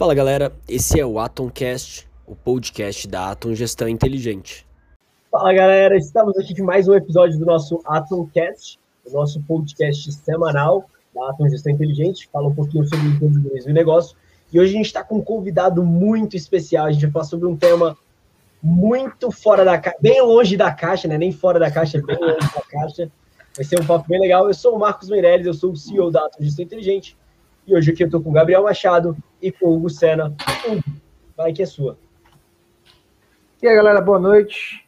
Fala 0.00 0.14
galera, 0.14 0.50
esse 0.66 0.98
é 0.98 1.04
o 1.04 1.18
Atomcast, 1.18 2.08
o 2.26 2.34
podcast 2.34 3.06
da 3.06 3.32
Atom 3.32 3.54
Gestão 3.54 3.86
Inteligente. 3.86 4.66
Fala 5.30 5.52
galera, 5.52 5.94
estamos 5.94 6.38
aqui 6.38 6.54
de 6.54 6.62
mais 6.62 6.88
um 6.88 6.94
episódio 6.94 7.38
do 7.38 7.44
nosso 7.44 7.82
Atomcast, 7.84 8.80
o 9.04 9.12
nosso 9.12 9.42
podcast 9.42 10.10
semanal 10.10 10.88
da 11.14 11.28
Atom 11.28 11.50
Gestão 11.50 11.70
Inteligente, 11.70 12.30
fala 12.32 12.48
um 12.48 12.54
pouquinho 12.54 12.88
sobre 12.88 13.08
o 13.08 13.10
empreendedorismo 13.10 13.68
e 13.68 13.74
negócio. 13.74 14.16
E 14.50 14.58
hoje 14.58 14.72
a 14.72 14.76
gente 14.78 14.86
está 14.86 15.04
com 15.04 15.18
um 15.18 15.22
convidado 15.22 15.84
muito 15.84 16.34
especial, 16.34 16.86
a 16.86 16.92
gente 16.92 17.02
vai 17.02 17.10
falar 17.10 17.24
sobre 17.26 17.46
um 17.46 17.54
tema 17.54 17.94
muito 18.62 19.30
fora 19.30 19.66
da 19.66 19.76
caixa, 19.76 19.98
bem 20.00 20.22
longe 20.22 20.56
da 20.56 20.72
caixa, 20.72 21.08
né? 21.08 21.18
Nem 21.18 21.30
fora 21.30 21.58
da 21.58 21.70
caixa, 21.70 22.00
bem 22.00 22.16
longe 22.18 22.38
da 22.38 22.62
caixa. 22.70 23.12
Vai 23.54 23.66
ser 23.66 23.78
um 23.78 23.84
papo 23.84 24.08
bem 24.08 24.18
legal. 24.18 24.48
Eu 24.48 24.54
sou 24.54 24.76
o 24.76 24.78
Marcos 24.78 25.10
Meirelles, 25.10 25.46
eu 25.46 25.52
sou 25.52 25.72
o 25.72 25.76
CEO 25.76 26.10
da 26.10 26.24
Atom 26.24 26.42
Gestão 26.42 26.64
Inteligente. 26.64 27.18
E 27.70 27.74
hoje 27.76 27.92
aqui 27.92 28.02
eu 28.02 28.06
estou 28.06 28.20
com 28.20 28.30
o 28.30 28.32
Gabriel 28.32 28.64
Machado 28.64 29.16
e 29.40 29.52
com 29.52 29.66
o 29.66 29.76
Hugo 29.76 29.88
Sena. 29.88 30.34
Vai 31.36 31.52
que 31.52 31.62
é 31.62 31.66
sua. 31.66 31.96
E 33.62 33.68
aí, 33.68 33.76
galera, 33.76 34.00
boa 34.00 34.18
noite. 34.18 34.84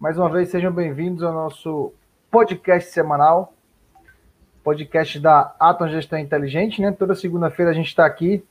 Mais 0.00 0.16
uma 0.16 0.30
vez, 0.30 0.48
sejam 0.48 0.72
bem-vindos 0.72 1.22
ao 1.22 1.34
nosso 1.34 1.92
podcast 2.30 2.90
semanal, 2.92 3.52
podcast 4.64 5.20
da 5.20 5.54
Atom 5.60 5.86
Gestão 5.88 6.18
Inteligente, 6.18 6.80
né? 6.80 6.92
Toda 6.92 7.14
segunda-feira 7.14 7.72
a 7.72 7.74
gente 7.74 7.88
está 7.88 8.06
aqui, 8.06 8.42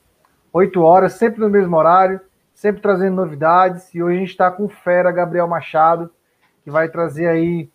8 0.52 0.80
horas, 0.80 1.14
sempre 1.14 1.40
no 1.40 1.48
mesmo 1.48 1.76
horário, 1.76 2.20
sempre 2.54 2.80
trazendo 2.80 3.16
novidades. 3.16 3.92
E 3.92 4.00
hoje 4.00 4.18
a 4.18 4.20
gente 4.20 4.30
está 4.30 4.52
com 4.52 4.66
o 4.66 4.68
Fera 4.68 5.10
Gabriel 5.10 5.48
Machado, 5.48 6.08
que 6.62 6.70
vai 6.70 6.88
trazer 6.88 7.26
aí 7.26 7.68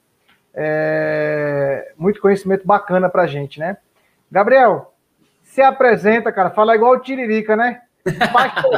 é, 0.54 1.92
muito 1.98 2.22
conhecimento 2.22 2.66
bacana 2.66 3.10
para 3.10 3.24
a 3.24 3.28
gente, 3.28 3.60
né? 3.60 3.76
Gabriel, 4.32 4.93
se 5.54 5.62
apresenta, 5.62 6.32
cara. 6.32 6.50
Fala 6.50 6.76
igual 6.76 6.94
o 6.94 7.00
Tiririca, 7.00 7.56
né? 7.56 7.82
Faz 8.32 8.54
teu, 8.56 8.72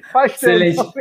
Faz 0.10 0.40
teu 0.40 0.58
nome. 0.74 0.92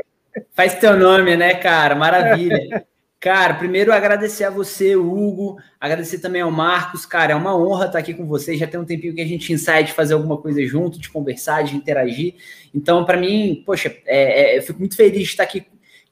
Faz 0.54 0.76
teu 0.76 0.98
nome, 0.98 1.38
né, 1.38 1.56
cara? 1.56 1.96
Maravilha. 1.96 2.86
Cara, 3.18 3.54
primeiro 3.54 3.94
agradecer 3.94 4.44
a 4.44 4.50
você, 4.50 4.98
Hugo, 4.98 5.58
agradecer 5.80 6.20
também 6.20 6.42
ao 6.42 6.52
Marcos, 6.52 7.06
cara, 7.06 7.32
é 7.32 7.36
uma 7.36 7.56
honra 7.58 7.86
estar 7.86 8.00
aqui 8.00 8.14
com 8.14 8.26
vocês. 8.26 8.60
Já 8.60 8.68
tem 8.68 8.78
um 8.78 8.84
tempinho 8.84 9.16
que 9.16 9.22
a 9.22 9.26
gente 9.26 9.54
ensaia 9.54 9.82
de 9.82 9.94
fazer 9.94 10.16
alguma 10.16 10.36
coisa 10.36 10.62
junto, 10.66 11.00
de 11.00 11.10
conversar, 11.10 11.64
de 11.64 11.74
interagir. 11.74 12.36
Então, 12.76 13.06
para 13.06 13.16
mim, 13.16 13.64
poxa, 13.66 13.96
é, 14.06 14.56
é, 14.56 14.58
eu 14.58 14.62
fico 14.62 14.80
muito 14.80 14.98
feliz 14.98 15.20
de 15.20 15.24
estar 15.24 15.44
aqui 15.44 15.66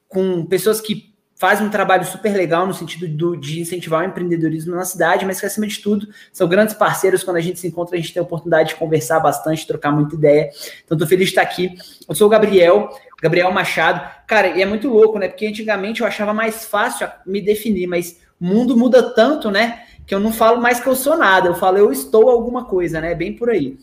com 0.08 0.46
pessoas 0.46 0.80
que 0.80 1.11
faz 1.42 1.60
um 1.60 1.68
trabalho 1.68 2.04
super 2.04 2.32
legal 2.36 2.64
no 2.68 2.72
sentido 2.72 3.08
do, 3.08 3.36
de 3.36 3.60
incentivar 3.60 4.04
o 4.04 4.06
empreendedorismo 4.06 4.76
na 4.76 4.84
cidade, 4.84 5.26
mas 5.26 5.40
que, 5.40 5.46
acima 5.46 5.66
de 5.66 5.80
tudo, 5.80 6.06
são 6.32 6.46
grandes 6.46 6.72
parceiros. 6.72 7.24
Quando 7.24 7.38
a 7.38 7.40
gente 7.40 7.58
se 7.58 7.66
encontra, 7.66 7.96
a 7.96 8.00
gente 8.00 8.14
tem 8.14 8.20
a 8.20 8.22
oportunidade 8.22 8.68
de 8.68 8.74
conversar 8.76 9.18
bastante, 9.18 9.66
trocar 9.66 9.90
muita 9.90 10.14
ideia. 10.14 10.50
Então, 10.84 10.94
estou 10.94 11.08
feliz 11.08 11.26
de 11.26 11.32
estar 11.32 11.42
aqui. 11.42 11.74
Eu 12.08 12.14
sou 12.14 12.28
o 12.28 12.30
Gabriel, 12.30 12.90
Gabriel 13.20 13.50
Machado. 13.50 14.08
Cara, 14.24 14.56
e 14.56 14.62
é 14.62 14.64
muito 14.64 14.88
louco, 14.88 15.18
né? 15.18 15.26
Porque 15.26 15.44
antigamente 15.44 16.00
eu 16.00 16.06
achava 16.06 16.32
mais 16.32 16.64
fácil 16.64 17.08
me 17.26 17.40
definir, 17.40 17.88
mas 17.88 18.20
o 18.40 18.44
mundo 18.44 18.76
muda 18.76 19.02
tanto, 19.02 19.50
né? 19.50 19.82
Que 20.06 20.14
eu 20.14 20.20
não 20.20 20.32
falo 20.32 20.62
mais 20.62 20.78
que 20.78 20.86
eu 20.86 20.94
sou 20.94 21.16
nada, 21.16 21.48
eu 21.48 21.56
falo 21.56 21.76
eu 21.76 21.90
estou 21.90 22.30
alguma 22.30 22.66
coisa, 22.66 23.00
né? 23.00 23.16
Bem 23.16 23.32
por 23.32 23.50
aí. 23.50 23.76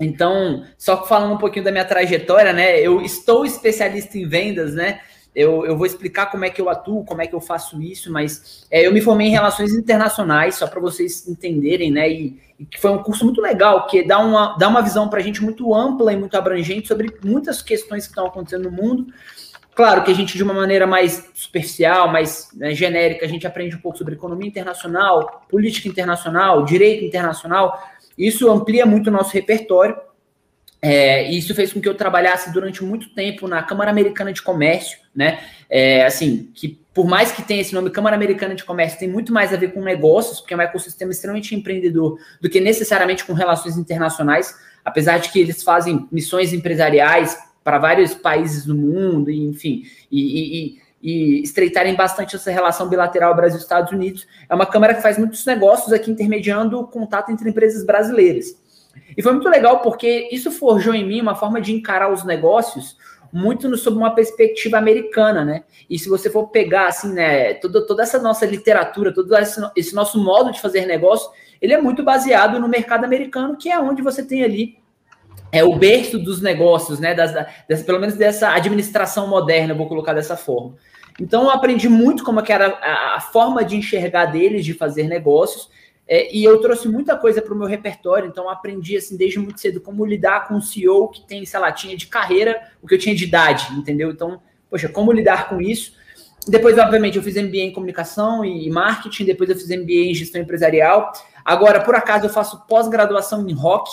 Então, 0.00 0.64
só 0.76 1.06
falando 1.06 1.34
um 1.34 1.38
pouquinho 1.38 1.64
da 1.64 1.70
minha 1.70 1.84
trajetória, 1.84 2.52
né? 2.52 2.80
Eu 2.80 3.00
estou 3.02 3.46
especialista 3.46 4.18
em 4.18 4.26
vendas, 4.26 4.74
né? 4.74 4.98
Eu, 5.34 5.64
eu 5.64 5.76
vou 5.76 5.86
explicar 5.86 6.26
como 6.26 6.44
é 6.44 6.50
que 6.50 6.60
eu 6.60 6.68
atuo, 6.68 7.04
como 7.04 7.22
é 7.22 7.26
que 7.26 7.34
eu 7.34 7.40
faço 7.40 7.80
isso, 7.80 8.12
mas 8.12 8.66
é, 8.70 8.86
eu 8.86 8.92
me 8.92 9.00
formei 9.00 9.28
em 9.28 9.30
relações 9.30 9.72
internacionais, 9.72 10.56
só 10.56 10.66
para 10.66 10.80
vocês 10.80 11.26
entenderem, 11.26 11.90
né? 11.90 12.10
E, 12.10 12.38
e, 12.60 12.68
foi 12.78 12.90
um 12.90 13.02
curso 13.02 13.24
muito 13.24 13.40
legal, 13.40 13.86
que 13.86 14.02
dá 14.02 14.18
uma, 14.18 14.56
dá 14.58 14.68
uma 14.68 14.82
visão 14.82 15.08
para 15.08 15.20
a 15.20 15.22
gente 15.22 15.42
muito 15.42 15.74
ampla 15.74 16.12
e 16.12 16.16
muito 16.16 16.36
abrangente 16.36 16.88
sobre 16.88 17.16
muitas 17.24 17.62
questões 17.62 18.04
que 18.04 18.10
estão 18.10 18.26
acontecendo 18.26 18.64
no 18.64 18.70
mundo. 18.70 19.06
Claro 19.74 20.04
que 20.04 20.10
a 20.10 20.14
gente, 20.14 20.36
de 20.36 20.42
uma 20.42 20.52
maneira 20.52 20.86
mais 20.86 21.30
superficial, 21.32 22.12
mais 22.12 22.50
né, 22.54 22.74
genérica, 22.74 23.24
a 23.24 23.28
gente 23.28 23.46
aprende 23.46 23.74
um 23.74 23.80
pouco 23.80 23.96
sobre 23.96 24.14
economia 24.14 24.46
internacional, 24.46 25.46
política 25.48 25.88
internacional, 25.88 26.62
direito 26.62 27.06
internacional. 27.06 27.82
Isso 28.18 28.50
amplia 28.50 28.84
muito 28.84 29.06
o 29.06 29.10
nosso 29.10 29.32
repertório. 29.32 29.96
É, 30.84 31.30
isso 31.30 31.54
fez 31.54 31.72
com 31.72 31.80
que 31.80 31.88
eu 31.88 31.94
trabalhasse 31.94 32.52
durante 32.52 32.82
muito 32.82 33.14
tempo 33.14 33.46
na 33.46 33.62
Câmara 33.62 33.88
Americana 33.88 34.32
de 34.32 34.42
Comércio, 34.42 34.98
né? 35.14 35.38
É, 35.70 36.04
assim, 36.04 36.50
que 36.52 36.82
por 36.92 37.06
mais 37.06 37.30
que 37.30 37.40
tenha 37.40 37.60
esse 37.60 37.72
nome 37.72 37.88
Câmara 37.88 38.16
Americana 38.16 38.54
de 38.54 38.64
Comércio, 38.64 38.98
tem 38.98 39.08
muito 39.08 39.32
mais 39.32 39.54
a 39.54 39.56
ver 39.56 39.72
com 39.72 39.80
negócios, 39.80 40.40
porque 40.40 40.52
é 40.52 40.56
um 40.56 40.60
ecossistema 40.60 41.12
extremamente 41.12 41.54
empreendedor 41.54 42.18
do 42.40 42.50
que 42.50 42.60
necessariamente 42.60 43.24
com 43.24 43.32
relações 43.32 43.78
internacionais, 43.78 44.54
apesar 44.84 45.18
de 45.18 45.30
que 45.30 45.38
eles 45.38 45.62
fazem 45.62 46.08
missões 46.10 46.52
empresariais 46.52 47.38
para 47.62 47.78
vários 47.78 48.12
países 48.12 48.66
do 48.66 48.74
mundo, 48.74 49.30
enfim, 49.30 49.84
e, 50.10 50.74
e, 50.74 50.82
e 51.00 51.42
estreitarem 51.42 51.94
bastante 51.94 52.34
essa 52.34 52.50
relação 52.50 52.88
bilateral 52.88 53.36
Brasil-Estados 53.36 53.92
Unidos. 53.92 54.26
É 54.50 54.54
uma 54.54 54.66
Câmara 54.66 54.94
que 54.94 55.00
faz 55.00 55.16
muitos 55.16 55.46
negócios 55.46 55.92
aqui, 55.92 56.10
intermediando 56.10 56.78
o 56.80 56.88
contato 56.88 57.30
entre 57.30 57.48
empresas 57.48 57.86
brasileiras. 57.86 58.60
E 59.16 59.22
foi 59.22 59.32
muito 59.32 59.48
legal 59.48 59.80
porque 59.80 60.28
isso 60.32 60.50
forjou 60.50 60.94
em 60.94 61.06
mim 61.06 61.20
uma 61.20 61.34
forma 61.34 61.60
de 61.60 61.72
encarar 61.72 62.12
os 62.12 62.24
negócios 62.24 62.96
muito 63.32 63.68
no, 63.68 63.78
sob 63.78 63.96
uma 63.96 64.14
perspectiva 64.14 64.76
americana, 64.76 65.44
né? 65.44 65.64
E 65.88 65.98
se 65.98 66.08
você 66.08 66.28
for 66.28 66.48
pegar, 66.48 66.88
assim, 66.88 67.12
né, 67.12 67.54
toda, 67.54 67.86
toda 67.86 68.02
essa 68.02 68.20
nossa 68.20 68.44
literatura, 68.44 69.12
todo 69.12 69.34
esse, 69.36 69.60
esse 69.74 69.94
nosso 69.94 70.22
modo 70.22 70.52
de 70.52 70.60
fazer 70.60 70.84
negócio, 70.84 71.30
ele 71.60 71.72
é 71.72 71.80
muito 71.80 72.02
baseado 72.02 72.60
no 72.60 72.68
mercado 72.68 73.04
americano, 73.04 73.56
que 73.56 73.70
é 73.70 73.78
onde 73.78 74.02
você 74.02 74.22
tem 74.22 74.44
ali 74.44 74.82
é 75.52 75.62
o 75.62 75.76
berço 75.76 76.18
dos 76.18 76.40
negócios, 76.40 76.98
né? 76.98 77.14
Das, 77.14 77.32
das, 77.68 77.82
pelo 77.82 78.00
menos 78.00 78.16
dessa 78.16 78.48
administração 78.54 79.28
moderna, 79.28 79.74
vou 79.74 79.86
colocar 79.86 80.14
dessa 80.14 80.34
forma. 80.34 80.74
Então 81.20 81.42
eu 81.42 81.50
aprendi 81.50 81.90
muito 81.90 82.24
como 82.24 82.40
é 82.40 82.42
que 82.42 82.52
era 82.52 82.68
a, 82.68 83.16
a 83.16 83.20
forma 83.20 83.62
de 83.62 83.76
enxergar 83.76 84.26
deles, 84.26 84.64
de 84.64 84.72
fazer 84.72 85.06
negócios, 85.06 85.68
é, 86.06 86.34
e 86.34 86.42
eu 86.42 86.60
trouxe 86.60 86.88
muita 86.88 87.16
coisa 87.16 87.40
para 87.40 87.54
o 87.54 87.56
meu 87.56 87.66
repertório, 87.66 88.28
então 88.28 88.48
aprendi 88.48 88.96
assim 88.96 89.16
desde 89.16 89.38
muito 89.38 89.60
cedo 89.60 89.80
como 89.80 90.04
lidar 90.04 90.48
com 90.48 90.54
um 90.54 90.60
CEO 90.60 91.08
que 91.08 91.26
tem, 91.26 91.44
sei 91.46 91.60
lá, 91.60 91.70
tinha 91.70 91.96
de 91.96 92.06
carreira 92.06 92.60
o 92.82 92.86
que 92.86 92.94
eu 92.94 92.98
tinha 92.98 93.14
de 93.14 93.24
idade, 93.24 93.72
entendeu? 93.74 94.10
Então, 94.10 94.40
poxa, 94.68 94.88
como 94.88 95.12
lidar 95.12 95.48
com 95.48 95.60
isso? 95.60 95.94
Depois, 96.46 96.76
obviamente, 96.76 97.16
eu 97.16 97.22
fiz 97.22 97.36
MBA 97.36 97.58
em 97.58 97.72
comunicação 97.72 98.44
e 98.44 98.68
marketing, 98.68 99.24
depois 99.26 99.48
eu 99.48 99.56
fiz 99.56 99.68
MBA 99.68 100.10
em 100.10 100.14
gestão 100.14 100.40
empresarial. 100.40 101.12
Agora, 101.44 101.80
por 101.80 101.94
acaso, 101.94 102.26
eu 102.26 102.30
faço 102.30 102.66
pós-graduação 102.66 103.48
em 103.48 103.52
rock 103.52 103.88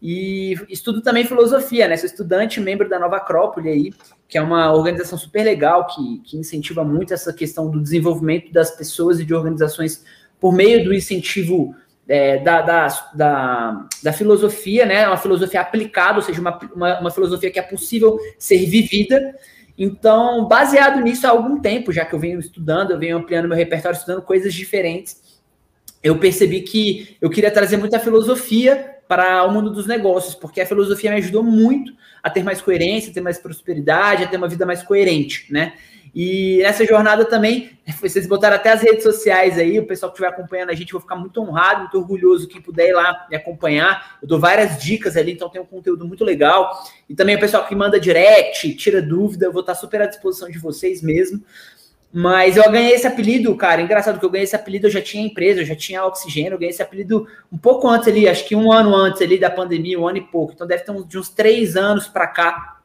e 0.00 0.54
estudo 0.68 1.00
também 1.00 1.24
filosofia, 1.24 1.88
né? 1.88 1.96
Sou 1.96 2.06
estudante, 2.06 2.60
membro 2.60 2.86
da 2.86 2.98
Nova 2.98 3.16
Acrópole 3.16 3.70
aí, 3.70 3.94
que 4.28 4.36
é 4.36 4.42
uma 4.42 4.72
organização 4.74 5.16
super 5.16 5.42
legal 5.42 5.86
que, 5.86 6.18
que 6.18 6.36
incentiva 6.36 6.84
muito 6.84 7.14
essa 7.14 7.32
questão 7.32 7.70
do 7.70 7.82
desenvolvimento 7.82 8.52
das 8.52 8.70
pessoas 8.70 9.18
e 9.18 9.24
de 9.24 9.34
organizações 9.34 10.04
por 10.40 10.52
meio 10.54 10.84
do 10.84 10.94
incentivo 10.94 11.74
é, 12.08 12.38
da, 12.38 12.62
da, 12.62 12.86
da, 13.14 13.86
da, 14.02 14.12
filosofia, 14.12 14.86
né? 14.86 15.06
Uma 15.08 15.16
filosofia 15.16 15.60
aplicada, 15.60 16.16
ou 16.18 16.22
seja, 16.22 16.40
uma, 16.40 16.58
uma, 16.74 17.00
uma, 17.00 17.10
filosofia 17.10 17.50
que 17.50 17.58
é 17.58 17.62
possível 17.62 18.18
ser 18.38 18.64
vivida. 18.66 19.34
Então, 19.76 20.46
baseado 20.46 21.00
nisso 21.00 21.26
há 21.26 21.30
algum 21.30 21.60
tempo, 21.60 21.92
já 21.92 22.04
que 22.04 22.14
eu 22.14 22.18
venho 22.18 22.38
estudando, 22.38 22.92
eu 22.92 22.98
venho 22.98 23.16
ampliando 23.16 23.48
meu 23.48 23.56
repertório, 23.56 23.96
estudando 23.96 24.22
coisas 24.22 24.54
diferentes, 24.54 25.20
eu 26.02 26.18
percebi 26.18 26.60
que 26.60 27.16
eu 27.20 27.28
queria 27.28 27.50
trazer 27.50 27.76
muita 27.76 27.98
filosofia 27.98 28.94
para 29.08 29.44
o 29.44 29.52
mundo 29.52 29.70
dos 29.70 29.86
negócios, 29.86 30.34
porque 30.34 30.60
a 30.60 30.66
filosofia 30.66 31.10
me 31.10 31.18
ajudou 31.18 31.42
muito 31.42 31.92
a 32.22 32.30
ter 32.30 32.42
mais 32.42 32.60
coerência, 32.60 33.10
a 33.10 33.14
ter 33.14 33.20
mais 33.20 33.38
prosperidade, 33.38 34.24
a 34.24 34.26
ter 34.26 34.36
uma 34.36 34.48
vida 34.48 34.64
mais 34.64 34.82
coerente, 34.82 35.52
né? 35.52 35.74
E 36.18 36.60
nessa 36.62 36.82
jornada 36.86 37.26
também, 37.26 37.78
vocês 38.00 38.26
botaram 38.26 38.56
até 38.56 38.72
as 38.72 38.80
redes 38.80 39.02
sociais 39.02 39.58
aí, 39.58 39.78
o 39.78 39.86
pessoal 39.86 40.10
que 40.10 40.16
estiver 40.16 40.34
acompanhando 40.34 40.70
a 40.70 40.74
gente, 40.74 40.92
vou 40.92 41.00
ficar 41.02 41.14
muito 41.14 41.38
honrado, 41.42 41.80
muito 41.80 41.98
orgulhoso 41.98 42.48
quem 42.48 42.58
puder 42.58 42.88
ir 42.88 42.94
lá 42.94 43.26
me 43.28 43.36
acompanhar. 43.36 44.16
Eu 44.22 44.26
dou 44.26 44.40
várias 44.40 44.82
dicas 44.82 45.14
ali, 45.14 45.32
então 45.32 45.50
tem 45.50 45.60
um 45.60 45.66
conteúdo 45.66 46.06
muito 46.06 46.24
legal. 46.24 46.82
E 47.06 47.14
também 47.14 47.36
o 47.36 47.38
pessoal 47.38 47.66
que 47.66 47.74
manda 47.74 48.00
direct, 48.00 48.74
tira 48.76 49.02
dúvida, 49.02 49.44
eu 49.44 49.52
vou 49.52 49.60
estar 49.60 49.74
super 49.74 50.00
à 50.00 50.06
disposição 50.06 50.48
de 50.50 50.58
vocês 50.58 51.02
mesmo. 51.02 51.44
Mas 52.10 52.56
eu 52.56 52.62
ganhei 52.70 52.94
esse 52.94 53.06
apelido, 53.06 53.54
cara. 53.54 53.82
Engraçado 53.82 54.18
que 54.18 54.24
eu 54.24 54.30
ganhei 54.30 54.44
esse 54.44 54.56
apelido, 54.56 54.86
eu 54.86 54.90
já 54.90 55.02
tinha 55.02 55.22
empresa, 55.22 55.60
eu 55.60 55.66
já 55.66 55.76
tinha 55.76 56.02
oxigênio, 56.02 56.54
eu 56.54 56.58
ganhei 56.58 56.70
esse 56.70 56.82
apelido 56.82 57.28
um 57.52 57.58
pouco 57.58 57.86
antes 57.86 58.08
ali, 58.08 58.26
acho 58.26 58.46
que 58.48 58.56
um 58.56 58.72
ano 58.72 58.94
antes 58.94 59.20
ali 59.20 59.38
da 59.38 59.50
pandemia, 59.50 60.00
um 60.00 60.08
ano 60.08 60.16
e 60.16 60.22
pouco. 60.22 60.54
Então 60.54 60.66
deve 60.66 60.82
ter 60.82 60.94
de 60.94 61.18
uns 61.18 61.28
três 61.28 61.76
anos 61.76 62.08
para 62.08 62.26
cá 62.26 62.75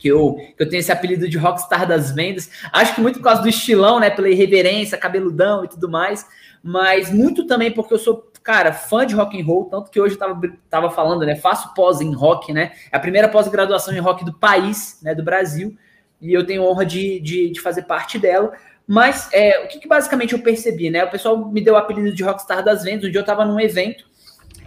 que 0.00 0.08
eu, 0.08 0.34
que 0.56 0.62
eu 0.62 0.68
tenho 0.68 0.80
esse 0.80 0.90
apelido 0.90 1.28
de 1.28 1.36
rockstar 1.36 1.86
das 1.86 2.10
vendas. 2.10 2.50
Acho 2.72 2.94
que 2.94 3.02
muito 3.02 3.18
por 3.18 3.24
causa 3.26 3.42
do 3.42 3.48
estilão, 3.48 4.00
né? 4.00 4.08
Pela 4.08 4.30
irreverência, 4.30 4.96
cabeludão 4.96 5.62
e 5.62 5.68
tudo 5.68 5.90
mais, 5.90 6.26
mas 6.62 7.12
muito 7.12 7.46
também 7.46 7.70
porque 7.70 7.92
eu 7.92 7.98
sou, 7.98 8.32
cara, 8.42 8.72
fã 8.72 9.06
de 9.06 9.14
rock 9.14 9.38
and 9.38 9.44
roll, 9.44 9.66
tanto 9.66 9.90
que 9.90 10.00
hoje 10.00 10.14
eu 10.14 10.18
tava, 10.18 10.40
tava 10.70 10.90
falando, 10.90 11.26
né? 11.26 11.36
Faço 11.36 11.74
pós 11.74 12.00
em 12.00 12.14
rock, 12.14 12.50
né? 12.50 12.72
É 12.90 12.96
a 12.96 13.00
primeira 13.00 13.28
pós-graduação 13.28 13.94
em 13.94 13.98
rock 13.98 14.24
do 14.24 14.32
país, 14.32 14.98
né? 15.02 15.14
Do 15.14 15.22
Brasil, 15.22 15.76
e 16.18 16.32
eu 16.32 16.46
tenho 16.46 16.64
honra 16.64 16.86
de, 16.86 17.20
de, 17.20 17.50
de 17.50 17.60
fazer 17.60 17.82
parte 17.82 18.18
dela. 18.18 18.52
Mas 18.86 19.28
é, 19.32 19.62
o 19.64 19.68
que, 19.68 19.78
que 19.78 19.86
basicamente 19.86 20.32
eu 20.32 20.40
percebi, 20.40 20.88
né? 20.90 21.04
O 21.04 21.10
pessoal 21.10 21.46
me 21.52 21.60
deu 21.60 21.74
o 21.74 21.76
apelido 21.76 22.12
de 22.12 22.24
rockstar 22.24 22.64
das 22.64 22.82
vendas. 22.82 23.04
Um 23.04 23.10
dia 23.10 23.20
eu 23.20 23.24
tava 23.24 23.44
num 23.44 23.60
evento 23.60 24.04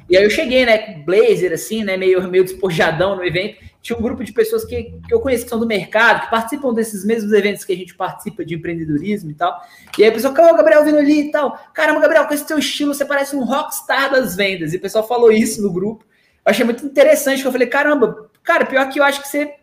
E 0.08 0.16
aí 0.16 0.24
eu 0.24 0.30
cheguei, 0.30 0.66
né, 0.66 1.04
blazer, 1.06 1.52
assim, 1.52 1.84
né, 1.84 1.98
meio, 1.98 2.22
meio 2.30 2.44
despojadão 2.44 3.16
no 3.16 3.26
evento. 3.26 3.58
Tinha 3.84 4.00
um 4.00 4.02
grupo 4.02 4.24
de 4.24 4.32
pessoas 4.32 4.64
que, 4.64 4.98
que 5.06 5.14
eu 5.14 5.20
conheço 5.20 5.44
que 5.44 5.50
são 5.50 5.60
do 5.60 5.68
mercado, 5.68 6.22
que 6.22 6.32
participam 6.32 6.74
desses 6.74 7.04
mesmos 7.04 7.34
eventos 7.34 7.66
que 7.66 7.74
a 7.74 7.76
gente 7.76 7.94
participa 7.94 8.46
de 8.46 8.56
empreendedorismo 8.56 9.30
e 9.30 9.34
tal. 9.34 9.62
E 9.98 10.04
aí 10.04 10.10
a 10.10 10.12
pessoa, 10.14 10.34
calma, 10.34 10.56
Gabriel 10.56 10.86
vindo 10.86 11.00
ali 11.00 11.28
e 11.28 11.32
tal. 11.32 11.60
Caramba, 11.74 12.00
Gabriel, 12.00 12.26
com 12.26 12.34
esse 12.34 12.48
teu 12.48 12.58
estilo, 12.58 12.94
você 12.94 13.04
parece 13.04 13.36
um 13.36 13.44
rockstar 13.44 14.10
das 14.10 14.38
vendas. 14.38 14.74
E 14.74 14.78
o 14.78 14.80
pessoal 14.80 15.06
falou 15.06 15.34
isso 15.34 15.62
no 15.62 15.70
grupo. 15.70 16.06
Eu 16.46 16.50
achei 16.50 16.64
muito 16.64 16.86
interessante, 16.86 17.42
que 17.42 17.48
eu 17.48 17.52
falei, 17.52 17.68
caramba, 17.68 18.30
cara, 18.42 18.66
pior 18.66 18.88
que 18.88 19.02
eu 19.02 19.04
acho 19.04 19.22
que 19.22 19.28
você. 19.28 19.54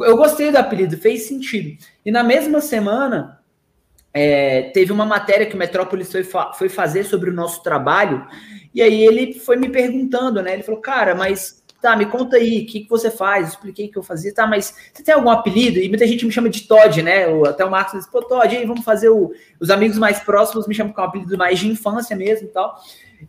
Eu 0.00 0.16
gostei 0.16 0.50
do 0.50 0.56
apelido, 0.56 0.96
fez 0.96 1.24
sentido. 1.24 1.76
E 2.06 2.10
na 2.10 2.24
mesma 2.24 2.62
semana, 2.62 3.38
é, 4.14 4.62
teve 4.70 4.92
uma 4.92 5.04
matéria 5.04 5.44
que 5.44 5.54
o 5.54 5.58
Metrópolis 5.58 6.10
foi, 6.10 6.24
fa 6.24 6.54
foi 6.54 6.70
fazer 6.70 7.04
sobre 7.04 7.28
o 7.28 7.34
nosso 7.34 7.62
trabalho, 7.62 8.26
e 8.74 8.80
aí 8.80 9.04
ele 9.04 9.34
foi 9.34 9.56
me 9.56 9.68
perguntando, 9.68 10.42
né? 10.42 10.54
Ele 10.54 10.62
falou, 10.62 10.80
cara, 10.80 11.14
mas 11.14 11.62
tá, 11.80 11.96
me 11.96 12.06
conta 12.06 12.36
aí, 12.36 12.62
o 12.62 12.66
que, 12.66 12.80
que 12.80 12.88
você 12.88 13.10
faz? 13.10 13.42
Eu 13.42 13.48
expliquei 13.50 13.86
o 13.86 13.90
que 13.90 13.98
eu 13.98 14.02
fazia, 14.02 14.34
tá, 14.34 14.46
mas 14.46 14.74
você 14.92 15.02
tem 15.02 15.14
algum 15.14 15.30
apelido? 15.30 15.78
E 15.78 15.88
muita 15.88 16.06
gente 16.06 16.26
me 16.26 16.32
chama 16.32 16.48
de 16.48 16.62
Todd, 16.62 17.02
né? 17.02 17.26
Até 17.46 17.64
o 17.64 17.70
Marcos 17.70 17.94
disse, 17.94 18.10
pô, 18.10 18.22
Todd, 18.22 18.56
aí 18.56 18.66
vamos 18.66 18.84
fazer 18.84 19.08
o... 19.08 19.32
Os 19.60 19.70
amigos 19.70 19.98
mais 19.98 20.20
próximos 20.20 20.66
me 20.66 20.74
chamam 20.74 20.92
com 20.92 21.00
um 21.00 21.04
apelido 21.04 21.36
mais 21.38 21.58
de 21.58 21.68
infância 21.68 22.16
mesmo 22.16 22.48
e 22.48 22.50
tal. 22.50 22.80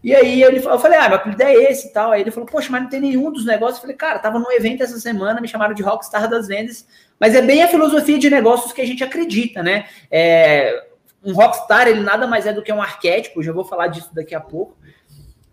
E 0.04 0.14
aí 0.16 0.44
ele, 0.44 0.58
eu 0.58 0.80
falei, 0.80 1.00
ah, 1.00 1.08
meu 1.10 1.18
apelido 1.18 1.42
é 1.42 1.54
esse 1.54 1.88
e 1.88 1.94
tal. 1.94 2.12
Aí 2.12 2.22
ele 2.22 2.32
falou, 2.32 2.48
poxa, 2.48 2.70
mas 2.72 2.84
não 2.84 2.90
tem 2.90 3.00
nenhum 3.00 3.32
dos 3.32 3.46
negócios. 3.46 3.78
Eu 3.78 3.82
falei, 3.82 3.96
cara, 3.96 4.20
tava 4.20 4.40
num 4.40 4.52
evento 4.52 4.84
essa 4.84 5.00
semana, 5.00 5.42
me 5.42 5.48
chamaram 5.48 5.74
de 5.74 5.82
Rockstar 5.82 6.30
das 6.30 6.48
vendas, 6.48 6.88
mas 7.20 7.36
é 7.36 7.42
bem 7.42 7.64
a 7.64 7.68
filosofia 7.68 8.20
de 8.20 8.30
negócios 8.30 8.72
que 8.72 8.82
a 8.82 8.86
gente 8.86 9.04
acredita, 9.04 9.64
né? 9.64 9.86
É, 10.12 10.86
um 11.24 11.34
rockstar, 11.34 11.88
ele 11.88 12.02
nada 12.02 12.28
mais 12.28 12.46
é 12.46 12.54
do 12.54 12.62
que 12.62 12.72
um 12.72 12.82
arquétipo, 12.82 13.44
já 13.44 13.52
vou 13.52 13.66
falar 13.66 13.88
disso 13.88 14.10
daqui 14.14 14.34
a 14.34 14.40
pouco. 14.40 14.78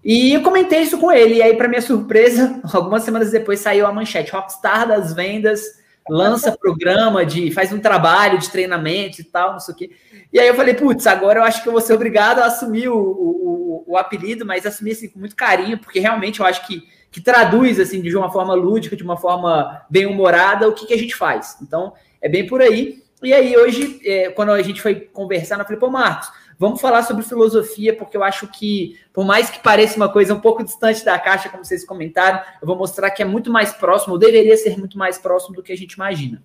E 0.08 0.34
eu 0.34 0.40
comentei 0.40 0.82
isso 0.82 0.98
com 0.98 1.10
ele, 1.10 1.34
e 1.34 1.42
aí, 1.42 1.56
para 1.56 1.66
minha 1.66 1.82
surpresa, 1.82 2.60
algumas 2.72 3.02
semanas 3.02 3.32
depois 3.32 3.58
saiu 3.58 3.84
a 3.88 3.92
manchete: 3.92 4.30
Rockstar 4.30 4.86
das 4.86 5.12
vendas 5.12 5.60
lança 6.08 6.56
programa 6.56 7.26
de. 7.26 7.50
faz 7.50 7.72
um 7.72 7.80
trabalho 7.80 8.38
de 8.38 8.48
treinamento 8.48 9.20
e 9.20 9.24
tal, 9.24 9.54
não 9.54 9.58
sei 9.58 9.74
o 9.74 9.76
quê. 9.76 9.90
E 10.32 10.38
aí 10.38 10.46
eu 10.46 10.54
falei, 10.54 10.74
putz, 10.74 11.08
agora 11.08 11.40
eu 11.40 11.42
acho 11.42 11.60
que 11.60 11.68
eu 11.68 11.72
vou 11.72 11.80
ser 11.80 11.94
obrigado 11.94 12.38
a 12.38 12.46
assumir 12.46 12.88
o, 12.88 12.96
o, 12.96 13.84
o 13.84 13.96
apelido, 13.96 14.46
mas 14.46 14.64
assumir 14.64 14.92
assim, 14.92 15.08
com 15.08 15.18
muito 15.18 15.34
carinho, 15.34 15.76
porque 15.76 15.98
realmente 15.98 16.38
eu 16.38 16.46
acho 16.46 16.64
que, 16.68 16.84
que 17.10 17.20
traduz 17.20 17.80
assim, 17.80 18.00
de 18.00 18.16
uma 18.16 18.30
forma 18.30 18.54
lúdica, 18.54 18.94
de 18.94 19.02
uma 19.02 19.16
forma 19.16 19.84
bem 19.90 20.06
humorada, 20.06 20.68
o 20.68 20.72
que, 20.72 20.86
que 20.86 20.94
a 20.94 20.98
gente 20.98 21.16
faz. 21.16 21.56
Então, 21.60 21.94
é 22.22 22.28
bem 22.28 22.46
por 22.46 22.62
aí. 22.62 23.02
E 23.22 23.34
aí, 23.34 23.56
hoje, 23.56 24.00
é, 24.04 24.28
quando 24.30 24.52
a 24.52 24.62
gente 24.62 24.80
foi 24.80 24.94
conversar, 25.00 25.58
eu 25.58 25.64
falei, 25.64 25.80
pô, 25.80 25.90
Marcos, 25.90 26.30
vamos 26.58 26.80
falar 26.80 27.02
sobre 27.02 27.22
filosofia, 27.22 27.96
porque 27.96 28.16
eu 28.16 28.22
acho 28.22 28.48
que, 28.48 28.98
por 29.12 29.24
mais 29.24 29.50
que 29.50 29.62
pareça 29.62 29.96
uma 29.96 30.08
coisa 30.08 30.34
um 30.34 30.40
pouco 30.40 30.64
distante 30.64 31.04
da 31.04 31.18
caixa, 31.18 31.48
como 31.48 31.64
vocês 31.64 31.84
comentaram, 31.84 32.40
eu 32.60 32.66
vou 32.66 32.76
mostrar 32.76 33.10
que 33.10 33.22
é 33.22 33.24
muito 33.24 33.50
mais 33.50 33.72
próximo, 33.72 34.14
ou 34.14 34.18
deveria 34.18 34.56
ser 34.56 34.78
muito 34.78 34.98
mais 34.98 35.18
próximo 35.18 35.54
do 35.54 35.62
que 35.62 35.72
a 35.72 35.76
gente 35.76 35.92
imagina. 35.92 36.42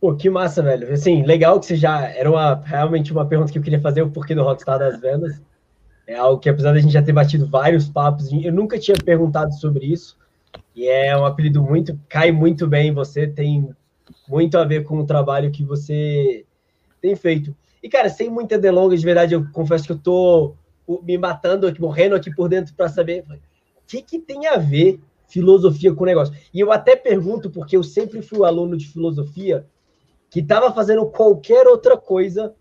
Pô, 0.00 0.16
que 0.16 0.28
massa, 0.28 0.60
velho. 0.60 0.92
Assim, 0.92 1.24
legal 1.24 1.60
que 1.60 1.66
você 1.66 1.76
já. 1.76 2.08
Era 2.08 2.28
uma, 2.28 2.54
realmente 2.56 3.12
uma 3.12 3.24
pergunta 3.24 3.52
que 3.52 3.58
eu 3.58 3.62
queria 3.62 3.80
fazer, 3.80 4.02
o 4.02 4.10
porquê 4.10 4.34
do 4.34 4.42
Rockstar 4.42 4.76
das 4.76 5.00
Vendas. 5.00 5.40
É 6.08 6.16
algo 6.16 6.40
que, 6.40 6.48
apesar 6.48 6.72
da 6.72 6.80
gente 6.80 6.92
já 6.92 7.00
ter 7.00 7.12
batido 7.12 7.46
vários 7.46 7.88
papos, 7.88 8.32
eu 8.32 8.52
nunca 8.52 8.80
tinha 8.80 8.96
perguntado 8.96 9.54
sobre 9.54 9.86
isso. 9.86 10.18
E 10.74 10.88
é 10.88 11.16
um 11.16 11.24
apelido 11.24 11.62
muito. 11.62 11.96
cai 12.08 12.32
muito 12.32 12.66
bem 12.66 12.88
em 12.88 12.92
você, 12.92 13.28
tem 13.28 13.72
muito 14.28 14.58
a 14.58 14.64
ver 14.64 14.82
com 14.82 14.98
o 14.98 15.06
trabalho 15.06 15.52
que 15.52 15.62
você 15.62 16.44
tem 17.00 17.14
feito. 17.14 17.54
E, 17.82 17.88
cara, 17.88 18.08
sem 18.08 18.30
muita 18.30 18.58
delonga, 18.58 18.96
de 18.96 19.04
verdade, 19.04 19.34
eu 19.34 19.44
confesso 19.52 19.84
que 19.84 19.92
eu 19.92 19.98
tô 19.98 20.54
me 21.02 21.18
matando 21.18 21.66
aqui, 21.66 21.80
morrendo 21.80 22.14
aqui 22.14 22.34
por 22.34 22.48
dentro 22.48 22.74
para 22.74 22.88
saber 22.88 23.24
o 23.28 23.38
que, 23.86 24.02
que 24.02 24.18
tem 24.18 24.46
a 24.46 24.56
ver 24.56 25.00
filosofia 25.26 25.94
com 25.94 26.02
o 26.02 26.06
negócio. 26.06 26.34
E 26.52 26.60
eu 26.60 26.70
até 26.70 26.94
pergunto, 26.94 27.50
porque 27.50 27.76
eu 27.76 27.82
sempre 27.82 28.20
fui 28.22 28.38
um 28.38 28.44
aluno 28.44 28.76
de 28.76 28.86
filosofia 28.86 29.66
que 30.30 30.40
estava 30.40 30.72
fazendo 30.72 31.06
qualquer 31.06 31.66
outra 31.66 31.96
coisa 31.96 32.54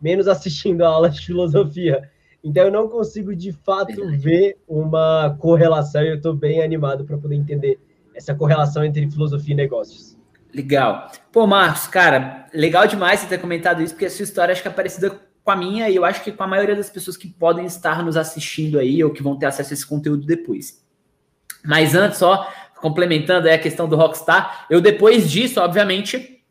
menos 0.00 0.28
assistindo 0.28 0.82
a 0.82 0.88
aula 0.88 1.08
de 1.08 1.24
filosofia. 1.24 2.10
Então 2.42 2.64
eu 2.64 2.72
não 2.72 2.88
consigo 2.88 3.34
de 3.34 3.52
fato 3.52 4.06
ver 4.18 4.56
uma 4.68 5.36
correlação 5.38 6.02
e 6.02 6.08
eu 6.08 6.16
estou 6.16 6.34
bem 6.34 6.62
animado 6.62 7.04
para 7.04 7.18
poder 7.18 7.34
entender 7.34 7.78
essa 8.14 8.34
correlação 8.34 8.84
entre 8.84 9.10
filosofia 9.10 9.52
e 9.52 9.56
negócios. 9.56 10.16
Legal. 10.56 11.12
Pô, 11.30 11.46
Marcos, 11.46 11.86
cara, 11.86 12.46
legal 12.50 12.86
demais 12.86 13.20
você 13.20 13.26
ter 13.26 13.36
comentado 13.36 13.82
isso, 13.82 13.92
porque 13.92 14.06
a 14.06 14.10
sua 14.10 14.22
história 14.22 14.52
acho 14.52 14.62
que 14.62 14.68
é 14.68 14.70
parecida 14.70 15.20
com 15.44 15.50
a 15.50 15.54
minha 15.54 15.90
e 15.90 15.96
eu 15.96 16.02
acho 16.02 16.24
que 16.24 16.32
com 16.32 16.42
a 16.42 16.46
maioria 16.46 16.74
das 16.74 16.88
pessoas 16.88 17.14
que 17.14 17.28
podem 17.28 17.66
estar 17.66 18.02
nos 18.02 18.16
assistindo 18.16 18.78
aí 18.78 19.04
ou 19.04 19.12
que 19.12 19.22
vão 19.22 19.38
ter 19.38 19.44
acesso 19.44 19.74
a 19.74 19.74
esse 19.74 19.86
conteúdo 19.86 20.24
depois. 20.24 20.82
Mas 21.62 21.94
antes, 21.94 22.18
só 22.18 22.50
complementando 22.76 23.48
aí 23.48 23.54
a 23.54 23.58
questão 23.58 23.86
do 23.86 23.96
Rockstar, 23.96 24.66
eu 24.70 24.80
depois 24.80 25.30
disso, 25.30 25.60
obviamente, 25.60 26.42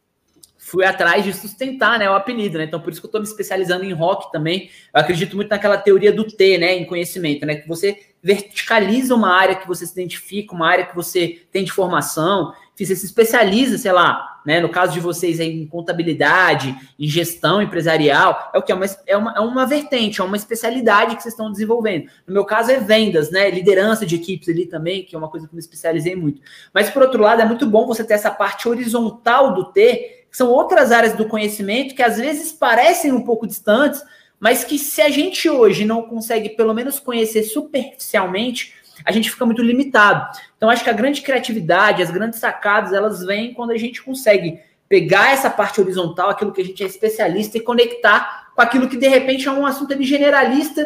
fui 0.56 0.86
atrás 0.86 1.24
de 1.24 1.34
sustentar 1.34 1.98
né, 1.98 2.08
o 2.08 2.14
apelido, 2.14 2.60
né? 2.60 2.66
Então, 2.66 2.80
por 2.80 2.92
isso 2.92 3.02
que 3.02 3.06
eu 3.06 3.10
estou 3.10 3.22
me 3.22 3.28
especializando 3.28 3.86
em 3.86 3.94
rock 3.94 4.32
também. 4.32 4.70
Eu 4.94 5.02
acredito 5.02 5.36
muito 5.36 5.50
naquela 5.50 5.78
teoria 5.78 6.12
do 6.12 6.26
T, 6.26 6.58
né? 6.58 6.76
Em 6.76 6.86
conhecimento, 6.86 7.46
né? 7.46 7.56
Que 7.56 7.68
você 7.68 8.00
verticaliza 8.22 9.14
uma 9.14 9.32
área 9.32 9.56
que 9.56 9.68
você 9.68 9.86
se 9.86 9.94
identifica, 9.94 10.56
uma 10.56 10.68
área 10.68 10.86
que 10.86 10.96
você 10.96 11.42
tem 11.52 11.64
de 11.64 11.72
formação, 11.72 12.52
você 12.84 12.96
se 12.96 13.06
especializa, 13.06 13.78
sei 13.78 13.92
lá, 13.92 14.42
né? 14.44 14.60
No 14.60 14.70
caso 14.70 14.94
de 14.94 15.00
vocês 15.00 15.40
em 15.40 15.68
contabilidade, 15.68 16.76
em 17.00 17.08
gestão 17.08 17.62
empresarial, 17.62 18.52
é 18.54 18.58
o 18.58 18.62
que? 18.64 18.72
É 18.72 18.76
uma, 18.76 18.86
é 19.06 19.18
uma, 19.18 19.34
é 19.34 19.40
uma 19.40 19.66
vertente, 19.68 20.20
é 20.20 20.24
uma 20.24 20.36
especialidade 20.36 21.16
que 21.16 21.22
vocês 21.22 21.34
estão 21.34 21.52
desenvolvendo. 21.52 22.08
No 22.26 22.34
meu 22.34 22.44
caso 22.44 22.72
é 22.72 22.80
vendas, 22.80 23.30
né? 23.30 23.52
Liderança 23.52 24.06
de 24.06 24.16
equipes 24.16 24.50
ali 24.50 24.66
também, 24.66 25.04
que 25.04 25.16
é 25.16 25.18
uma 25.18 25.30
coisa 25.30 25.48
que 25.48 25.54
eu 25.54 25.56
me 25.56 25.62
especializei 25.62 26.16
muito. 26.16 26.42
Mas, 26.74 26.90
por 26.90 27.04
outro 27.04 27.22
lado, 27.22 27.42
é 27.42 27.46
muito 27.46 27.66
bom 27.68 27.86
você 27.86 28.04
ter 28.04 28.16
essa 28.16 28.32
parte 28.32 28.68
horizontal 28.68 29.54
do 29.54 29.72
T 29.72 30.26
são 30.36 30.50
outras 30.50 30.92
áreas 30.92 31.14
do 31.14 31.30
conhecimento 31.30 31.96
que 31.96 32.04
às 32.04 32.18
vezes 32.18 32.52
parecem 32.52 33.10
um 33.14 33.22
pouco 33.22 33.48
distantes, 33.48 34.04
mas 34.38 34.66
que 34.66 34.78
se 34.78 35.02
a 35.02 35.10
gente 35.10 35.50
hoje 35.50 35.86
não 35.86 36.02
consegue 36.02 36.50
pelo 36.50 36.74
menos 36.74 37.00
conhecer 37.00 37.44
superficialmente, 37.44 38.74
a 39.06 39.12
gente 39.12 39.30
fica 39.30 39.46
muito 39.46 39.62
limitado. 39.62 40.28
Então 40.58 40.70
acho 40.70 40.84
que 40.84 40.90
a 40.90 40.94
grande 40.94 41.22
criatividade, 41.22 42.02
as 42.02 42.12
grandes 42.12 42.40
sacadas, 42.40 42.92
elas 42.92 43.24
vêm 43.24 43.54
quando 43.54 43.72
a 43.72 43.78
gente 43.78 44.02
consegue 44.02 44.60
pegar 44.90 45.32
essa 45.32 45.50
parte 45.50 45.80
horizontal, 45.80 46.30
aquilo 46.30 46.52
que 46.52 46.62
a 46.62 46.66
gente 46.66 46.84
é 46.84 46.88
especialista 46.88 47.58
e 47.58 47.62
conectar 47.62 48.52
com 48.56 48.62
aquilo 48.62 48.90
que 48.90 48.98
de 48.98 49.08
repente 49.08 49.48
é 49.48 49.52
um 49.52 49.66
assunto 49.66 50.02
generalista, 50.04 50.86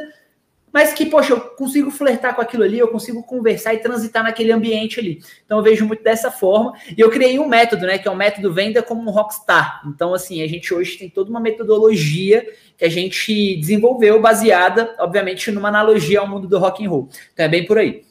mas 0.72 0.94
que, 0.94 1.05
poxa, 1.05 1.34
eu 1.34 1.39
consigo 1.39 1.89
flertar 1.89 2.36
com 2.36 2.41
aquilo 2.41 2.63
ali, 2.63 2.77
eu 2.77 2.88
consigo 2.89 3.24
conversar 3.24 3.74
e 3.74 3.79
transitar 3.79 4.24
naquele 4.24 4.51
ambiente 4.51 5.00
ali. 5.00 5.20
Então 5.44 5.58
eu 5.58 5.63
vejo 5.63 5.86
muito 5.86 6.03
dessa 6.03 6.29
forma. 6.29 6.74
E 6.96 7.01
eu 7.01 7.10
criei 7.10 7.39
um 7.39 7.48
método, 7.48 7.88
né, 7.88 7.98
que 7.98 8.08
é 8.08 8.12
o 8.12 8.15
método 8.15 8.53
venda 8.53 8.84
como 8.84 9.01
um 9.01 9.12
rockstar. 9.12 9.82
Então, 9.88 10.13
assim, 10.13 10.44
a 10.44 10.48
gente 10.48 10.72
hoje 10.72 10.98
tem 10.98 11.10
toda 11.10 11.29
uma 11.29 11.39
metodologia 11.39 12.46
que 12.77 12.86
a 12.86 12.89
gente 12.89 13.55
desenvolveu 13.58 14.22
baseada, 14.22 14.96
obviamente, 15.00 15.51
numa 15.51 15.70
analogia 15.70 16.20
ao 16.20 16.27
mundo 16.27 16.48
do 16.48 16.60
rock 16.60 16.86
and 16.86 16.89
roll. 16.89 17.10
Então 17.34 17.46
é 17.46 17.50
bem 17.50 17.65
por 17.65 17.79
aí. 17.79 18.09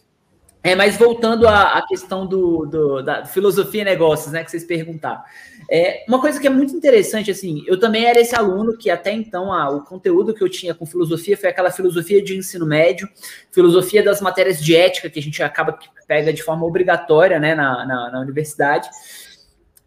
É, 0.62 0.74
mas 0.74 0.96
voltando 0.96 1.46
à, 1.46 1.78
à 1.78 1.86
questão 1.86 2.26
do, 2.26 2.66
do, 2.66 3.02
da 3.02 3.24
filosofia 3.24 3.82
e 3.82 3.84
negócios, 3.84 4.32
né, 4.32 4.42
que 4.42 4.50
vocês 4.50 4.64
perguntaram. 4.64 5.22
É, 5.70 6.04
uma 6.08 6.20
coisa 6.20 6.40
que 6.40 6.46
é 6.46 6.50
muito 6.50 6.74
interessante, 6.74 7.30
assim, 7.30 7.62
eu 7.66 7.78
também 7.78 8.04
era 8.04 8.20
esse 8.20 8.34
aluno 8.34 8.76
que 8.76 8.90
até 8.90 9.12
então 9.12 9.52
a, 9.52 9.70
o 9.70 9.82
conteúdo 9.82 10.34
que 10.34 10.42
eu 10.42 10.48
tinha 10.48 10.74
com 10.74 10.84
filosofia 10.84 11.36
foi 11.36 11.50
aquela 11.50 11.70
filosofia 11.70 12.22
de 12.22 12.36
ensino 12.36 12.66
médio, 12.66 13.08
filosofia 13.52 14.02
das 14.02 14.20
matérias 14.20 14.62
de 14.62 14.74
ética 14.74 15.08
que 15.08 15.18
a 15.18 15.22
gente 15.22 15.42
acaba 15.42 15.72
que 15.72 15.88
pega 16.06 16.32
de 16.32 16.42
forma 16.42 16.66
obrigatória, 16.66 17.38
né, 17.38 17.54
na, 17.54 17.86
na, 17.86 18.10
na 18.10 18.20
universidade. 18.20 18.88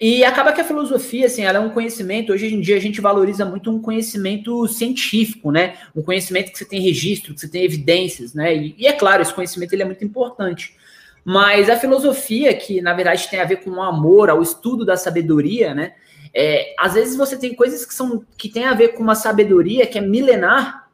E 0.01 0.25
acaba 0.25 0.51
que 0.51 0.59
a 0.59 0.63
filosofia, 0.63 1.27
assim, 1.27 1.43
ela 1.43 1.59
é 1.59 1.61
um 1.61 1.69
conhecimento, 1.69 2.33
hoje 2.33 2.51
em 2.51 2.59
dia 2.59 2.75
a 2.75 2.79
gente 2.79 2.99
valoriza 2.99 3.45
muito 3.45 3.69
um 3.69 3.79
conhecimento 3.79 4.67
científico, 4.67 5.51
né? 5.51 5.75
Um 5.95 6.01
conhecimento 6.01 6.51
que 6.51 6.57
você 6.57 6.65
tem 6.65 6.81
registro, 6.81 7.35
que 7.35 7.39
você 7.39 7.47
tem 7.47 7.63
evidências, 7.63 8.33
né? 8.33 8.55
E, 8.55 8.75
e 8.79 8.87
é 8.87 8.93
claro, 8.93 9.21
esse 9.21 9.31
conhecimento 9.31 9.73
ele 9.73 9.83
é 9.83 9.85
muito 9.85 10.03
importante. 10.03 10.75
Mas 11.23 11.69
a 11.69 11.77
filosofia, 11.77 12.51
que 12.55 12.81
na 12.81 12.95
verdade 12.95 13.29
tem 13.29 13.39
a 13.39 13.45
ver 13.45 13.57
com 13.57 13.69
o 13.69 13.81
amor 13.83 14.31
ao 14.31 14.41
estudo 14.41 14.83
da 14.83 14.97
sabedoria, 14.97 15.75
né? 15.75 15.93
É, 16.33 16.73
às 16.79 16.95
vezes 16.95 17.15
você 17.15 17.37
tem 17.37 17.53
coisas 17.53 17.85
que 17.85 17.93
são 17.93 18.25
que 18.35 18.49
tem 18.49 18.65
a 18.65 18.73
ver 18.73 18.93
com 18.93 19.03
uma 19.03 19.13
sabedoria 19.13 19.85
que 19.85 19.99
é 19.99 20.01
milenar, 20.01 20.89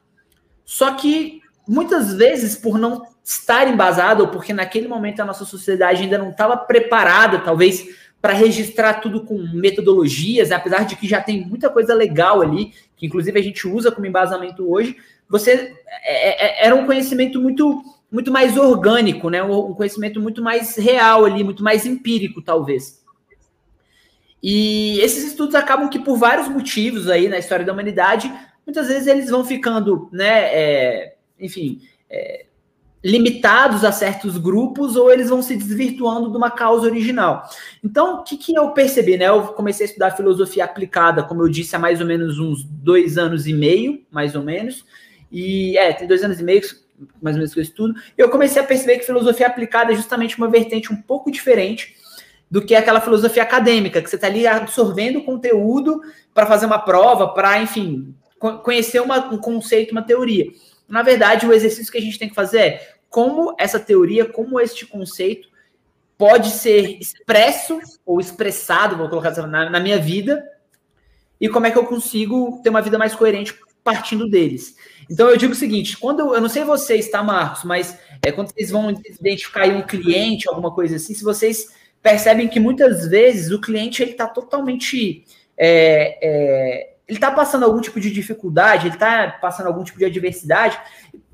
só 0.66 0.96
que 0.96 1.40
muitas 1.66 2.14
vezes 2.14 2.58
por 2.58 2.78
não 2.78 3.04
estar 3.24 3.70
embasado 3.70 4.24
ou 4.24 4.28
porque 4.30 4.52
naquele 4.52 4.90
momento 4.90 5.22
a 5.22 5.26
nossa 5.26 5.46
sociedade 5.46 6.04
ainda 6.04 6.18
não 6.18 6.32
estava 6.32 6.58
preparada, 6.58 7.40
talvez 7.40 7.86
para 8.22 8.34
registrar 8.34 8.96
tudo 8.96 9.24
com 9.24 9.38
metodologias, 9.54 10.52
apesar 10.52 10.86
de 10.86 10.96
que 10.96 11.08
já 11.08 11.22
tem 11.22 11.46
muita 11.46 11.70
coisa 11.70 11.94
legal 11.94 12.42
ali, 12.42 12.74
que 12.96 13.06
inclusive 13.06 13.40
a 13.40 13.44
gente 13.44 13.68
usa 13.68 13.92
como 13.92 14.08
embasamento 14.08 14.70
hoje, 14.70 14.98
você 15.30 15.76
é, 16.04 16.64
é, 16.64 16.66
era 16.66 16.76
um 16.76 16.86
conhecimento 16.86 17.40
muito 17.42 17.84
muito 18.10 18.32
mais 18.32 18.58
orgânico, 18.58 19.30
né? 19.30 19.44
Um 19.44 19.74
conhecimento 19.74 20.22
muito 20.22 20.42
mais 20.42 20.78
real 20.78 21.26
ali, 21.26 21.44
muito 21.44 21.62
mais 21.62 21.86
empírico, 21.86 22.42
talvez. 22.42 23.04
E 24.42 25.00
esses 25.02 25.26
estudos 25.26 25.56
acabam 25.56 25.90
que, 25.90 26.00
por 26.00 26.18
vários 26.18 26.48
motivos 26.48 27.10
aí 27.10 27.28
na 27.28 27.38
história 27.38 27.66
da 27.66 27.74
humanidade, 27.74 28.34
muitas 28.66 28.88
vezes 28.88 29.08
eles 29.08 29.30
vão 29.30 29.44
ficando, 29.44 30.10
né? 30.12 30.54
É, 30.54 31.16
enfim, 31.38 31.82
é, 32.10 32.46
limitados 33.08 33.86
a 33.86 33.92
certos 33.94 34.38
grupos 34.38 34.98
ou 34.98 35.10
eles 35.10 35.30
vão 35.30 35.42
se 35.42 35.56
desvirtuando 35.56 36.30
de 36.30 36.36
uma 36.36 36.52
causa 36.52 36.88
original. 36.88 37.50
Então, 37.82 38.16
o 38.16 38.24
que, 38.24 38.36
que 38.36 38.54
eu 38.54 38.72
percebi, 38.72 39.16
né? 39.16 39.30
Eu 39.30 39.44
comecei 39.44 39.86
a 39.86 39.90
estudar 39.90 40.12
filosofia 40.12 40.66
aplicada, 40.66 41.24
como 41.24 41.42
eu 41.42 41.48
disse, 41.48 41.74
há 41.74 41.80
mais 41.80 42.02
ou 42.02 42.06
menos 42.06 42.38
uns 42.38 42.66
dois 42.66 43.18
anos 43.18 43.48
e 43.48 43.54
meio, 43.54 44.06
mais 44.12 44.36
ou 44.36 44.44
menos. 44.44 44.86
E 45.32 45.78
é, 45.78 45.94
tem 45.94 46.06
dois 46.06 46.22
anos 46.22 46.38
e 46.42 46.44
meio, 46.44 46.62
mais 47.22 47.38
ou 47.38 47.40
menos 47.40 47.54
que 47.54 47.60
eu 47.62 47.64
estudo. 47.64 47.96
Eu 48.18 48.28
comecei 48.28 48.62
a 48.62 48.66
perceber 48.66 48.98
que 48.98 49.06
filosofia 49.06 49.48
aplicada 49.48 49.94
é 49.94 49.96
justamente 49.96 50.38
uma 50.38 50.50
vertente 50.50 50.92
um 50.92 51.02
pouco 51.02 51.32
diferente 51.32 51.96
do 52.52 52.62
que 52.62 52.76
aquela 52.76 53.00
filosofia 53.00 53.44
acadêmica, 53.44 54.02
que 54.02 54.10
você 54.10 54.18
está 54.18 54.28
ali 54.28 54.46
absorvendo 54.46 55.24
conteúdo 55.24 56.02
para 56.34 56.46
fazer 56.46 56.66
uma 56.66 56.80
prova, 56.80 57.30
para, 57.30 57.62
enfim, 57.62 58.14
conhecer 58.64 59.02
uma, 59.02 59.34
um 59.34 59.38
conceito, 59.38 59.94
uma 59.94 60.02
teoria. 60.02 60.52
Na 60.90 61.02
verdade, 61.04 61.46
o 61.46 61.54
exercício 61.54 61.92
que 61.92 61.98
a 61.98 62.02
gente 62.02 62.20
tem 62.20 62.30
que 62.30 62.36
fazer 62.36 62.60
é 62.60 62.97
como 63.10 63.56
essa 63.58 63.80
teoria, 63.80 64.26
como 64.26 64.60
este 64.60 64.86
conceito 64.86 65.50
pode 66.18 66.50
ser 66.50 66.98
expresso 67.00 67.80
ou 68.06 68.20
expressado, 68.20 68.98
vou 68.98 69.10
colocar 69.10 69.32
na, 69.48 69.70
na 69.70 69.80
minha 69.80 70.00
vida, 70.00 70.44
e 71.40 71.48
como 71.48 71.68
é 71.68 71.72
que 71.72 71.78
eu 71.78 71.86
consigo 71.86 72.60
ter 72.64 72.70
uma 72.70 72.82
vida 72.82 72.98
mais 72.98 73.14
coerente 73.14 73.54
partindo 73.84 74.28
deles. 74.28 74.76
Então 75.10 75.30
eu 75.30 75.38
digo 75.38 75.54
o 75.54 75.56
seguinte: 75.56 75.96
quando 75.98 76.36
eu, 76.36 76.42
não 76.42 76.50
sei 76.50 76.64
vocês, 76.64 77.10
tá, 77.10 77.24
Marcos, 77.24 77.64
mas 77.64 77.98
é 78.26 78.32
quando 78.32 78.52
vocês 78.52 78.70
vão 78.70 78.90
identificar 78.90 79.68
um 79.70 79.82
cliente, 79.82 80.50
alguma 80.50 80.74
coisa 80.74 80.98
assim, 80.98 81.14
se 81.14 81.24
vocês 81.24 81.68
percebem 82.02 82.48
que 82.48 82.60
muitas 82.60 83.08
vezes 83.08 83.52
o 83.52 83.62
cliente 83.62 84.02
ele 84.02 84.12
está 84.12 84.28
totalmente 84.28 85.24
é, 85.58 86.20
é, 86.22 86.97
ele 87.08 87.18
está 87.18 87.32
passando 87.32 87.64
algum 87.64 87.80
tipo 87.80 88.00
de 88.00 88.12
dificuldade, 88.12 88.88
ele 88.88 88.96
está 88.96 89.30
passando 89.42 89.68
algum 89.68 89.84
tipo 89.84 89.98
de 89.98 90.06
adversidade, 90.06 90.78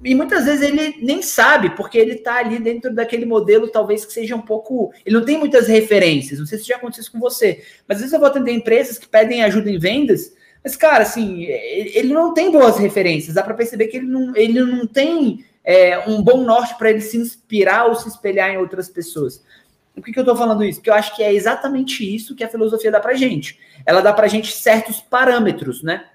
e 0.03 0.13
muitas 0.13 0.46
vezes 0.46 0.62
ele 0.62 0.98
nem 1.01 1.22
sabe, 1.22 1.72
porque 1.72 1.98
ele 1.98 2.13
está 2.13 2.36
ali 2.36 2.60
dentro 2.60 2.94
daquele 2.94 3.25
modelo, 3.25 3.68
talvez 3.68 4.06
que 4.06 4.13
seja 4.13 4.36
um 4.36 4.42
pouco. 4.42 4.94
Ele 5.06 5.15
não 5.15 5.25
tem 5.25 5.38
muitas 5.38 5.68
referências, 5.68 6.39
não 6.39 6.46
sei 6.46 6.60
se 6.60 6.65
já 6.65 6.75
aconteceu 6.75 7.01
isso 7.01 7.12
com 7.12 7.20
você, 7.20 7.63
mas 7.88 7.98
às 7.98 8.01
vezes 8.01 8.13
eu 8.13 8.20
vou 8.20 8.27
atender 8.27 8.51
empresas 8.51 8.98
que 8.98 9.08
pedem 9.08 9.44
ajuda 9.44 9.72
em 9.72 9.80
vendas, 9.80 10.34
mas, 10.63 10.77
cara, 10.77 11.03
assim, 11.03 11.44
ele 11.44 12.13
não 12.13 12.34
tem 12.34 12.50
boas 12.50 12.77
referências, 12.77 13.36
dá 13.36 13.44
para 13.44 13.53
perceber 13.53 13.88
que 13.88 13.98
ele 13.98 14.08
não, 14.08 14.34
ele 14.36 14.62
não 14.62 14.88
tem 14.88 15.44
é, 15.63 16.00
um 16.08 16.22
bom 16.22 16.44
norte 16.44 16.77
para 16.77 16.89
ele 16.89 17.01
se 17.01 17.18
inspirar 17.18 17.88
ou 17.88 17.96
se 17.96 18.08
espelhar 18.08 18.50
em 18.50 18.58
outras 18.58 18.88
pessoas. 18.88 19.44
Por 19.94 20.04
que, 20.04 20.12
que 20.12 20.20
eu 20.20 20.24
estou 20.24 20.36
falando 20.36 20.64
isso? 20.64 20.80
Porque 20.80 20.90
eu 20.90 20.96
acho 20.96 21.16
que 21.16 21.22
é 21.22 21.34
exatamente 21.34 22.04
isso 22.04 22.36
que 22.36 22.44
a 22.44 22.50
filosofia 22.50 22.92
dá 22.92 23.00
para 23.00 23.14
gente. 23.14 23.60
Ela 23.86 24.02
dá 24.02 24.12
para 24.12 24.28
gente 24.28 24.52
certos 24.52 25.00
parâmetros, 25.00 25.84
né? 25.84 26.06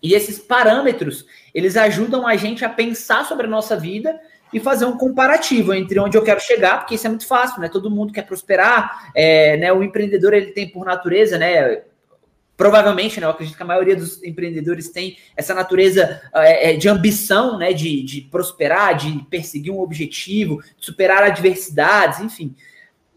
E 0.00 0.14
esses 0.14 0.38
parâmetros, 0.38 1.26
eles 1.52 1.76
ajudam 1.76 2.26
a 2.26 2.36
gente 2.36 2.64
a 2.64 2.68
pensar 2.68 3.24
sobre 3.24 3.46
a 3.46 3.50
nossa 3.50 3.76
vida 3.76 4.18
e 4.52 4.60
fazer 4.60 4.84
um 4.84 4.96
comparativo 4.96 5.74
entre 5.74 5.98
onde 5.98 6.16
eu 6.16 6.22
quero 6.22 6.40
chegar, 6.40 6.78
porque 6.78 6.94
isso 6.94 7.06
é 7.06 7.10
muito 7.10 7.26
fácil, 7.26 7.60
né? 7.60 7.68
Todo 7.68 7.90
mundo 7.90 8.12
quer 8.12 8.22
prosperar, 8.22 9.10
é, 9.14 9.56
né? 9.56 9.72
O 9.72 9.82
empreendedor 9.82 10.32
ele 10.32 10.52
tem 10.52 10.68
por 10.68 10.86
natureza, 10.86 11.36
né? 11.36 11.82
Provavelmente, 12.56 13.20
né? 13.20 13.26
Eu 13.26 13.30
acredito 13.30 13.56
que 13.56 13.62
a 13.62 13.66
maioria 13.66 13.96
dos 13.96 14.22
empreendedores 14.22 14.90
tem 14.90 15.18
essa 15.36 15.54
natureza 15.54 16.22
é, 16.34 16.70
é 16.70 16.76
de 16.76 16.88
ambição, 16.88 17.58
né? 17.58 17.72
De, 17.72 18.02
de 18.02 18.20
prosperar, 18.22 18.96
de 18.96 19.26
perseguir 19.28 19.72
um 19.72 19.80
objetivo, 19.80 20.62
de 20.78 20.86
superar 20.86 21.24
adversidades, 21.24 22.20
enfim. 22.20 22.54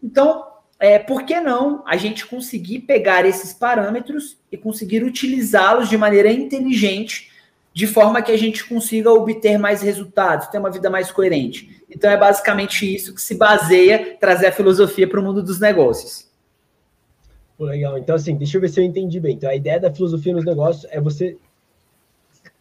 Então, 0.02 0.46
é, 0.78 0.98
por 0.98 1.24
que 1.24 1.40
não 1.40 1.82
a 1.86 1.96
gente 1.96 2.26
conseguir 2.26 2.80
pegar 2.80 3.24
esses 3.24 3.52
parâmetros 3.52 4.36
e 4.50 4.56
conseguir 4.56 5.04
utilizá-los 5.04 5.88
de 5.88 5.96
maneira 5.96 6.32
inteligente, 6.32 7.30
de 7.72 7.86
forma 7.86 8.20
que 8.20 8.32
a 8.32 8.36
gente 8.36 8.66
consiga 8.66 9.10
obter 9.10 9.58
mais 9.58 9.80
resultados, 9.80 10.48
ter 10.48 10.58
uma 10.58 10.70
vida 10.70 10.90
mais 10.90 11.12
coerente? 11.12 11.82
Então, 11.88 12.10
é 12.10 12.16
basicamente 12.16 12.92
isso 12.92 13.14
que 13.14 13.22
se 13.22 13.36
baseia 13.36 14.16
trazer 14.18 14.46
a 14.46 14.52
filosofia 14.52 15.06
para 15.06 15.20
o 15.20 15.22
mundo 15.22 15.42
dos 15.42 15.60
negócios. 15.60 16.30
Legal. 17.58 17.96
Então, 17.96 18.16
assim, 18.16 18.34
deixa 18.34 18.56
eu 18.56 18.60
ver 18.60 18.68
se 18.68 18.80
eu 18.80 18.84
entendi 18.84 19.20
bem. 19.20 19.34
Então, 19.36 19.48
a 19.48 19.54
ideia 19.54 19.78
da 19.78 19.92
filosofia 19.92 20.32
nos 20.32 20.44
negócios 20.44 20.84
é 20.90 21.00
você 21.00 21.36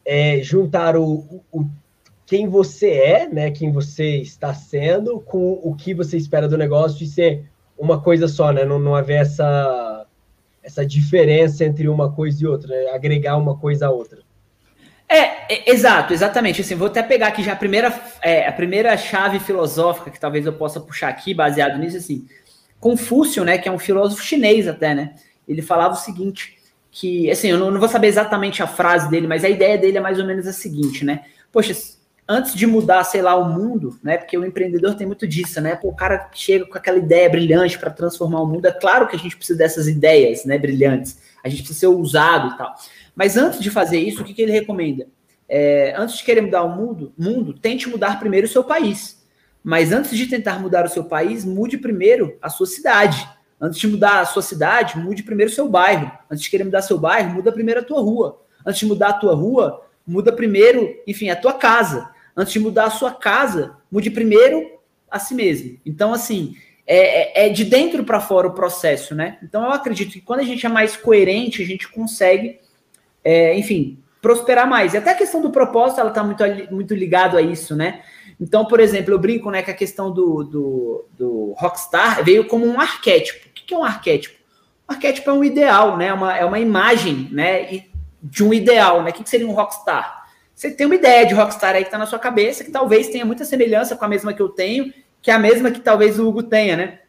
é, 0.06 0.42
juntar 0.44 0.96
o, 0.96 1.42
o, 1.52 1.66
quem 2.32 2.48
você 2.48 2.92
é, 2.92 3.28
né, 3.28 3.52
quem 3.52 3.74
você 3.74 4.16
está 4.16 4.54
sendo, 4.54 5.20
com 5.20 5.60
o 5.62 5.76
que 5.76 5.94
você 5.94 6.16
espera 6.16 6.48
do 6.48 6.58
negócio 6.58 7.04
e 7.04 7.06
ser 7.06 7.44
uma 7.78 8.00
coisa 8.00 8.26
só, 8.30 8.54
né? 8.54 8.64
Não, 8.64 8.80
não 8.80 8.96
haver 8.96 9.20
essa, 9.20 10.06
essa 10.64 10.86
diferença 10.86 11.66
entre 11.66 11.90
uma 11.90 12.10
coisa 12.10 12.42
e 12.42 12.48
outra, 12.48 12.70
né? 12.70 12.92
agregar 12.92 13.36
uma 13.36 13.58
coisa 13.58 13.88
a 13.88 13.92
outra. 13.92 14.20
É, 15.10 15.54
é, 15.54 15.72
exato, 15.74 16.14
exatamente. 16.14 16.62
Assim, 16.62 16.74
vou 16.74 16.88
até 16.88 17.04
pegar 17.04 17.28
aqui 17.28 17.44
já 17.44 17.52
a 17.52 17.58
primeira, 17.58 17.94
é, 18.22 18.48
a 18.48 18.54
primeira 18.54 18.96
chave 18.96 19.38
filosófica 19.38 20.10
que 20.10 20.20
talvez 20.20 20.46
eu 20.46 20.54
possa 20.54 20.80
puxar 20.80 21.10
aqui, 21.10 21.34
baseado 21.34 21.78
nisso, 21.78 21.98
assim. 21.98 22.26
Confúcio, 22.80 23.44
né, 23.44 23.58
que 23.58 23.68
é 23.68 23.72
um 23.74 23.78
filósofo 23.78 24.24
chinês 24.24 24.70
até, 24.70 24.96
né? 24.96 25.16
Ele 25.46 25.62
falava 25.62 25.96
o 25.96 25.98
seguinte, 25.98 26.58
que, 26.90 27.30
assim, 27.30 27.50
eu 27.50 27.60
não, 27.60 27.70
não 27.72 27.80
vou 27.80 27.90
saber 27.90 28.08
exatamente 28.08 28.64
a 28.64 28.68
frase 28.68 29.10
dele, 29.10 29.28
mas 29.28 29.44
a 29.44 29.50
ideia 29.50 29.78
dele 29.78 29.98
é 29.98 30.02
mais 30.02 30.18
ou 30.18 30.26
menos 30.26 30.48
a 30.48 30.54
seguinte, 30.54 31.04
né? 31.04 31.26
Poxa, 31.52 31.74
antes 32.32 32.56
de 32.56 32.66
mudar, 32.66 33.04
sei 33.04 33.22
lá, 33.22 33.36
o 33.36 33.44
mundo, 33.44 34.00
né? 34.02 34.18
Porque 34.18 34.38
o 34.38 34.46
empreendedor 34.46 34.96
tem 34.96 35.06
muito 35.06 35.28
disso, 35.28 35.60
né? 35.60 35.76
Pô, 35.76 35.90
o 35.90 35.96
cara 35.96 36.30
chega 36.34 36.66
com 36.66 36.78
aquela 36.78 36.98
ideia 36.98 37.30
brilhante 37.30 37.78
para 37.78 37.90
transformar 37.90 38.40
o 38.40 38.48
mundo. 38.48 38.66
É 38.66 38.72
claro 38.72 39.06
que 39.06 39.18
a 39.18 39.20
gente 39.20 39.36
precisa 39.36 39.60
dessas 39.60 39.86
ideias, 39.86 40.46
né, 40.46 40.58
brilhantes. 40.58 41.20
A 41.44 41.50
gente 41.50 41.60
precisa 41.60 41.82
ser 41.82 41.88
ousado 41.88 42.54
e 42.54 42.58
tal. 42.58 42.74
Mas 43.14 43.36
antes 43.36 43.60
de 43.60 43.70
fazer 43.70 44.00
isso, 44.00 44.22
o 44.22 44.26
que, 44.26 44.34
que 44.34 44.42
ele 44.42 44.54
recomenda? 44.54 45.08
É, 45.50 45.94
antes 45.98 46.20
de 46.20 46.24
querer 46.24 46.40
mudar 46.40 46.64
o 46.64 46.70
mundo, 46.70 47.12
mundo, 47.18 47.54
tente 47.54 47.90
mudar 47.90 48.18
primeiro 48.18 48.48
o 48.48 48.50
seu 48.50 48.64
país. 48.64 49.22
Mas 49.62 49.92
antes 49.92 50.18
de 50.18 50.26
tentar 50.26 50.58
mudar 50.58 50.86
o 50.86 50.90
seu 50.90 51.04
país, 51.04 51.44
mude 51.44 51.78
primeiro 51.78 52.38
a 52.42 52.50
sua 52.50 52.66
cidade. 52.66 53.28
Antes 53.60 53.78
de 53.78 53.88
mudar 53.90 54.22
a 54.22 54.26
sua 54.26 54.42
cidade, 54.42 54.98
mude 54.98 55.22
primeiro 55.22 55.52
o 55.52 55.54
seu 55.56 55.68
bairro. 55.68 56.10
Antes 56.30 56.46
de 56.46 56.50
querer 56.50 56.64
mudar 56.64 56.82
seu 56.82 56.98
bairro, 56.98 57.34
muda 57.34 57.52
primeiro 57.52 57.82
a 57.82 57.84
tua 57.84 58.00
rua. 58.00 58.42
Antes 58.66 58.80
de 58.80 58.86
mudar 58.86 59.10
a 59.10 59.14
tua 59.14 59.36
rua, 59.36 59.86
muda 60.08 60.32
primeiro, 60.32 60.96
enfim, 61.06 61.30
a 61.30 61.36
tua 61.36 61.54
casa 61.54 62.10
antes 62.36 62.54
de 62.54 62.60
mudar 62.60 62.86
a 62.86 62.92
sua 62.92 63.12
casa, 63.12 63.78
mude 63.92 64.10
primeiro 64.10 64.80
a 65.10 65.20
si 65.20 65.34
mesmo. 65.34 65.78
Então, 65.86 66.14
assim, 66.14 66.56
é, 66.88 67.46
é, 67.46 67.48
é 67.48 67.50
de 67.50 67.64
dentro 67.64 68.04
para 68.04 68.20
fora 68.20 68.48
o 68.48 68.54
processo, 68.54 69.14
né? 69.14 69.38
Então, 69.44 69.64
eu 69.64 69.72
acredito 69.72 70.14
que 70.14 70.22
quando 70.22 70.40
a 70.40 70.44
gente 70.44 70.66
é 70.66 70.70
mais 70.70 70.96
coerente, 70.96 71.62
a 71.62 71.66
gente 71.66 71.88
consegue, 71.90 72.60
é, 73.24 73.58
enfim, 73.58 74.00
prosperar 74.22 74.68
mais. 74.68 74.94
E 74.94 74.98
até 74.98 75.12
a 75.12 75.16
questão 75.16 75.42
do 75.42 75.52
propósito, 75.52 76.00
ela 76.00 76.10
está 76.10 76.24
muito, 76.24 76.44
muito 76.72 76.94
ligado 76.94 77.38
a 77.38 77.42
isso, 77.42 77.76
né? 77.76 78.02
Então, 78.40 78.66
por 78.66 78.80
exemplo, 78.80 79.14
eu 79.14 79.20
brinco 79.20 79.52
né, 79.52 79.62
que 79.62 79.70
a 79.70 79.76
questão 79.76 80.12
do, 80.12 80.44
do, 80.44 81.06
do 81.18 81.56
rockstar 81.58 82.24
veio 82.24 82.48
como 82.48 82.66
um 82.66 82.80
arquétipo. 82.80 83.48
O 83.48 83.54
que 83.54 83.74
é 83.74 83.78
um 83.78 83.84
arquétipo? 83.84 84.36
Um 84.90 84.94
arquétipo 84.94 85.30
é 85.30 85.34
um 85.34 85.44
ideal, 85.44 85.96
né? 85.96 86.12
Uma, 86.12 86.36
é 86.36 86.44
uma 86.44 86.60
imagem 86.60 87.30
né, 87.32 87.84
de 88.22 88.44
um 88.44 88.52
ideal. 88.52 89.04
Né? 89.04 89.12
O 89.12 89.14
que 89.14 89.30
seria 89.30 89.48
um 89.48 89.54
rockstar? 89.54 90.21
Você 90.62 90.70
tem 90.70 90.86
uma 90.86 90.94
ideia 90.94 91.26
de 91.26 91.34
rockstar 91.34 91.74
aí 91.74 91.84
que 91.84 91.90
tá 91.90 91.98
na 91.98 92.06
sua 92.06 92.20
cabeça, 92.20 92.64
que 92.64 92.70
talvez 92.70 93.08
tenha 93.08 93.26
muita 93.26 93.44
semelhança 93.44 93.96
com 93.96 94.06
a 94.06 94.08
mesma 94.08 94.32
que 94.32 94.44
eu 94.44 94.48
tenho, 94.48 94.94
que 95.20 95.32
é 95.32 95.34
a 95.34 95.40
mesma 95.40 95.72
que 95.72 95.80
talvez 95.80 96.20
o 96.20 96.30
Hugo 96.30 96.44
tenha, 96.44 96.78
né? 96.78 97.00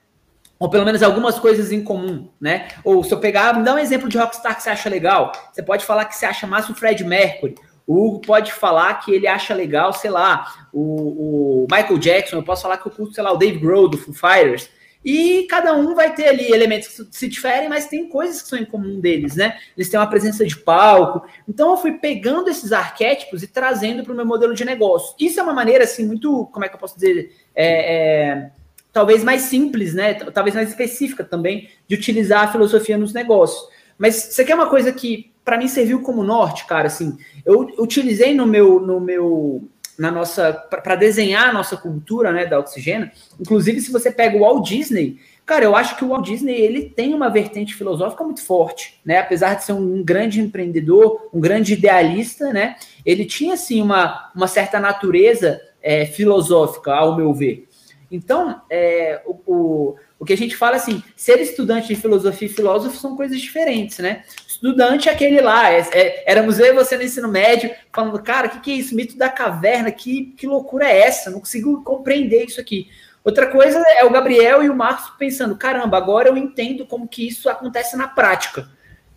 Ou 0.58 0.70
pelo 0.70 0.86
menos 0.86 1.02
algumas 1.02 1.38
coisas 1.38 1.70
em 1.70 1.84
comum, 1.84 2.30
né? 2.40 2.68
Ou 2.82 3.04
se 3.04 3.12
eu 3.12 3.20
pegar, 3.20 3.54
me 3.54 3.62
dá 3.62 3.74
um 3.74 3.78
exemplo 3.78 4.08
de 4.08 4.16
rockstar 4.16 4.56
que 4.56 4.62
você 4.62 4.70
acha 4.70 4.88
legal. 4.88 5.32
Você 5.52 5.62
pode 5.62 5.84
falar 5.84 6.06
que 6.06 6.16
você 6.16 6.24
acha 6.24 6.46
massa 6.46 6.72
o 6.72 6.74
Fred 6.74 7.04
Mercury. 7.04 7.54
O 7.86 8.02
Hugo 8.02 8.20
pode 8.22 8.50
falar 8.54 8.94
que 9.00 9.12
ele 9.12 9.26
acha 9.26 9.52
legal, 9.52 9.92
sei 9.92 10.10
lá, 10.10 10.66
o, 10.72 11.64
o 11.64 11.66
Michael 11.70 11.98
Jackson. 11.98 12.36
Eu 12.36 12.42
posso 12.42 12.62
falar 12.62 12.78
que 12.78 12.88
eu 12.88 12.92
curto, 12.92 13.12
sei 13.12 13.22
lá, 13.22 13.32
o 13.32 13.36
Dave 13.36 13.58
Grohl 13.58 13.86
do 13.86 13.98
Foo 13.98 14.14
Fighters. 14.14 14.70
E 15.04 15.46
cada 15.48 15.74
um 15.74 15.94
vai 15.94 16.14
ter 16.14 16.28
ali 16.28 16.52
elementos 16.52 16.88
que 16.88 17.06
se 17.10 17.28
diferem, 17.28 17.68
mas 17.68 17.86
tem 17.86 18.08
coisas 18.08 18.40
que 18.40 18.48
são 18.48 18.58
em 18.58 18.64
comum 18.64 19.00
deles, 19.00 19.34
né? 19.34 19.58
Eles 19.76 19.88
têm 19.88 19.98
uma 19.98 20.06
presença 20.06 20.46
de 20.46 20.56
palco. 20.56 21.26
Então 21.48 21.70
eu 21.70 21.76
fui 21.76 21.92
pegando 21.92 22.48
esses 22.48 22.72
arquétipos 22.72 23.42
e 23.42 23.48
trazendo 23.48 24.04
para 24.04 24.12
o 24.12 24.16
meu 24.16 24.24
modelo 24.24 24.54
de 24.54 24.64
negócio. 24.64 25.14
Isso 25.18 25.40
é 25.40 25.42
uma 25.42 25.52
maneira, 25.52 25.84
assim, 25.84 26.06
muito, 26.06 26.46
como 26.52 26.64
é 26.64 26.68
que 26.68 26.76
eu 26.76 26.78
posso 26.78 26.94
dizer? 26.94 27.34
É, 27.54 27.94
é, 27.94 28.50
talvez 28.92 29.24
mais 29.24 29.42
simples, 29.42 29.92
né? 29.92 30.14
Talvez 30.14 30.54
mais 30.54 30.68
específica 30.68 31.24
também, 31.24 31.68
de 31.88 31.96
utilizar 31.96 32.44
a 32.44 32.52
filosofia 32.52 32.96
nos 32.96 33.12
negócios. 33.12 33.68
Mas 33.98 34.38
aqui 34.38 34.52
é 34.52 34.54
uma 34.54 34.68
coisa 34.68 34.92
que, 34.92 35.32
para 35.44 35.58
mim, 35.58 35.66
serviu 35.66 36.00
como 36.02 36.22
norte, 36.22 36.64
cara. 36.64 36.86
Assim, 36.86 37.16
eu 37.44 37.60
utilizei 37.78 38.34
no 38.34 38.46
meu, 38.46 38.80
no 38.80 39.00
meu 39.00 39.68
na 40.02 40.10
nossa 40.10 40.52
para 40.52 40.96
desenhar 40.96 41.48
a 41.48 41.52
nossa 41.52 41.76
cultura, 41.76 42.32
né, 42.32 42.44
da 42.44 42.58
oxigênio. 42.58 43.08
Inclusive, 43.40 43.80
se 43.80 43.92
você 43.92 44.10
pega 44.10 44.36
o 44.36 44.40
Walt 44.40 44.66
Disney, 44.66 45.20
cara, 45.46 45.64
eu 45.64 45.76
acho 45.76 45.96
que 45.96 46.04
o 46.04 46.08
Walt 46.08 46.26
Disney 46.26 46.60
ele 46.60 46.90
tem 46.90 47.14
uma 47.14 47.28
vertente 47.28 47.72
filosófica 47.72 48.24
muito 48.24 48.44
forte, 48.44 48.98
né? 49.04 49.18
Apesar 49.18 49.54
de 49.54 49.62
ser 49.62 49.74
um 49.74 50.02
grande 50.02 50.40
empreendedor, 50.40 51.30
um 51.32 51.40
grande 51.40 51.74
idealista, 51.74 52.52
né? 52.52 52.74
Ele 53.06 53.24
tinha 53.24 53.54
assim 53.54 53.80
uma, 53.80 54.32
uma 54.34 54.48
certa 54.48 54.80
natureza 54.80 55.60
é, 55.80 56.04
filosófica, 56.04 56.92
ao 56.92 57.16
meu 57.16 57.32
ver. 57.32 57.68
Então, 58.10 58.60
é, 58.68 59.22
o, 59.24 59.38
o, 59.46 59.96
O 60.18 60.24
que 60.24 60.32
a 60.32 60.36
gente 60.36 60.56
fala 60.56 60.76
assim, 60.76 61.00
ser 61.16 61.40
estudante 61.40 61.88
de 61.88 61.96
filosofia 61.96 62.48
e 62.48 62.52
filósofo 62.52 62.96
são 62.96 63.16
coisas 63.16 63.40
diferentes, 63.40 63.98
né? 63.98 64.22
Estudante 64.62 65.08
é 65.08 65.12
aquele 65.12 65.40
lá, 65.40 65.72
é, 65.72 65.80
é, 65.92 66.30
éramos 66.30 66.60
eu 66.60 66.66
e 66.66 66.72
você 66.72 66.96
no 66.96 67.02
ensino 67.02 67.26
médio, 67.26 67.74
falando, 67.92 68.22
cara, 68.22 68.46
o 68.46 68.50
que, 68.50 68.60
que 68.60 68.70
é 68.70 68.74
isso? 68.76 68.94
Mito 68.94 69.18
da 69.18 69.28
caverna, 69.28 69.90
que, 69.90 70.26
que 70.36 70.46
loucura 70.46 70.88
é 70.88 71.00
essa? 71.00 71.30
Não 71.30 71.40
consigo 71.40 71.82
compreender 71.82 72.44
isso 72.44 72.60
aqui. 72.60 72.88
Outra 73.24 73.48
coisa 73.48 73.82
é 73.98 74.04
o 74.04 74.10
Gabriel 74.10 74.62
e 74.62 74.70
o 74.70 74.74
Marcos 74.74 75.12
pensando, 75.18 75.56
caramba, 75.56 75.96
agora 75.96 76.28
eu 76.28 76.36
entendo 76.36 76.86
como 76.86 77.08
que 77.08 77.26
isso 77.26 77.48
acontece 77.48 77.96
na 77.96 78.06
prática. 78.06 78.68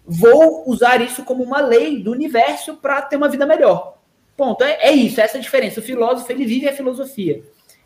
Vou 0.04 0.68
usar 0.68 1.00
isso 1.02 1.24
como 1.24 1.44
uma 1.44 1.62
lei 1.62 2.02
do 2.02 2.12
universo 2.12 2.78
para 2.78 3.04
ter 3.04 3.16
uma 3.16 3.30
vida 3.30 3.46
melhor. 3.46 4.00
Ponto. 4.36 4.64
É, 4.64 4.80
é 4.82 4.92
isso, 4.92 5.22
essa 5.22 5.38
é 5.38 5.40
a 5.40 5.44
diferença. 5.44 5.80
O 5.80 5.84
filósofo, 5.84 6.32
ele 6.32 6.46
vive 6.46 6.68
a 6.68 6.74
filosofia. 6.74 7.44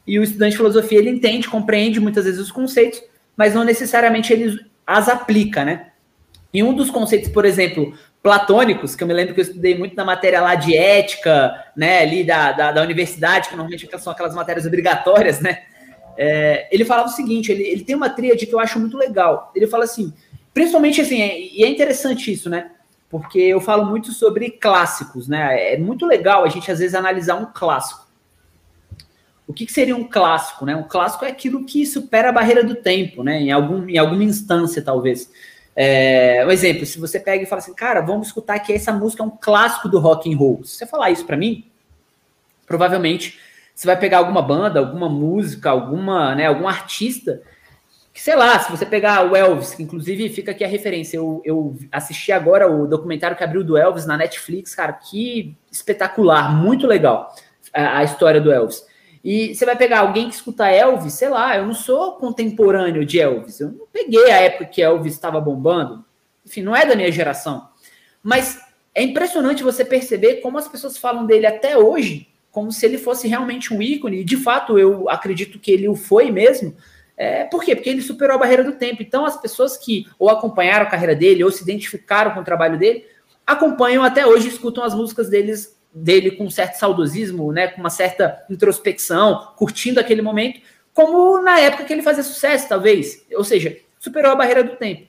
E 0.08 0.18
o 0.18 0.24
estudante 0.24 0.52
de 0.52 0.58
filosofia, 0.58 1.00
ele 1.00 1.10
entende, 1.10 1.50
compreende 1.50 2.00
muitas 2.00 2.24
vezes 2.24 2.40
os 2.40 2.52
conceitos, 2.52 3.04
mas 3.36 3.54
não 3.54 3.66
necessariamente 3.66 4.32
ele 4.32 4.66
as 4.88 5.10
aplica, 5.10 5.66
né? 5.66 5.89
E 6.54 6.64
um 6.64 6.74
dos 6.74 6.90
conceitos, 6.90 7.30
por 7.30 7.46
exemplo, 7.46 7.94
platônicos, 8.22 8.96
que 8.96 9.04
eu 9.04 9.08
me 9.08 9.14
lembro 9.14 9.34
que 9.34 9.40
eu 9.40 9.46
estudei 9.46 9.78
muito 9.78 9.96
na 9.96 10.04
matéria 10.04 10.42
lá 10.42 10.56
de 10.56 10.76
ética, 10.76 11.54
né, 11.76 12.02
ali 12.02 12.24
da, 12.24 12.52
da, 12.52 12.72
da 12.72 12.82
universidade, 12.82 13.50
que 13.50 13.56
normalmente 13.56 13.88
são 14.00 14.12
aquelas 14.12 14.34
matérias 14.34 14.66
obrigatórias, 14.66 15.40
né? 15.40 15.64
É, 16.18 16.68
ele 16.70 16.84
falava 16.84 17.08
o 17.08 17.12
seguinte: 17.12 17.50
ele, 17.50 17.64
ele 17.64 17.84
tem 17.84 17.96
uma 17.96 18.10
tríade 18.10 18.46
que 18.46 18.54
eu 18.54 18.60
acho 18.60 18.78
muito 18.78 18.98
legal. 18.98 19.52
Ele 19.56 19.68
fala 19.68 19.86
assim, 19.86 20.14
principalmente 20.54 21.00
assim, 21.00 21.22
é, 21.22 21.40
e 21.40 21.64
é 21.64 21.70
interessante 21.70 22.32
isso, 22.32 22.50
né? 22.50 22.72
Porque 23.10 23.40
eu 23.40 23.62
falo 23.62 23.86
muito 23.86 24.12
sobre 24.12 24.52
clássicos, 24.52 25.28
né? 25.28 25.74
É 25.74 25.78
muito 25.78 26.06
legal 26.06 26.44
a 26.44 26.50
gente 26.50 26.70
às 26.70 26.80
vezes 26.80 26.94
analisar 26.94 27.36
um 27.36 27.46
clássico. 27.46 28.08
O 29.48 29.54
que, 29.54 29.66
que 29.66 29.72
seria 29.72 29.96
um 29.96 30.04
clássico, 30.04 30.66
né? 30.66 30.76
Um 30.76 30.84
clássico 30.84 31.26
é 31.26 31.30
aquilo 31.30 31.66
que 31.66 31.86
supera 31.86 32.30
a 32.30 32.34
barreira 32.34 32.64
do 32.64 32.76
tempo, 32.76 33.24
né? 33.24 33.40
Em, 33.40 33.52
algum, 33.52 33.88
em 33.88 33.98
alguma 33.98 34.24
instância, 34.24 34.82
talvez. 34.82 35.32
É, 35.82 36.44
um 36.46 36.52
exemplo, 36.52 36.86
se 36.86 37.00
você 37.00 37.18
pega 37.22 37.42
e 37.42 37.46
fala 37.46 37.62
assim, 37.62 37.74
cara, 37.74 38.02
vamos 38.02 38.28
escutar 38.28 38.60
que 38.60 38.74
essa 38.74 38.92
música 38.92 39.24
é 39.24 39.26
um 39.26 39.30
clássico 39.30 39.88
do 39.88 39.98
rock 39.98 40.30
and 40.30 40.38
roll. 40.38 40.62
Se 40.66 40.76
você 40.76 40.86
falar 40.86 41.10
isso 41.10 41.26
para 41.26 41.38
mim, 41.38 41.64
provavelmente 42.68 43.40
você 43.74 43.88
vai 43.88 43.98
pegar 43.98 44.18
alguma 44.18 44.42
banda, 44.42 44.82
alguma 44.82 45.08
música, 45.08 45.70
alguma, 45.70 46.36
né, 46.36 46.48
algum 46.48 46.68
artista, 46.68 47.42
que 48.14 48.20
sei 48.20 48.36
lá, 48.36 48.60
se 48.60 48.70
você 48.70 48.86
pegar 48.86 49.32
o 49.32 49.38
Elvis, 49.38 49.74
que 49.74 49.82
inclusive 49.82 50.28
fica 50.28 50.52
aqui 50.52 50.66
a 50.66 50.68
referência, 50.68 51.16
eu, 51.16 51.42
eu 51.46 51.78
assisti 51.94 52.34
agora 52.34 52.70
o 52.70 52.86
documentário 52.86 53.38
que 53.38 53.44
abriu 53.46 53.64
do 53.64 53.78
Elvis 53.78 54.06
na 54.06 54.18
Netflix, 54.18 54.76
cara, 54.76 54.92
que 54.92 55.56
espetacular, 55.72 56.54
muito 56.54 56.86
legal 56.88 57.34
a, 57.74 58.00
a 58.00 58.04
história 58.04 58.42
do 58.42 58.52
Elvis. 58.52 58.84
E 59.24 59.54
você 59.54 59.66
vai 59.66 59.76
pegar 59.76 60.00
alguém 60.00 60.30
que 60.30 60.36
escuta 60.36 60.70
Elvis, 60.70 61.14
sei 61.14 61.30
lá, 61.30 61.58
eu 61.58 61.66
não 61.66 61.74
sou 61.74 62.14
contemporâneo 62.14 63.06
de 63.06 63.20
Elvis, 63.20 63.60
eu 63.60 63.72
não 63.72 63.88
peguei 63.92 64.32
a 64.32 64.38
época 64.38 64.66
que 64.66 64.82
Elvis 64.82 65.14
estava 65.14 65.42
bombando, 65.42 66.06
enfim, 66.46 66.62
não 66.62 66.76
é 66.76 66.86
da 66.86 66.96
minha 66.96 67.12
geração. 67.12 67.68
Mas 68.24 68.60
é 68.96 69.04
impressionante 69.04 69.64
você 69.64 69.84
perceber 69.84 70.36
como 70.36 70.58
as 70.58 70.68
pessoas 70.68 70.98
falam 70.98 71.26
dele 71.26 71.46
até 71.46 71.78
hoje 71.78 72.30
como 72.52 72.72
se 72.72 72.86
ele 72.86 72.98
fosse 72.98 73.28
realmente 73.28 73.74
um 73.74 73.82
ícone, 73.82 74.22
e 74.22 74.24
de 74.24 74.38
fato 74.38 74.78
eu 74.78 75.10
acredito 75.10 75.60
que 75.60 75.72
ele 75.72 75.88
o 75.88 75.96
foi 75.96 76.32
mesmo. 76.32 76.76
É, 77.16 77.44
por 77.44 77.64
quê? 77.64 77.76
Porque 77.76 77.90
ele 77.90 78.02
superou 78.02 78.36
a 78.36 78.40
barreira 78.40 78.64
do 78.64 78.74
tempo. 78.74 79.02
Então, 79.02 79.26
as 79.26 79.40
pessoas 79.40 79.78
que 79.78 80.08
ou 80.18 80.30
acompanharam 80.30 80.86
a 80.86 80.90
carreira 80.90 81.16
dele, 81.16 81.44
ou 81.44 81.52
se 81.52 81.64
identificaram 81.64 82.32
com 82.32 82.40
o 82.40 82.44
trabalho 82.44 82.80
dele, 82.80 83.06
acompanham 83.46 84.04
até 84.04 84.26
hoje, 84.26 84.48
escutam 84.48 84.84
as 84.84 84.96
músicas 84.96 85.30
deles, 85.30 85.78
dele 85.94 86.32
com 86.32 86.46
um 86.46 86.50
certo 86.50 86.76
saudosismo, 86.76 87.52
né, 87.52 87.68
com 87.68 87.80
uma 87.80 87.90
certa 87.90 88.44
introspecção, 88.50 89.54
curtindo 89.56 90.00
aquele 90.00 90.22
momento, 90.22 90.62
como 90.94 91.42
na 91.42 91.60
época 91.60 91.84
que 91.84 91.94
ele 91.94 92.02
fazia 92.02 92.24
sucesso, 92.24 92.70
talvez. 92.70 93.26
Ou 93.36 93.44
seja, 93.44 93.78
superou 94.00 94.32
a 94.32 94.36
barreira 94.36 94.64
do 94.64 94.76
tempo. 94.76 95.08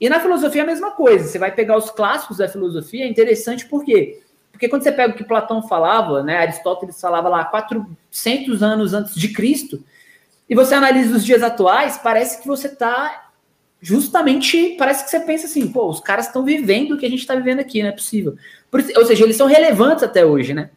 E 0.00 0.08
na 0.08 0.20
filosofia 0.20 0.62
é 0.62 0.64
a 0.64 0.66
mesma 0.66 0.92
coisa. 0.92 1.26
Você 1.26 1.38
vai 1.38 1.52
pegar 1.52 1.76
os 1.76 1.90
clássicos 1.90 2.38
da 2.38 2.48
filosofia, 2.48 3.04
é 3.04 3.08
interessante 3.08 3.66
porque 3.66 4.20
porque 4.62 4.68
quando 4.68 4.82
você 4.82 4.92
pega 4.92 5.12
o 5.12 5.16
que 5.16 5.24
Platão 5.24 5.66
falava, 5.66 6.22
né, 6.22 6.36
Aristóteles 6.36 7.00
falava 7.00 7.28
lá 7.28 7.44
400 7.46 8.62
anos 8.62 8.94
antes 8.94 9.14
de 9.14 9.32
Cristo, 9.32 9.82
e 10.48 10.54
você 10.54 10.74
analisa 10.74 11.16
os 11.16 11.24
dias 11.24 11.42
atuais, 11.42 11.98
parece 11.98 12.40
que 12.40 12.46
você 12.46 12.68
está 12.68 13.30
justamente, 13.80 14.76
parece 14.78 15.02
que 15.02 15.10
você 15.10 15.18
pensa 15.18 15.46
assim, 15.46 15.66
pô, 15.66 15.88
os 15.88 15.98
caras 15.98 16.26
estão 16.26 16.44
vivendo 16.44 16.92
o 16.92 16.98
que 16.98 17.06
a 17.06 17.08
gente 17.08 17.20
está 17.20 17.34
vivendo 17.34 17.58
aqui, 17.58 17.82
não 17.82 17.88
é 17.88 17.92
possível. 17.92 18.36
Ou 18.72 19.04
seja, 19.04 19.24
eles 19.24 19.36
são 19.36 19.46
relevantes 19.46 20.02
até 20.02 20.24
hoje, 20.24 20.54
né? 20.54 20.70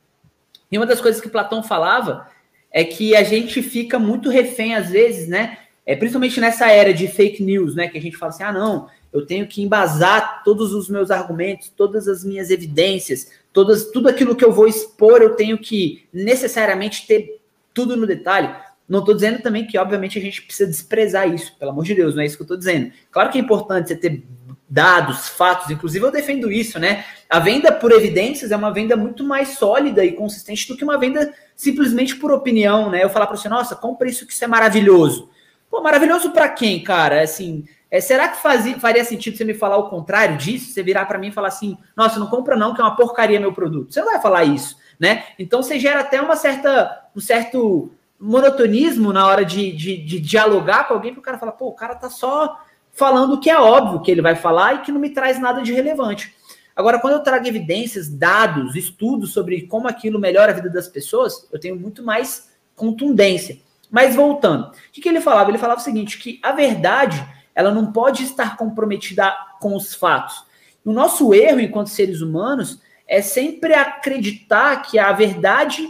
E 0.72 0.78
uma 0.78 0.86
das 0.86 1.00
coisas 1.00 1.22
que 1.22 1.30
Platão 1.30 1.64
falava 1.64 2.28
é 2.72 2.84
que 2.84 3.16
a 3.16 3.24
gente 3.24 3.62
fica 3.62 3.98
muito 3.98 4.30
refém, 4.30 4.76
às 4.76 4.90
vezes, 4.90 5.28
né? 5.28 5.60
É, 5.86 5.96
principalmente 5.96 6.42
nessa 6.42 6.70
era 6.70 6.94
de 6.94 7.08
fake 7.08 7.42
news, 7.42 7.76
né? 7.76 7.88
Que 7.88 7.98
a 7.98 8.02
gente 8.02 8.18
fala 8.18 8.32
assim, 8.32 8.44
ah, 8.44 8.52
não, 8.52 8.90
eu 9.14 9.26
tenho 9.26 9.48
que 9.48 9.62
embasar 9.62 10.44
todos 10.44 10.74
os 10.74 10.90
meus 10.90 11.10
argumentos, 11.10 11.70
todas 11.70 12.08
as 12.08 12.26
minhas 12.26 12.50
evidências, 12.50 13.32
todas, 13.54 13.90
tudo 13.92 14.10
aquilo 14.10 14.36
que 14.36 14.44
eu 14.44 14.52
vou 14.52 14.68
expor, 14.68 15.22
eu 15.22 15.36
tenho 15.36 15.58
que 15.58 16.06
necessariamente 16.12 17.08
ter 17.08 17.40
tudo 17.74 17.96
no 17.96 18.06
detalhe. 18.06 18.54
Não 18.90 19.00
estou 19.00 19.16
dizendo 19.16 19.42
também 19.42 19.66
que, 19.66 19.78
obviamente, 19.78 20.20
a 20.20 20.22
gente 20.22 20.42
precisa 20.42 20.70
desprezar 20.70 21.34
isso, 21.34 21.56
pelo 21.58 21.72
amor 21.72 21.86
de 21.86 21.96
Deus, 21.96 22.14
não 22.14 22.22
é 22.22 22.26
isso 22.26 22.36
que 22.36 22.42
eu 22.42 22.46
estou 22.46 22.58
dizendo. 22.58 22.92
Claro 23.10 23.32
que 23.32 23.38
é 23.38 23.42
importante 23.42 23.88
você 23.88 23.96
ter 23.96 24.22
dados, 24.68 25.30
fatos, 25.30 25.70
inclusive 25.70 26.04
eu 26.04 26.12
defendo 26.12 26.52
isso, 26.52 26.80
né? 26.80 27.06
A 27.30 27.40
venda 27.40 27.72
por 27.72 27.92
evidências 27.92 28.52
é 28.52 28.58
uma 28.58 28.74
venda 28.74 28.96
muito 28.96 29.24
mais 29.24 29.50
sólida 29.58 30.04
e 30.04 30.14
consistente 30.14 30.68
do 30.68 30.76
que 30.76 30.84
uma 30.84 30.98
venda 30.98 31.34
simplesmente 31.56 32.16
por 32.16 32.32
opinião, 32.32 32.90
né? 32.90 33.04
Eu 33.04 33.10
falar 33.10 33.28
para 33.28 33.38
você, 33.38 33.48
nossa, 33.48 33.76
compra 33.76 34.10
isso 34.10 34.26
que 34.26 34.34
isso 34.34 34.44
é 34.44 34.48
maravilhoso. 34.48 35.30
Pô, 35.70 35.82
maravilhoso 35.82 36.32
para 36.32 36.50
quem, 36.50 36.84
cara? 36.84 37.22
Assim, 37.22 37.66
é, 37.90 38.02
será 38.02 38.28
que 38.28 38.42
fazia, 38.42 38.80
faria 38.80 39.06
sentido 39.06 39.38
você 39.38 39.44
me 39.44 39.54
falar 39.54 39.78
o 39.78 39.90
contrário 39.90 40.38
disso? 40.38 40.72
Você 40.72 40.82
virar 40.82 41.06
para 41.06 41.18
mim 41.20 41.28
e 41.28 41.32
falar 41.32 41.50
assim, 41.50 41.78
nossa, 41.96 42.20
não 42.20 42.28
compra 42.28 42.56
não, 42.56 42.74
que 42.74 42.82
é 42.82 42.84
uma 42.84 42.96
porcaria 42.96 43.40
meu 43.40 43.54
produto. 43.54 43.94
Você 43.94 44.02
não 44.02 44.12
vai 44.12 44.22
falar 44.22 44.44
isso, 44.44 44.78
né? 45.00 45.26
Então 45.38 45.62
você 45.62 45.80
gera 45.80 46.00
até 46.00 46.20
uma 46.22 46.36
certa, 46.36 47.08
um 47.16 47.20
certo 47.20 47.92
monotonismo 48.20 49.14
na 49.14 49.28
hora 49.28 49.46
de, 49.46 49.72
de, 49.72 49.98
de 49.98 50.20
dialogar 50.20 50.88
com 50.88 50.94
alguém, 50.94 51.14
para 51.14 51.20
o 51.20 51.24
cara 51.24 51.38
falar, 51.38 51.52
pô, 51.54 51.68
o 51.68 51.76
cara 51.76 51.96
tá 51.96 52.10
só 52.10 52.60
falando 52.96 53.40
que 53.40 53.50
é 53.50 53.60
óbvio 53.60 54.02
que 54.02 54.10
ele 54.10 54.22
vai 54.22 54.36
falar 54.36 54.76
e 54.76 54.82
que 54.82 54.92
não 54.92 55.00
me 55.00 55.12
traz 55.12 55.40
nada 55.40 55.62
de 55.62 55.74
relevante. 55.74 56.34
Agora, 56.76 57.00
quando 57.00 57.14
eu 57.14 57.24
trago 57.24 57.48
evidências, 57.48 58.10
dados, 58.10 58.76
estudos 58.76 59.32
sobre 59.32 59.68
como 59.68 59.88
aquilo 59.88 60.20
melhora 60.20 60.52
a 60.52 60.56
vida 60.56 60.70
das 60.70 60.88
pessoas, 60.88 61.48
eu 61.52 61.60
tenho 61.60 61.76
muito 61.76 62.04
mais 62.04 62.50
contundência. 62.76 63.60
Mas 63.92 64.16
voltando, 64.16 64.68
o 64.68 64.72
que, 64.92 65.02
que 65.02 65.08
ele 65.08 65.22
falava? 65.22 65.50
Ele 65.50 65.58
falava 65.58 65.80
o 65.80 65.84
seguinte: 65.84 66.18
que 66.18 66.40
a 66.42 66.52
verdade 66.52 67.26
ela 67.54 67.72
não 67.72 67.92
pode 67.92 68.24
estar 68.24 68.58
comprometida 68.58 69.34
com 69.62 69.76
os 69.76 69.94
fatos. 69.94 70.44
O 70.84 70.92
nosso 70.92 71.34
erro 71.34 71.60
enquanto 71.60 71.88
seres 71.88 72.22
humanos 72.22 72.82
é 73.08 73.22
sempre 73.22 73.74
acreditar 73.74 74.82
que 74.82 75.00
a 75.00 75.12
verdade 75.12 75.88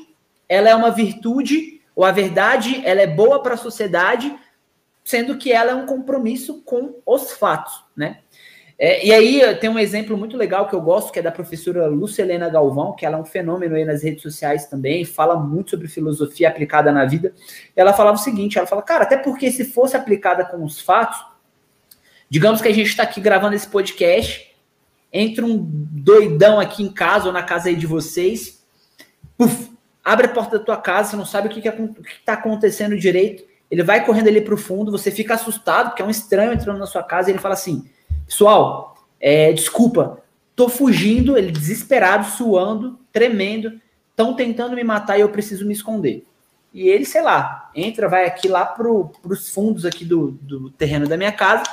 ela 0.47 0.69
é 0.69 0.75
uma 0.75 0.91
virtude 0.91 1.81
ou 1.95 2.03
a 2.03 2.11
verdade 2.11 2.81
ela 2.85 3.01
é 3.01 3.07
boa 3.07 3.41
para 3.41 3.55
a 3.55 3.57
sociedade, 3.57 4.35
sendo 5.05 5.37
que 5.37 5.53
ela 5.53 5.71
é 5.71 5.75
um 5.75 5.85
compromisso 5.85 6.61
com 6.63 6.95
os 7.05 7.31
fatos, 7.31 7.85
né? 7.95 8.19
É, 8.77 9.05
e 9.07 9.13
aí 9.13 9.55
tem 9.55 9.69
um 9.69 9.79
exemplo 9.79 10.17
muito 10.17 10.35
legal 10.35 10.67
que 10.67 10.75
eu 10.75 10.81
gosto, 10.81 11.13
que 11.13 11.19
é 11.19 11.21
da 11.21 11.31
professora 11.31 11.87
Lucelena 11.87 12.49
Galvão, 12.49 12.93
que 12.93 13.05
ela 13.05 13.17
é 13.17 13.21
um 13.21 13.23
fenômeno 13.23 13.77
aí 13.77 13.85
nas 13.85 14.03
redes 14.03 14.21
sociais 14.21 14.65
também, 14.65 15.05
fala 15.05 15.39
muito 15.39 15.69
sobre 15.69 15.87
filosofia 15.87 16.49
aplicada 16.49 16.91
na 16.91 17.05
vida. 17.05 17.33
Ela 17.73 17.93
falava 17.93 18.17
o 18.17 18.21
seguinte, 18.21 18.57
ela 18.57 18.67
fala, 18.67 18.81
cara, 18.81 19.03
até 19.03 19.15
porque 19.15 19.49
se 19.49 19.63
fosse 19.63 19.95
aplicada 19.95 20.43
com 20.43 20.61
os 20.61 20.81
fatos, 20.81 21.23
Digamos 22.29 22.61
que 22.61 22.67
a 22.67 22.73
gente 22.73 22.87
está 22.87 23.03
aqui 23.03 23.21
gravando 23.21 23.55
esse 23.55 23.67
podcast, 23.67 24.53
entra 25.13 25.45
um 25.45 25.57
doidão 25.57 26.59
aqui 26.59 26.83
em 26.83 26.91
casa 26.91 27.27
ou 27.27 27.33
na 27.33 27.43
casa 27.43 27.69
aí 27.69 27.75
de 27.75 27.85
vocês, 27.85 28.65
puf, 29.37 29.71
abre 30.03 30.25
a 30.25 30.29
porta 30.29 30.57
da 30.57 30.65
tua 30.65 30.77
casa, 30.77 31.11
você 31.11 31.15
não 31.15 31.25
sabe 31.25 31.47
o 31.47 31.51
que 31.51 31.65
está 31.65 32.33
acontecendo 32.33 32.97
direito, 32.97 33.43
ele 33.69 33.83
vai 33.83 34.05
correndo 34.05 34.27
ali 34.27 34.41
para 34.41 34.53
o 34.53 34.57
fundo, 34.57 34.91
você 34.91 35.11
fica 35.11 35.33
assustado, 35.33 35.89
porque 35.89 36.01
é 36.01 36.05
um 36.05 36.09
estranho 36.09 36.53
entrando 36.53 36.79
na 36.79 36.85
sua 36.85 37.03
casa, 37.03 37.29
e 37.29 37.33
ele 37.33 37.39
fala 37.39 37.53
assim, 37.53 37.85
pessoal, 38.25 38.95
é, 39.19 39.51
desculpa, 39.51 40.23
tô 40.55 40.69
fugindo, 40.69 41.37
ele 41.37 41.51
desesperado, 41.51 42.25
suando, 42.25 42.99
tremendo, 43.11 43.79
estão 44.09 44.33
tentando 44.33 44.75
me 44.75 44.83
matar 44.83 45.17
e 45.17 45.21
eu 45.21 45.29
preciso 45.29 45.65
me 45.65 45.73
esconder. 45.73 46.25
E 46.73 46.87
ele, 46.87 47.05
sei 47.05 47.21
lá, 47.21 47.69
entra, 47.73 48.09
vai 48.09 48.25
aqui 48.25 48.47
lá 48.47 48.65
para 48.65 48.89
os 48.89 49.49
fundos 49.49 49.85
aqui 49.85 50.03
do, 50.05 50.31
do 50.41 50.69
terreno 50.69 51.07
da 51.07 51.17
minha 51.17 51.31
casa, 51.31 51.63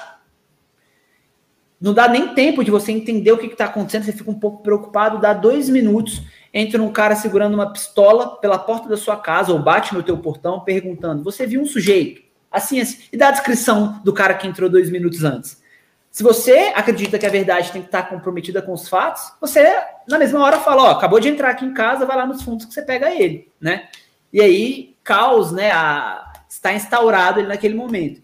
não 1.81 1.93
dá 1.93 2.07
nem 2.07 2.33
tempo 2.33 2.63
de 2.63 2.71
você 2.71 2.93
entender 2.93 3.33
o 3.33 3.39
que 3.39 3.47
está 3.47 3.65
acontecendo, 3.65 4.05
você 4.05 4.13
fica 4.13 4.31
um 4.31 4.39
pouco 4.39 4.63
preocupado, 4.63 5.21
dá 5.21 5.33
dois 5.33 5.69
minutos, 5.69 6.23
entra 6.53 6.83
um 6.83 6.93
cara 6.93 7.17
segurando 7.17 7.55
uma 7.55 7.73
pistola 7.73 8.37
pela 8.37 8.59
porta 8.59 8.89
da 8.89 8.97
sua 8.97 9.17
casa 9.17 9.53
ou 9.53 9.59
bate 9.59 9.95
no 9.95 10.03
teu 10.03 10.19
portão 10.19 10.61
perguntando: 10.61 11.23
Você 11.25 11.47
viu 11.47 11.61
um 11.61 11.67
sujeito? 11.67 12.23
Assim, 12.51 12.81
assim, 12.81 12.99
e 13.13 13.17
dá 13.17 13.29
a 13.29 13.33
descrição 13.33 14.01
do 14.05 14.13
cara 14.13 14.35
que 14.35 14.47
entrou 14.47 14.69
dois 14.69 14.91
minutos 14.91 15.25
antes. 15.25 15.63
Se 16.11 16.23
você 16.23 16.73
acredita 16.75 17.19
que 17.19 17.25
a 17.25 17.31
verdade 17.31 17.73
tem 17.73 17.81
que 17.81 17.89
estar 17.89 18.03
comprometida 18.03 18.61
com 18.61 18.75
os 18.75 18.87
fatos, 18.87 19.33
você, 19.41 19.67
na 20.07 20.19
mesma 20.19 20.41
hora, 20.45 20.59
fala: 20.61 20.83
Ó, 20.83 20.91
acabou 20.91 21.19
de 21.19 21.29
entrar 21.29 21.51
aqui 21.51 21.65
em 21.65 21.73
casa, 21.73 22.05
vai 22.05 22.17
lá 22.17 22.27
nos 22.27 22.43
fundos 22.43 22.67
que 22.67 22.75
você 22.75 22.83
pega 22.83 23.11
ele, 23.11 23.51
né? 23.59 23.89
E 24.31 24.41
aí, 24.41 24.95
caos, 25.03 25.53
né? 25.53 25.71
A, 25.71 26.31
está 26.49 26.75
instaurado 26.75 27.41
ele 27.41 27.49
naquele 27.49 27.75
momento. 27.75 28.23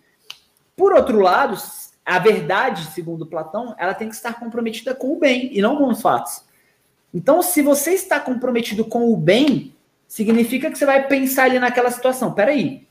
Por 0.76 0.92
outro 0.92 1.18
lado, 1.18 1.56
a 2.04 2.18
verdade, 2.18 2.84
segundo 2.92 3.26
Platão, 3.26 3.74
ela 3.78 3.94
tem 3.94 4.08
que 4.08 4.14
estar 4.14 4.34
comprometida 4.38 4.94
com 4.94 5.14
o 5.14 5.18
bem 5.18 5.50
e 5.52 5.62
não 5.62 5.76
com 5.76 5.88
os 5.88 6.02
fatos. 6.02 6.44
Então, 7.12 7.42
se 7.42 7.62
você 7.62 7.92
está 7.92 8.20
comprometido 8.20 8.84
com 8.84 9.12
o 9.12 9.16
bem, 9.16 9.74
significa 10.06 10.70
que 10.70 10.78
você 10.78 10.86
vai 10.86 11.06
pensar 11.06 11.44
ali 11.44 11.58
naquela 11.58 11.90
situação. 11.90 12.32
Peraí, 12.32 12.86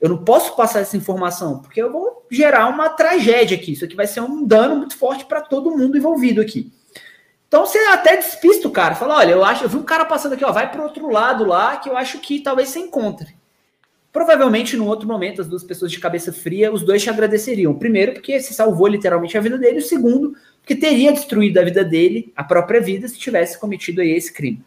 eu 0.00 0.08
não 0.08 0.18
posso 0.24 0.56
passar 0.56 0.80
essa 0.80 0.96
informação, 0.96 1.60
porque 1.60 1.80
eu 1.80 1.92
vou 1.92 2.26
gerar 2.30 2.68
uma 2.68 2.88
tragédia 2.88 3.56
aqui. 3.56 3.72
Isso 3.72 3.84
aqui 3.84 3.94
vai 3.94 4.06
ser 4.06 4.20
um 4.20 4.44
dano 4.44 4.76
muito 4.76 4.96
forte 4.96 5.24
para 5.24 5.40
todo 5.40 5.76
mundo 5.76 5.96
envolvido 5.96 6.40
aqui. 6.40 6.72
Então 7.46 7.66
você 7.66 7.78
até 7.78 8.16
despista 8.16 8.68
o 8.68 8.70
cara, 8.70 8.94
fala: 8.94 9.16
olha, 9.16 9.32
eu 9.32 9.44
acho, 9.44 9.64
eu 9.64 9.68
vi 9.68 9.76
um 9.76 9.82
cara 9.82 10.04
passando 10.04 10.34
aqui, 10.34 10.44
ó, 10.44 10.52
vai 10.52 10.70
para 10.70 10.84
outro 10.84 11.10
lado 11.10 11.44
lá, 11.44 11.76
que 11.76 11.88
eu 11.88 11.96
acho 11.96 12.18
que 12.20 12.40
talvez 12.40 12.68
você 12.68 12.78
encontre. 12.78 13.39
Provavelmente, 14.12 14.76
num 14.76 14.88
outro 14.88 15.06
momento, 15.06 15.40
as 15.40 15.46
duas 15.46 15.62
pessoas 15.62 15.92
de 15.92 16.00
cabeça 16.00 16.32
fria, 16.32 16.72
os 16.72 16.82
dois 16.82 17.02
te 17.02 17.08
agradeceriam. 17.08 17.74
Primeiro, 17.74 18.12
porque 18.14 18.40
se 18.40 18.52
salvou 18.52 18.88
literalmente 18.88 19.38
a 19.38 19.40
vida 19.40 19.56
dele. 19.56 19.78
O 19.78 19.82
segundo, 19.82 20.34
porque 20.60 20.74
teria 20.74 21.12
destruído 21.12 21.58
a 21.58 21.64
vida 21.64 21.84
dele, 21.84 22.32
a 22.34 22.42
própria 22.42 22.80
vida, 22.80 23.06
se 23.06 23.16
tivesse 23.16 23.58
cometido 23.58 24.00
aí 24.00 24.10
esse 24.10 24.32
crime. 24.32 24.64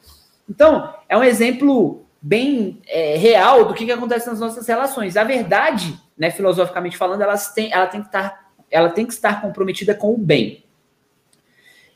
Então, 0.49 0.93
é 1.09 1.17
um 1.17 1.23
exemplo 1.23 2.05
bem 2.21 2.79
é, 2.87 3.17
real 3.17 3.65
do 3.65 3.73
que, 3.73 3.85
que 3.85 3.91
acontece 3.91 4.27
nas 4.27 4.39
nossas 4.39 4.65
relações. 4.65 5.17
A 5.17 5.25
verdade, 5.25 5.99
né, 6.17 6.31
filosoficamente 6.31 6.95
falando, 6.95 7.21
elas 7.21 7.53
têm, 7.53 7.71
ela, 7.73 7.87
tem 7.87 7.99
que 7.99 8.07
estar, 8.07 8.49
ela 8.71 8.89
tem 8.89 9.05
que 9.05 9.13
estar 9.13 9.41
comprometida 9.41 9.93
com 9.93 10.13
o 10.13 10.17
bem. 10.17 10.63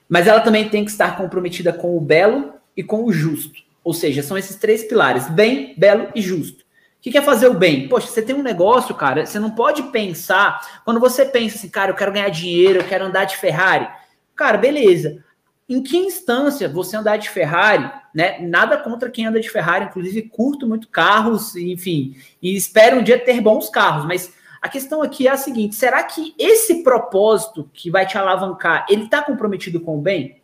Mas 0.09 0.27
ela 0.27 0.41
também 0.41 0.67
tem 0.67 0.83
que 0.83 0.91
estar 0.91 1.15
comprometida 1.15 1.71
com 1.71 1.95
o 1.95 2.01
belo 2.01 2.53
e 2.75 2.83
com 2.83 3.05
o 3.05 3.11
justo. 3.11 3.61
Ou 3.83 3.93
seja, 3.93 4.21
são 4.21 4.37
esses 4.37 4.57
três 4.57 4.83
pilares: 4.83 5.29
bem, 5.29 5.73
belo 5.77 6.09
e 6.13 6.21
justo. 6.21 6.66
Que 7.01 7.17
é 7.17 7.21
fazer 7.21 7.47
o 7.47 7.53
bem? 7.53 7.87
Poxa, 7.87 8.07
você 8.07 8.21
tem 8.21 8.35
um 8.35 8.43
negócio, 8.43 8.93
cara, 8.93 9.25
você 9.25 9.39
não 9.39 9.51
pode 9.51 9.83
pensar. 9.83 10.81
Quando 10.83 10.99
você 10.99 11.25
pensa 11.25 11.57
assim, 11.57 11.69
cara, 11.69 11.91
eu 11.91 11.95
quero 11.95 12.11
ganhar 12.11 12.29
dinheiro, 12.29 12.79
eu 12.79 12.87
quero 12.87 13.05
andar 13.05 13.25
de 13.25 13.37
Ferrari. 13.37 13.87
Cara, 14.35 14.57
beleza. 14.57 15.23
Em 15.69 15.81
que 15.81 15.97
instância 15.97 16.67
você 16.67 16.97
andar 16.97 17.17
de 17.17 17.29
Ferrari, 17.29 17.89
né? 18.13 18.39
Nada 18.39 18.77
contra 18.77 19.09
quem 19.09 19.25
anda 19.25 19.39
de 19.39 19.49
Ferrari, 19.49 19.85
inclusive 19.85 20.23
curto 20.23 20.67
muito 20.67 20.87
carros, 20.89 21.55
enfim, 21.55 22.15
e 22.41 22.55
espero 22.55 22.99
um 22.99 23.03
dia 23.03 23.19
ter 23.19 23.41
bons 23.41 23.69
carros, 23.69 24.05
mas 24.05 24.33
a 24.61 24.69
questão 24.69 25.01
aqui 25.01 25.27
é 25.27 25.31
a 25.31 25.37
seguinte: 25.37 25.75
será 25.75 26.03
que 26.03 26.33
esse 26.37 26.83
propósito 26.83 27.69
que 27.73 27.91
vai 27.91 28.05
te 28.05 28.17
alavancar, 28.17 28.85
ele 28.89 29.05
está 29.05 29.21
comprometido 29.21 29.79
com 29.79 29.97
o 29.97 30.01
bem? 30.01 30.41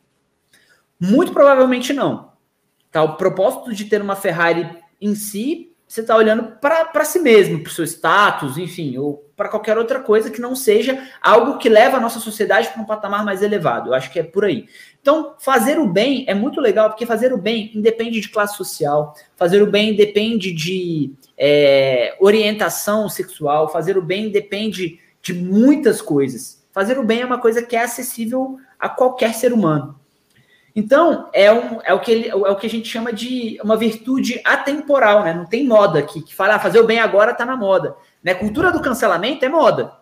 Muito 1.00 1.34
provavelmente 1.34 1.92
não. 1.94 2.32
Tá? 2.92 3.04
O 3.04 3.18
propósito 3.18 3.74
de 3.74 3.86
ter 3.86 4.02
uma 4.02 4.16
Ferrari 4.16 4.70
em 5.02 5.16
si 5.16 5.73
você 5.88 6.02
está 6.02 6.15
olhando 6.15 6.58
para 6.60 7.06
si 7.06 7.19
mesmo, 7.19 7.62
para 7.62 7.69
o 7.69 7.74
seu 7.74 7.84
status, 7.84 8.58
enfim, 8.58 8.98
ou 8.98 9.30
para 9.36 9.50
qualquer 9.50 9.78
outra 9.78 10.00
coisa 10.00 10.30
que 10.30 10.41
não 10.41 10.56
seja 10.56 11.08
algo 11.22 11.58
que 11.58 11.69
leva 11.69 11.98
a 11.98 12.00
nossa 12.00 12.19
sociedade 12.19 12.69
para 12.69 12.82
um 12.82 12.86
patamar 12.86 13.24
mais 13.24 13.41
elevado. 13.41 13.89
Eu 13.89 13.93
acho 13.93 14.12
que 14.12 14.19
é 14.19 14.24
por 14.24 14.46
aí. 14.46 14.65
Então, 15.02 15.36
fazer 15.39 15.80
o 15.80 15.88
bem 15.88 16.26
é 16.28 16.34
muito 16.34 16.60
legal, 16.60 16.89
porque 16.89 17.06
fazer 17.06 17.34
o 17.34 17.38
bem 17.38 17.72
independe 17.76 18.19
de 18.19 18.30
classe 18.30 18.58
social, 18.58 19.13
fazer 19.36 19.62
o 19.62 19.69
bem 19.69 19.96
depende 19.96 20.52
de 20.52 21.13
é, 21.38 22.15
orientação 22.19 23.08
sexual, 23.10 23.69
fazer 23.69 23.98
o 23.98 24.02
bem 24.02 24.32
depende 24.32 25.00
de 25.22 25.34
muitas 25.34 26.02
coisas. 26.02 26.63
Fazer 26.72 26.98
o 26.98 27.04
bem 27.04 27.22
é 27.22 27.26
uma 27.26 27.39
coisa 27.39 27.62
que 27.62 27.76
é 27.76 27.84
acessível 27.84 28.58
a 28.80 28.89
qualquer 28.89 29.34
ser 29.34 29.54
humano. 29.54 30.00
Então, 30.76 31.30
é, 31.34 31.52
um, 31.52 31.80
é, 31.84 31.94
o 31.94 32.00
que 32.00 32.12
ele, 32.12 32.30
é 32.30 32.36
o 32.36 32.56
que 32.56 32.66
a 32.66 32.70
gente 32.70 32.90
chama 32.90 33.14
de 33.14 33.60
uma 33.64 33.78
virtude 33.78 34.42
atemporal, 34.44 35.24
né? 35.24 35.34
Não 35.34 35.46
tem 35.46 35.68
moda 35.68 36.00
aqui, 36.00 36.22
que 36.22 36.34
fala, 36.34 36.56
ah, 36.56 36.60
fazer 36.60 36.80
o 36.80 36.86
bem 36.86 37.00
agora 37.00 37.32
está 37.32 37.46
na 37.46 37.56
moda. 37.56 37.96
Né? 38.24 38.34
Cultura 38.34 38.72
do 38.72 38.82
cancelamento 38.82 39.46
é 39.46 39.50
moda. 39.50 39.94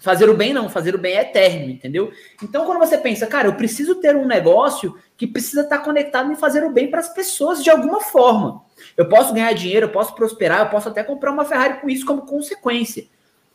Fazer 0.00 0.28
o 0.30 0.36
bem 0.36 0.52
não, 0.52 0.68
fazer 0.68 0.94
o 0.94 0.98
bem 0.98 1.16
é 1.16 1.22
eterno, 1.22 1.70
entendeu? 1.70 2.12
Então, 2.42 2.64
quando 2.64 2.78
você 2.78 2.96
pensa, 2.96 3.26
cara, 3.26 3.48
eu 3.48 3.54
preciso 3.54 3.96
ter 3.96 4.14
um 4.14 4.26
negócio 4.26 4.96
que 5.16 5.26
precisa 5.26 5.62
estar 5.62 5.78
conectado 5.78 6.30
em 6.30 6.36
fazer 6.36 6.64
o 6.64 6.70
bem 6.70 6.88
para 6.88 7.00
as 7.00 7.12
pessoas 7.12 7.64
de 7.64 7.70
alguma 7.70 8.00
forma. 8.00 8.62
Eu 8.96 9.08
posso 9.08 9.34
ganhar 9.34 9.52
dinheiro, 9.54 9.86
eu 9.86 9.90
posso 9.90 10.14
prosperar, 10.14 10.60
eu 10.60 10.70
posso 10.70 10.88
até 10.88 11.02
comprar 11.02 11.32
uma 11.32 11.44
Ferrari 11.44 11.80
com 11.80 11.90
isso 11.90 12.06
como 12.06 12.22
consequência. 12.22 13.06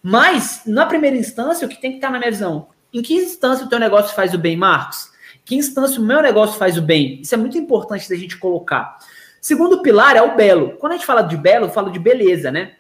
Mas, 0.01 0.63
na 0.65 0.85
primeira 0.85 1.15
instância, 1.15 1.65
o 1.65 1.69
que 1.69 1.79
tem 1.79 1.91
que 1.91 1.97
estar 1.97 2.11
na 2.11 2.19
minha 2.19 2.31
visão? 2.31 2.67
Em 2.93 3.01
que 3.01 3.13
instância 3.13 3.65
o 3.65 3.69
teu 3.69 3.79
negócio 3.79 4.13
faz 4.13 4.33
o 4.33 4.37
bem, 4.37 4.57
Marcos? 4.57 5.12
Que 5.45 5.55
instância 5.55 5.99
o 5.99 6.03
meu 6.03 6.21
negócio 6.21 6.57
faz 6.57 6.77
o 6.77 6.81
bem? 6.81 7.21
Isso 7.21 7.35
é 7.35 7.37
muito 7.37 7.57
importante 7.57 8.09
da 8.09 8.15
gente 8.15 8.37
colocar. 8.37 8.97
Segundo 9.41 9.81
pilar 9.81 10.15
é 10.15 10.21
o 10.21 10.35
belo. 10.35 10.77
Quando 10.77 10.93
a 10.93 10.95
gente 10.95 11.05
fala 11.05 11.21
de 11.21 11.35
belo, 11.35 11.65
eu 11.65 11.69
falo 11.69 11.91
de 11.91 11.99
beleza, 11.99 12.49
né? 12.49 12.75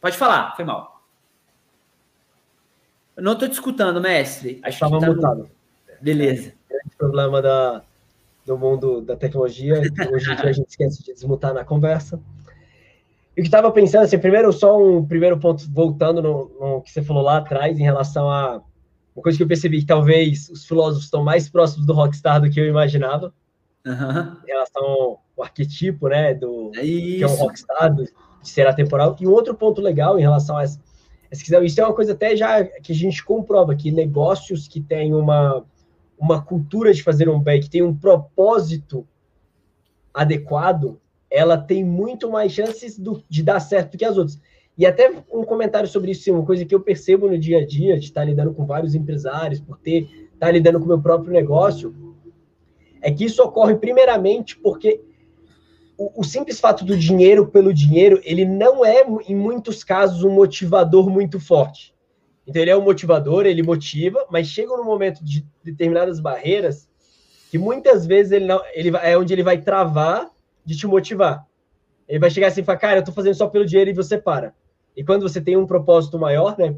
Pode 0.00 0.16
falar, 0.16 0.56
foi 0.56 0.64
mal. 0.64 1.02
Eu 3.16 3.22
não 3.22 3.32
estou 3.32 3.48
te 3.48 3.52
escutando, 3.52 4.00
mestre. 4.00 4.60
Acho 4.62 4.76
Estava 4.76 4.98
tá 4.98 5.06
mutado. 5.06 5.50
Beleza. 6.00 6.52
É, 6.70 6.78
problema 6.96 7.40
da, 7.40 7.82
do 8.44 8.58
mundo 8.58 9.00
da 9.00 9.16
tecnologia. 9.16 9.80
Hoje 10.12 10.32
em 10.32 10.36
dia 10.36 10.48
a 10.48 10.52
gente 10.52 10.68
esquece 10.68 11.02
de 11.02 11.12
desmutar 11.12 11.54
na 11.54 11.64
conversa. 11.64 12.18
E 13.36 13.40
o 13.40 13.42
que 13.42 13.48
estava 13.48 13.70
pensando, 13.70 14.04
assim, 14.04 14.18
primeiro, 14.18 14.52
só 14.52 14.80
um 14.80 15.04
primeiro 15.04 15.38
ponto, 15.38 15.68
voltando 15.70 16.22
no, 16.22 16.50
no 16.58 16.82
que 16.82 16.90
você 16.90 17.02
falou 17.02 17.22
lá 17.22 17.38
atrás, 17.38 17.78
em 17.78 17.82
relação 17.82 18.30
a 18.30 18.62
uma 19.14 19.22
coisa 19.22 19.36
que 19.36 19.44
eu 19.44 19.48
percebi 19.48 19.80
que 19.80 19.86
talvez 19.86 20.48
os 20.48 20.66
filósofos 20.66 21.04
estão 21.04 21.22
mais 21.22 21.48
próximos 21.48 21.86
do 21.86 21.92
rockstar 21.92 22.40
do 22.40 22.50
que 22.50 22.58
eu 22.58 22.66
imaginava. 22.66 23.32
Uhum. 23.86 24.36
Em 24.44 24.46
relação 24.46 24.82
ao 24.82 25.22
arquetipo, 25.38 26.08
né, 26.08 26.34
do 26.34 26.72
é 26.74 26.80
que 26.80 27.22
é 27.22 27.26
um 27.26 27.34
rockstar, 27.34 27.94
do, 27.94 28.04
de 28.04 28.48
ser 28.48 28.66
atemporal. 28.66 29.16
E 29.20 29.26
um 29.26 29.30
outro 29.30 29.54
ponto 29.54 29.80
legal 29.80 30.18
em 30.18 30.22
relação 30.22 30.56
a 30.56 30.64
essa, 30.64 30.80
isso 31.30 31.80
é 31.80 31.84
uma 31.84 31.94
coisa 31.94 32.12
até 32.12 32.36
já 32.36 32.64
que 32.64 32.92
a 32.92 32.94
gente 32.94 33.24
comprova 33.24 33.74
que 33.74 33.90
negócios 33.90 34.68
que 34.68 34.80
têm 34.80 35.12
uma 35.12 35.64
uma 36.18 36.42
cultura 36.42 36.92
de 36.92 37.02
fazer 37.02 37.28
um 37.28 37.40
bem, 37.40 37.60
que 37.60 37.68
tem 37.68 37.82
um 37.82 37.94
propósito 37.94 39.06
adequado, 40.12 41.00
ela 41.30 41.58
tem 41.58 41.84
muito 41.84 42.30
mais 42.30 42.52
chances 42.52 42.98
do, 42.98 43.22
de 43.28 43.42
dar 43.42 43.60
certo 43.60 43.92
do 43.92 43.98
que 43.98 44.04
as 44.04 44.16
outras. 44.16 44.40
E 44.76 44.84
até 44.84 45.10
um 45.32 45.44
comentário 45.44 45.88
sobre 45.88 46.10
isso, 46.10 46.32
uma 46.32 46.44
coisa 46.44 46.64
que 46.64 46.74
eu 46.74 46.80
percebo 46.80 47.28
no 47.28 47.38
dia 47.38 47.58
a 47.58 47.66
dia, 47.66 47.98
de 47.98 48.06
estar 48.06 48.24
lidando 48.24 48.52
com 48.52 48.66
vários 48.66 48.94
empresários, 48.94 49.60
por 49.60 49.78
ter 49.78 50.28
estar 50.34 50.50
lidando 50.50 50.78
com 50.80 50.84
o 50.84 50.88
meu 50.88 51.00
próprio 51.00 51.32
negócio, 51.32 51.94
é 53.00 53.10
que 53.10 53.24
isso 53.24 53.42
ocorre 53.42 53.76
primeiramente 53.76 54.58
porque 54.58 55.00
o, 55.96 56.20
o, 56.20 56.24
simples 56.24 56.58
fato 56.58 56.84
do 56.84 56.96
dinheiro 56.96 57.46
pelo 57.46 57.72
dinheiro, 57.72 58.20
ele 58.24 58.44
não 58.44 58.84
é, 58.84 59.04
em 59.28 59.36
muitos 59.36 59.84
casos, 59.84 60.24
um 60.24 60.30
motivador 60.30 61.08
muito 61.08 61.38
forte. 61.38 61.94
Então, 62.46 62.60
ele 62.60 62.70
é 62.70 62.76
um 62.76 62.82
motivador, 62.82 63.46
ele 63.46 63.62
motiva, 63.62 64.26
mas 64.30 64.48
chega 64.48 64.76
no 64.76 64.84
momento 64.84 65.24
de 65.24 65.46
determinadas 65.62 66.18
barreiras 66.18 66.88
que 67.50 67.58
muitas 67.58 68.04
vezes 68.04 68.32
ele, 68.32 68.46
não, 68.46 68.60
ele 68.74 68.90
é 69.00 69.16
onde 69.16 69.32
ele 69.32 69.42
vai 69.42 69.60
travar 69.60 70.28
de 70.64 70.76
te 70.76 70.86
motivar. 70.86 71.46
Ele 72.08 72.18
vai 72.18 72.28
chegar 72.28 72.48
assim 72.48 72.62
e 72.62 72.64
falar, 72.64 72.78
cara, 72.78 72.98
eu 72.98 73.04
tô 73.04 73.12
fazendo 73.12 73.34
só 73.34 73.46
pelo 73.46 73.64
dinheiro 73.64 73.90
e 73.90 73.94
você 73.94 74.18
para. 74.18 74.52
E 74.96 75.04
quando 75.04 75.22
você 75.22 75.40
tem 75.40 75.56
um 75.56 75.66
propósito 75.66 76.18
maior, 76.18 76.56
né, 76.58 76.76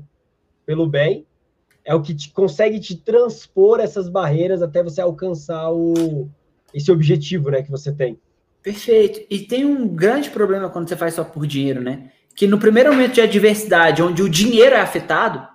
pelo 0.65 0.87
bem, 0.87 1.27
é 1.85 1.95
o 1.95 2.03
que 2.03 2.15
te, 2.15 2.31
consegue 2.31 2.81
te 2.81 2.97
transpor 2.97 3.81
essas 3.81 4.09
barreiras 4.09 4.63
até 4.63 4.83
você 4.83 5.01
alcançar 5.01 5.71
o, 5.71 6.29
esse 6.75 6.91
objetivo, 6.91 7.51
né, 7.51 7.63
que 7.63 7.71
você 7.71 7.93
tem. 7.93 8.19
Perfeito. 8.63 9.21
E 9.31 9.39
tem 9.39 9.65
um 9.65 9.87
grande 9.87 10.29
problema 10.31 10.69
quando 10.69 10.89
você 10.89 10.97
faz 10.97 11.15
só 11.15 11.23
por 11.23 11.47
dinheiro, 11.47 11.81
né? 11.81 12.11
Que 12.35 12.49
no 12.49 12.59
primeiro 12.59 12.93
momento 12.93 13.15
de 13.15 13.21
adversidade, 13.21 14.03
onde 14.03 14.23
o 14.23 14.29
dinheiro 14.29 14.75
é 14.75 14.81
afetado, 14.81 15.47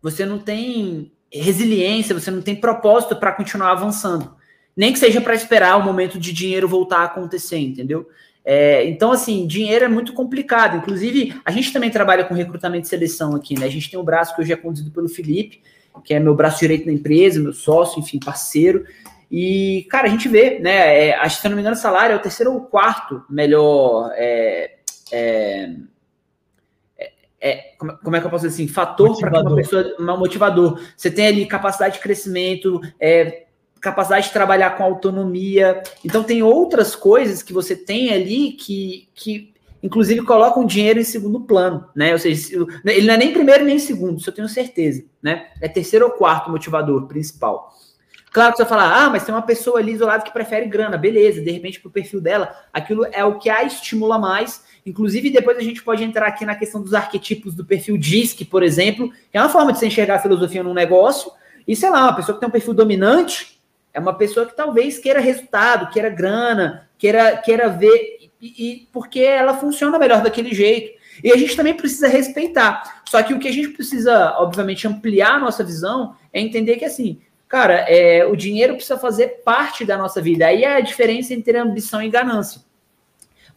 você 0.00 0.24
não 0.24 0.38
tem 0.38 1.12
resiliência, 1.30 2.18
você 2.18 2.30
não 2.30 2.40
tem 2.40 2.56
propósito 2.56 3.16
para 3.16 3.32
continuar 3.32 3.72
avançando. 3.72 4.34
Nem 4.74 4.94
que 4.94 4.98
seja 4.98 5.20
para 5.20 5.34
esperar 5.34 5.76
o 5.76 5.84
momento 5.84 6.18
de 6.18 6.32
dinheiro 6.32 6.66
voltar 6.66 7.00
a 7.00 7.04
acontecer, 7.04 7.58
entendeu? 7.58 8.08
É, 8.50 8.82
então, 8.88 9.12
assim, 9.12 9.46
dinheiro 9.46 9.84
é 9.84 9.88
muito 9.88 10.14
complicado. 10.14 10.78
Inclusive, 10.78 11.38
a 11.44 11.50
gente 11.50 11.70
também 11.70 11.90
trabalha 11.90 12.24
com 12.24 12.32
recrutamento 12.32 12.86
e 12.86 12.88
seleção 12.88 13.36
aqui, 13.36 13.54
né? 13.60 13.66
A 13.66 13.70
gente 13.70 13.90
tem 13.90 14.00
um 14.00 14.02
braço 14.02 14.34
que 14.34 14.40
hoje 14.40 14.50
é 14.50 14.56
conduzido 14.56 14.90
pelo 14.90 15.06
Felipe, 15.06 15.60
que 16.02 16.14
é 16.14 16.18
meu 16.18 16.34
braço 16.34 16.60
direito 16.60 16.86
na 16.86 16.92
empresa, 16.92 17.38
meu 17.38 17.52
sócio, 17.52 18.00
enfim, 18.00 18.18
parceiro. 18.18 18.86
E, 19.30 19.86
cara, 19.90 20.06
a 20.06 20.10
gente 20.10 20.30
vê, 20.30 20.58
né? 20.60 21.10
É, 21.10 21.28
se 21.28 21.46
eu 21.46 21.50
não 21.50 21.56
me 21.56 21.60
engano, 21.60 21.76
o 21.76 21.78
salário 21.78 22.14
é 22.14 22.16
o 22.16 22.22
terceiro 22.22 22.54
ou 22.54 22.62
quarto 22.62 23.22
melhor. 23.28 24.12
É, 24.14 24.76
é, 25.12 25.74
é, 26.96 27.12
é 27.38 27.56
como, 27.76 27.98
como, 27.98 28.16
é 28.16 28.20
que 28.20 28.26
eu 28.26 28.30
posso 28.30 28.48
dizer 28.48 28.62
assim? 28.62 28.72
Fator 28.72 29.14
para 29.18 29.42
uma 29.42 29.56
pessoa, 29.56 29.94
um 30.00 30.16
motivador. 30.16 30.80
Você 30.96 31.10
tem 31.10 31.26
ali 31.26 31.44
capacidade 31.44 31.96
de 31.96 32.00
crescimento, 32.00 32.80
é, 32.98 33.47
capacidade 33.80 34.26
de 34.26 34.32
trabalhar 34.32 34.76
com 34.76 34.84
autonomia. 34.84 35.82
Então 36.04 36.22
tem 36.22 36.42
outras 36.42 36.94
coisas 36.94 37.42
que 37.42 37.52
você 37.52 37.76
tem 37.76 38.12
ali 38.12 38.52
que, 38.52 39.08
que 39.14 39.52
inclusive 39.82 40.22
colocam 40.22 40.64
dinheiro 40.64 41.00
em 41.00 41.04
segundo 41.04 41.40
plano, 41.40 41.88
né? 41.94 42.12
Ou 42.12 42.18
seja, 42.18 42.66
ele 42.84 43.06
não 43.06 43.14
é 43.14 43.16
nem 43.16 43.32
primeiro 43.32 43.64
nem 43.64 43.78
segundo, 43.78 44.18
isso 44.18 44.28
eu 44.28 44.34
tenho 44.34 44.48
certeza, 44.48 45.04
né? 45.22 45.46
É 45.60 45.68
terceiro 45.68 46.06
ou 46.06 46.12
quarto 46.12 46.50
motivador 46.50 47.06
principal. 47.06 47.72
Claro 48.30 48.52
que 48.52 48.58
você 48.58 48.64
vai 48.64 48.68
falar, 48.68 49.04
ah, 49.04 49.10
mas 49.10 49.24
tem 49.24 49.34
uma 49.34 49.42
pessoa 49.42 49.78
ali 49.78 49.92
isolada 49.92 50.22
que 50.22 50.32
prefere 50.32 50.66
grana, 50.66 50.98
beleza, 50.98 51.40
de 51.40 51.50
repente 51.50 51.80
pro 51.80 51.90
perfil 51.90 52.20
dela, 52.20 52.54
aquilo 52.72 53.06
é 53.10 53.24
o 53.24 53.38
que 53.38 53.48
a 53.48 53.62
estimula 53.64 54.18
mais. 54.18 54.62
Inclusive, 54.84 55.30
depois 55.30 55.56
a 55.56 55.62
gente 55.62 55.82
pode 55.82 56.04
entrar 56.04 56.26
aqui 56.26 56.44
na 56.44 56.54
questão 56.54 56.82
dos 56.82 56.94
arquetipos 56.94 57.54
do 57.54 57.64
perfil 57.64 57.96
DISC, 57.96 58.44
por 58.44 58.62
exemplo, 58.62 59.10
que 59.30 59.38
é 59.38 59.40
uma 59.40 59.48
forma 59.48 59.72
de 59.72 59.78
você 59.78 59.86
enxergar 59.86 60.16
a 60.16 60.18
filosofia 60.18 60.62
num 60.62 60.74
negócio. 60.74 61.30
E 61.66 61.74
sei 61.74 61.90
lá, 61.90 62.04
uma 62.04 62.14
pessoa 62.14 62.34
que 62.34 62.40
tem 62.40 62.48
um 62.48 62.52
perfil 62.52 62.74
dominante 62.74 63.57
é 63.98 64.00
uma 64.00 64.14
pessoa 64.14 64.46
que 64.46 64.56
talvez 64.56 64.96
queira 64.96 65.18
resultado, 65.18 65.90
queira 65.90 66.08
grana, 66.08 66.88
queira, 66.96 67.36
queira 67.38 67.68
ver, 67.68 68.30
e, 68.40 68.46
e 68.70 68.88
porque 68.92 69.18
ela 69.18 69.54
funciona 69.54 69.98
melhor 69.98 70.22
daquele 70.22 70.54
jeito. 70.54 70.96
E 71.22 71.32
a 71.32 71.36
gente 71.36 71.56
também 71.56 71.74
precisa 71.74 72.06
respeitar. 72.06 73.02
Só 73.08 73.20
que 73.24 73.34
o 73.34 73.40
que 73.40 73.48
a 73.48 73.52
gente 73.52 73.70
precisa, 73.70 74.36
obviamente, 74.38 74.86
ampliar 74.86 75.34
a 75.34 75.38
nossa 75.40 75.64
visão 75.64 76.14
é 76.32 76.40
entender 76.40 76.76
que, 76.76 76.84
assim, 76.84 77.20
cara, 77.48 77.74
é, 77.88 78.24
o 78.24 78.36
dinheiro 78.36 78.74
precisa 78.74 78.96
fazer 78.96 79.42
parte 79.44 79.84
da 79.84 79.98
nossa 79.98 80.20
vida. 80.20 80.46
Aí 80.46 80.62
é 80.62 80.76
a 80.76 80.80
diferença 80.80 81.34
entre 81.34 81.58
ambição 81.58 82.00
e 82.00 82.08
ganância. 82.08 82.60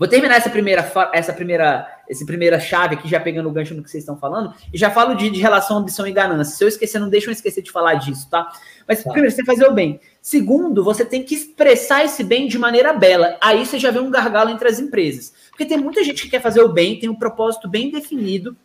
Vou 0.02 0.08
terminar 0.08 0.38
essa 0.38 0.50
primeira, 0.50 0.92
essa 1.14 1.32
primeira, 1.32 1.88
essa 2.10 2.26
primeira 2.26 2.60
chave 2.60 2.96
aqui, 2.96 3.08
já 3.08 3.20
pegando 3.20 3.48
o 3.48 3.52
gancho 3.52 3.76
no 3.76 3.84
que 3.84 3.92
vocês 3.92 4.02
estão 4.02 4.18
falando, 4.18 4.52
e 4.74 4.76
já 4.76 4.90
falo 4.90 5.14
de, 5.14 5.30
de 5.30 5.40
relação 5.40 5.78
ambição 5.78 6.08
e 6.08 6.12
ganância. 6.12 6.58
Se 6.58 6.64
eu 6.64 6.68
esquecer, 6.68 6.98
não 6.98 7.08
deixam 7.08 7.32
esquecer 7.32 7.62
de 7.62 7.72
falar 7.72 7.94
disso, 7.94 8.28
tá? 8.28 8.50
Mas 8.88 9.04
tá. 9.04 9.12
primeiro, 9.12 9.30
você 9.30 9.38
tem 9.38 9.46
que 9.46 9.52
fazer 9.52 9.72
o 9.72 9.76
bem. 9.76 10.00
Segundo, 10.20 10.84
você 10.84 11.06
tem 11.06 11.22
que 11.22 11.36
expressar 11.36 12.04
esse 12.04 12.24
bem 12.24 12.48
de 12.48 12.58
maneira 12.58 12.94
bela. 12.94 13.38
Aí 13.40 13.64
você 13.64 13.78
já 13.78 13.92
vê 13.92 14.00
um 14.00 14.10
gargalo 14.10 14.50
entre 14.50 14.68
as 14.68 14.80
empresas. 14.80 15.36
Porque 15.52 15.68
tem 15.68 15.78
muita 15.78 16.04
gente 16.04 16.24
que 16.24 16.32
quer 16.32 16.42
fazer 16.42 16.62
o 16.62 16.70
bem, 16.70 16.98
tem 16.98 17.08
um 17.08 17.14
propósito 17.14 17.70
bem 17.70 17.92
definido, 17.92 18.58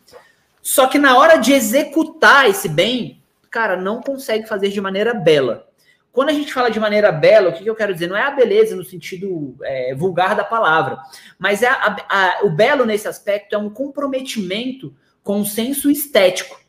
só 0.63 0.87
que 0.87 0.97
na 0.97 1.19
hora 1.19 1.37
de 1.37 1.53
executar 1.53 2.49
esse 2.49 2.67
bem, 2.67 3.21
cara, 3.51 3.77
não 3.77 4.01
consegue 4.01 4.47
fazer 4.47 4.69
de 4.69 4.81
maneira 4.81 5.13
bela. 5.13 5.67
Quando 6.17 6.29
a 6.29 6.33
gente 6.33 6.51
fala 6.51 6.71
de 6.71 6.79
maneira 6.79 7.11
bela, 7.11 7.49
o 7.49 7.53
que, 7.53 7.61
que 7.61 7.69
eu 7.69 7.75
quero 7.75 7.93
dizer? 7.93 8.07
Não 8.07 8.17
é 8.17 8.23
a 8.23 8.31
beleza 8.31 8.75
no 8.75 8.83
sentido 8.83 9.55
é, 9.61 9.93
vulgar 9.93 10.35
da 10.35 10.43
palavra, 10.43 10.97
mas 11.37 11.61
é 11.61 11.67
a, 11.67 11.95
a, 12.09 12.39
o 12.43 12.49
belo 12.49 12.87
nesse 12.87 13.07
aspecto 13.07 13.53
é 13.53 13.57
um 13.59 13.69
comprometimento 13.69 14.95
com 15.21 15.41
o 15.41 15.45
senso 15.45 15.91
estético. 15.91 16.59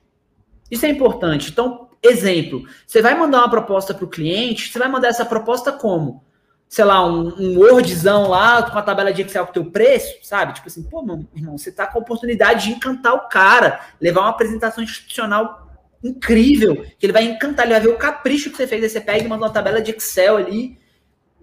Isso 0.70 0.84
é 0.84 0.90
importante. 0.90 1.50
Então, 1.50 1.88
exemplo, 2.02 2.68
você 2.87 3.00
vai 3.00 3.14
mandar 3.14 3.38
uma 3.38 3.48
proposta 3.48 3.94
para 3.94 4.04
o 4.04 4.11
cliente, 4.11 4.70
você 4.70 4.78
vai 4.78 4.88
mandar 4.88 5.08
essa 5.08 5.24
proposta 5.24 5.72
como? 5.72 6.22
sei 6.68 6.84
lá, 6.84 7.06
um, 7.06 7.34
um 7.38 7.58
Wordzão 7.58 8.28
lá 8.28 8.70
com 8.70 8.78
a 8.78 8.82
tabela 8.82 9.11
de 9.14 9.22
Excel 9.22 9.46
com 9.46 9.50
o 9.50 9.54
teu 9.54 9.70
preço, 9.70 10.18
sabe? 10.24 10.52
Tipo 10.52 10.68
assim, 10.68 10.82
pô, 10.82 11.00
meu 11.00 11.26
irmão, 11.34 11.56
você 11.56 11.72
tá 11.72 11.87
com 11.87 11.98
a 11.98 12.02
oportunidade 12.02 12.66
de 12.66 12.72
encantar 12.72 13.14
o 13.14 13.30
cara, 13.30 13.80
levar 13.98 14.20
uma 14.20 14.28
apresentação 14.28 14.84
institucional 14.84 15.67
incrível, 16.02 16.84
que 16.98 17.06
ele 17.06 17.12
vai 17.12 17.24
encantar, 17.24 17.66
ele 17.66 17.74
vai 17.74 17.82
ver 17.82 17.88
o 17.88 17.98
capricho 17.98 18.50
que 18.50 18.56
você 18.56 18.66
fez, 18.66 18.82
aí 18.82 18.88
você 18.88 19.00
pega 19.00 19.24
e 19.24 19.28
manda 19.28 19.44
uma 19.44 19.52
tabela 19.52 19.80
de 19.80 19.90
Excel 19.90 20.37
ali, 20.37 20.78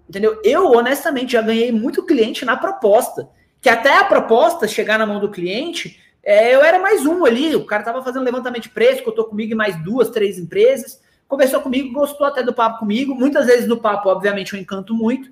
entendeu? 0.07 0.39
Eu, 0.43 0.71
honestamente, 0.71 1.33
já 1.33 1.41
ganhei 1.41 1.71
muito 1.71 2.05
cliente 2.05 2.45
na 2.45 2.55
proposta, 2.55 3.29
que 3.61 3.69
até 3.69 3.97
a 3.97 4.03
proposta 4.05 4.67
chegar 4.67 4.97
na 4.97 5.05
mão 5.05 5.19
do 5.19 5.31
cliente, 5.31 5.99
é, 6.23 6.55
eu 6.55 6.63
era 6.63 6.79
mais 6.79 7.05
um 7.05 7.23
ali, 7.23 7.55
o 7.55 7.65
cara 7.65 7.83
tava 7.83 8.03
fazendo 8.03 8.25
levantamento 8.25 8.63
de 8.63 8.69
preço, 8.69 9.11
tô 9.11 9.25
comigo 9.25 9.51
e 9.51 9.55
mais 9.55 9.75
duas, 9.83 10.09
três 10.09 10.39
empresas, 10.39 10.99
conversou 11.27 11.61
comigo, 11.61 11.93
gostou 11.93 12.25
até 12.25 12.41
do 12.41 12.53
papo 12.53 12.79
comigo. 12.79 13.13
Muitas 13.13 13.45
vezes 13.45 13.67
no 13.67 13.77
papo, 13.77 14.09
obviamente, 14.09 14.53
eu 14.53 14.59
encanto 14.59 14.93
muito. 14.93 15.29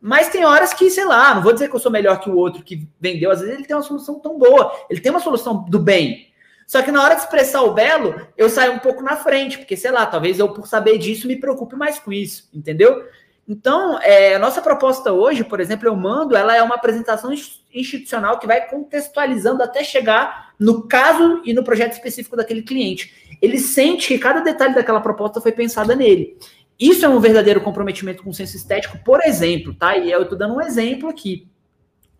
Mas 0.00 0.30
tem 0.30 0.44
horas 0.44 0.74
que, 0.74 0.90
sei 0.90 1.04
lá, 1.04 1.32
não 1.32 1.42
vou 1.42 1.52
dizer 1.52 1.68
que 1.68 1.76
eu 1.76 1.80
sou 1.80 1.92
melhor 1.92 2.18
que 2.18 2.28
o 2.28 2.36
outro 2.36 2.64
que 2.64 2.88
vendeu, 3.00 3.30
às 3.30 3.38
vezes 3.38 3.54
ele 3.54 3.64
tem 3.64 3.76
uma 3.76 3.82
solução 3.82 4.18
tão 4.18 4.36
boa, 4.36 4.72
ele 4.90 5.00
tem 5.00 5.12
uma 5.12 5.20
solução 5.20 5.64
do 5.68 5.78
bem. 5.78 6.31
Só 6.72 6.80
que 6.80 6.90
na 6.90 7.02
hora 7.02 7.14
de 7.14 7.20
expressar 7.20 7.60
o 7.64 7.74
belo, 7.74 8.18
eu 8.34 8.48
saio 8.48 8.72
um 8.72 8.78
pouco 8.78 9.02
na 9.02 9.14
frente, 9.14 9.58
porque, 9.58 9.76
sei 9.76 9.90
lá, 9.90 10.06
talvez 10.06 10.38
eu, 10.38 10.48
por 10.54 10.66
saber 10.66 10.96
disso, 10.96 11.28
me 11.28 11.36
preocupe 11.36 11.76
mais 11.76 11.98
com 11.98 12.10
isso, 12.10 12.48
entendeu? 12.50 13.04
Então, 13.46 13.98
é, 14.00 14.36
a 14.36 14.38
nossa 14.38 14.62
proposta 14.62 15.12
hoje, 15.12 15.44
por 15.44 15.60
exemplo, 15.60 15.86
eu 15.86 15.94
mando, 15.94 16.34
ela 16.34 16.56
é 16.56 16.62
uma 16.62 16.76
apresentação 16.76 17.30
institucional 17.74 18.38
que 18.38 18.46
vai 18.46 18.70
contextualizando 18.70 19.62
até 19.62 19.84
chegar 19.84 20.54
no 20.58 20.88
caso 20.88 21.42
e 21.44 21.52
no 21.52 21.62
projeto 21.62 21.92
específico 21.92 22.38
daquele 22.38 22.62
cliente. 22.62 23.36
Ele 23.42 23.58
sente 23.58 24.08
que 24.08 24.18
cada 24.18 24.40
detalhe 24.40 24.74
daquela 24.74 25.02
proposta 25.02 25.42
foi 25.42 25.52
pensada 25.52 25.94
nele. 25.94 26.38
Isso 26.80 27.04
é 27.04 27.08
um 27.10 27.20
verdadeiro 27.20 27.60
comprometimento 27.60 28.22
com 28.22 28.30
o 28.30 28.34
senso 28.34 28.56
estético, 28.56 28.96
por 29.04 29.20
exemplo, 29.22 29.74
tá? 29.74 29.94
E 29.98 30.10
eu 30.10 30.22
estou 30.22 30.38
dando 30.38 30.54
um 30.54 30.62
exemplo 30.62 31.10
aqui. 31.10 31.51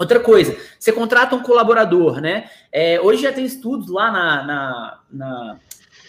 Outra 0.02 0.18
coisa, 0.18 0.56
você 0.78 0.90
contrata 0.90 1.36
um 1.36 1.42
colaborador, 1.42 2.20
né? 2.20 2.50
É, 2.72 3.00
hoje 3.00 3.22
já 3.22 3.32
tem 3.32 3.44
estudos 3.44 3.88
lá 3.88 4.10
na, 4.10 4.42
na, 4.42 4.98
na 5.10 5.56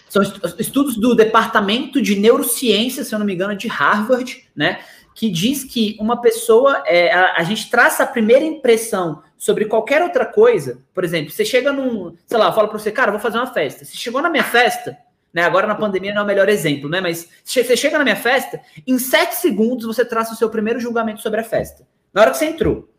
são 0.10 0.22
estudos 0.58 0.98
do 0.98 1.16
Departamento 1.16 2.02
de 2.02 2.16
Neurociência, 2.16 3.04
se 3.04 3.14
eu 3.14 3.20
não 3.20 3.26
me 3.26 3.34
engano, 3.34 3.56
de 3.56 3.68
Harvard, 3.68 4.48
né? 4.56 4.80
que 5.16 5.30
diz 5.30 5.64
que 5.64 5.96
uma 6.00 6.20
pessoa, 6.20 6.84
é, 6.88 7.14
a, 7.14 7.36
a, 7.38 7.44
gente 7.44 7.70
traça 7.70 8.04
a 8.04 8.08
primeira 8.08 8.44
impressão 8.44 9.22
sobre 9.38 9.66
qualquer 9.66 10.02
outra 10.02 10.26
coisa. 10.26 10.80
Por 10.94 11.04
exemplo, 11.04 11.32
você 11.32 11.46
chega 11.46 11.72
num, 11.72 12.16
sei 12.26 12.38
lá, 12.38 12.52
fala 12.52 12.68
para 12.68 12.80
você, 12.80 12.92
cara, 12.92 13.12
vou 13.12 13.20
fazer 13.20 13.38
uma 13.38 13.54
festa. 13.54 13.86
Você 13.86 13.96
chegou 13.96 14.22
na 14.22 14.30
minha 14.30 14.44
festa, 14.44 14.98
né? 15.32 15.44
Agora 15.44 15.68
na 15.68 15.76
pandemia 15.76 16.14
não 16.14 16.22
é 16.22 16.24
o 16.24 16.28
melhor 16.28 16.50
exemplo, 16.50 16.90
né? 16.90 17.00
Mas 17.00 17.30
você 17.44 17.78
chega 17.78 17.98
na 17.98 18.04
minha 18.04 18.16
festa, 18.16 18.60
em 18.88 18.98
sete 18.98 19.36
segundos 19.36 19.86
você 19.86 20.04
traça 20.04 20.34
o 20.34 20.38
seu 20.38 20.50
primeiro 20.50 20.80
julgamento 20.80 21.22
sobre 21.22 21.42
a 21.42 21.44
festa. 21.44 21.86
Na 22.12 22.22
hora 22.22 22.32
que 22.32 22.38
você 22.38 22.46
entrou. 22.46 22.90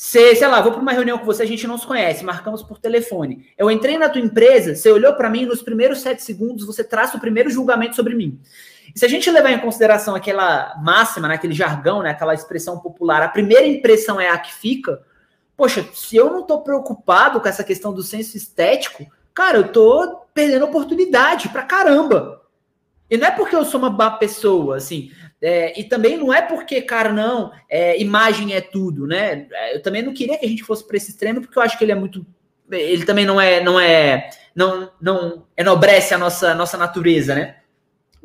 Você, 0.00 0.34
sei 0.34 0.48
lá, 0.48 0.62
vou 0.62 0.72
para 0.72 0.80
uma 0.80 0.92
reunião 0.92 1.18
com 1.18 1.26
você, 1.26 1.42
a 1.42 1.46
gente 1.46 1.66
não 1.66 1.76
se 1.76 1.86
conhece, 1.86 2.24
marcamos 2.24 2.62
por 2.62 2.78
telefone. 2.78 3.46
Eu 3.58 3.70
entrei 3.70 3.98
na 3.98 4.08
tua 4.08 4.22
empresa, 4.22 4.74
você 4.74 4.90
olhou 4.90 5.12
para 5.12 5.28
mim, 5.28 5.44
nos 5.44 5.60
primeiros 5.60 6.00
sete 6.00 6.22
segundos 6.22 6.64
você 6.64 6.82
traça 6.82 7.18
o 7.18 7.20
primeiro 7.20 7.50
julgamento 7.50 7.96
sobre 7.96 8.14
mim. 8.14 8.40
E 8.94 8.98
se 8.98 9.04
a 9.04 9.08
gente 9.08 9.30
levar 9.30 9.50
em 9.50 9.58
consideração 9.58 10.14
aquela 10.14 10.74
máxima, 10.82 11.28
né, 11.28 11.34
aquele 11.34 11.52
jargão, 11.52 12.02
né, 12.02 12.12
aquela 12.12 12.32
expressão 12.32 12.78
popular, 12.78 13.20
a 13.20 13.28
primeira 13.28 13.66
impressão 13.66 14.18
é 14.18 14.30
a 14.30 14.38
que 14.38 14.54
fica. 14.54 15.02
Poxa, 15.54 15.86
se 15.92 16.16
eu 16.16 16.30
não 16.30 16.40
estou 16.40 16.62
preocupado 16.62 17.38
com 17.38 17.46
essa 17.46 17.62
questão 17.62 17.92
do 17.92 18.02
senso 18.02 18.38
estético, 18.38 19.04
cara, 19.34 19.58
eu 19.58 19.66
estou 19.66 20.26
perdendo 20.32 20.64
oportunidade 20.64 21.50
pra 21.50 21.62
caramba. 21.62 22.40
E 23.10 23.18
não 23.18 23.26
é 23.26 23.30
porque 23.30 23.54
eu 23.54 23.66
sou 23.66 23.78
uma 23.78 23.90
má 23.90 24.12
pessoa, 24.12 24.78
assim, 24.78 25.10
é, 25.42 25.78
e 25.80 25.84
também 25.84 26.18
não 26.18 26.32
é 26.32 26.42
porque, 26.42 26.82
cara, 26.82 27.12
não, 27.12 27.50
é, 27.68 28.00
imagem 28.00 28.54
é 28.54 28.60
tudo, 28.60 29.06
né? 29.06 29.46
Eu 29.72 29.82
também 29.82 30.02
não 30.02 30.12
queria 30.12 30.38
que 30.38 30.44
a 30.44 30.48
gente 30.48 30.62
fosse 30.62 30.86
para 30.86 30.96
esse 30.96 31.10
extremo, 31.10 31.40
porque 31.40 31.58
eu 31.58 31.62
acho 31.62 31.78
que 31.78 31.84
ele 31.84 31.92
é 31.92 31.94
muito. 31.94 32.26
Ele 32.70 33.04
também 33.04 33.24
não 33.24 33.40
é, 33.40 33.62
não 33.62 33.80
é, 33.80 34.30
não, 34.54 34.90
não 35.00 35.46
enobrece 35.56 36.12
a 36.12 36.18
nossa, 36.18 36.54
nossa 36.54 36.76
natureza, 36.76 37.34
né? 37.34 37.56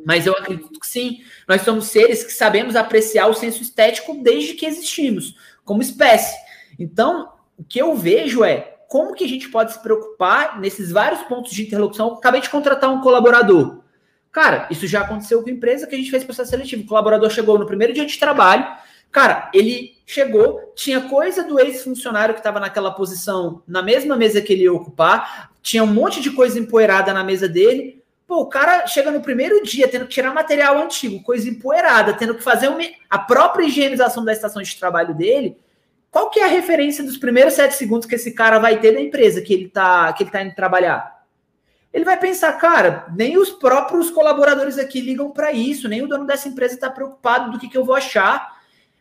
Mas 0.04 0.26
eu 0.26 0.34
acredito 0.34 0.78
que 0.78 0.86
sim. 0.86 1.20
Nós 1.48 1.62
somos 1.62 1.86
seres 1.86 2.22
que 2.22 2.32
sabemos 2.32 2.76
apreciar 2.76 3.28
o 3.28 3.34
senso 3.34 3.62
estético 3.62 4.22
desde 4.22 4.54
que 4.54 4.66
existimos, 4.66 5.34
como 5.64 5.82
espécie. 5.82 6.36
Então, 6.78 7.32
o 7.56 7.64
que 7.64 7.80
eu 7.80 7.96
vejo 7.96 8.44
é 8.44 8.76
como 8.88 9.14
que 9.14 9.24
a 9.24 9.28
gente 9.28 9.48
pode 9.48 9.72
se 9.72 9.82
preocupar 9.82 10.60
nesses 10.60 10.92
vários 10.92 11.22
pontos 11.22 11.52
de 11.52 11.62
interlocução. 11.62 12.12
acabei 12.12 12.42
de 12.42 12.50
contratar 12.50 12.90
um 12.90 13.00
colaborador. 13.00 13.82
Cara, 14.36 14.66
isso 14.70 14.86
já 14.86 15.00
aconteceu 15.00 15.42
com 15.42 15.48
empresa 15.48 15.86
que 15.86 15.94
a 15.94 15.98
gente 15.98 16.10
fez 16.10 16.22
processo 16.22 16.50
seletivo. 16.50 16.82
O 16.82 16.86
colaborador 16.86 17.30
chegou 17.30 17.58
no 17.58 17.64
primeiro 17.64 17.94
dia 17.94 18.04
de 18.04 18.18
trabalho. 18.18 18.66
Cara, 19.10 19.50
ele 19.54 19.96
chegou, 20.04 20.74
tinha 20.76 21.00
coisa 21.08 21.42
do 21.42 21.58
ex-funcionário 21.58 22.34
que 22.34 22.40
estava 22.40 22.60
naquela 22.60 22.90
posição 22.90 23.62
na 23.66 23.80
mesma 23.80 24.14
mesa 24.14 24.42
que 24.42 24.52
ele 24.52 24.64
ia 24.64 24.72
ocupar, 24.74 25.52
tinha 25.62 25.82
um 25.82 25.86
monte 25.86 26.20
de 26.20 26.30
coisa 26.32 26.58
empoeirada 26.58 27.14
na 27.14 27.24
mesa 27.24 27.48
dele. 27.48 28.04
Pô, 28.26 28.42
o 28.42 28.46
cara 28.46 28.86
chega 28.86 29.10
no 29.10 29.22
primeiro 29.22 29.62
dia 29.62 29.88
tendo 29.88 30.04
que 30.04 30.12
tirar 30.12 30.34
material 30.34 30.82
antigo, 30.82 31.22
coisa 31.22 31.48
empoeirada, 31.48 32.12
tendo 32.12 32.34
que 32.34 32.42
fazer 32.42 32.68
uma, 32.68 32.82
a 33.08 33.18
própria 33.18 33.64
higienização 33.64 34.22
da 34.22 34.34
estação 34.34 34.60
de 34.60 34.76
trabalho 34.76 35.14
dele. 35.14 35.56
Qual 36.10 36.28
que 36.28 36.40
é 36.40 36.44
a 36.44 36.48
referência 36.48 37.02
dos 37.02 37.16
primeiros 37.16 37.54
sete 37.54 37.74
segundos 37.74 38.06
que 38.06 38.16
esse 38.16 38.32
cara 38.32 38.58
vai 38.58 38.78
ter 38.80 38.92
da 38.92 39.00
empresa 39.00 39.40
que 39.40 39.54
ele 39.54 39.70
tá, 39.70 40.12
que 40.12 40.24
ele 40.24 40.30
tá 40.30 40.42
indo 40.42 40.54
trabalhar? 40.54 41.15
Ele 41.92 42.04
vai 42.04 42.18
pensar, 42.18 42.52
cara, 42.54 43.06
nem 43.16 43.38
os 43.38 43.50
próprios 43.50 44.10
colaboradores 44.10 44.78
aqui 44.78 45.00
ligam 45.00 45.30
para 45.30 45.52
isso, 45.52 45.88
nem 45.88 46.02
o 46.02 46.08
dono 46.08 46.26
dessa 46.26 46.48
empresa 46.48 46.74
está 46.74 46.90
preocupado 46.90 47.50
do 47.50 47.58
que, 47.58 47.68
que 47.68 47.76
eu 47.76 47.84
vou 47.84 47.94
achar. 47.94 48.56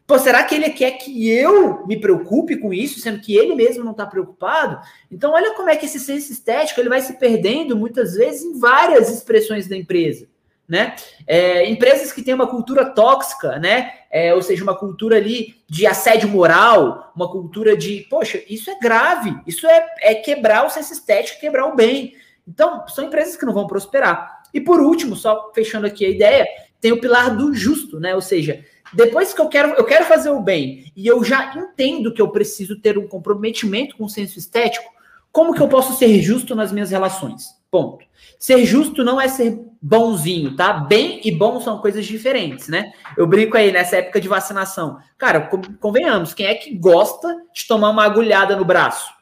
Pô, 0.08 0.19
será 0.19 0.43
que 0.43 0.54
ele 0.54 0.69
quer 0.69 0.91
que 0.91 1.30
eu 1.30 1.86
me 1.88 2.00
preocupe 2.00 2.58
com 2.58 2.71
isso, 2.71 3.00
sendo 3.00 3.19
que 3.19 3.36
ele 3.36 3.56
mesmo 3.56 3.84
não 3.84 3.91
está 3.91 4.06
preocupado? 4.06 4.80
Então, 5.12 5.34
olha 5.34 5.56
como 5.56 5.69
é 5.69 5.76
que 5.76 5.88
esse 5.88 6.00
senso 6.00 6.32
estético 6.32 6.80
ele 6.80 6.89
vai 6.89 7.02
se 7.02 7.13
perdendo 7.13 7.76
muitas 7.76 8.13
vezes 8.13 8.43
em 8.43 8.60
várias 8.60 9.10
expressões 9.10 9.67
da 9.67 9.76
empresa. 9.76 10.28
Né? 10.67 10.95
É, 11.28 11.67
empresas 11.69 12.12
que 12.12 12.24
têm 12.24 12.34
uma 12.34 12.48
cultura 12.48 12.86
tóxica, 12.86 13.60
né? 13.60 13.93
É, 14.10 14.34
ou 14.34 14.41
seja, 14.41 14.63
uma 14.63 14.76
cultura 14.76 15.17
ali 15.17 15.62
de 15.69 15.86
assédio 15.86 16.28
moral, 16.28 17.12
uma 17.15 17.30
cultura 17.30 17.78
de, 17.78 18.08
poxa, 18.10 18.41
isso 18.50 18.71
é 18.71 18.80
grave, 18.80 19.38
isso 19.45 19.67
é, 19.67 19.86
é 20.02 20.15
quebrar 20.15 20.65
o 20.65 20.69
senso 20.71 20.93
estético, 20.93 21.39
quebrar 21.39 21.67
o 21.67 21.76
bem. 21.76 22.15
Então, 22.47 22.88
são 22.88 23.05
empresas 23.05 23.36
que 23.36 23.45
não 23.45 23.53
vão 23.53 23.67
prosperar. 23.67 24.43
E 24.53 24.62
por 24.62 24.79
último, 24.79 25.15
só 25.15 25.51
fechando 25.53 25.88
aqui 25.88 26.05
a 26.05 26.10
ideia, 26.10 26.45
tem 26.79 26.91
o 26.91 27.01
pilar 27.01 27.36
do 27.36 27.53
justo, 27.53 27.99
né? 27.99 28.13
Ou 28.13 28.21
seja, 28.21 28.63
depois 28.93 29.34
que 29.34 29.41
eu 29.41 29.49
quero, 29.49 29.73
eu 29.73 29.84
quero 29.84 30.05
fazer 30.05 30.29
o 30.29 30.41
bem 30.41 30.91
e 30.95 31.08
eu 31.08 31.23
já 31.23 31.53
entendo 31.55 32.13
que 32.13 32.21
eu 32.21 32.29
preciso 32.29 32.79
ter 32.79 32.97
um 32.97 33.08
comprometimento 33.08 33.97
com 33.97 34.05
o 34.05 34.10
senso 34.10 34.38
estético, 34.38 34.89
como 35.31 35.53
que 35.53 35.62
eu 35.62 35.67
posso 35.67 35.97
ser 35.97 36.21
justo 36.21 36.55
nas 36.55 36.71
minhas 36.71 36.91
relações? 36.91 37.47
Ponto. 37.69 38.05
Ser 38.39 38.65
justo 38.65 39.03
não 39.03 39.19
é 39.19 39.27
ser 39.27 39.60
bonzinho, 39.81 40.55
tá? 40.55 40.71
Bem 40.71 41.19
e 41.25 41.31
bom 41.31 41.60
são 41.60 41.79
coisas 41.79 42.05
diferentes, 42.05 42.69
né? 42.69 42.93
Eu 43.17 43.27
brinco 43.27 43.58
aí 43.58 43.71
nessa 43.71 43.97
época 43.97 44.21
de 44.21 44.29
vacinação. 44.29 44.97
Cara, 45.17 45.49
convenhamos, 45.81 46.34
quem 46.34 46.45
é 46.45 46.55
que 46.55 46.73
gosta 46.77 47.36
de 47.53 47.67
tomar 47.67 47.89
uma 47.89 48.05
agulhada 48.05 48.55
no 48.55 48.63
braço? 48.63 49.14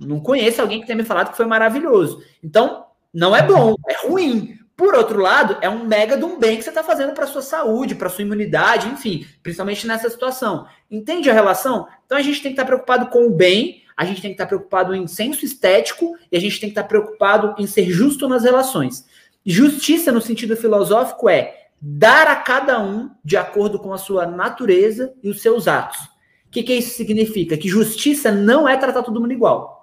Não 0.00 0.20
conheço 0.20 0.60
alguém 0.60 0.80
que 0.80 0.86
tenha 0.86 0.96
me 0.96 1.04
falado 1.04 1.30
que 1.30 1.36
foi 1.36 1.46
maravilhoso. 1.46 2.22
Então, 2.42 2.86
não 3.12 3.34
é 3.34 3.42
bom, 3.42 3.74
é 3.88 4.06
ruim. 4.06 4.58
Por 4.76 4.94
outro 4.94 5.20
lado, 5.20 5.58
é 5.60 5.68
um 5.68 5.84
mega 5.84 6.16
de 6.16 6.24
um 6.24 6.38
bem 6.38 6.56
que 6.56 6.62
você 6.62 6.70
está 6.70 6.82
fazendo 6.82 7.12
para 7.12 7.26
sua 7.26 7.42
saúde, 7.42 7.94
para 7.94 8.08
sua 8.08 8.22
imunidade, 8.22 8.88
enfim, 8.88 9.26
principalmente 9.42 9.86
nessa 9.86 10.08
situação. 10.08 10.66
Entende 10.90 11.28
a 11.28 11.34
relação? 11.34 11.86
Então 12.06 12.16
a 12.16 12.22
gente 12.22 12.40
tem 12.40 12.52
que 12.52 12.54
estar 12.54 12.62
tá 12.62 12.66
preocupado 12.66 13.08
com 13.08 13.26
o 13.26 13.30
bem, 13.30 13.82
a 13.94 14.06
gente 14.06 14.22
tem 14.22 14.30
que 14.30 14.36
estar 14.36 14.44
tá 14.44 14.48
preocupado 14.48 14.94
em 14.94 15.06
senso 15.06 15.44
estético 15.44 16.16
e 16.32 16.36
a 16.36 16.40
gente 16.40 16.58
tem 16.58 16.70
que 16.70 16.72
estar 16.72 16.84
tá 16.84 16.88
preocupado 16.88 17.54
em 17.58 17.66
ser 17.66 17.90
justo 17.90 18.26
nas 18.26 18.42
relações. 18.42 19.04
Justiça, 19.44 20.10
no 20.10 20.20
sentido 20.20 20.56
filosófico, 20.56 21.28
é 21.28 21.66
dar 21.78 22.26
a 22.28 22.36
cada 22.36 22.80
um 22.80 23.10
de 23.24 23.36
acordo 23.36 23.78
com 23.78 23.92
a 23.92 23.98
sua 23.98 24.24
natureza 24.24 25.12
e 25.22 25.28
os 25.28 25.42
seus 25.42 25.68
atos. 25.68 25.98
O 26.46 26.50
que, 26.50 26.62
que 26.62 26.74
isso 26.74 26.96
significa? 26.96 27.56
Que 27.56 27.68
justiça 27.68 28.32
não 28.32 28.68
é 28.68 28.76
tratar 28.76 29.02
todo 29.02 29.20
mundo 29.20 29.32
igual. 29.32 29.79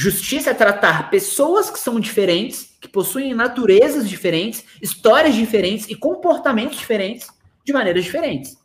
Justiça 0.00 0.50
é 0.50 0.54
tratar 0.54 1.10
pessoas 1.10 1.70
que 1.70 1.78
são 1.78 1.98
diferentes, 1.98 2.72
que 2.80 2.86
possuem 2.86 3.34
naturezas 3.34 4.08
diferentes, 4.08 4.64
histórias 4.80 5.34
diferentes 5.34 5.88
e 5.88 5.96
comportamentos 5.96 6.78
diferentes 6.78 7.26
de 7.64 7.72
maneiras 7.72 8.04
diferentes. 8.04 8.56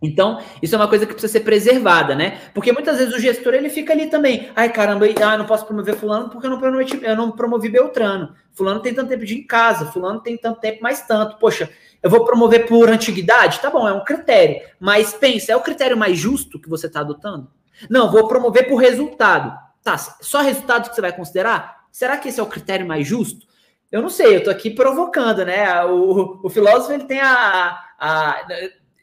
Então, 0.00 0.40
isso 0.62 0.72
é 0.72 0.78
uma 0.78 0.86
coisa 0.86 1.04
que 1.04 1.14
precisa 1.14 1.32
ser 1.32 1.40
preservada, 1.40 2.14
né? 2.14 2.40
Porque 2.54 2.70
muitas 2.70 2.98
vezes 2.98 3.12
o 3.12 3.18
gestor 3.18 3.54
ele 3.54 3.68
fica 3.70 3.92
ali 3.92 4.06
também. 4.06 4.50
Ai, 4.54 4.72
caramba, 4.72 5.06
ah, 5.24 5.36
não 5.36 5.46
posso 5.46 5.66
promover 5.66 5.96
fulano 5.96 6.30
porque 6.30 6.46
eu 6.46 6.50
não 6.50 6.80
eu 6.80 7.16
não 7.16 7.32
promovi 7.32 7.68
Beltrano. 7.68 8.32
Fulano 8.52 8.78
tem 8.78 8.94
tanto 8.94 9.08
tempo 9.08 9.26
de 9.26 9.34
ir 9.34 9.38
em 9.38 9.46
casa, 9.48 9.86
fulano 9.86 10.20
tem 10.20 10.36
tanto 10.36 10.60
tempo, 10.60 10.80
mais 10.80 11.04
tanto. 11.04 11.38
Poxa, 11.38 11.68
eu 12.00 12.08
vou 12.08 12.24
promover 12.24 12.68
por 12.68 12.88
antiguidade? 12.88 13.58
Tá 13.58 13.68
bom, 13.68 13.88
é 13.88 13.92
um 13.92 14.04
critério. 14.04 14.60
Mas 14.78 15.12
pensa, 15.12 15.50
é 15.50 15.56
o 15.56 15.60
critério 15.60 15.96
mais 15.96 16.16
justo 16.16 16.60
que 16.60 16.68
você 16.68 16.86
está 16.86 17.00
adotando? 17.00 17.50
Não, 17.90 18.12
vou 18.12 18.28
promover 18.28 18.68
por 18.68 18.76
resultado. 18.76 19.71
Tá, 19.82 19.98
só 19.98 20.40
resultado 20.40 20.88
que 20.88 20.94
você 20.94 21.00
vai 21.00 21.14
considerar? 21.14 21.86
Será 21.90 22.16
que 22.16 22.28
esse 22.28 22.38
é 22.38 22.42
o 22.42 22.46
critério 22.46 22.86
mais 22.86 23.06
justo? 23.06 23.46
Eu 23.90 24.00
não 24.00 24.08
sei, 24.08 24.36
eu 24.36 24.44
tô 24.44 24.50
aqui 24.50 24.70
provocando, 24.70 25.44
né? 25.44 25.84
O, 25.84 26.40
o 26.42 26.48
filósofo 26.48 26.92
ele 26.92 27.04
tem 27.04 27.20
a, 27.20 27.78
a 27.98 28.46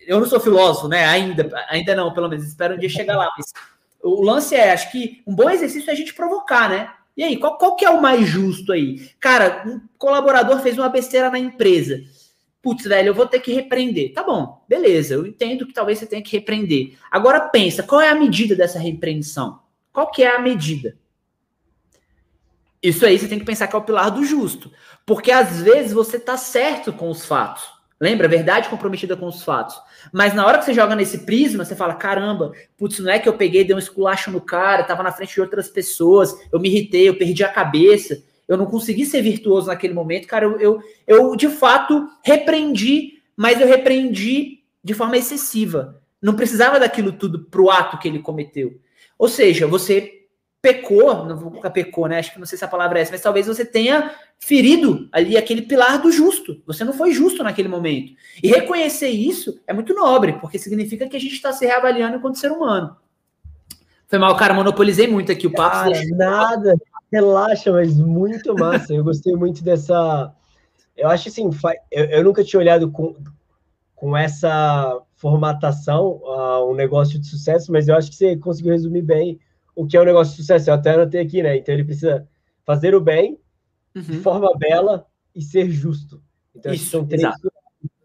eu 0.07 0.19
não 0.19 0.25
sou 0.25 0.39
filósofo, 0.39 0.87
né? 0.87 1.05
Ainda, 1.05 1.47
ainda 1.69 1.93
não, 1.93 2.11
pelo 2.11 2.27
menos. 2.27 2.45
Espero 2.47 2.73
um 2.73 2.79
dia 2.79 2.89
chegar 2.89 3.15
lá. 3.15 3.29
Mas 3.37 3.53
o 4.01 4.23
lance 4.23 4.55
é, 4.55 4.71
acho 4.71 4.91
que 4.91 5.21
um 5.27 5.35
bom 5.35 5.47
exercício 5.49 5.89
é 5.89 5.93
a 5.93 5.95
gente 5.95 6.15
provocar, 6.15 6.67
né? 6.67 6.91
E 7.15 7.23
aí, 7.23 7.37
qual, 7.37 7.57
qual 7.57 7.75
que 7.75 7.85
é 7.85 7.89
o 7.91 8.01
mais 8.01 8.25
justo 8.25 8.71
aí? 8.71 9.11
Cara, 9.19 9.63
um 9.67 9.79
colaborador 9.99 10.59
fez 10.61 10.79
uma 10.79 10.89
besteira 10.89 11.29
na 11.29 11.37
empresa. 11.37 12.01
Putz, 12.61 12.85
velho, 12.85 13.09
eu 13.09 13.13
vou 13.13 13.27
ter 13.27 13.39
que 13.39 13.53
repreender. 13.53 14.13
Tá 14.13 14.23
bom, 14.23 14.63
beleza. 14.67 15.13
Eu 15.13 15.27
entendo 15.27 15.67
que 15.67 15.73
talvez 15.73 15.99
você 15.99 16.07
tenha 16.07 16.23
que 16.23 16.35
repreender. 16.35 16.97
Agora 17.11 17.41
pensa, 17.41 17.83
qual 17.83 18.01
é 18.01 18.09
a 18.09 18.15
medida 18.15 18.55
dessa 18.55 18.79
repreensão? 18.79 19.59
Qual 19.91 20.11
que 20.11 20.23
é 20.23 20.35
a 20.35 20.39
medida? 20.39 20.97
Isso 22.81 23.05
aí 23.05 23.19
você 23.19 23.27
tem 23.27 23.39
que 23.39 23.45
pensar 23.45 23.67
que 23.67 23.75
é 23.75 23.79
o 23.79 23.83
pilar 23.83 24.09
do 24.09 24.23
justo. 24.23 24.71
Porque 25.05 25.31
às 25.31 25.61
vezes 25.61 25.91
você 25.91 26.19
tá 26.19 26.37
certo 26.37 26.93
com 26.93 27.09
os 27.09 27.25
fatos. 27.25 27.63
Lembra? 27.99 28.29
Verdade 28.29 28.69
comprometida 28.69 29.17
com 29.17 29.27
os 29.27 29.43
fatos. 29.43 29.75
Mas 30.13 30.33
na 30.33 30.45
hora 30.45 30.57
que 30.57 30.65
você 30.65 30.73
joga 30.73 30.95
nesse 30.95 31.25
prisma, 31.25 31.65
você 31.65 31.75
fala: 31.75 31.95
caramba, 31.95 32.53
putz, 32.77 32.99
não 32.99 33.11
é 33.11 33.19
que 33.19 33.27
eu 33.27 33.33
peguei, 33.33 33.65
dei 33.65 33.75
um 33.75 33.79
esculacho 33.79 34.31
no 34.31 34.39
cara, 34.39 34.83
tava 34.83 35.03
na 35.03 35.11
frente 35.11 35.33
de 35.33 35.41
outras 35.41 35.67
pessoas, 35.67 36.33
eu 36.51 36.59
me 36.59 36.69
irritei, 36.69 37.09
eu 37.09 37.17
perdi 37.17 37.43
a 37.43 37.51
cabeça, 37.51 38.23
eu 38.47 38.55
não 38.55 38.65
consegui 38.65 39.05
ser 39.05 39.21
virtuoso 39.21 39.67
naquele 39.67 39.93
momento, 39.93 40.27
cara. 40.27 40.45
Eu, 40.45 40.59
eu, 40.59 40.83
eu 41.05 41.35
de 41.35 41.49
fato 41.49 42.07
repreendi, 42.23 43.21
mas 43.35 43.59
eu 43.59 43.67
repreendi 43.67 44.63
de 44.81 44.93
forma 44.93 45.17
excessiva. 45.17 46.01
Não 46.21 46.35
precisava 46.35 46.79
daquilo 46.79 47.11
tudo 47.11 47.45
pro 47.45 47.69
ato 47.69 47.97
que 47.97 48.07
ele 48.07 48.19
cometeu. 48.19 48.79
Ou 49.19 49.27
seja, 49.27 49.67
você 49.67 50.19
pecou, 50.61 51.25
não 51.25 51.37
vou 51.37 51.51
colocar 51.51 51.69
pecou, 51.69 52.07
né? 52.07 52.19
Acho 52.19 52.33
que 52.33 52.39
não 52.39 52.45
sei 52.45 52.57
se 52.57 52.63
a 52.63 52.69
palavra 52.69 52.99
é 52.99 53.01
essa, 53.01 53.11
mas 53.11 53.21
talvez 53.21 53.47
você 53.47 53.65
tenha 53.65 54.11
ferido 54.39 55.09
ali 55.11 55.37
aquele 55.37 55.61
pilar 55.61 56.01
do 56.01 56.11
justo. 56.11 56.61
Você 56.65 56.85
não 56.85 56.93
foi 56.93 57.11
justo 57.11 57.43
naquele 57.43 57.67
momento. 57.67 58.13
E 58.41 58.47
reconhecer 58.47 59.09
isso 59.09 59.59
é 59.67 59.73
muito 59.73 59.93
nobre, 59.93 60.33
porque 60.39 60.57
significa 60.57 61.07
que 61.07 61.17
a 61.17 61.19
gente 61.19 61.33
está 61.33 61.51
se 61.51 61.65
reavaliando 61.65 62.15
enquanto 62.15 62.39
ser 62.39 62.51
humano. 62.51 62.95
Foi 64.07 64.17
mal, 64.17 64.35
cara, 64.37 64.53
monopolizei 64.53 65.07
muito 65.07 65.31
aqui 65.31 65.47
o 65.47 65.53
papo. 65.53 65.91
Cara, 65.91 66.01
nada, 66.11 66.75
relaxa, 67.11 67.71
mas 67.71 67.95
muito 67.97 68.55
massa. 68.55 68.93
Eu 68.93 69.03
gostei 69.03 69.35
muito 69.35 69.63
dessa. 69.63 70.33
Eu 70.95 71.09
acho 71.09 71.27
assim, 71.29 71.49
eu, 71.91 72.05
eu 72.05 72.23
nunca 72.23 72.43
tinha 72.43 72.59
olhado 72.59 72.89
com, 72.89 73.15
com 73.95 74.17
essa 74.17 74.99
formatação 75.19 76.21
uh, 76.23 76.71
um 76.71 76.73
negócio 76.73 77.19
de 77.19 77.27
sucesso, 77.27 77.71
mas 77.71 77.87
eu 77.87 77.95
acho 77.95 78.09
que 78.09 78.15
você 78.15 78.37
conseguiu 78.37 78.71
resumir 78.71 79.01
bem 79.01 79.37
o 79.75 79.85
que 79.85 79.97
é 79.97 80.01
um 80.01 80.05
negócio 80.05 80.31
de 80.31 80.41
sucesso. 80.41 80.69
Eu 80.69 80.73
até 80.73 80.91
anotei 80.91 81.21
aqui, 81.21 81.43
né? 81.43 81.57
Então 81.57 81.75
ele 81.75 81.83
precisa 81.83 82.27
fazer 82.65 82.95
o 82.95 83.01
bem 83.01 83.37
uhum. 83.93 84.01
de 84.01 84.19
forma 84.19 84.49
bela 84.57 85.05
e 85.35 85.41
ser 85.41 85.69
justo. 85.69 86.21
Então 86.55 86.73
Isso, 86.73 86.89
são 86.89 87.05
três 87.05 87.21
exato. 87.21 87.51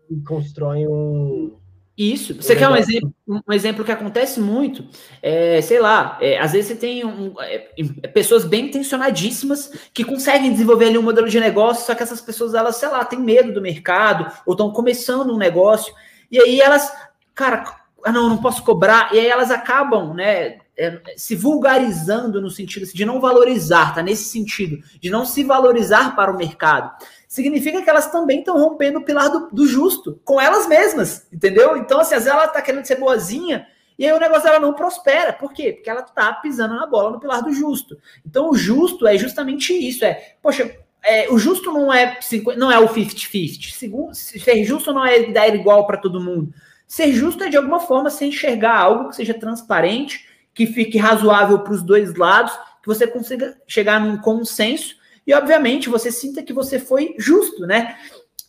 que 0.09 0.20
constroem 0.22 0.88
um. 0.88 1.57
Isso. 1.96 2.35
Você 2.35 2.55
um 2.55 2.59
quer 2.59 2.68
um 2.68 2.77
exemplo, 2.77 3.14
um 3.48 3.53
exemplo 3.53 3.85
que 3.85 3.92
acontece 3.92 4.40
muito? 4.40 4.85
É, 5.22 5.61
sei 5.61 5.81
lá, 5.81 6.18
é, 6.20 6.37
às 6.40 6.50
vezes 6.50 6.66
você 6.66 6.74
tem 6.74 7.05
um, 7.05 7.40
é, 7.40 7.70
é, 8.03 8.09
pessoas 8.09 8.44
bem 8.44 8.66
intencionadíssimas 8.66 9.70
que 9.94 10.03
conseguem 10.03 10.50
desenvolver 10.50 10.87
ali 10.87 10.98
um 10.98 11.03
modelo 11.03 11.29
de 11.29 11.38
negócio, 11.38 11.87
só 11.87 11.94
que 11.94 12.03
essas 12.03 12.20
pessoas, 12.20 12.55
elas, 12.55 12.74
sei 12.74 12.88
lá, 12.88 13.05
têm 13.05 13.20
medo 13.20 13.53
do 13.53 13.62
mercado 13.62 14.27
ou 14.44 14.55
estão 14.55 14.72
começando 14.72 15.33
um 15.33 15.38
negócio, 15.38 15.94
e 16.35 16.40
aí 16.40 16.61
elas, 16.61 16.92
cara, 17.33 17.64
ah, 18.05 18.11
não, 18.11 18.29
não 18.29 18.38
posso 18.38 18.64
cobrar, 18.64 19.14
e 19.14 19.20
aí 19.20 19.29
elas 19.29 19.53
acabam, 19.53 20.12
né, 20.12 20.59
é, 20.77 21.01
se 21.16 21.37
vulgarizando 21.37 22.42
no 22.42 22.51
sentido 22.51 22.85
de 22.92 23.05
não 23.05 23.20
valorizar, 23.20 23.94
tá 23.94 24.03
nesse 24.03 24.25
sentido, 24.25 24.83
de 25.01 25.11
não 25.11 25.25
se 25.25 25.44
valorizar 25.44 26.16
para 26.16 26.33
o 26.33 26.37
mercado. 26.37 26.90
Significa 27.29 27.83
que 27.83 27.88
elas 27.88 28.11
também 28.11 28.40
estão 28.40 28.59
rompendo 28.59 28.99
o 28.99 29.05
pilar 29.05 29.31
do, 29.31 29.49
do, 29.53 29.64
justo 29.64 30.20
com 30.25 30.40
elas 30.40 30.66
mesmas, 30.66 31.29
entendeu? 31.33 31.77
Então, 31.77 32.01
assim, 32.01 32.16
às 32.16 32.25
vezes 32.25 32.37
ela 32.37 32.47
está 32.47 32.61
querendo 32.61 32.85
ser 32.85 32.99
boazinha 32.99 33.64
e 33.97 34.05
aí 34.05 34.12
o 34.12 34.18
negócio 34.18 34.42
dela 34.42 34.59
não 34.59 34.75
prospera. 34.75 35.33
Por 35.33 35.53
quê? 35.53 35.73
Porque 35.73 35.88
ela 35.88 36.01
está 36.01 36.33
pisando 36.33 36.75
na 36.75 36.88
bola 36.88 37.12
no 37.12 37.20
pilar 37.20 37.42
do 37.42 37.53
justo. 37.53 37.97
Então, 38.27 38.51
o 38.51 38.57
justo 38.57 39.07
é 39.07 39.16
justamente 39.16 39.73
isso: 39.73 40.05
é, 40.05 40.35
poxa, 40.42 40.77
é, 41.05 41.31
o 41.31 41.38
justo 41.38 41.71
não 41.73 41.93
é, 41.93 42.19
não 42.57 42.73
é 42.73 42.79
o 42.79 42.88
50-50. 42.88 44.14
Ser 44.14 44.64
justo 44.64 44.93
não 44.93 45.05
é 45.05 45.25
dar 45.31 45.55
igual 45.55 45.87
para 45.87 45.99
todo 45.99 46.21
mundo. 46.21 46.53
Ser 46.87 47.12
justo 47.12 47.45
é, 47.45 47.49
de 47.49 47.57
alguma 47.57 47.81
forma, 47.81 48.11
se 48.11 48.25
enxergar 48.25 48.77
algo 48.77 49.11
que 49.11 49.17
seja 49.17 49.35
transparente 49.35 50.27
que 50.55 50.67
fique 50.67 50.97
razoável 50.97 51.59
para 51.59 51.73
os 51.73 51.83
dois 51.83 52.14
lados, 52.14 52.53
que 52.81 52.87
você 52.87 53.07
consiga 53.07 53.57
chegar 53.67 54.01
num 54.01 54.17
consenso 54.19 54.95
e, 55.27 55.35
obviamente, 55.35 55.88
você 55.88 56.12
sinta 56.12 56.43
que 56.43 56.53
você 56.53 56.79
foi 56.79 57.14
justo, 57.19 57.67
né? 57.67 57.97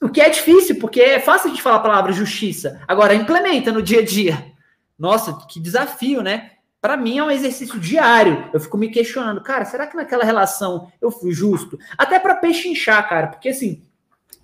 O 0.02 0.10
que 0.10 0.22
é 0.22 0.30
difícil, 0.30 0.78
porque 0.78 1.02
é 1.02 1.20
fácil 1.20 1.52
de 1.52 1.62
falar 1.62 1.78
a 1.78 1.82
palavra 1.82 2.12
justiça. 2.12 2.82
Agora, 2.88 3.16
implementa 3.16 3.72
no 3.72 3.82
dia 3.82 4.00
a 4.00 4.06
dia. 4.06 4.54
Nossa, 5.00 5.34
que 5.48 5.60
desafio, 5.60 6.22
né? 6.22 6.52
Para 6.86 6.98
mim 6.98 7.18
é 7.18 7.24
um 7.24 7.32
exercício 7.32 7.80
diário. 7.80 8.48
Eu 8.54 8.60
fico 8.60 8.78
me 8.78 8.90
questionando, 8.90 9.42
cara, 9.42 9.66
será 9.66 9.88
que 9.88 9.98
naquela 9.98 10.24
relação 10.24 10.92
eu 11.02 11.10
fui 11.10 11.32
justo? 11.32 11.80
Até 11.98 12.20
para 12.20 12.36
pechinchar, 12.36 13.10
cara, 13.10 13.26
porque 13.26 13.50
assim, 13.50 13.82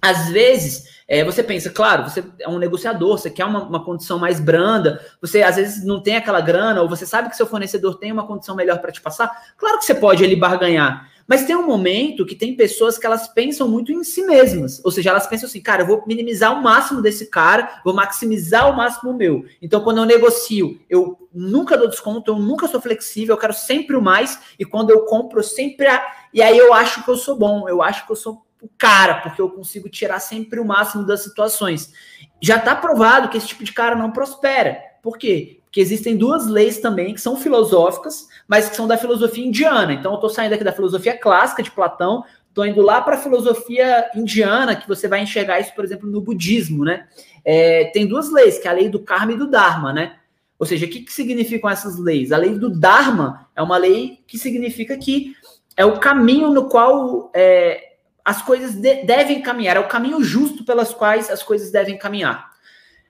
às 0.02 0.30
vezes 0.30 1.04
é, 1.08 1.24
você 1.24 1.44
pensa, 1.44 1.70
claro, 1.70 2.10
você 2.10 2.24
é 2.40 2.50
um 2.50 2.58
negociador, 2.58 3.20
você 3.20 3.30
quer 3.30 3.46
uma, 3.46 3.62
uma, 3.64 3.86
condição 3.86 4.18
mais 4.18 4.40
branda, 4.40 5.00
você 5.22 5.44
às 5.44 5.58
vezes 5.58 5.86
não 5.86 6.02
tem 6.02 6.16
aquela 6.16 6.42
grana, 6.42 6.82
ou 6.82 6.90
você 6.90 7.06
sabe 7.06 7.30
que 7.30 7.38
seu 7.38 7.46
fornecedor 7.46 8.00
tem 8.00 8.12
uma 8.12 8.26
condição 8.26 8.56
melhor 8.56 8.80
para 8.80 8.92
te 8.92 9.02
passar. 9.02 9.30
Claro 9.56 9.78
que 9.78 9.86
você 9.86 9.94
pode 9.94 10.24
ali 10.24 10.36
barganhar, 10.36 11.11
mas 11.32 11.46
tem 11.46 11.56
um 11.56 11.66
momento 11.66 12.26
que 12.26 12.36
tem 12.36 12.58
pessoas 12.58 12.98
que 12.98 13.06
elas 13.06 13.26
pensam 13.26 13.66
muito 13.66 13.90
em 13.90 14.04
si 14.04 14.22
mesmas. 14.24 14.82
Ou 14.84 14.92
seja, 14.92 15.12
elas 15.12 15.26
pensam 15.26 15.48
assim, 15.48 15.62
cara, 15.62 15.84
eu 15.84 15.88
vou 15.88 16.04
minimizar 16.06 16.52
o 16.54 16.62
máximo 16.62 17.02
desse 17.02 17.28
cara, 17.28 17.80
vou 17.86 17.94
maximizar 17.94 18.70
o 18.70 18.76
máximo 18.76 19.14
meu. 19.14 19.46
Então, 19.62 19.80
quando 19.82 20.00
eu 20.00 20.06
negocio, 20.06 20.82
eu 20.90 21.30
nunca 21.34 21.78
dou 21.78 21.88
desconto, 21.88 22.32
eu 22.32 22.36
nunca 22.38 22.68
sou 22.68 22.82
flexível, 22.82 23.34
eu 23.34 23.40
quero 23.40 23.54
sempre 23.54 23.96
o 23.96 24.02
mais, 24.02 24.38
e 24.60 24.66
quando 24.66 24.90
eu 24.90 25.06
compro, 25.06 25.42
sempre. 25.42 25.88
A... 25.88 26.06
E 26.34 26.42
aí 26.42 26.58
eu 26.58 26.74
acho 26.74 27.02
que 27.02 27.10
eu 27.10 27.16
sou 27.16 27.38
bom, 27.38 27.70
eu 27.70 27.82
acho 27.82 28.06
que 28.06 28.12
eu 28.12 28.18
sou 28.18 28.46
o 28.62 28.68
cara, 28.78 29.22
porque 29.22 29.42
eu 29.42 29.50
consigo 29.52 29.88
tirar 29.88 30.20
sempre 30.20 30.60
o 30.60 30.66
máximo 30.66 31.06
das 31.06 31.24
situações. 31.24 31.94
Já 32.42 32.58
está 32.58 32.76
provado 32.76 33.30
que 33.30 33.38
esse 33.38 33.48
tipo 33.48 33.64
de 33.64 33.72
cara 33.72 33.96
não 33.96 34.12
prospera. 34.12 34.78
Por 35.02 35.18
quê? 35.18 35.61
Porque 35.72 35.80
existem 35.80 36.18
duas 36.18 36.48
leis 36.48 36.80
também 36.80 37.14
que 37.14 37.22
são 37.22 37.38
filosóficas, 37.38 38.28
mas 38.46 38.70
que 38.70 38.76
são 38.76 38.90
da 38.90 38.98
filosofia 38.98 39.46
indiana. 39.46 39.94
Então, 39.94 40.12
eu 40.12 40.16
estou 40.16 40.30
saindo 40.30 40.52
aqui 40.54 40.66
da 40.66 40.74
filosofia 40.74 41.18
clássica 41.18 41.64
de 41.64 41.72
Platão, 41.72 42.26
estou 42.50 42.66
indo 42.66 42.82
lá 42.82 43.02
para 43.02 43.16
a 43.16 43.18
filosofia 43.18 44.12
indiana, 44.14 44.76
que 44.76 44.86
você 44.86 45.08
vai 45.08 45.22
enxergar 45.22 45.62
isso, 45.62 45.74
por 45.74 45.86
exemplo, 45.86 46.12
no 46.12 46.20
budismo, 46.20 46.84
né? 46.84 47.08
É, 47.46 47.86
tem 47.94 48.06
duas 48.06 48.30
leis, 48.30 48.60
que 48.60 48.68
é 48.68 48.72
a 48.72 48.74
lei 48.74 48.90
do 48.90 49.00
karma 49.00 49.32
e 49.32 49.38
do 49.38 49.50
dharma, 49.50 49.94
né? 49.94 50.18
Ou 50.60 50.66
seja, 50.66 50.86
o 50.86 50.90
que, 50.90 51.00
que 51.00 51.14
significam 51.14 51.70
essas 51.70 51.98
leis? 51.98 52.34
A 52.34 52.38
lei 52.38 52.60
do 52.60 52.70
dharma 52.70 53.48
é 53.56 53.62
uma 53.62 53.78
lei 53.78 54.20
que 54.28 54.38
significa 54.38 54.98
que 54.98 55.34
é 55.78 55.86
o 55.86 56.00
caminho 56.02 56.52
no 56.52 56.68
qual 56.68 57.32
é, 57.34 57.94
as 58.26 58.42
coisas 58.42 58.76
de, 58.76 59.06
devem 59.06 59.42
caminhar, 59.42 59.78
é 59.78 59.80
o 59.80 59.88
caminho 59.88 60.22
justo 60.22 60.66
pelas 60.66 60.94
quais 60.94 61.30
as 61.30 61.42
coisas 61.42 61.72
devem 61.72 61.98
caminhar. 61.98 62.51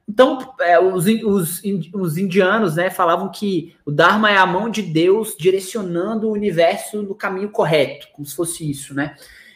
Então, 0.07 0.53
é, 0.59 0.79
os, 0.79 1.05
os, 1.05 1.61
os, 1.93 2.17
indianos 2.17 2.75
né, 2.75 2.89
falavam 2.89 3.31
que 3.31 3.75
o 3.85 3.91
Dharma 3.91 4.29
é 4.29 4.37
a 4.37 4.45
mão 4.45 4.69
de 4.69 4.81
Deus 4.81 5.35
direcionando 5.39 6.27
o 6.27 6.33
universo 6.33 7.01
no 7.01 7.15
caminho 7.15 7.49
correto, 7.49 8.07
como 8.13 8.25
se 8.25 8.35
fosse 8.35 8.69
isso, 8.69 8.93
né? 8.93 9.15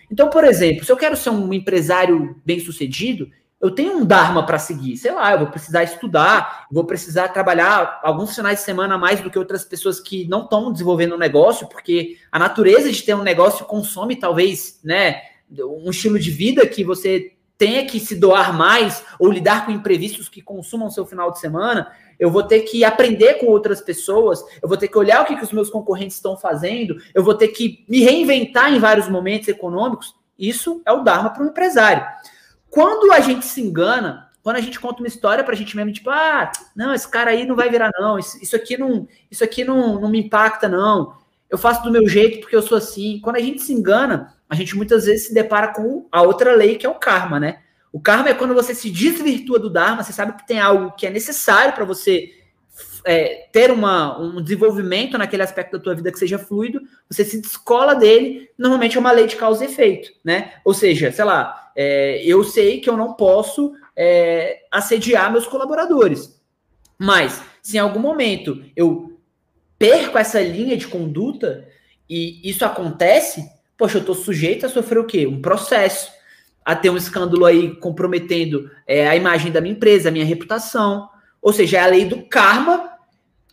Então, 0.09 0.29
por 0.29 0.43
exemplo, 0.43 0.85
se 0.85 0.91
eu 0.91 0.97
quero 0.97 1.17
ser 1.17 1.31
um 1.31 1.51
empresário 1.51 2.39
bem-sucedido, 2.45 3.29
eu 3.59 3.71
tenho 3.71 3.97
um 3.97 4.05
Dharma 4.05 4.45
para 4.45 4.59
seguir. 4.59 4.95
Sei 4.97 5.11
lá, 5.11 5.31
eu 5.31 5.39
vou 5.39 5.47
precisar 5.47 5.83
estudar, 5.83 6.67
vou 6.71 6.85
precisar 6.85 7.29
trabalhar 7.29 7.99
alguns 8.03 8.35
finais 8.35 8.59
de 8.59 8.65
semana 8.65 8.97
mais 8.97 9.21
do 9.21 9.29
que 9.31 9.39
outras 9.39 9.65
pessoas 9.65 9.99
que 9.99 10.27
não 10.27 10.43
estão 10.43 10.71
desenvolvendo 10.71 11.15
um 11.15 11.19
negócio, 11.19 11.67
porque 11.67 12.17
a 12.31 12.37
natureza 12.37 12.91
de 12.91 13.01
ter 13.01 13.15
um 13.15 13.23
negócio 13.23 13.65
consome, 13.65 14.15
talvez, 14.15 14.79
né, 14.83 15.21
um 15.51 15.89
estilo 15.89 16.19
de 16.19 16.31
vida 16.31 16.65
que 16.67 16.83
você 16.83 17.34
tenha 17.57 17.85
que 17.85 17.99
se 17.99 18.15
doar 18.15 18.53
mais 18.53 19.03
ou 19.19 19.31
lidar 19.31 19.65
com 19.65 19.71
imprevistos 19.71 20.27
que 20.27 20.41
consumam 20.41 20.89
seu 20.89 21.05
final 21.05 21.31
de 21.31 21.39
semana, 21.39 21.91
eu 22.19 22.29
vou 22.29 22.43
ter 22.43 22.61
que 22.61 22.83
aprender 22.83 23.35
com 23.35 23.47
outras 23.47 23.81
pessoas, 23.81 24.43
eu 24.61 24.67
vou 24.67 24.77
ter 24.77 24.87
que 24.87 24.97
olhar 24.97 25.21
o 25.21 25.25
que, 25.25 25.35
que 25.35 25.43
os 25.43 25.51
meus 25.51 25.69
concorrentes 25.69 26.17
estão 26.17 26.37
fazendo, 26.37 26.97
eu 27.13 27.23
vou 27.23 27.33
ter 27.33 27.49
que 27.49 27.85
me 27.87 28.01
reinventar 28.01 28.73
em 28.73 28.79
vários 28.79 29.07
momentos 29.07 29.47
econômicos. 29.47 30.15
Isso 30.37 30.81
é 30.85 30.91
o 30.91 31.03
Dharma 31.03 31.29
para 31.29 31.43
um 31.43 31.47
empresário. 31.47 32.05
Quando 32.69 33.11
a 33.11 33.19
gente 33.19 33.45
se 33.45 33.61
engana, 33.61 34.29
quando 34.43 34.57
a 34.57 34.61
gente 34.61 34.79
conta 34.79 35.01
uma 35.01 35.07
história 35.07 35.43
para 35.43 35.53
a 35.53 35.57
gente 35.57 35.75
mesmo, 35.75 35.93
tipo, 35.93 36.09
ah, 36.09 36.51
não, 36.75 36.93
esse 36.93 37.07
cara 37.07 37.31
aí 37.31 37.45
não 37.45 37.55
vai 37.55 37.69
virar, 37.69 37.89
não, 37.97 38.19
isso, 38.19 38.37
isso 38.43 38.55
aqui, 38.55 38.77
não, 38.77 39.07
isso 39.31 39.43
aqui 39.43 39.63
não, 39.63 39.99
não 39.99 40.09
me 40.09 40.19
impacta, 40.19 40.67
não, 40.67 41.15
eu 41.49 41.57
faço 41.57 41.83
do 41.83 41.91
meu 41.91 42.07
jeito 42.07 42.41
porque 42.41 42.55
eu 42.55 42.61
sou 42.61 42.77
assim. 42.77 43.19
Quando 43.23 43.37
a 43.37 43.41
gente 43.41 43.61
se 43.61 43.71
engana, 43.71 44.34
a 44.49 44.55
gente 44.55 44.75
muitas 44.75 45.05
vezes 45.05 45.27
se 45.27 45.33
depara 45.33 45.69
com 45.69 46.07
a 46.11 46.21
outra 46.21 46.55
lei 46.55 46.75
que 46.75 46.85
é 46.85 46.89
o 46.89 46.95
karma, 46.95 47.39
né? 47.39 47.59
O 47.91 47.99
karma 47.99 48.29
é 48.29 48.33
quando 48.33 48.53
você 48.53 48.75
se 48.75 48.89
desvirtua 48.89 49.57
do 49.57 49.69
Dharma, 49.69 50.03
você 50.03 50.11
sabe 50.11 50.33
que 50.33 50.45
tem 50.45 50.59
algo 50.59 50.91
que 50.97 51.07
é 51.07 51.09
necessário 51.09 51.73
para 51.73 51.85
você 51.85 52.29
é, 53.05 53.47
ter 53.53 53.71
uma, 53.71 54.19
um 54.19 54.41
desenvolvimento 54.41 55.17
naquele 55.17 55.43
aspecto 55.43 55.77
da 55.77 55.83
tua 55.83 55.95
vida 55.95 56.11
que 56.11 56.19
seja 56.19 56.37
fluido, 56.37 56.81
você 57.09 57.23
se 57.23 57.39
descola 57.39 57.95
dele, 57.95 58.49
normalmente 58.57 58.97
é 58.97 58.99
uma 58.99 59.13
lei 59.13 59.27
de 59.27 59.37
causa 59.37 59.63
e 59.63 59.67
efeito, 59.67 60.11
né? 60.23 60.55
Ou 60.65 60.73
seja, 60.73 61.11
sei 61.11 61.23
lá, 61.23 61.71
é, 61.75 62.21
eu 62.25 62.43
sei 62.43 62.81
que 62.81 62.89
eu 62.89 62.97
não 62.97 63.13
posso 63.13 63.73
é, 63.95 64.63
assediar 64.71 65.31
meus 65.31 65.47
colaboradores, 65.47 66.37
mas 66.97 67.41
se 67.61 67.77
em 67.77 67.79
algum 67.79 67.99
momento 67.99 68.61
eu 68.75 69.17
perco 69.79 70.17
essa 70.17 70.41
linha 70.41 70.75
de 70.75 70.87
conduta 70.87 71.65
e 72.09 72.41
isso 72.43 72.65
acontece, 72.65 73.49
poxa, 73.77 73.97
eu 73.97 74.01
estou 74.01 74.15
sujeito 74.15 74.65
a 74.65 74.69
sofrer 74.69 74.99
o 74.99 75.05
quê? 75.05 75.27
Um 75.27 75.41
processo, 75.41 76.11
a 76.63 76.75
ter 76.75 76.89
um 76.89 76.97
escândalo 76.97 77.45
aí 77.45 77.75
comprometendo 77.75 78.69
é, 78.87 79.07
a 79.07 79.15
imagem 79.15 79.51
da 79.51 79.61
minha 79.61 79.75
empresa, 79.75 80.09
a 80.09 80.11
minha 80.11 80.25
reputação. 80.25 81.09
Ou 81.41 81.53
seja, 81.53 81.77
é 81.77 81.81
a 81.81 81.87
lei 81.87 82.05
do 82.05 82.23
karma 82.23 82.89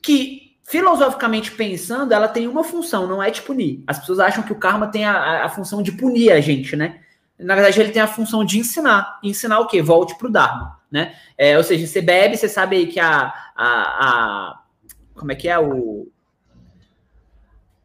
que, 0.00 0.56
filosoficamente 0.64 1.52
pensando, 1.52 2.12
ela 2.12 2.28
tem 2.28 2.48
uma 2.48 2.64
função, 2.64 3.06
não 3.06 3.22
é 3.22 3.30
de 3.30 3.42
punir. 3.42 3.82
As 3.86 3.98
pessoas 3.98 4.18
acham 4.18 4.42
que 4.42 4.52
o 4.52 4.58
karma 4.58 4.86
tem 4.88 5.04
a, 5.04 5.44
a 5.44 5.48
função 5.48 5.82
de 5.82 5.92
punir 5.92 6.32
a 6.32 6.40
gente, 6.40 6.74
né? 6.74 7.00
Na 7.38 7.54
verdade, 7.54 7.80
ele 7.80 7.92
tem 7.92 8.00
a 8.00 8.06
função 8.06 8.44
de 8.44 8.58
ensinar. 8.58 9.18
Ensinar 9.22 9.58
o 9.60 9.66
quê? 9.66 9.82
Volte 9.82 10.16
para 10.16 10.28
o 10.28 10.32
Dharma, 10.32 10.80
né? 10.90 11.14
É, 11.36 11.58
ou 11.58 11.64
seja, 11.64 11.86
você 11.86 12.00
bebe, 12.00 12.36
você 12.36 12.48
sabe 12.48 12.76
aí 12.76 12.86
que 12.86 13.00
a, 13.00 13.32
a, 13.54 13.64
a 13.64 14.62
como 15.14 15.32
é 15.32 15.34
que 15.34 15.48
é 15.48 15.58
o 15.58 16.08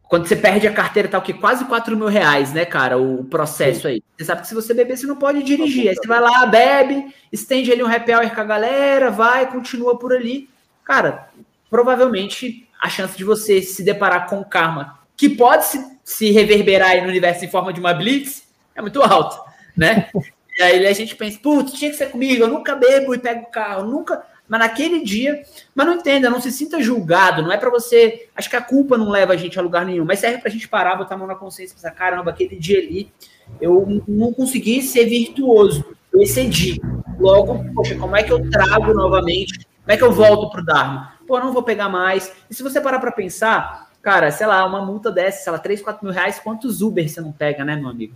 quando 0.10 0.28
você 0.28 0.36
perde 0.36 0.68
a 0.68 0.74
carteira, 0.74 1.10
tá 1.10 1.18
o 1.18 1.22
quê? 1.22 1.34
Quase 1.34 1.66
4 1.66 1.96
mil 1.96 2.08
reais, 2.08 2.54
né, 2.54 2.66
cara? 2.66 2.98
O 2.98 3.26
processo 3.26 3.82
Sim. 3.82 3.88
aí. 3.88 4.04
Você 4.18 4.26
sabe 4.26 4.42
que 4.42 4.48
se 4.48 4.56
você 4.56 4.74
beber, 4.74 4.98
você 4.98 5.06
não 5.06 5.18
pode 5.18 5.44
dirigir. 5.44 5.90
Aí 5.90 5.96
você 5.96 6.08
vai 6.08 6.22
lá, 6.22 6.46
bebe, 6.46 7.14
estende 7.32 7.72
ali 7.72 7.84
um 7.84 7.94
happy 7.94 8.14
hour 8.14 8.30
com 8.34 8.42
a 8.42 8.46
galera, 8.46 9.12
vai, 9.12 9.52
continua 9.52 9.98
por 9.98 10.14
ali. 10.14 10.50
Cara, 10.84 11.28
provavelmente 11.70 12.68
a 12.82 12.90
chance 12.90 13.18
de 13.18 13.24
você 13.24 13.62
se 13.62 13.84
deparar 13.84 14.28
com 14.28 14.44
karma, 14.44 15.00
que 15.16 15.28
pode 15.28 15.66
se, 15.66 16.00
se 16.04 16.32
reverberar 16.32 16.92
aí 16.92 17.02
no 17.02 17.10
universo 17.10 17.44
em 17.44 17.50
forma 17.50 17.74
de 17.74 17.80
uma 17.80 17.94
blitz, 17.94 18.44
é 18.76 18.82
muito 18.82 19.02
alta, 19.02 19.40
né? 19.76 20.10
E 20.58 20.64
aí 20.64 20.88
a 20.88 20.94
gente 20.94 21.16
pensa, 21.16 21.38
putz, 21.38 21.74
tinha 21.74 21.92
que 21.92 21.98
ser 21.98 22.10
comigo, 22.10 22.44
eu 22.44 22.48
nunca 22.48 22.76
bebo 22.76 23.14
e 23.14 23.20
pego 23.20 23.44
o 23.44 23.52
carro, 23.52 23.86
nunca 23.86 24.24
mas 24.48 24.60
naquele 24.60 25.04
dia, 25.04 25.44
mas 25.76 25.86
não 25.86 25.96
entenda, 25.96 26.30
não 26.30 26.40
se 26.40 26.52
sinta 26.52 26.82
julgado, 26.82 27.42
não 27.42 27.52
é 27.52 27.58
para 27.58 27.70
você, 27.70 28.28
acho 28.36 28.50
que 28.50 28.56
a 28.56 28.62
culpa 28.62 28.98
não 28.98 29.10
leva 29.10 29.34
a 29.34 29.38
gente 29.38 29.60
a 29.60 29.62
lugar 29.62 29.86
nenhum, 29.86 30.06
mas 30.06 30.20
serve 30.20 30.40
pra 30.40 30.50
gente 30.50 30.68
parar, 30.68 30.96
botar 30.96 31.16
a 31.16 31.18
mão 31.18 31.28
na 31.28 31.36
consciência 31.36 31.74
e 31.74 31.76
pensar, 31.76 31.92
caramba, 31.92 32.32
aquele 32.32 32.56
dia 32.56 32.80
ali, 32.80 33.12
eu 33.60 34.04
não 34.08 34.32
consegui 34.34 34.82
ser 34.82 35.06
virtuoso, 35.06 35.86
eu 36.14 36.22
excedi. 36.22 36.80
Logo, 37.20 37.64
poxa, 37.74 37.96
como 37.96 38.16
é 38.16 38.24
que 38.24 38.32
eu 38.32 38.50
trago 38.50 38.94
novamente, 38.94 39.66
como 39.84 39.94
é 39.94 39.98
que 39.98 40.04
eu 40.04 40.12
volto 40.12 40.52
pro 40.52 40.64
Dharma? 40.64 41.14
Pô, 41.26 41.40
não 41.40 41.52
vou 41.52 41.64
pegar 41.64 41.90
mais. 41.90 42.32
E 42.50 42.54
se 42.54 42.64
você 42.64 42.80
parar 42.80 43.00
para 43.00 43.12
pensar, 43.12 43.90
cara, 44.02 44.32
sei 44.32 44.48
lá, 44.48 44.66
uma 44.66 44.86
multa 44.86 45.12
dessa, 45.12 45.44
sei 45.44 45.52
lá, 45.52 45.60
3, 45.60 45.82
4 45.82 46.06
mil 46.06 46.14
reais, 46.14 46.40
quantos 46.40 46.82
Uber 46.82 47.08
você 47.08 47.20
não 47.20 47.32
pega, 47.32 47.66
né, 47.66 47.76
meu 47.76 47.90
amigo? 47.90 48.16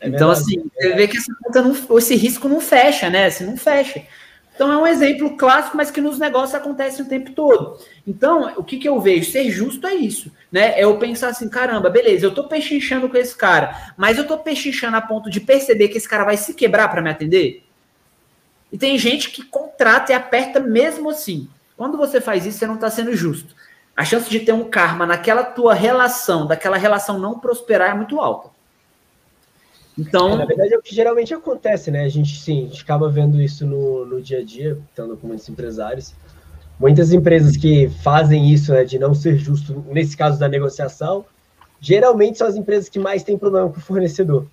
É 0.00 0.08
então, 0.08 0.30
assim, 0.30 0.64
você 0.74 0.94
vê 0.94 1.06
que 1.06 1.18
essa 1.18 1.32
conta 1.42 1.62
não, 1.62 1.98
esse 1.98 2.16
risco 2.16 2.48
não 2.48 2.60
fecha, 2.60 3.10
né? 3.10 3.26
Assim, 3.26 3.44
não 3.44 3.56
fecha. 3.56 4.02
Então 4.60 4.70
é 4.70 4.76
um 4.76 4.86
exemplo 4.86 5.38
clássico, 5.38 5.74
mas 5.74 5.90
que 5.90 6.02
nos 6.02 6.18
negócios 6.18 6.54
acontece 6.54 7.00
o 7.00 7.06
tempo 7.06 7.32
todo. 7.32 7.78
Então, 8.06 8.52
o 8.58 8.62
que, 8.62 8.76
que 8.76 8.86
eu 8.86 9.00
vejo? 9.00 9.30
Ser 9.30 9.50
justo 9.50 9.86
é 9.86 9.94
isso, 9.94 10.30
né? 10.52 10.78
É 10.78 10.84
eu 10.84 10.98
pensar 10.98 11.28
assim, 11.28 11.48
caramba, 11.48 11.88
beleza, 11.88 12.26
eu 12.26 12.34
tô 12.34 12.44
pechinchando 12.44 13.08
com 13.08 13.16
esse 13.16 13.34
cara, 13.34 13.94
mas 13.96 14.18
eu 14.18 14.26
tô 14.26 14.36
pechinchando 14.36 14.98
a 14.98 15.00
ponto 15.00 15.30
de 15.30 15.40
perceber 15.40 15.88
que 15.88 15.96
esse 15.96 16.06
cara 16.06 16.24
vai 16.24 16.36
se 16.36 16.52
quebrar 16.52 16.88
para 16.88 17.00
me 17.00 17.08
atender? 17.08 17.64
E 18.70 18.76
tem 18.76 18.98
gente 18.98 19.30
que 19.30 19.42
contrata 19.42 20.12
e 20.12 20.14
aperta 20.14 20.60
mesmo 20.60 21.08
assim. 21.08 21.48
Quando 21.74 21.96
você 21.96 22.20
faz 22.20 22.44
isso, 22.44 22.58
você 22.58 22.66
não 22.66 22.74
está 22.74 22.90
sendo 22.90 23.16
justo. 23.16 23.54
A 23.96 24.04
chance 24.04 24.28
de 24.28 24.40
ter 24.40 24.52
um 24.52 24.68
karma 24.68 25.06
naquela 25.06 25.42
tua 25.42 25.72
relação, 25.72 26.46
daquela 26.46 26.76
relação 26.76 27.18
não 27.18 27.38
prosperar 27.38 27.92
é 27.92 27.94
muito 27.94 28.20
alta. 28.20 28.50
Então, 29.98 30.34
é, 30.34 30.36
na 30.36 30.44
verdade 30.44 30.74
é 30.74 30.78
o 30.78 30.82
que 30.82 30.94
geralmente 30.94 31.34
acontece, 31.34 31.90
né? 31.90 32.04
A 32.04 32.08
gente 32.08 32.40
sim, 32.40 32.64
a 32.64 32.68
gente 32.68 32.82
acaba 32.82 33.10
vendo 33.10 33.40
isso 33.40 33.66
no, 33.66 34.06
no 34.06 34.22
dia 34.22 34.38
a 34.38 34.44
dia, 34.44 34.78
estando 34.88 35.16
com 35.16 35.26
muitos 35.26 35.48
empresários. 35.48 36.14
Muitas 36.78 37.12
empresas 37.12 37.56
que 37.56 37.90
fazem 38.02 38.50
isso, 38.50 38.72
né, 38.72 38.84
de 38.84 38.98
não 38.98 39.14
ser 39.14 39.36
justo, 39.36 39.84
nesse 39.90 40.16
caso 40.16 40.38
da 40.38 40.48
negociação, 40.48 41.26
geralmente 41.78 42.38
são 42.38 42.46
as 42.46 42.56
empresas 42.56 42.88
que 42.88 42.98
mais 42.98 43.22
têm 43.22 43.36
problema 43.36 43.68
com 43.68 43.76
o 43.76 43.82
fornecedor. 43.82 44.46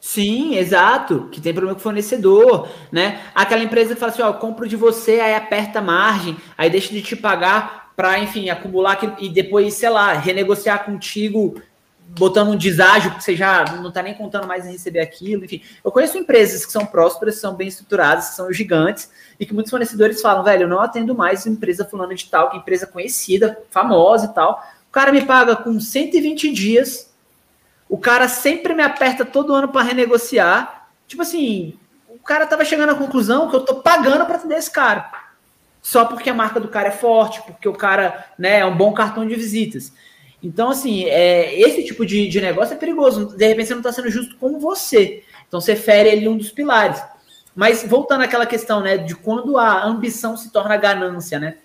Sim, 0.00 0.56
exato, 0.56 1.28
que 1.30 1.38
tem 1.38 1.52
problema 1.52 1.74
com 1.74 1.80
o 1.80 1.82
fornecedor, 1.82 2.66
né? 2.90 3.20
Aquela 3.34 3.62
empresa 3.62 3.92
que 3.92 4.00
fala 4.00 4.10
assim, 4.10 4.22
ó, 4.22 4.32
compro 4.32 4.66
de 4.66 4.74
você, 4.74 5.20
aí 5.20 5.34
aperta 5.34 5.80
a 5.80 5.82
margem, 5.82 6.38
aí 6.56 6.70
deixa 6.70 6.94
de 6.94 7.02
te 7.02 7.14
pagar 7.14 7.92
para, 7.94 8.18
enfim, 8.18 8.48
acumular 8.48 8.98
e 9.18 9.28
depois, 9.28 9.74
sei 9.74 9.90
lá, 9.90 10.14
renegociar 10.14 10.86
contigo 10.86 11.60
botando 12.18 12.48
um 12.48 12.56
deságio, 12.56 13.10
porque 13.10 13.24
você 13.24 13.36
já 13.36 13.64
não 13.76 13.88
está 13.88 14.02
nem 14.02 14.14
contando 14.14 14.46
mais 14.46 14.66
em 14.66 14.72
receber 14.72 15.00
aquilo. 15.00 15.44
Enfim, 15.44 15.62
eu 15.84 15.92
conheço 15.92 16.18
empresas 16.18 16.66
que 16.66 16.72
são 16.72 16.84
prósperas, 16.84 17.36
são 17.36 17.54
bem 17.54 17.68
estruturadas, 17.68 18.36
são 18.36 18.52
gigantes, 18.52 19.10
e 19.38 19.46
que 19.46 19.54
muitos 19.54 19.70
fornecedores 19.70 20.20
falam, 20.20 20.42
velho, 20.42 20.62
eu 20.62 20.68
não 20.68 20.80
atendo 20.80 21.14
mais 21.14 21.46
empresa 21.46 21.84
fulana 21.84 22.14
de 22.14 22.28
tal, 22.28 22.50
que 22.50 22.56
é 22.56 22.60
empresa 22.60 22.86
conhecida, 22.86 23.58
famosa 23.70 24.26
e 24.26 24.34
tal. 24.34 24.62
O 24.88 24.92
cara 24.92 25.12
me 25.12 25.24
paga 25.24 25.54
com 25.54 25.78
120 25.78 26.52
dias, 26.52 27.10
o 27.88 27.96
cara 27.96 28.28
sempre 28.28 28.74
me 28.74 28.82
aperta 28.82 29.24
todo 29.24 29.54
ano 29.54 29.68
para 29.68 29.82
renegociar. 29.82 30.88
Tipo 31.06 31.22
assim, 31.22 31.78
o 32.08 32.18
cara 32.18 32.46
tava 32.46 32.64
chegando 32.64 32.90
à 32.90 32.94
conclusão 32.94 33.48
que 33.48 33.56
eu 33.56 33.60
tô 33.60 33.76
pagando 33.76 34.26
para 34.26 34.36
atender 34.36 34.56
esse 34.56 34.70
cara. 34.70 35.10
Só 35.82 36.04
porque 36.04 36.28
a 36.28 36.34
marca 36.34 36.60
do 36.60 36.68
cara 36.68 36.88
é 36.88 36.92
forte, 36.92 37.40
porque 37.42 37.68
o 37.68 37.72
cara 37.72 38.26
né, 38.38 38.60
é 38.60 38.66
um 38.66 38.76
bom 38.76 38.92
cartão 38.92 39.26
de 39.26 39.34
visitas. 39.34 39.92
Então, 40.42 40.70
assim, 40.70 41.04
é, 41.04 41.58
esse 41.58 41.84
tipo 41.84 42.04
de, 42.06 42.28
de 42.28 42.40
negócio 42.40 42.74
é 42.74 42.76
perigoso. 42.76 43.36
De 43.36 43.46
repente, 43.46 43.68
você 43.68 43.74
não 43.74 43.80
está 43.80 43.92
sendo 43.92 44.10
justo 44.10 44.36
com 44.36 44.58
você. 44.58 45.22
Então, 45.46 45.60
você 45.60 45.76
fere 45.76 46.08
ele 46.08 46.28
um 46.28 46.36
dos 46.36 46.50
pilares. 46.50 47.02
Mas, 47.54 47.84
voltando 47.86 48.22
àquela 48.22 48.46
questão, 48.46 48.80
né, 48.80 48.96
de 48.96 49.14
quando 49.14 49.58
a 49.58 49.84
ambição 49.84 50.36
se 50.36 50.50
torna 50.50 50.76
ganância, 50.76 51.38
né? 51.38 51.56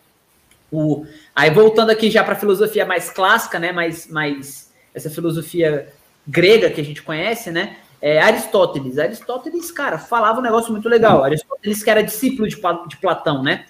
O, 0.71 1.05
aí, 1.33 1.49
voltando 1.51 1.91
aqui 1.91 2.09
já 2.09 2.23
para 2.23 2.33
a 2.33 2.37
filosofia 2.39 2.85
mais 2.85 3.09
clássica, 3.09 3.59
né, 3.59 3.71
mais, 3.71 4.07
mais 4.07 4.71
essa 4.93 5.09
filosofia 5.09 5.93
grega 6.27 6.69
que 6.69 6.81
a 6.81 6.83
gente 6.83 7.01
conhece, 7.01 7.51
né? 7.51 7.77
É 8.01 8.19
Aristóteles. 8.19 8.97
Aristóteles, 8.97 9.71
cara, 9.71 9.97
falava 9.97 10.39
um 10.39 10.43
negócio 10.43 10.71
muito 10.71 10.89
legal. 10.89 11.23
Aristóteles, 11.23 11.83
que 11.83 11.89
era 11.89 12.03
discípulo 12.03 12.47
de, 12.47 12.57
de 12.87 12.97
Platão, 12.97 13.41
né? 13.41 13.65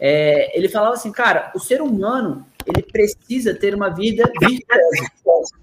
É, 0.00 0.56
ele 0.58 0.68
falava 0.68 0.94
assim, 0.94 1.12
cara, 1.12 1.52
o 1.54 1.60
ser 1.60 1.80
humano 1.80 2.44
ele 2.66 2.82
precisa 2.82 3.54
ter 3.54 3.74
uma 3.74 3.88
vida 3.88 4.30
virtuosa. 4.40 5.62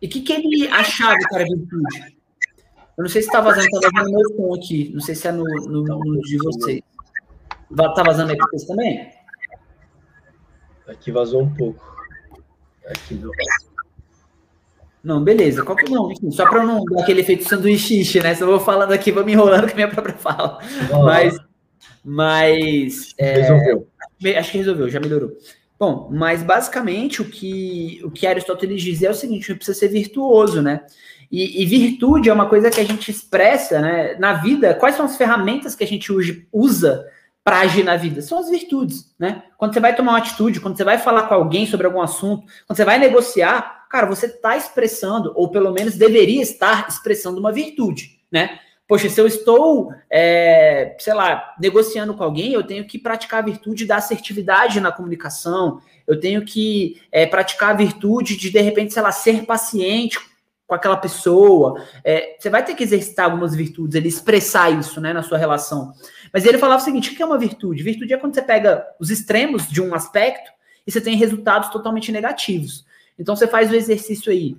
E 0.00 0.06
o 0.06 0.10
que, 0.10 0.20
que 0.20 0.32
ele 0.32 0.68
achava 0.68 1.16
que 1.16 1.34
era 1.34 1.44
virtude? 1.44 2.14
Eu 2.96 3.02
não 3.02 3.08
sei 3.08 3.22
se 3.22 3.28
está 3.28 3.40
vazando, 3.40 3.66
está 3.66 3.90
vazando 3.92 4.10
no 4.10 4.18
meu 4.18 4.36
som 4.36 4.54
aqui. 4.54 4.90
Não 4.92 5.00
sei 5.00 5.14
se 5.14 5.26
é 5.26 5.32
no, 5.32 5.44
no, 5.44 5.82
no 5.82 6.20
de 6.20 6.38
vocês. 6.38 6.80
Está 7.70 8.02
vazando 8.02 8.30
aí 8.30 8.36
para 8.36 8.46
vocês 8.48 8.64
também? 8.64 9.10
Aqui 10.86 11.10
vazou 11.10 11.42
um 11.42 11.54
pouco. 11.54 11.82
Aqui 12.86 13.14
não. 13.14 13.30
Não, 15.02 15.22
beleza. 15.22 15.62
Qual 15.62 15.76
que 15.76 15.90
não? 15.90 16.10
Enfim, 16.10 16.30
só 16.30 16.48
para 16.48 16.64
não 16.64 16.82
dar 16.84 17.02
aquele 17.02 17.20
efeito 17.20 17.46
sanduíche, 17.46 18.20
né? 18.20 18.34
Só 18.34 18.46
vou 18.46 18.60
falando 18.60 18.92
aqui, 18.92 19.12
vou 19.12 19.24
me 19.24 19.32
enrolando 19.32 19.66
com 19.66 19.72
a 19.72 19.74
minha 19.74 19.88
própria 19.88 20.14
fala. 20.14 20.58
Mas, 21.04 21.38
mas 22.02 23.14
é, 23.18 23.40
resolveu. 23.40 23.88
Acho 24.38 24.52
que 24.52 24.58
resolveu, 24.58 24.88
já 24.88 25.00
melhorou. 25.00 25.36
Bom, 25.78 26.08
mas 26.12 26.42
basicamente 26.42 27.20
o 27.20 27.24
que 27.24 28.00
o 28.04 28.10
que 28.10 28.26
Aristóteles 28.26 28.80
dizia 28.80 29.08
é 29.08 29.10
o 29.10 29.14
seguinte: 29.14 29.50
a 29.50 29.56
precisa 29.56 29.78
ser 29.78 29.88
virtuoso, 29.88 30.62
né? 30.62 30.82
E, 31.30 31.62
e, 31.62 31.66
virtude 31.66 32.28
é 32.28 32.32
uma 32.32 32.48
coisa 32.48 32.70
que 32.70 32.80
a 32.80 32.84
gente 32.84 33.10
expressa, 33.10 33.80
né? 33.80 34.14
Na 34.18 34.34
vida, 34.34 34.74
quais 34.74 34.94
são 34.94 35.04
as 35.04 35.16
ferramentas 35.16 35.74
que 35.74 35.82
a 35.82 35.86
gente 35.86 36.12
usa 36.52 37.04
para 37.42 37.60
agir 37.60 37.82
na 37.82 37.96
vida? 37.96 38.22
São 38.22 38.38
as 38.38 38.48
virtudes, 38.48 39.12
né? 39.18 39.42
Quando 39.58 39.74
você 39.74 39.80
vai 39.80 39.96
tomar 39.96 40.12
uma 40.12 40.18
atitude, 40.18 40.60
quando 40.60 40.76
você 40.76 40.84
vai 40.84 40.96
falar 40.96 41.24
com 41.24 41.34
alguém 41.34 41.66
sobre 41.66 41.86
algum 41.86 42.00
assunto, 42.00 42.46
quando 42.66 42.76
você 42.76 42.84
vai 42.84 42.98
negociar, 42.98 43.88
cara, 43.90 44.06
você 44.06 44.26
está 44.26 44.56
expressando, 44.56 45.32
ou 45.34 45.50
pelo 45.50 45.72
menos 45.72 45.96
deveria 45.96 46.42
estar 46.42 46.86
expressando 46.88 47.40
uma 47.40 47.50
virtude, 47.50 48.20
né? 48.30 48.60
Poxa, 48.86 49.08
se 49.08 49.18
eu 49.18 49.26
estou, 49.26 49.92
é, 50.10 50.94
sei 50.98 51.14
lá, 51.14 51.54
negociando 51.58 52.14
com 52.14 52.22
alguém, 52.22 52.52
eu 52.52 52.62
tenho 52.62 52.86
que 52.86 52.98
praticar 52.98 53.42
a 53.42 53.46
virtude 53.46 53.86
da 53.86 53.96
assertividade 53.96 54.78
na 54.78 54.92
comunicação, 54.92 55.80
eu 56.06 56.20
tenho 56.20 56.44
que 56.44 57.00
é, 57.10 57.24
praticar 57.24 57.70
a 57.70 57.76
virtude 57.76 58.36
de, 58.36 58.50
de 58.50 58.60
repente, 58.60 58.92
sei 58.92 59.02
lá, 59.02 59.10
ser 59.10 59.46
paciente 59.46 60.18
com 60.66 60.74
aquela 60.74 60.96
pessoa. 60.96 61.82
É, 62.04 62.36
você 62.38 62.50
vai 62.50 62.62
ter 62.62 62.74
que 62.74 62.82
exercitar 62.82 63.26
algumas 63.26 63.54
virtudes, 63.54 63.94
ele 63.94 64.08
expressar 64.08 64.70
isso 64.70 65.00
né, 65.00 65.12
na 65.14 65.22
sua 65.22 65.38
relação. 65.38 65.92
Mas 66.32 66.44
ele 66.44 66.58
falava 66.58 66.82
o 66.82 66.84
seguinte: 66.84 67.10
o 67.10 67.16
que 67.16 67.22
é 67.22 67.26
uma 67.26 67.38
virtude? 67.38 67.82
Virtude 67.82 68.12
é 68.12 68.18
quando 68.18 68.34
você 68.34 68.42
pega 68.42 68.84
os 69.00 69.10
extremos 69.10 69.66
de 69.68 69.80
um 69.80 69.94
aspecto 69.94 70.50
e 70.86 70.92
você 70.92 71.00
tem 71.00 71.16
resultados 71.16 71.70
totalmente 71.70 72.12
negativos. 72.12 72.84
Então 73.18 73.34
você 73.34 73.46
faz 73.46 73.70
o 73.70 73.74
exercício 73.74 74.30
aí. 74.30 74.56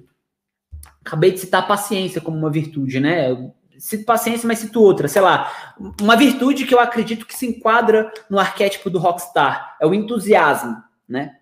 Acabei 1.06 1.32
de 1.32 1.40
citar 1.40 1.68
paciência 1.68 2.22
como 2.22 2.38
uma 2.38 2.50
virtude, 2.50 3.00
né? 3.00 3.32
Cito 3.78 4.06
paciência, 4.06 4.48
mas 4.48 4.60
cito 4.60 4.82
outra, 4.82 5.08
sei 5.08 5.22
lá. 5.22 5.76
Uma 6.02 6.16
virtude 6.16 6.66
que 6.66 6.74
eu 6.74 6.80
acredito 6.80 7.26
que 7.26 7.36
se 7.36 7.46
enquadra 7.46 8.12
no 8.30 8.40
arquétipo 8.40 8.90
do 8.90 9.00
rockstar 9.00 9.76
é 9.80 9.86
o 9.86 9.94
entusiasmo, 9.94 10.76
né? 11.08 11.36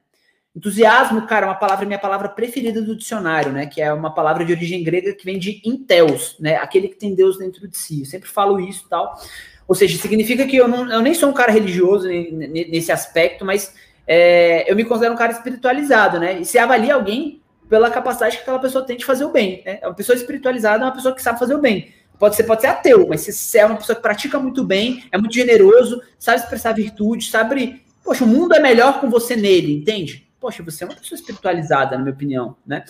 Entusiasmo, 0.55 1.25
cara, 1.25 1.47
é 1.47 1.49
uma 1.49 1.55
palavra, 1.55 1.85
minha 1.85 1.97
palavra 1.97 2.29
preferida 2.29 2.81
do 2.81 2.95
dicionário, 2.95 3.51
né? 3.51 3.65
Que 3.65 3.81
é 3.81 3.91
uma 3.91 4.13
palavra 4.13 4.45
de 4.45 4.53
origem 4.53 4.83
grega 4.83 5.13
que 5.13 5.25
vem 5.25 5.39
de 5.39 5.61
inteus, 5.65 6.35
né? 6.39 6.57
Aquele 6.57 6.87
que 6.87 6.95
tem 6.95 7.15
Deus 7.15 7.37
dentro 7.37 7.67
de 7.67 7.77
si. 7.77 8.01
Eu 8.01 8.05
sempre 8.05 8.29
falo 8.29 8.59
isso 8.59 8.83
e 8.85 8.89
tal. 8.89 9.19
Ou 9.67 9.73
seja, 9.73 9.97
significa 9.97 10.45
que 10.45 10.55
eu, 10.55 10.67
não, 10.67 10.91
eu 10.91 11.01
nem 11.01 11.13
sou 11.13 11.29
um 11.29 11.33
cara 11.33 11.51
religioso 11.51 12.07
nesse 12.07 12.91
aspecto, 12.91 13.43
mas 13.43 13.73
é, 14.05 14.69
eu 14.69 14.75
me 14.75 14.83
considero 14.83 15.13
um 15.13 15.17
cara 15.17 15.31
espiritualizado, 15.31 16.19
né? 16.19 16.39
E 16.39 16.45
se 16.45 16.59
avalia 16.59 16.93
alguém 16.93 17.41
pela 17.69 17.89
capacidade 17.89 18.35
que 18.35 18.43
aquela 18.43 18.59
pessoa 18.59 18.85
tem 18.85 18.97
de 18.97 19.05
fazer 19.05 19.25
o 19.25 19.31
bem. 19.31 19.63
Né? 19.65 19.79
Uma 19.83 19.95
pessoa 19.95 20.15
espiritualizada 20.15 20.83
é 20.83 20.85
uma 20.85 20.93
pessoa 20.93 21.15
que 21.15 21.21
sabe 21.21 21.39
fazer 21.39 21.55
o 21.55 21.61
bem. 21.61 21.91
Pode 22.19 22.35
ser, 22.35 22.43
pode 22.43 22.61
ser 22.61 22.67
ateu, 22.67 23.07
mas 23.07 23.21
se 23.21 23.57
é 23.57 23.65
uma 23.65 23.77
pessoa 23.77 23.95
que 23.95 24.01
pratica 24.01 24.39
muito 24.39 24.63
bem, 24.63 25.03
é 25.11 25.17
muito 25.17 25.33
generoso, 25.33 26.01
sabe 26.17 26.39
expressar 26.39 26.73
virtude, 26.73 27.25
sabe. 27.25 27.83
Poxa, 28.03 28.23
o 28.23 28.27
mundo 28.27 28.53
é 28.53 28.59
melhor 28.59 29.01
com 29.01 29.09
você 29.09 29.35
nele, 29.35 29.73
entende? 29.73 30.27
Poxa, 30.39 30.63
você 30.63 30.83
é 30.83 30.87
uma 30.87 30.95
pessoa 30.95 31.17
espiritualizada, 31.17 31.97
na 31.97 32.03
minha 32.03 32.13
opinião, 32.13 32.55
né? 32.65 32.83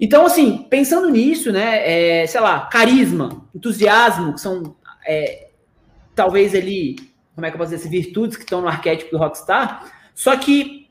Então, 0.00 0.26
assim, 0.26 0.66
pensando 0.68 1.08
nisso, 1.08 1.52
né, 1.52 2.22
é, 2.22 2.26
sei 2.26 2.40
lá, 2.40 2.66
carisma, 2.66 3.48
entusiasmo, 3.54 4.34
que 4.34 4.40
são 4.40 4.74
é, 5.06 5.50
talvez 6.14 6.54
ali, 6.54 6.96
como 7.34 7.46
é 7.46 7.50
que 7.50 7.54
eu 7.54 7.58
posso 7.58 7.70
dizer, 7.70 7.88
virtudes 7.88 8.36
que 8.36 8.42
estão 8.42 8.60
no 8.60 8.68
arquétipo 8.68 9.12
do 9.12 9.18
rockstar, 9.18 9.92
só 10.14 10.36
que 10.36 10.88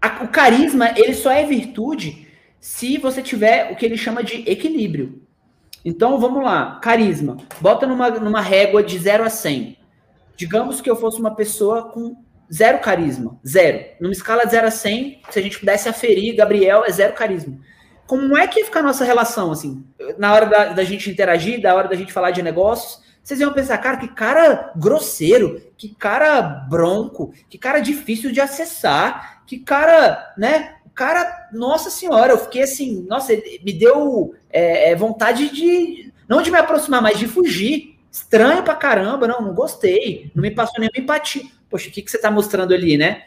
a, 0.00 0.24
o 0.24 0.28
carisma, 0.28 0.92
ele 0.96 1.14
só 1.14 1.30
é 1.30 1.44
virtude 1.44 2.28
se 2.60 2.98
você 2.98 3.22
tiver 3.22 3.72
o 3.72 3.76
que 3.76 3.84
ele 3.84 3.96
chama 3.96 4.22
de 4.22 4.48
equilíbrio. 4.48 5.21
Então, 5.84 6.18
vamos 6.18 6.44
lá, 6.44 6.78
carisma, 6.80 7.36
bota 7.60 7.86
numa, 7.86 8.10
numa 8.10 8.40
régua 8.40 8.82
de 8.82 8.98
0 8.98 9.24
a 9.24 9.30
100. 9.30 9.78
Digamos 10.36 10.80
que 10.80 10.90
eu 10.90 10.96
fosse 10.96 11.18
uma 11.18 11.34
pessoa 11.34 11.90
com 11.90 12.16
Zero 12.52 12.80
carisma. 12.80 13.40
Zero. 13.46 13.82
Numa 13.98 14.12
escala 14.12 14.44
de 14.44 14.50
0 14.50 14.66
a 14.66 14.70
100, 14.70 15.22
se 15.30 15.38
a 15.38 15.42
gente 15.42 15.58
pudesse 15.58 15.88
aferir, 15.88 16.36
Gabriel 16.36 16.84
é 16.86 16.92
zero 16.92 17.14
carisma. 17.14 17.58
Como 18.06 18.36
é 18.36 18.46
que 18.46 18.58
ia 18.58 18.66
ficar 18.66 18.80
a 18.80 18.82
nossa 18.82 19.04
relação, 19.04 19.50
assim? 19.50 19.82
Na 20.18 20.34
hora 20.34 20.44
da, 20.44 20.64
da 20.66 20.84
gente 20.84 21.08
interagir, 21.08 21.62
da 21.62 21.74
hora 21.74 21.88
da 21.88 21.96
gente 21.96 22.12
falar 22.12 22.30
de 22.30 22.42
negócios, 22.42 23.02
vocês 23.22 23.40
iam 23.40 23.54
pensar, 23.54 23.78
cara, 23.78 23.96
que 23.96 24.08
cara 24.08 24.70
grosseiro, 24.76 25.62
que 25.78 25.94
cara 25.94 26.42
bronco, 26.42 27.32
que 27.48 27.56
cara 27.56 27.78
difícil 27.78 28.30
de 28.30 28.40
acessar, 28.40 29.42
que 29.46 29.58
cara, 29.60 30.34
né? 30.36 30.74
Cara, 30.94 31.48
nossa 31.52 31.90
senhora, 31.90 32.32
eu 32.32 32.38
fiquei 32.38 32.62
assim, 32.62 33.06
nossa, 33.08 33.32
me 33.34 33.72
deu 33.72 34.34
é, 34.50 34.90
é, 34.90 34.96
vontade 34.96 35.48
de, 35.48 36.12
não 36.28 36.42
de 36.42 36.50
me 36.50 36.58
aproximar, 36.58 37.02
mas 37.02 37.18
de 37.18 37.26
fugir. 37.26 37.98
Estranho 38.10 38.62
pra 38.62 38.74
caramba, 38.74 39.26
não, 39.26 39.40
não 39.40 39.54
gostei, 39.54 40.30
não 40.34 40.42
me 40.42 40.50
passou 40.50 40.78
nenhuma 40.78 40.98
empatia 40.98 41.44
poxa, 41.72 41.88
o 41.88 41.90
que, 41.90 42.02
que 42.02 42.10
você 42.10 42.18
está 42.18 42.30
mostrando 42.30 42.74
ali, 42.74 42.98
né? 42.98 43.22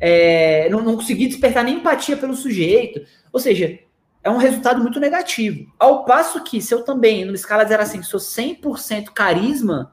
É, 0.00 0.68
não, 0.68 0.82
não 0.82 0.96
consegui 0.96 1.28
despertar 1.28 1.62
nem 1.62 1.76
empatia 1.76 2.16
pelo 2.16 2.34
sujeito. 2.34 3.06
Ou 3.32 3.38
seja, 3.38 3.78
é 4.22 4.28
um 4.28 4.36
resultado 4.36 4.82
muito 4.82 4.98
negativo. 4.98 5.72
Ao 5.78 6.04
passo 6.04 6.42
que, 6.42 6.60
se 6.60 6.74
eu 6.74 6.82
também, 6.82 7.24
numa 7.24 7.36
escala 7.36 7.62
de 7.62 7.68
0 7.68 7.82
a 7.82 7.86
100, 7.86 8.02
sou 8.02 8.18
100% 8.18 9.10
carisma, 9.14 9.92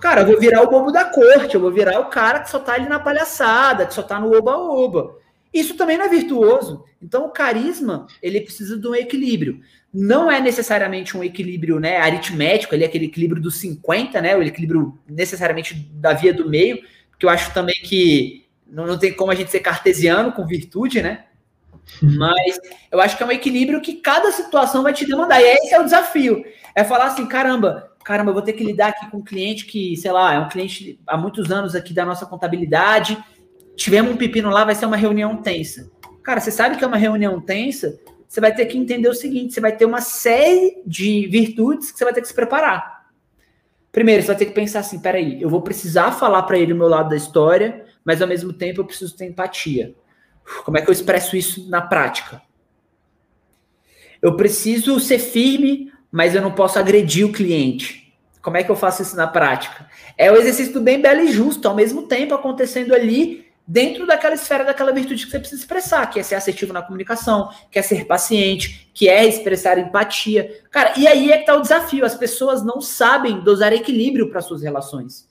cara, 0.00 0.20
eu 0.20 0.28
vou 0.28 0.38
virar 0.38 0.62
o 0.62 0.70
bobo 0.70 0.92
da 0.92 1.04
corte, 1.04 1.56
eu 1.56 1.60
vou 1.60 1.72
virar 1.72 1.98
o 1.98 2.06
cara 2.06 2.38
que 2.38 2.48
só 2.48 2.60
tá 2.60 2.74
ali 2.74 2.88
na 2.88 3.00
palhaçada, 3.00 3.84
que 3.84 3.92
só 3.92 4.02
tá 4.02 4.20
no 4.20 4.32
oba-oba. 4.32 5.16
Isso 5.52 5.74
também 5.74 5.98
não 5.98 6.04
é 6.04 6.08
virtuoso. 6.08 6.84
Então, 7.02 7.24
o 7.26 7.30
carisma, 7.30 8.06
ele 8.22 8.40
precisa 8.40 8.78
de 8.78 8.86
um 8.86 8.94
equilíbrio. 8.94 9.60
Não 9.92 10.30
é 10.30 10.40
necessariamente 10.40 11.16
um 11.16 11.24
equilíbrio 11.24 11.80
né, 11.80 11.96
aritmético, 11.96 12.74
ele 12.74 12.84
é 12.84 12.86
aquele 12.86 13.06
equilíbrio 13.06 13.42
dos 13.42 13.56
50, 13.56 14.20
né, 14.20 14.36
o 14.36 14.42
equilíbrio 14.42 14.96
necessariamente 15.08 15.74
da 15.74 16.12
via 16.12 16.32
do 16.32 16.48
meio, 16.48 16.80
que 17.18 17.26
eu 17.26 17.30
acho 17.30 17.52
também 17.52 17.74
que 17.82 18.46
não, 18.70 18.86
não 18.86 18.98
tem 18.98 19.12
como 19.12 19.32
a 19.32 19.34
gente 19.34 19.50
ser 19.50 19.60
cartesiano 19.60 20.32
com 20.32 20.46
virtude, 20.46 21.02
né? 21.02 21.24
Mas 22.00 22.60
eu 22.90 23.00
acho 23.00 23.16
que 23.16 23.22
é 23.22 23.26
um 23.26 23.32
equilíbrio 23.32 23.80
que 23.80 23.94
cada 23.94 24.30
situação 24.30 24.82
vai 24.82 24.92
te 24.92 25.04
demandar. 25.04 25.40
E 25.40 25.44
esse 25.44 25.74
é 25.74 25.80
o 25.80 25.84
desafio. 25.84 26.44
É 26.74 26.84
falar 26.84 27.06
assim, 27.06 27.26
caramba, 27.26 27.90
caramba, 28.04 28.30
eu 28.30 28.34
vou 28.34 28.42
ter 28.42 28.52
que 28.52 28.64
lidar 28.64 28.88
aqui 28.88 29.10
com 29.10 29.18
um 29.18 29.24
cliente 29.24 29.66
que, 29.66 29.96
sei 29.96 30.12
lá, 30.12 30.34
é 30.34 30.38
um 30.38 30.48
cliente 30.48 31.00
há 31.06 31.16
muitos 31.16 31.50
anos 31.50 31.74
aqui 31.74 31.92
da 31.92 32.04
nossa 32.04 32.26
contabilidade. 32.26 33.18
Tivemos 33.76 34.12
um 34.12 34.16
pepino 34.16 34.50
lá, 34.50 34.64
vai 34.64 34.74
ser 34.74 34.86
uma 34.86 34.96
reunião 34.96 35.36
tensa. 35.36 35.90
Cara, 36.22 36.40
você 36.40 36.50
sabe 36.50 36.76
que 36.76 36.84
é 36.84 36.86
uma 36.86 36.96
reunião 36.96 37.40
tensa, 37.40 37.98
você 38.28 38.40
vai 38.40 38.54
ter 38.54 38.66
que 38.66 38.78
entender 38.78 39.08
o 39.08 39.14
seguinte: 39.14 39.54
você 39.54 39.60
vai 39.60 39.76
ter 39.76 39.84
uma 39.84 40.00
série 40.00 40.82
de 40.86 41.26
virtudes 41.26 41.90
que 41.90 41.98
você 41.98 42.04
vai 42.04 42.12
ter 42.12 42.20
que 42.20 42.28
se 42.28 42.34
preparar. 42.34 43.08
Primeiro, 43.90 44.22
você 44.22 44.28
vai 44.28 44.36
ter 44.36 44.46
que 44.46 44.52
pensar 44.52 44.80
assim: 44.80 45.00
peraí, 45.00 45.42
eu 45.42 45.48
vou 45.48 45.62
precisar 45.62 46.12
falar 46.12 46.42
para 46.44 46.58
ele 46.58 46.72
o 46.72 46.76
meu 46.76 46.86
lado 46.86 47.08
da 47.08 47.16
história, 47.16 47.84
mas 48.04 48.22
ao 48.22 48.28
mesmo 48.28 48.52
tempo 48.52 48.80
eu 48.80 48.84
preciso 48.84 49.16
ter 49.16 49.26
empatia. 49.26 49.94
Como 50.64 50.78
é 50.78 50.82
que 50.82 50.88
eu 50.88 50.92
expresso 50.92 51.36
isso 51.36 51.68
na 51.68 51.80
prática? 51.80 52.40
Eu 54.22 54.36
preciso 54.36 55.00
ser 55.00 55.18
firme, 55.18 55.92
mas 56.12 56.34
eu 56.34 56.42
não 56.42 56.52
posso 56.52 56.78
agredir 56.78 57.26
o 57.26 57.32
cliente. 57.32 58.14
Como 58.42 58.56
é 58.56 58.62
que 58.62 58.70
eu 58.70 58.76
faço 58.76 59.02
isso 59.02 59.16
na 59.16 59.26
prática? 59.26 59.88
É 60.16 60.30
o 60.30 60.36
exercício 60.36 60.72
do 60.72 60.80
bem, 60.80 61.00
belo 61.00 61.20
e 61.20 61.32
justo, 61.32 61.66
ao 61.66 61.74
mesmo 61.74 62.06
tempo 62.06 62.34
acontecendo 62.34 62.94
ali 62.94 63.49
dentro 63.70 64.04
daquela 64.04 64.34
esfera 64.34 64.64
daquela 64.64 64.90
virtude 64.90 65.24
que 65.24 65.30
você 65.30 65.38
precisa 65.38 65.60
expressar, 65.60 66.04
que 66.10 66.18
é 66.18 66.24
ser 66.24 66.34
assertivo 66.34 66.72
na 66.72 66.82
comunicação, 66.82 67.50
que 67.70 67.78
é 67.78 67.82
ser 67.82 68.04
paciente, 68.04 68.90
que 68.92 69.08
é 69.08 69.24
expressar 69.24 69.78
empatia. 69.78 70.60
Cara, 70.72 70.94
e 70.96 71.06
aí 71.06 71.30
é 71.30 71.38
que 71.38 71.46
tá 71.46 71.54
o 71.54 71.60
desafio, 71.60 72.04
as 72.04 72.16
pessoas 72.16 72.64
não 72.64 72.80
sabem 72.80 73.38
dosar 73.44 73.72
equilíbrio 73.72 74.28
para 74.28 74.40
suas 74.40 74.62
relações. 74.62 75.28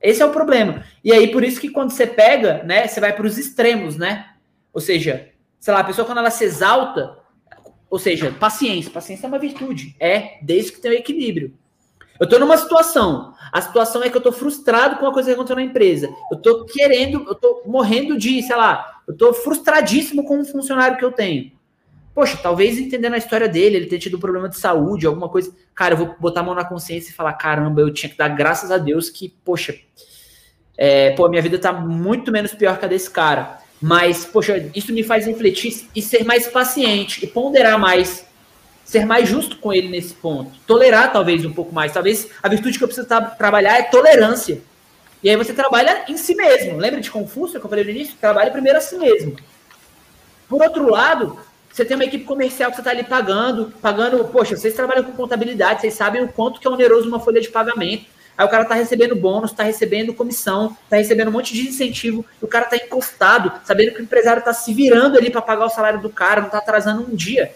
Esse 0.00 0.22
é 0.22 0.24
o 0.24 0.30
problema. 0.30 0.84
E 1.02 1.12
aí 1.12 1.32
por 1.32 1.42
isso 1.42 1.60
que 1.60 1.70
quando 1.70 1.90
você 1.90 2.06
pega, 2.06 2.62
né, 2.62 2.86
você 2.86 3.00
vai 3.00 3.12
para 3.12 3.26
os 3.26 3.36
extremos, 3.36 3.96
né? 3.96 4.28
Ou 4.72 4.80
seja, 4.80 5.30
sei 5.58 5.74
lá, 5.74 5.80
a 5.80 5.84
pessoa 5.84 6.06
quando 6.06 6.18
ela 6.18 6.30
se 6.30 6.44
exalta, 6.44 7.18
ou 7.90 7.98
seja, 7.98 8.30
paciência, 8.30 8.92
paciência 8.92 9.26
é 9.26 9.28
uma 9.28 9.40
virtude, 9.40 9.96
é 9.98 10.38
desde 10.40 10.70
que 10.70 10.80
tenha 10.80 10.94
equilíbrio. 10.94 11.52
Eu 12.20 12.26
estou 12.26 12.38
numa 12.38 12.56
situação. 12.56 13.31
A 13.52 13.60
situação 13.60 14.02
é 14.02 14.08
que 14.08 14.16
eu 14.16 14.20
estou 14.20 14.32
frustrado 14.32 14.96
com 14.96 15.06
a 15.06 15.12
coisa 15.12 15.28
que 15.28 15.34
aconteceu 15.34 15.56
na 15.56 15.62
empresa. 15.62 16.08
Eu 16.30 16.38
estou 16.38 16.64
querendo, 16.64 17.22
eu 17.26 17.32
estou 17.32 17.62
morrendo 17.66 18.16
de, 18.16 18.42
sei 18.42 18.56
lá, 18.56 19.02
eu 19.06 19.12
estou 19.12 19.34
frustradíssimo 19.34 20.24
com 20.24 20.38
um 20.38 20.44
funcionário 20.44 20.96
que 20.96 21.04
eu 21.04 21.12
tenho. 21.12 21.52
Poxa, 22.14 22.38
talvez 22.42 22.78
entendendo 22.78 23.14
a 23.14 23.18
história 23.18 23.48
dele, 23.48 23.76
ele 23.76 23.86
ter 23.86 23.98
tido 23.98 24.16
um 24.16 24.20
problema 24.20 24.48
de 24.48 24.56
saúde, 24.56 25.06
alguma 25.06 25.28
coisa. 25.28 25.54
Cara, 25.74 25.94
eu 25.94 25.98
vou 25.98 26.16
botar 26.18 26.40
a 26.40 26.42
mão 26.42 26.54
na 26.54 26.64
consciência 26.64 27.10
e 27.10 27.14
falar: 27.14 27.34
caramba, 27.34 27.80
eu 27.80 27.92
tinha 27.92 28.08
que 28.08 28.16
dar 28.16 28.28
graças 28.28 28.70
a 28.70 28.78
Deus 28.78 29.10
que, 29.10 29.34
poxa, 29.44 29.74
é, 30.76 31.10
pô, 31.12 31.28
minha 31.28 31.40
vida 31.40 31.56
está 31.56 31.72
muito 31.72 32.32
menos 32.32 32.54
pior 32.54 32.78
que 32.78 32.84
a 32.84 32.88
desse 32.88 33.10
cara. 33.10 33.58
Mas, 33.80 34.24
poxa, 34.24 34.70
isso 34.74 34.92
me 34.92 35.02
faz 35.02 35.26
refletir 35.26 35.88
e 35.94 36.00
ser 36.00 36.24
mais 36.24 36.46
paciente 36.46 37.24
e 37.24 37.26
ponderar 37.26 37.78
mais 37.78 38.26
ser 38.92 39.06
mais 39.06 39.26
justo 39.26 39.56
com 39.56 39.72
ele 39.72 39.88
nesse 39.88 40.12
ponto, 40.12 40.50
tolerar 40.66 41.10
talvez 41.10 41.44
um 41.46 41.52
pouco 41.52 41.74
mais. 41.74 41.92
Talvez 41.92 42.28
a 42.42 42.48
virtude 42.48 42.76
que 42.76 42.84
eu 42.84 42.88
preciso 42.88 43.08
trabalhar 43.38 43.78
é 43.78 43.84
tolerância. 43.84 44.60
E 45.22 45.30
aí 45.30 45.36
você 45.36 45.54
trabalha 45.54 46.04
em 46.08 46.16
si 46.18 46.34
mesmo. 46.34 46.76
Lembra 46.76 47.00
de 47.00 47.10
Confúcio 47.10 47.58
que 47.58 47.64
eu 47.64 47.70
falei 47.70 47.84
no 47.84 47.90
início? 47.90 48.14
Trabalha 48.20 48.50
primeiro 48.50 48.76
a 48.76 48.82
si 48.82 48.98
mesmo. 48.98 49.34
Por 50.46 50.60
outro 50.60 50.90
lado, 50.90 51.38
Você 51.72 51.86
tem 51.86 51.94
uma 51.94 52.04
equipe 52.04 52.24
comercial 52.24 52.70
que 52.70 52.76
você 52.76 52.82
está 52.82 52.90
ali 52.90 53.02
pagando, 53.02 53.72
pagando, 53.80 54.22
poxa, 54.26 54.54
vocês 54.54 54.74
trabalham 54.74 55.02
com 55.04 55.12
contabilidade, 55.12 55.80
vocês 55.80 55.94
sabem 55.94 56.22
o 56.22 56.28
quanto 56.28 56.60
que 56.60 56.66
é 56.66 56.70
oneroso 56.70 57.08
uma 57.08 57.18
folha 57.18 57.40
de 57.40 57.48
pagamento. 57.48 58.04
Aí 58.36 58.44
o 58.44 58.48
cara 58.48 58.64
tá 58.66 58.74
recebendo 58.74 59.16
bônus, 59.16 59.52
tá 59.52 59.62
recebendo 59.62 60.12
comissão, 60.12 60.76
tá 60.90 60.96
recebendo 60.96 61.28
um 61.28 61.32
monte 61.32 61.54
de 61.54 61.68
incentivo, 61.68 62.24
o 62.42 62.46
cara 62.46 62.66
tá 62.66 62.76
encostado, 62.76 63.52
sabendo 63.64 63.92
que 63.92 64.00
o 64.00 64.02
empresário 64.02 64.42
tá 64.42 64.52
se 64.52 64.72
virando 64.74 65.16
ali 65.16 65.30
para 65.30 65.40
pagar 65.40 65.64
o 65.64 65.70
salário 65.70 66.00
do 66.00 66.10
cara, 66.10 66.42
não 66.42 66.50
tá 66.50 66.58
atrasando 66.58 67.10
um 67.10 67.14
dia. 67.14 67.54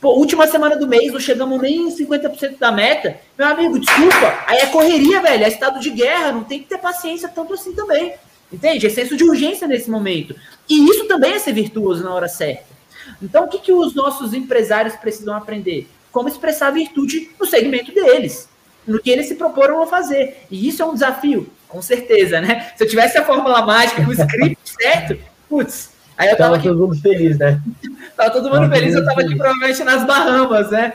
Pô, 0.00 0.10
última 0.10 0.46
semana 0.46 0.76
do 0.76 0.86
mês, 0.86 1.12
não 1.12 1.20
chegamos 1.20 1.60
nem 1.60 1.88
em 1.88 1.96
50% 1.96 2.58
da 2.58 2.70
meta. 2.70 3.18
Meu 3.36 3.48
amigo, 3.48 3.78
desculpa, 3.78 4.44
aí 4.46 4.58
é 4.58 4.66
correria, 4.66 5.22
velho, 5.22 5.44
é 5.44 5.48
estado 5.48 5.80
de 5.80 5.90
guerra, 5.90 6.32
não 6.32 6.44
tem 6.44 6.60
que 6.60 6.66
ter 6.66 6.78
paciência 6.78 7.28
tanto 7.28 7.54
assim 7.54 7.72
também. 7.72 8.14
Entende? 8.52 8.86
É 8.86 8.90
senso 8.90 9.16
de 9.16 9.24
urgência 9.24 9.66
nesse 9.66 9.90
momento. 9.90 10.34
E 10.68 10.88
isso 10.88 11.06
também 11.06 11.32
é 11.32 11.38
ser 11.38 11.52
virtuoso 11.52 12.04
na 12.04 12.14
hora 12.14 12.28
certa. 12.28 12.76
Então, 13.22 13.44
o 13.44 13.48
que, 13.48 13.58
que 13.58 13.72
os 13.72 13.94
nossos 13.94 14.34
empresários 14.34 14.94
precisam 14.96 15.34
aprender? 15.34 15.88
Como 16.12 16.28
expressar 16.28 16.70
virtude 16.70 17.30
no 17.38 17.46
segmento 17.46 17.92
deles 17.92 18.48
no 18.86 19.00
que 19.00 19.10
eles 19.10 19.26
se 19.26 19.34
proporam 19.34 19.82
a 19.82 19.86
fazer. 19.86 20.46
E 20.50 20.68
isso 20.68 20.82
é 20.82 20.86
um 20.86 20.94
desafio, 20.94 21.50
com 21.68 21.82
certeza, 21.82 22.40
né? 22.40 22.72
Se 22.76 22.84
eu 22.84 22.88
tivesse 22.88 23.18
a 23.18 23.24
fórmula 23.24 23.66
mágica, 23.66 24.00
o 24.02 24.12
script 24.12 24.58
certo, 24.64 25.18
putz, 25.48 25.90
aí 26.16 26.28
eu 26.30 26.36
tava, 26.36 26.56
tava 26.56 26.62
todo 26.62 26.78
mundo 26.78 27.00
feliz, 27.00 27.38
né? 27.38 27.60
tava 28.16 28.30
todo 28.30 28.44
mundo 28.44 28.60
tava 28.60 28.74
feliz, 28.74 28.94
eu 28.94 29.04
tava 29.04 29.20
aqui 29.20 29.36
provavelmente 29.36 29.84
nas 29.84 30.06
Bahamas, 30.06 30.70
né? 30.70 30.94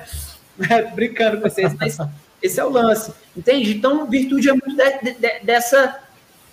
Brincando 0.96 1.42
com 1.42 1.50
vocês, 1.50 1.74
mas 1.80 1.98
esse 2.42 2.60
é 2.60 2.66
o 2.66 2.70
lance, 2.70 3.14
entende? 3.36 3.78
Então, 3.78 4.10
virtude 4.10 4.50
é 4.50 4.54
muito 4.54 4.76
de, 4.76 5.14
de, 5.14 5.40
dessa. 5.44 6.00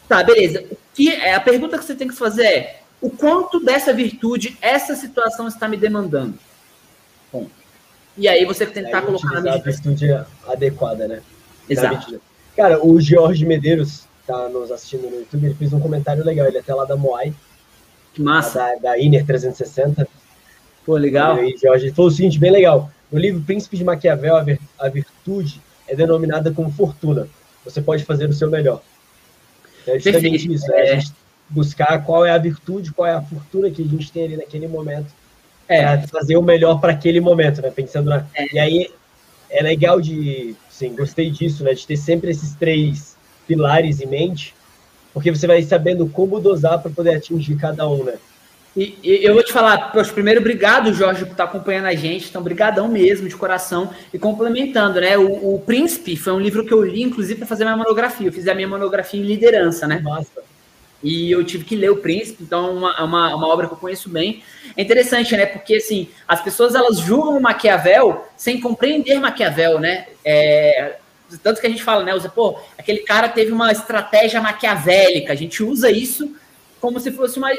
Tá, 0.09 0.23
beleza. 0.23 0.65
O 0.71 0.77
que 0.95 1.11
é 1.11 1.35
a 1.35 1.41
pergunta 1.41 1.79
que 1.79 1.85
você 1.85 1.95
tem 1.95 2.09
que 2.09 2.15
fazer 2.15 2.45
é: 2.45 2.81
o 3.01 3.11
quanto 3.11 3.61
dessa 3.61 3.93
virtude 3.93 4.59
essa 4.61 4.95
situação 4.95 5.49
está 5.49 5.67
me 5.67 5.77
demandando? 5.77 6.39
Ponto. 7.33 7.51
E 8.17 8.27
aí 8.29 8.45
você 8.45 8.67
tentar 8.67 9.03
colocar 9.03 9.29
na 9.29 9.41
medida. 9.41 9.71
a 9.71 9.73
atitude 9.73 10.07
adequada, 10.47 11.07
né? 11.07 11.23
Exato. 11.69 12.21
Cara, 12.57 12.85
o 12.85 13.01
Jorge 13.01 13.47
Medeiros 13.47 14.07
tá 14.27 14.49
nos 14.49 14.71
assistindo 14.71 15.09
no 15.09 15.21
YouTube, 15.21 15.47
ele 15.47 15.55
fez 15.55 15.73
um 15.73 15.81
comentário 15.81 16.25
legal, 16.25 16.47
ele 16.47 16.57
é 16.57 16.61
até 16.61 16.75
lá 16.75 16.85
da 16.85 16.97
Moai. 16.97 17.33
Massa. 18.23 18.59
Da, 18.59 18.91
da 18.91 18.99
Iner 18.99 19.25
360. 19.25 20.07
Pô, 20.85 20.97
legal. 20.97 21.43
E 21.43 21.57
Jorge 21.57 21.91
falou 21.91 22.11
o 22.11 22.15
seguinte, 22.15 22.39
bem 22.39 22.51
legal. 22.51 22.91
No 23.11 23.19
livro 23.19 23.43
Príncipe 23.43 23.77
de 23.77 23.85
Maquiavel, 23.85 24.37
a, 24.37 24.43
vir, 24.43 24.61
a 24.79 24.89
virtude 24.89 25.61
é 25.87 25.95
denominada 25.95 26.51
como 26.51 26.71
fortuna. 26.71 27.29
Você 27.65 27.81
pode 27.81 28.05
fazer 28.05 28.29
o 28.29 28.33
seu 28.33 28.51
melhor. 28.51 28.83
É 29.87 29.99
justamente 29.99 30.53
isso, 30.53 30.71
é. 30.73 30.79
é 30.79 30.93
a 30.93 30.95
gente 30.99 31.13
buscar 31.49 32.05
qual 32.05 32.25
é 32.27 32.31
a 32.31 32.39
virtude, 32.39 32.93
qual 32.93 33.07
é 33.07 33.15
a 33.15 33.23
fortuna 33.23 33.71
que 33.71 33.83
a 33.83 33.87
gente 33.87 34.13
tem 34.13 34.25
ali 34.25 34.37
naquele 34.37 34.69
momento 34.69 35.13
é, 35.69 35.99
fazer 36.07 36.37
o 36.37 36.43
melhor 36.43 36.81
para 36.81 36.93
aquele 36.93 37.21
momento, 37.21 37.61
né? 37.61 37.71
Pensando 37.71 38.09
na. 38.09 38.27
É. 38.35 38.55
E 38.55 38.59
aí 38.59 38.91
é 39.51 39.63
legal 39.63 40.01
de. 40.01 40.57
Sim, 40.71 40.97
gostei 40.97 41.31
disso, 41.31 41.63
né? 41.63 41.75
De 41.75 41.87
ter 41.87 41.97
sempre 41.97 42.31
esses 42.31 42.55
três 42.55 43.17
pilares 43.47 44.01
em 44.01 44.07
mente, 44.07 44.55
porque 45.13 45.31
você 45.31 45.47
vai 45.47 45.63
sabendo 45.63 46.07
como 46.09 46.41
dosar 46.41 46.81
para 46.81 46.91
poder 46.91 47.17
atingir 47.17 47.57
cada 47.57 47.89
um, 47.89 48.05
né? 48.05 48.15
E, 48.77 48.97
e, 49.03 49.25
eu 49.25 49.35
vou 49.35 49.43
te 49.43 49.53
falar, 49.53 49.91
poxa, 49.91 50.13
primeiro, 50.13 50.41
obrigado, 50.41 50.93
Jorge, 50.93 51.25
por 51.25 51.33
estar 51.33 51.45
acompanhando 51.45 51.87
a 51.87 51.95
gente. 51.95 52.29
Então, 52.29 52.43
brigadão 52.43 52.87
mesmo, 52.87 53.29
de 53.29 53.35
coração. 53.35 53.91
E 54.13 54.19
complementando, 54.19 55.01
né? 55.01 55.19
O, 55.19 55.55
o 55.55 55.61
Príncipe 55.61 56.17
foi 56.17 56.33
um 56.33 56.39
livro 56.39 56.65
que 56.65 56.73
eu 56.73 56.85
li, 56.85 57.03
inclusive, 57.03 57.39
para 57.39 57.47
fazer 57.47 57.65
minha 57.65 57.77
monografia. 57.77 58.29
Eu 58.29 58.33
fiz 58.33 58.47
a 58.47 58.55
minha 58.55 58.69
monografia 58.69 59.19
em 59.19 59.25
liderança, 59.25 59.87
né? 59.87 59.99
Nossa 59.99 60.49
e 61.03 61.31
eu 61.31 61.45
tive 61.45 61.65
que 61.65 61.77
ler 61.77 61.91
O 61.91 61.97
Príncipe, 61.97 62.43
então 62.43 62.67
é 62.67 62.71
uma, 62.71 63.05
uma, 63.05 63.35
uma, 63.37 63.49
obra 63.49 63.67
que 63.67 63.75
eu 63.75 63.79
conheço 63.79 64.09
bem. 64.09 64.43
É 64.77 64.83
interessante, 64.83 65.37
né? 65.37 65.47
Porque, 65.47 65.77
assim, 65.77 66.09
as 66.27 66.43
pessoas, 66.43 66.75
elas 66.75 66.99
julgam 66.99 67.37
o 67.37 67.41
Maquiavel 67.41 68.27
sem 68.37 68.61
compreender 68.61 69.21
Maquiavel, 69.21 69.79
né? 69.79 70.07
É, 70.25 70.97
tanto 71.43 71.61
que 71.61 71.67
a 71.67 71.71
gente 71.71 71.83
fala, 71.83 72.05
né? 72.05 72.15
Usa, 72.15 72.29
pô, 72.29 72.59
aquele 72.79 73.01
cara 73.01 73.29
teve 73.29 73.53
uma 73.53 73.71
estratégia 73.71 74.41
maquiavélica. 74.41 75.33
A 75.33 75.37
gente 75.37 75.63
usa 75.63 75.91
isso 75.91 76.35
como 76.81 76.99
se 77.01 77.11
fosse 77.11 77.39
uma, 77.39 77.51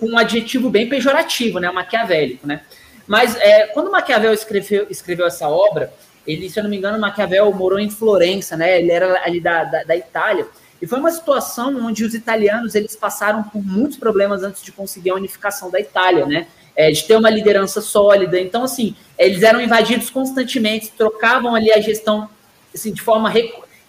um 0.00 0.18
adjetivo 0.18 0.70
bem 0.70 0.88
pejorativo, 0.88 1.58
né? 1.58 1.70
Maquiavélico, 1.70 2.46
né? 2.46 2.62
Mas 3.06 3.36
é, 3.36 3.66
quando 3.68 3.90
Maquiavel 3.90 4.32
escreveu, 4.32 4.86
escreveu 4.88 5.26
essa 5.26 5.48
obra, 5.48 5.92
ele, 6.26 6.48
se 6.48 6.58
eu 6.58 6.62
não 6.62 6.70
me 6.70 6.76
engano, 6.76 6.98
Maquiavel 6.98 7.52
morou 7.52 7.78
em 7.78 7.90
Florença, 7.90 8.56
né? 8.56 8.80
Ele 8.80 8.90
era 8.90 9.22
ali 9.24 9.40
da, 9.40 9.64
da, 9.64 9.84
da 9.84 9.96
Itália. 9.96 10.46
E 10.80 10.86
foi 10.86 10.98
uma 10.98 11.10
situação 11.10 11.76
onde 11.86 12.04
os 12.04 12.14
italianos 12.14 12.74
eles 12.74 12.96
passaram 12.96 13.42
por 13.42 13.64
muitos 13.64 13.96
problemas 13.96 14.42
antes 14.42 14.62
de 14.62 14.72
conseguir 14.72 15.10
a 15.10 15.14
unificação 15.14 15.70
da 15.70 15.78
Itália, 15.78 16.26
né? 16.26 16.46
É, 16.76 16.90
de 16.90 17.04
ter 17.04 17.16
uma 17.16 17.30
liderança 17.30 17.80
sólida. 17.80 18.40
Então, 18.40 18.64
assim, 18.64 18.96
eles 19.18 19.42
eram 19.42 19.60
invadidos 19.60 20.10
constantemente, 20.10 20.90
trocavam 20.90 21.54
ali 21.54 21.70
a 21.70 21.80
gestão 21.80 22.28
assim, 22.74 22.92
de 22.92 23.00
forma 23.00 23.32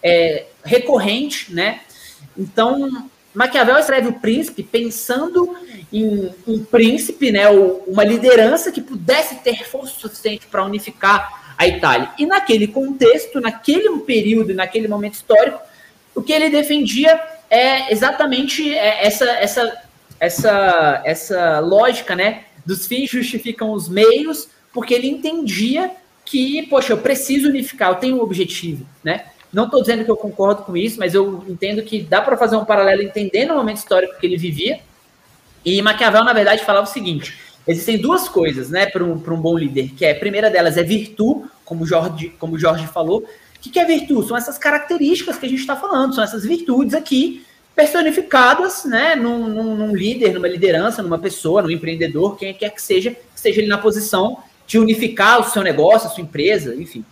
é, 0.02 0.46
recorrente, 0.64 1.52
né? 1.52 1.80
Então, 2.36 3.08
Maquiavel 3.34 3.78
escreve 3.78 4.08
o 4.08 4.14
príncipe 4.14 4.62
pensando 4.62 5.54
em 5.92 6.30
um 6.46 6.64
príncipe, 6.64 7.30
né, 7.30 7.48
uma 7.86 8.02
liderança 8.04 8.72
que 8.72 8.80
pudesse 8.80 9.36
ter 9.36 9.66
força 9.68 9.94
suficiente 9.98 10.46
para 10.46 10.64
unificar 10.64 11.54
a 11.58 11.66
Itália. 11.66 12.10
E 12.18 12.26
naquele 12.26 12.66
contexto, 12.66 13.40
naquele 13.40 13.98
período, 14.00 14.54
naquele 14.54 14.88
momento 14.88 15.14
histórico, 15.14 15.60
o 16.14 16.22
que 16.22 16.32
ele 16.32 16.50
defendia 16.50 17.20
é 17.50 17.92
exatamente 17.92 18.74
é, 18.74 19.06
essa, 19.06 19.24
essa, 19.24 19.82
essa, 20.18 21.02
essa 21.04 21.60
lógica, 21.60 22.16
né? 22.16 22.44
Dos 22.64 22.86
fins 22.86 23.10
justificam 23.10 23.70
os 23.70 23.88
meios, 23.88 24.48
porque 24.72 24.92
ele 24.94 25.08
entendia 25.08 25.90
que, 26.26 26.66
poxa, 26.66 26.92
eu 26.92 26.98
preciso 26.98 27.48
unificar, 27.48 27.90
eu 27.90 27.94
tenho 27.94 28.16
um 28.16 28.20
objetivo, 28.20 28.84
né? 29.02 29.26
Não 29.52 29.64
estou 29.64 29.80
dizendo 29.80 30.04
que 30.04 30.10
eu 30.10 30.16
concordo 30.16 30.64
com 30.64 30.76
isso, 30.76 30.98
mas 30.98 31.14
eu 31.14 31.42
entendo 31.48 31.80
que 31.82 32.02
dá 32.02 32.20
para 32.20 32.36
fazer 32.36 32.56
um 32.56 32.64
paralelo 32.64 33.00
entendendo 33.00 33.52
o 33.52 33.56
momento 33.56 33.78
histórico 33.78 34.18
que 34.18 34.26
ele 34.26 34.36
vivia. 34.36 34.80
E 35.64 35.80
Maquiavel, 35.80 36.24
na 36.24 36.32
verdade, 36.32 36.64
falava 36.64 36.86
o 36.86 36.92
seguinte: 36.92 37.38
existem 37.66 37.96
duas 37.96 38.28
coisas, 38.28 38.68
né, 38.68 38.86
para 38.86 39.02
um, 39.02 39.12
um 39.12 39.40
bom 39.40 39.56
líder, 39.56 39.92
que 39.96 40.04
é 40.04 40.10
a 40.10 40.18
primeira 40.18 40.50
delas 40.50 40.76
é 40.76 40.82
virtude, 40.82 41.48
como 41.64 41.86
Jorge, 41.86 42.34
como 42.38 42.58
Jorge 42.58 42.86
falou, 42.86 43.20
o 43.20 43.58
que 43.58 43.78
é 43.78 43.84
virtude? 43.84 44.28
São 44.28 44.36
essas 44.36 44.58
características 44.58 45.38
que 45.38 45.46
a 45.46 45.48
gente 45.48 45.60
está 45.60 45.74
falando, 45.74 46.14
são 46.14 46.22
essas 46.22 46.44
virtudes 46.44 46.94
aqui 46.94 47.44
personificadas 47.74 48.84
né, 48.84 49.14
num, 49.14 49.48
num, 49.48 49.74
num, 49.74 49.94
líder, 49.94 50.32
numa 50.32 50.48
liderança, 50.48 51.02
numa 51.02 51.18
pessoa, 51.18 51.62
num 51.62 51.70
empreendedor, 51.70 52.36
quem 52.36 52.54
quer 52.54 52.70
que 52.70 52.80
seja, 52.80 53.10
que 53.10 53.18
esteja 53.34 53.60
ali 53.60 53.68
na 53.68 53.78
posição 53.78 54.38
de 54.66 54.78
unificar 54.78 55.40
o 55.40 55.44
seu 55.44 55.62
negócio, 55.62 56.08
a 56.08 56.10
sua 56.10 56.22
empresa, 56.22 56.74
enfim. 56.74 57.04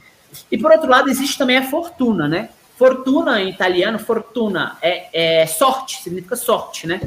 E 0.50 0.58
por 0.58 0.72
outro 0.72 0.88
lado, 0.88 1.08
existe 1.08 1.38
também 1.38 1.56
a 1.56 1.70
fortuna, 1.70 2.26
né? 2.26 2.50
Fortuna 2.76 3.40
em 3.40 3.50
italiano, 3.50 3.98
fortuna 3.98 4.76
é, 4.82 5.42
é 5.42 5.46
sorte, 5.46 6.02
significa 6.02 6.34
sorte, 6.34 6.86
né? 6.86 7.00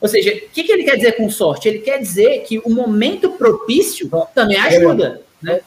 Ou 0.00 0.08
seja, 0.08 0.30
o 0.30 0.48
que, 0.50 0.64
que 0.64 0.72
ele 0.72 0.84
quer 0.84 0.96
dizer 0.96 1.12
com 1.12 1.30
sorte? 1.30 1.68
Ele 1.68 1.78
quer 1.78 1.98
dizer 1.98 2.42
que 2.42 2.58
o 2.58 2.70
momento 2.70 3.30
propício 3.30 4.10
também 4.34 4.58
ajuda, 4.58 5.22
né? 5.40 5.60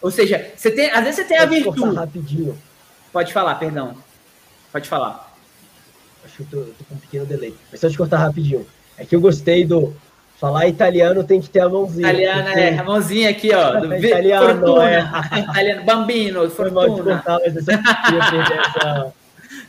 Ou 0.00 0.10
seja, 0.10 0.50
você 0.56 0.70
tem, 0.70 0.90
às 0.90 1.04
vezes 1.04 1.16
você 1.16 1.24
tem 1.24 1.36
Pode 1.38 1.54
a 1.54 1.58
virtude. 1.58 1.94
rapidinho. 1.94 2.58
Pode 3.12 3.32
falar, 3.32 3.56
perdão. 3.56 3.96
Pode 4.72 4.88
falar. 4.88 5.30
Acho 6.24 6.36
que 6.36 6.42
eu 6.42 6.46
tô, 6.64 6.72
tô, 6.72 6.84
com 6.84 6.94
um 6.94 6.98
pequeno 6.98 7.26
delay. 7.26 7.54
Mas 7.70 7.80
só 7.80 7.90
te 7.90 7.98
cortar 7.98 8.18
rapidinho. 8.18 8.66
É 8.96 9.04
que 9.04 9.14
eu 9.14 9.20
gostei 9.20 9.64
do. 9.64 9.94
Falar 10.40 10.66
italiano 10.68 11.22
tem 11.22 11.38
que 11.38 11.50
ter 11.50 11.60
a 11.60 11.68
mãozinha. 11.68 12.08
Italiano, 12.08 12.48
é, 12.48 12.78
a 12.78 12.82
mãozinha 12.82 13.28
aqui, 13.28 13.54
ó. 13.54 13.78
Do 13.78 13.94
italiano, 14.02 14.58
fortuna. 14.58 14.90
é. 14.90 15.40
italiano, 15.40 15.84
bambino, 15.84 16.50
fortuna. 16.50 16.86
Mal 16.86 16.94
de 16.94 17.02
mas. 17.02 17.22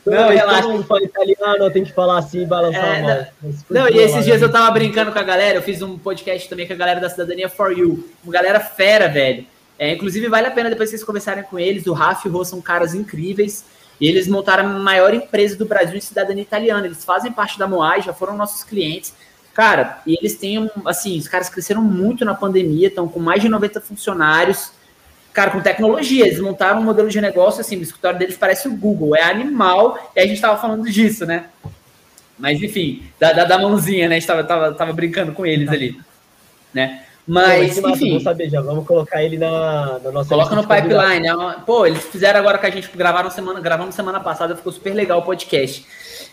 Não, 0.06 0.28
relaxa. 0.30 0.62
Todo 0.62 0.72
mundo 0.72 0.84
fala 0.84 1.02
italiano, 1.02 1.70
tem 1.70 1.84
que 1.84 1.92
falar 1.92 2.18
assim, 2.18 2.46
balançar 2.46 2.84
é, 2.84 2.98
a 2.98 3.02
mão. 3.02 3.26
Não, 3.70 3.88
e 3.88 3.98
esses 3.98 4.24
dias 4.24 4.40
eu 4.40 4.50
tava 4.50 4.70
brincando 4.70 5.12
com 5.12 5.18
a 5.18 5.22
galera, 5.22 5.58
eu 5.58 5.62
fiz 5.62 5.82
um 5.82 5.98
podcast 5.98 6.48
também 6.48 6.66
com 6.66 6.72
a 6.72 6.76
galera 6.76 6.98
da 6.98 7.10
Cidadania 7.10 7.48
For 7.48 7.70
You. 7.70 8.08
Uma 8.24 8.32
galera 8.32 8.58
fera, 8.58 9.08
velho. 9.08 9.46
É, 9.78 9.92
inclusive, 9.92 10.26
vale 10.28 10.46
a 10.46 10.50
pena 10.50 10.70
depois 10.70 10.88
vocês 10.88 11.04
conversarem 11.04 11.44
com 11.44 11.58
eles. 11.58 11.86
O 11.86 11.92
Rafa 11.92 12.26
e 12.26 12.30
o 12.30 12.34
Rô 12.34 12.44
são 12.44 12.60
caras 12.62 12.94
incríveis. 12.94 13.64
E 14.00 14.08
eles 14.08 14.26
montaram 14.26 14.64
a 14.64 14.68
maior 14.78 15.12
empresa 15.12 15.54
do 15.54 15.66
Brasil 15.66 15.96
em 15.96 16.00
cidadania 16.00 16.42
italiana. 16.42 16.86
Eles 16.86 17.04
fazem 17.04 17.30
parte 17.30 17.58
da 17.58 17.68
Moai, 17.68 18.00
já 18.00 18.12
foram 18.12 18.36
nossos 18.36 18.64
clientes. 18.64 19.14
Cara, 19.54 20.00
e 20.06 20.16
eles 20.18 20.36
têm, 20.36 20.70
assim, 20.86 21.18
os 21.18 21.28
caras 21.28 21.48
cresceram 21.48 21.82
muito 21.82 22.24
na 22.24 22.34
pandemia, 22.34 22.88
estão 22.88 23.06
com 23.06 23.20
mais 23.20 23.42
de 23.42 23.48
90 23.48 23.80
funcionários. 23.80 24.72
Cara, 25.32 25.50
com 25.50 25.60
tecnologia, 25.60 26.26
eles 26.26 26.40
montaram 26.40 26.80
um 26.80 26.84
modelo 26.84 27.08
de 27.08 27.20
negócio, 27.20 27.60
assim, 27.60 27.76
o 27.76 27.82
escritório 27.82 28.18
deles 28.18 28.36
parece 28.36 28.68
o 28.68 28.76
Google, 28.76 29.16
é 29.16 29.22
animal, 29.22 30.12
e 30.14 30.20
a 30.20 30.22
gente 30.22 30.36
estava 30.36 30.60
falando 30.60 30.84
disso, 30.90 31.26
né? 31.26 31.46
Mas, 32.38 32.62
enfim, 32.62 33.02
da, 33.20 33.32
da, 33.32 33.44
da 33.44 33.58
mãozinha, 33.58 34.08
né? 34.08 34.16
A 34.16 34.18
gente 34.18 34.26
tava, 34.26 34.44
tava, 34.44 34.72
tava 34.74 34.92
brincando 34.92 35.32
com 35.32 35.46
eles 35.46 35.68
ali, 35.68 35.98
né? 36.72 37.04
Mas, 37.26 37.78
Pô, 37.78 37.90
enfim. 37.90 38.08
Vamos 38.08 38.24
saber 38.24 38.50
já, 38.50 38.60
vamos 38.60 38.86
colocar 38.86 39.22
ele 39.22 39.38
na, 39.38 40.00
na 40.00 40.10
nossa. 40.10 40.28
Coloca 40.28 40.56
no 40.56 40.66
pipeline. 40.66 41.28
É 41.28 41.34
pô, 41.64 41.86
eles 41.86 42.02
fizeram 42.04 42.40
agora 42.40 42.58
que 42.58 42.66
a 42.66 42.70
gente 42.70 42.90
gravaram 42.96 43.30
semana, 43.30 43.60
gravamos 43.60 43.94
semana 43.94 44.18
passada, 44.18 44.56
ficou 44.56 44.72
super 44.72 44.92
legal 44.92 45.20
o 45.20 45.22
podcast. 45.22 45.86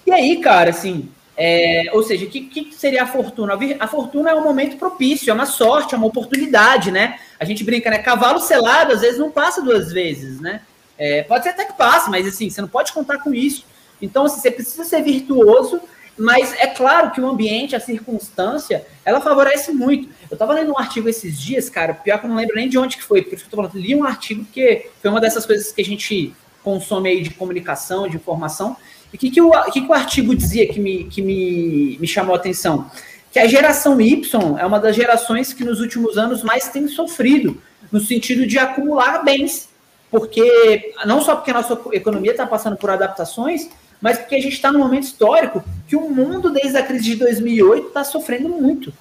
E 0.05 0.11
aí, 0.11 0.41
cara, 0.41 0.71
assim, 0.71 1.07
É, 1.41 1.89
ou 1.93 2.03
seja, 2.03 2.25
o 2.25 2.29
que, 2.29 2.41
que, 2.41 2.75
seria 2.75 3.03
a 3.03 3.07
fortuna? 3.07 3.57
A 3.79 3.87
fortuna 3.87 4.31
é 4.31 4.35
um 4.35 4.43
momento 4.43 4.75
propício, 4.75 5.31
é 5.31 5.33
uma 5.33 5.45
sorte, 5.45 5.95
é 5.95 5.97
uma 5.97 6.07
oportunidade, 6.07 6.91
né? 6.91 7.17
A 7.39 7.45
gente 7.45 7.63
brinca, 7.63 7.89
né? 7.89 7.99
Cavalo 7.99 8.41
selado 8.41 8.91
às 8.91 8.99
vezes 8.99 9.17
não 9.17 9.31
passa 9.31 9.61
duas 9.61 9.93
vezes, 9.93 10.41
né? 10.41 10.59
É, 10.97 11.23
pode 11.23 11.45
ser 11.45 11.51
até 11.51 11.63
que 11.63 11.71
passe, 11.71 12.09
mas 12.09 12.27
assim, 12.27 12.49
você 12.49 12.59
não 12.59 12.67
pode 12.67 12.91
contar 12.91 13.19
com 13.19 13.33
isso. 13.33 13.63
Então, 14.01 14.25
assim, 14.25 14.41
você 14.41 14.51
precisa 14.51 14.83
ser 14.83 15.01
virtuoso, 15.01 15.79
mas 16.17 16.53
é 16.59 16.67
claro 16.67 17.11
que 17.11 17.21
o 17.21 17.27
ambiente, 17.29 17.73
a 17.73 17.79
circunstância, 17.79 18.85
ela 19.05 19.21
favorece 19.21 19.71
muito. 19.71 20.09
Eu 20.29 20.35
estava 20.35 20.51
lendo 20.51 20.73
um 20.73 20.77
artigo 20.77 21.07
esses 21.07 21.39
dias, 21.39 21.69
cara, 21.69 21.93
pior 21.93 22.19
que 22.19 22.25
eu 22.25 22.29
não 22.29 22.35
lembro 22.35 22.57
nem 22.57 22.67
de 22.67 22.77
onde 22.77 22.97
que 22.97 23.03
foi, 23.03 23.21
por 23.21 23.35
isso 23.35 23.45
que 23.45 23.47
eu 23.47 23.51
tô 23.51 23.55
falando, 23.55 23.79
li 23.79 23.95
um 23.95 24.03
artigo 24.03 24.43
porque 24.43 24.89
foi 25.01 25.09
uma 25.09 25.21
dessas 25.21 25.45
coisas 25.45 25.71
que 25.71 25.81
a 25.81 25.85
gente 25.85 26.35
consome 26.61 27.07
aí 27.07 27.21
de 27.21 27.29
comunicação, 27.29 28.09
de 28.09 28.17
informação, 28.17 28.75
e 29.13 29.15
o 29.15 29.19
que, 29.19 29.31
que, 29.31 29.41
o, 29.41 29.51
que, 29.71 29.81
que 29.81 29.87
o 29.87 29.93
artigo 29.93 30.35
dizia 30.35 30.67
que, 30.71 30.79
me, 30.79 31.05
que 31.05 31.21
me, 31.21 31.97
me 31.99 32.07
chamou 32.07 32.35
a 32.35 32.37
atenção? 32.37 32.89
Que 33.31 33.39
a 33.39 33.47
geração 33.47 33.99
Y 33.99 34.57
é 34.59 34.65
uma 34.65 34.79
das 34.79 34.95
gerações 34.95 35.53
que 35.53 35.63
nos 35.63 35.79
últimos 35.79 36.17
anos 36.17 36.43
mais 36.43 36.69
tem 36.69 36.87
sofrido, 36.87 37.61
no 37.91 37.99
sentido 37.99 38.45
de 38.45 38.57
acumular 38.57 39.23
bens. 39.23 39.69
Porque, 40.11 40.93
não 41.05 41.21
só 41.21 41.35
porque 41.35 41.51
a 41.51 41.55
nossa 41.55 41.79
economia 41.93 42.31
está 42.31 42.45
passando 42.45 42.75
por 42.75 42.89
adaptações, 42.89 43.69
mas 44.01 44.17
porque 44.17 44.35
a 44.35 44.41
gente 44.41 44.53
está 44.53 44.71
num 44.71 44.79
momento 44.79 45.03
histórico 45.03 45.63
que 45.87 45.95
o 45.95 46.09
mundo, 46.09 46.49
desde 46.49 46.77
a 46.77 46.83
crise 46.83 47.03
de 47.03 47.15
2008, 47.17 47.87
está 47.87 48.03
sofrendo 48.03 48.49
muito. 48.49 48.93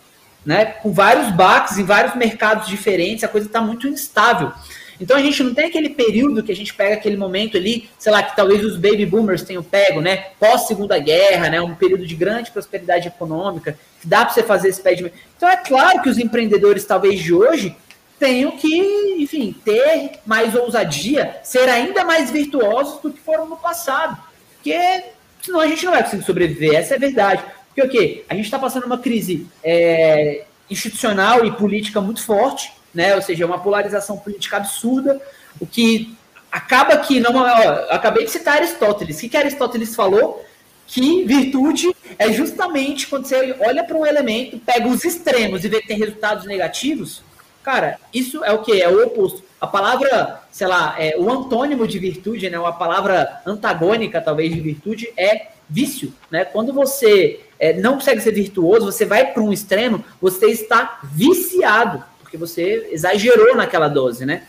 Né? 0.45 0.65
Com 0.65 0.93
vários 0.93 1.31
baques 1.31 1.79
em 1.79 1.85
vários 1.85 2.15
mercados 2.15 2.67
diferentes, 2.67 3.25
a 3.25 3.29
coisa 3.29 3.47
está 3.47 3.61
muito 3.61 3.87
instável. 3.87 4.53
Então 5.01 5.17
a 5.17 5.23
gente 5.23 5.43
não 5.43 5.55
tem 5.55 5.67
aquele 5.67 5.91
período 5.91 6.43
que 6.43 6.51
a 6.51 6.57
gente 6.57 6.75
pega 6.75 6.95
aquele 6.95 7.17
momento 7.17 7.57
ali, 7.57 7.89
sei 7.99 8.11
lá, 8.11 8.23
que 8.23 8.35
talvez 8.35 8.65
os 8.65 8.77
baby 8.77 9.07
boomers 9.07 9.43
tenham 9.43 9.63
pego, 9.63 10.01
né? 10.01 10.29
Pós 10.39 10.67
Segunda 10.67 10.99
Guerra, 10.99 11.49
né? 11.49 11.61
Um 11.61 11.75
período 11.75 12.07
de 12.07 12.15
grande 12.15 12.51
prosperidade 12.51 13.09
econômica, 13.09 13.79
que 14.01 14.07
dá 14.07 14.25
para 14.25 14.35
você 14.35 14.43
fazer 14.43 14.69
esse 14.69 14.83
pé. 14.83 14.95
Então 15.37 15.49
é 15.49 15.57
claro 15.57 16.03
que 16.03 16.09
os 16.09 16.19
empreendedores, 16.19 16.85
talvez 16.85 17.21
de 17.21 17.33
hoje, 17.33 17.77
tenham 18.19 18.53
que, 18.53 19.17
enfim, 19.19 19.55
ter 19.65 20.19
mais 20.27 20.55
ousadia, 20.55 21.37
ser 21.43 21.69
ainda 21.69 22.05
mais 22.05 22.31
virtuosos 22.31 23.01
do 23.01 23.13
que 23.13 23.21
foram 23.21 23.47
no 23.47 23.57
passado. 23.57 24.19
Porque 24.55 25.05
senão 25.41 25.61
a 25.61 25.69
gente 25.69 25.85
não 25.85 25.93
vai 25.93 26.03
conseguir 26.03 26.25
sobreviver, 26.25 26.75
essa 26.75 26.95
é 26.95 26.97
a 26.97 27.01
verdade. 27.01 27.45
Porque 27.69 27.83
o 27.83 27.89
quê? 27.89 28.25
A 28.29 28.35
gente 28.35 28.47
está 28.47 28.59
passando 28.59 28.87
uma 28.87 28.99
crise 28.99 29.47
é, 29.63 30.45
institucional 30.69 31.45
e 31.45 31.53
política 31.53 32.01
muito 32.01 32.23
forte, 32.25 32.73
né? 32.95 33.15
Ou 33.15 33.23
seja, 33.23 33.47
uma 33.47 33.59
polarização 33.59 34.17
política 34.19 34.57
absurda, 34.57 35.21
o 35.61 35.67
que 35.67 36.17
acaba 36.51 36.97
que 36.99 37.21
não. 37.21 37.37
Ó, 37.37 37.47
acabei 37.91 38.25
de 38.25 38.31
citar 38.31 38.57
Aristóteles. 38.57 39.17
O 39.17 39.21
que, 39.21 39.29
que 39.29 39.37
Aristóteles 39.37 39.95
falou? 39.95 40.45
Que 40.87 41.25
virtude 41.25 41.95
é 42.19 42.33
justamente 42.33 43.07
quando 43.07 43.27
você 43.27 43.55
olha 43.61 43.85
para 43.85 43.97
um 43.97 44.07
elemento, 44.07 44.59
pega 44.59 44.89
os 44.89 45.05
extremos 45.05 45.65
e 45.65 45.69
vê 45.69 45.83
que 45.83 45.89
tem 45.89 45.99
resultados 45.99 46.47
negativos. 46.47 47.23
Cara, 47.63 47.99
isso 48.15 48.43
é 48.43 48.53
o 48.53 48.63
que? 48.63 48.81
É 48.81 48.89
o 48.89 49.05
oposto. 49.05 49.45
A 49.61 49.67
palavra, 49.67 50.41
sei 50.51 50.67
lá, 50.67 50.95
é, 50.99 51.15
o 51.19 51.31
antônimo 51.31 51.87
de 51.87 51.99
virtude, 51.99 52.49
né? 52.49 52.59
Uma 52.59 52.73
palavra 52.73 53.43
antagônica, 53.45 54.21
talvez, 54.21 54.55
de 54.55 54.61
virtude 54.61 55.13
é 55.17 55.49
vício, 55.69 56.15
né? 56.31 56.47
Quando 56.47 56.73
você 56.73 57.41
é, 57.59 57.75
não 57.75 57.95
consegue 57.95 58.23
ser 58.23 58.33
virtuoso, 58.33 58.87
você 58.87 59.05
vai 59.05 59.33
para 59.33 59.43
um 59.43 59.53
extremo, 59.53 60.03
você 60.21 60.47
está 60.47 61.01
viciado 61.03 62.03
porque 62.29 62.37
você 62.37 62.91
exagerou 62.93 63.57
naquela 63.57 63.89
dose, 63.89 64.27
né? 64.27 64.43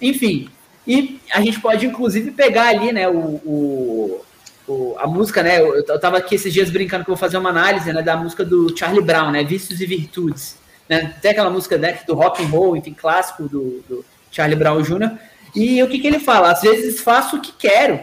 Enfim, 0.00 0.48
e 0.86 1.20
a 1.32 1.40
gente 1.40 1.60
pode 1.60 1.84
inclusive 1.84 2.30
pegar 2.30 2.68
ali, 2.68 2.92
né, 2.92 3.08
o, 3.08 3.40
o, 3.44 4.24
o 4.68 4.96
a 4.98 5.08
música, 5.08 5.42
né? 5.42 5.60
Eu, 5.60 5.74
eu 5.74 6.00
tava 6.00 6.18
aqui 6.18 6.36
esses 6.36 6.52
dias 6.52 6.70
brincando 6.70 7.04
que 7.04 7.10
eu 7.10 7.16
vou 7.16 7.20
fazer 7.20 7.36
uma 7.36 7.50
análise, 7.50 7.92
né, 7.92 8.00
da 8.00 8.16
música 8.16 8.44
do 8.44 8.74
Charlie 8.78 9.02
Brown, 9.02 9.32
né, 9.32 9.42
Vícios 9.42 9.80
e 9.80 9.86
Virtudes, 9.86 10.56
né? 10.88 11.16
Tem 11.20 11.32
aquela 11.32 11.50
música 11.50 11.76
né, 11.76 11.98
do 12.06 12.14
rock 12.14 12.42
and 12.44 12.46
roll, 12.46 12.76
enfim, 12.76 12.94
clássico 12.94 13.48
do, 13.48 13.82
do 13.88 14.04
Charlie 14.30 14.56
Brown 14.56 14.80
Jr. 14.80 15.18
E 15.54 15.82
o 15.82 15.88
que 15.88 15.98
que 15.98 16.06
ele 16.06 16.20
fala? 16.20 16.52
Às 16.52 16.62
vezes 16.62 17.00
faço 17.00 17.36
o 17.36 17.40
que 17.40 17.52
quero, 17.52 17.98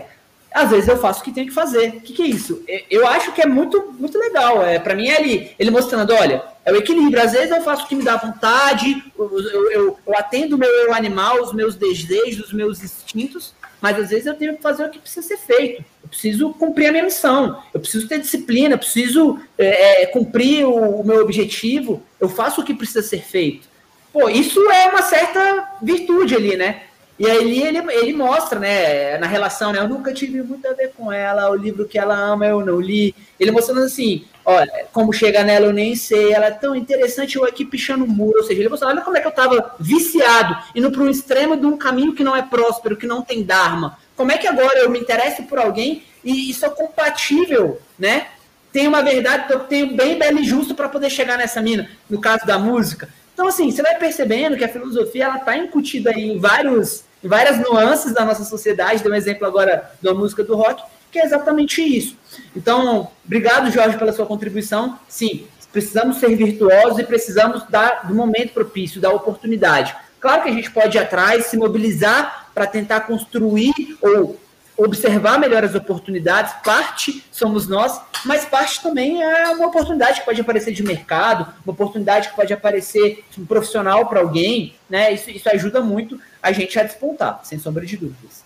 às 0.57 0.71
vezes 0.71 0.87
eu 0.89 0.97
faço 0.97 1.21
o 1.21 1.23
que 1.23 1.31
tenho 1.31 1.45
que 1.45 1.53
fazer. 1.53 1.89
O 1.89 2.01
que, 2.01 2.13
que 2.13 2.23
é 2.23 2.27
isso? 2.27 2.63
Eu 2.89 3.05
acho 3.07 3.31
que 3.31 3.41
é 3.41 3.45
muito, 3.45 3.93
muito 3.99 4.17
legal. 4.17 4.65
É, 4.65 4.79
para 4.79 4.95
mim 4.95 5.07
é 5.07 5.17
ali, 5.17 5.51
ele 5.59 5.69
mostrando, 5.69 6.13
olha, 6.13 6.43
é 6.65 6.71
o 6.71 6.75
equilíbrio. 6.75 7.23
Às 7.23 7.33
vezes 7.33 7.51
eu 7.51 7.61
faço 7.61 7.85
o 7.85 7.87
que 7.87 7.95
me 7.95 8.03
dá 8.03 8.17
vontade, 8.17 9.03
eu, 9.17 9.39
eu, 9.39 9.71
eu, 9.71 9.97
atendo 10.15 10.55
o 10.55 10.59
meu 10.59 10.69
eu 10.69 10.93
animal, 10.95 11.41
os 11.43 11.53
meus 11.53 11.75
desejos, 11.75 12.47
os 12.47 12.53
meus 12.53 12.83
instintos, 12.83 13.53
mas 13.79 13.99
às 13.99 14.09
vezes 14.09 14.25
eu 14.25 14.33
tenho 14.33 14.55
que 14.55 14.61
fazer 14.63 14.83
o 14.83 14.89
que 14.89 14.97
precisa 14.97 15.27
ser 15.27 15.37
feito. 15.37 15.83
Eu 16.01 16.09
preciso 16.09 16.49
cumprir 16.53 16.87
a 16.87 16.91
minha 16.91 17.03
missão, 17.03 17.61
eu 17.71 17.79
preciso 17.79 18.07
ter 18.07 18.19
disciplina, 18.19 18.73
eu 18.73 18.79
preciso 18.79 19.39
é, 19.59 20.03
é, 20.03 20.05
cumprir 20.07 20.65
o, 20.65 21.01
o 21.01 21.05
meu 21.05 21.21
objetivo, 21.21 22.01
eu 22.19 22.27
faço 22.27 22.61
o 22.61 22.63
que 22.63 22.73
precisa 22.73 23.03
ser 23.03 23.21
feito. 23.21 23.67
Pô, 24.11 24.27
isso 24.27 24.59
é 24.71 24.87
uma 24.87 25.03
certa 25.03 25.75
virtude 25.83 26.35
ali, 26.35 26.57
né? 26.57 26.81
E 27.20 27.26
aí 27.26 27.63
ele, 27.63 27.80
ele 27.93 28.13
mostra, 28.13 28.59
né, 28.59 29.18
na 29.18 29.26
relação, 29.26 29.72
né, 29.72 29.80
eu 29.80 29.89
nunca 29.89 30.13
tive 30.13 30.41
muito 30.43 30.68
a 30.68 30.74
ver 30.74 30.93
com 30.95 31.11
ela, 31.11 31.49
o 31.49 31.55
livro 31.55 31.88
que 31.88 31.97
ela 31.97 32.15
ama 32.15 32.45
eu 32.45 32.63
não 32.63 32.80
li. 32.80 33.15
Ele 33.39 33.49
mostrando 33.49 33.82
assim, 33.82 34.24
olha, 34.45 34.86
como 34.93 35.11
chega 35.11 35.43
nela 35.43 35.65
eu 35.65 35.74
nem 35.74 35.95
sei, 35.95 36.32
ela 36.32 36.45
é 36.45 36.51
tão 36.51 36.76
interessante, 36.76 37.36
eu 37.36 37.43
aqui 37.43 37.65
pichando 37.65 38.05
o 38.05 38.07
muro. 38.07 38.38
Ou 38.38 38.43
seja, 38.43 38.61
ele 38.61 38.70
mostrando, 38.70 38.91
olha 38.91 39.01
como 39.01 39.18
é 39.18 39.22
que 39.22 39.28
eu 39.28 39.32
tava 39.32 39.76
viciado, 39.80 40.57
indo 40.76 40.91
para 40.91 41.01
um 41.01 41.09
extremo 41.09 41.57
de 41.57 41.65
um 41.65 41.76
caminho 41.76 42.13
que 42.13 42.24
não 42.24 42.36
é 42.36 42.43
próspero, 42.43 42.95
que 42.95 43.07
não 43.07 43.24
tem 43.24 43.43
dharma. 43.43 43.97
Como 44.15 44.32
é 44.32 44.38
que 44.38 44.47
agora 44.47 44.80
eu 44.80 44.89
me 44.89 44.99
interesso 44.99 45.43
por 45.43 45.57
alguém 45.57 46.03
e, 46.24 46.51
e 46.51 46.53
sou 46.53 46.70
compatível, 46.70 47.82
né? 47.97 48.28
Tem 48.72 48.88
uma 48.88 49.01
verdade, 49.01 49.51
eu 49.51 49.61
tenho 49.61 49.95
bem 49.95 50.20
belo 50.20 50.39
e 50.39 50.43
justo 50.43 50.76
para 50.76 50.88
poder 50.88 51.09
chegar 51.09 51.38
nessa 51.38 51.61
mina, 51.61 51.89
no 52.07 52.22
caso 52.22 52.45
da 52.45 52.59
música. 52.59 53.09
Então, 53.34 53.47
assim, 53.47 53.72
você 53.72 53.82
vai 53.82 53.95
percebendo 53.97 54.57
que 54.57 54.63
a 54.63 54.70
filosofia 54.70 55.26
ela 55.26 55.38
está 55.38 55.57
incutida 55.57 56.11
em 56.11 56.39
vários 56.39 57.06
várias 57.24 57.59
nuances 57.59 58.13
da 58.13 58.24
nossa 58.26 58.43
sociedade. 58.43 59.01
Dei 59.01 59.11
um 59.11 59.15
exemplo 59.15 59.45
agora 59.47 59.91
da 60.01 60.13
música 60.13 60.43
do 60.43 60.55
rock, 60.55 60.84
que 61.11 61.20
é 61.20 61.26
exatamente 61.26 61.82
isso. 61.82 62.15
Então, 62.55 63.09
obrigado, 63.26 63.72
Jorge, 63.72 63.97
pela 63.97 64.13
sua 64.13 64.26
contribuição. 64.26 64.99
Sim, 65.07 65.47
precisamos 65.72 66.18
ser 66.18 66.36
virtuosos 66.36 66.99
e 66.99 67.03
precisamos 67.03 67.63
dar 67.70 68.07
do 68.07 68.15
momento 68.15 68.53
propício, 68.53 69.01
da 69.01 69.11
oportunidade. 69.11 69.95
Claro 70.20 70.43
que 70.43 70.49
a 70.49 70.53
gente 70.53 70.72
pode 70.72 70.97
ir 70.97 70.99
atrás, 70.99 71.45
se 71.45 71.57
mobilizar 71.57 72.49
para 72.53 72.65
tentar 72.65 73.01
construir 73.01 73.74
ou 74.01 74.38
observar 74.78 75.39
melhor 75.39 75.63
as 75.63 75.73
oportunidades, 75.73 76.53
parte 76.63 77.25
somos 77.32 77.67
nós, 77.67 77.99
mas 78.25 78.45
parte 78.45 78.82
também 78.82 79.23
é 79.23 79.49
uma 79.49 79.67
oportunidade 79.67 80.19
que 80.19 80.25
pode 80.25 80.39
aparecer 80.39 80.71
de 80.71 80.84
mercado, 80.84 81.51
uma 81.65 81.73
oportunidade 81.73 82.30
que 82.30 82.36
pode 82.36 82.53
aparecer 82.53 83.25
um 83.38 83.45
profissional 83.45 84.05
para 84.07 84.19
alguém, 84.19 84.75
né? 84.88 85.11
Isso, 85.11 85.32
isso 85.32 85.49
ajuda 85.49 85.82
muito 85.82 86.19
a 86.41 86.51
gente 86.51 86.78
a 86.80 86.84
despontar, 86.84 87.41
sem 87.43 87.57
sombra 87.57 87.86
de 87.86 87.97
dúvidas. 87.97 88.45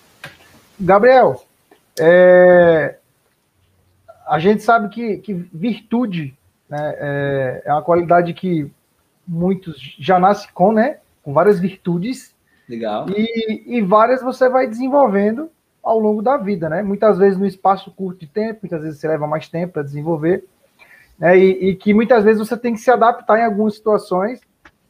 Gabriel, 0.79 1.43
é... 1.99 2.95
a 4.25 4.39
gente 4.39 4.63
sabe 4.63 4.89
que, 4.89 5.17
que 5.17 5.33
virtude 5.53 6.33
né, 6.69 6.95
é, 6.97 7.61
é 7.65 7.73
uma 7.73 7.81
qualidade 7.81 8.33
que 8.33 8.71
muitos 9.27 9.95
já 9.99 10.17
nascem 10.17 10.49
com, 10.53 10.71
né? 10.71 10.97
Com 11.21 11.33
várias 11.33 11.59
virtudes. 11.59 12.33
Legal. 12.67 13.05
E, 13.09 13.77
e 13.77 13.81
várias 13.81 14.21
você 14.21 14.47
vai 14.47 14.65
desenvolvendo 14.65 15.51
ao 15.83 15.99
longo 15.99 16.21
da 16.21 16.37
vida, 16.37 16.69
né? 16.69 16.81
Muitas 16.81 17.17
vezes 17.17 17.37
no 17.37 17.45
espaço 17.45 17.91
curto 17.91 18.19
de 18.19 18.27
tempo, 18.27 18.61
muitas 18.63 18.81
vezes 18.81 18.99
você 18.99 19.07
leva 19.07 19.27
mais 19.27 19.49
tempo 19.49 19.73
para 19.73 19.83
desenvolver, 19.83 20.45
né? 21.17 21.37
E, 21.37 21.69
e, 21.69 21.75
que 21.75 21.93
muitas 21.93 22.23
vezes 22.23 22.39
você 22.39 22.57
tem 22.57 22.73
que 22.73 22.79
se 22.79 22.91
adaptar 22.91 23.39
em 23.39 23.45
algumas 23.45 23.75
situações 23.75 24.41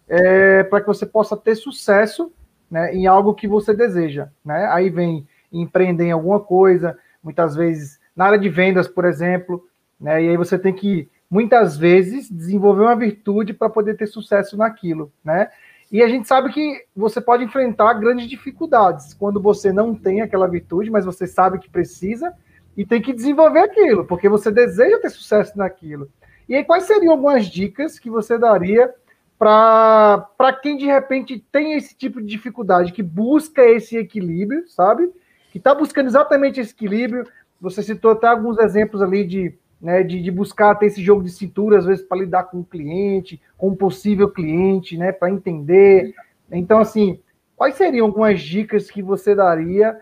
é, 0.07 0.63
para 0.63 0.81
que 0.81 0.87
você 0.87 1.05
possa 1.05 1.37
ter 1.37 1.55
sucesso 1.55 2.31
né, 2.69 2.93
em 2.93 3.07
algo 3.07 3.33
que 3.33 3.47
você 3.47 3.73
deseja, 3.73 4.29
né? 4.43 4.67
Aí 4.67 4.89
vem 4.89 5.27
empreender 5.51 6.05
em 6.05 6.11
alguma 6.11 6.39
coisa, 6.39 6.97
muitas 7.21 7.55
vezes 7.55 7.99
na 8.15 8.25
área 8.25 8.39
de 8.39 8.49
vendas, 8.49 8.87
por 8.87 9.05
exemplo, 9.05 9.65
né? 9.99 10.23
E 10.23 10.29
aí 10.29 10.37
você 10.37 10.57
tem 10.57 10.73
que 10.73 11.09
muitas 11.29 11.77
vezes 11.77 12.29
desenvolver 12.29 12.81
uma 12.81 12.95
virtude 12.95 13.53
para 13.53 13.69
poder 13.69 13.95
ter 13.95 14.07
sucesso 14.07 14.57
naquilo, 14.57 15.11
né? 15.23 15.49
E 15.91 16.01
a 16.01 16.07
gente 16.07 16.27
sabe 16.27 16.53
que 16.53 16.85
você 16.95 17.19
pode 17.19 17.43
enfrentar 17.43 17.93
grandes 17.95 18.27
dificuldades 18.27 19.13
quando 19.13 19.41
você 19.41 19.73
não 19.73 19.93
tem 19.93 20.21
aquela 20.21 20.47
virtude, 20.47 20.89
mas 20.89 21.03
você 21.03 21.27
sabe 21.27 21.59
que 21.59 21.69
precisa 21.69 22.31
e 22.77 22.85
tem 22.85 23.01
que 23.01 23.11
desenvolver 23.11 23.59
aquilo, 23.59 24.05
porque 24.05 24.29
você 24.29 24.49
deseja 24.49 24.99
ter 24.99 25.09
sucesso 25.09 25.57
naquilo. 25.57 26.09
E 26.47 26.55
aí, 26.55 26.63
quais 26.63 26.85
seriam 26.85 27.11
algumas 27.11 27.45
dicas 27.45 27.99
que 27.99 28.09
você 28.09 28.37
daria 28.37 28.93
para 29.37 30.53
quem 30.61 30.77
de 30.77 30.85
repente 30.85 31.43
tem 31.51 31.73
esse 31.73 31.95
tipo 31.95 32.21
de 32.21 32.27
dificuldade, 32.27 32.93
que 32.93 33.03
busca 33.03 33.61
esse 33.63 33.97
equilíbrio, 33.97 34.67
sabe? 34.69 35.11
Que 35.51 35.57
está 35.57 35.75
buscando 35.75 36.07
exatamente 36.07 36.59
esse 36.59 36.71
equilíbrio. 36.71 37.25
Você 37.59 37.83
citou 37.83 38.11
até 38.11 38.27
alguns 38.27 38.57
exemplos 38.59 39.01
ali 39.01 39.25
de 39.25 39.57
né, 39.81 40.03
de, 40.03 40.21
de, 40.21 40.29
buscar 40.29 40.75
ter 40.75 40.85
esse 40.85 41.01
jogo 41.01 41.23
de 41.23 41.31
cintura, 41.31 41.79
às 41.79 41.85
vezes, 41.85 42.05
para 42.05 42.19
lidar 42.19 42.43
com 42.43 42.59
o 42.59 42.65
cliente, 42.65 43.41
com 43.57 43.69
um 43.69 43.75
possível 43.75 44.29
cliente, 44.29 44.97
né, 44.97 45.11
para 45.11 45.31
entender. 45.31 46.13
Então, 46.51 46.79
assim, 46.79 47.19
quais 47.55 47.75
seriam 47.75 48.05
algumas 48.05 48.41
dicas 48.41 48.91
que 48.91 49.01
você 49.01 49.33
daria 49.33 49.97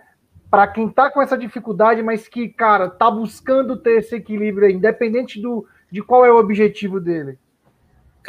para 0.49 0.67
quem 0.67 0.87
está 0.87 1.09
com 1.11 1.21
essa 1.21 1.37
dificuldade, 1.37 2.01
mas 2.01 2.27
que, 2.27 2.49
cara, 2.49 2.85
está 2.85 3.09
buscando 3.09 3.77
ter 3.77 3.99
esse 3.99 4.15
equilíbrio 4.15 4.67
aí, 4.67 4.73
independente 4.73 5.39
do, 5.39 5.65
de 5.91 6.01
qual 6.01 6.25
é 6.25 6.31
o 6.31 6.39
objetivo 6.39 6.99
dele? 6.99 7.37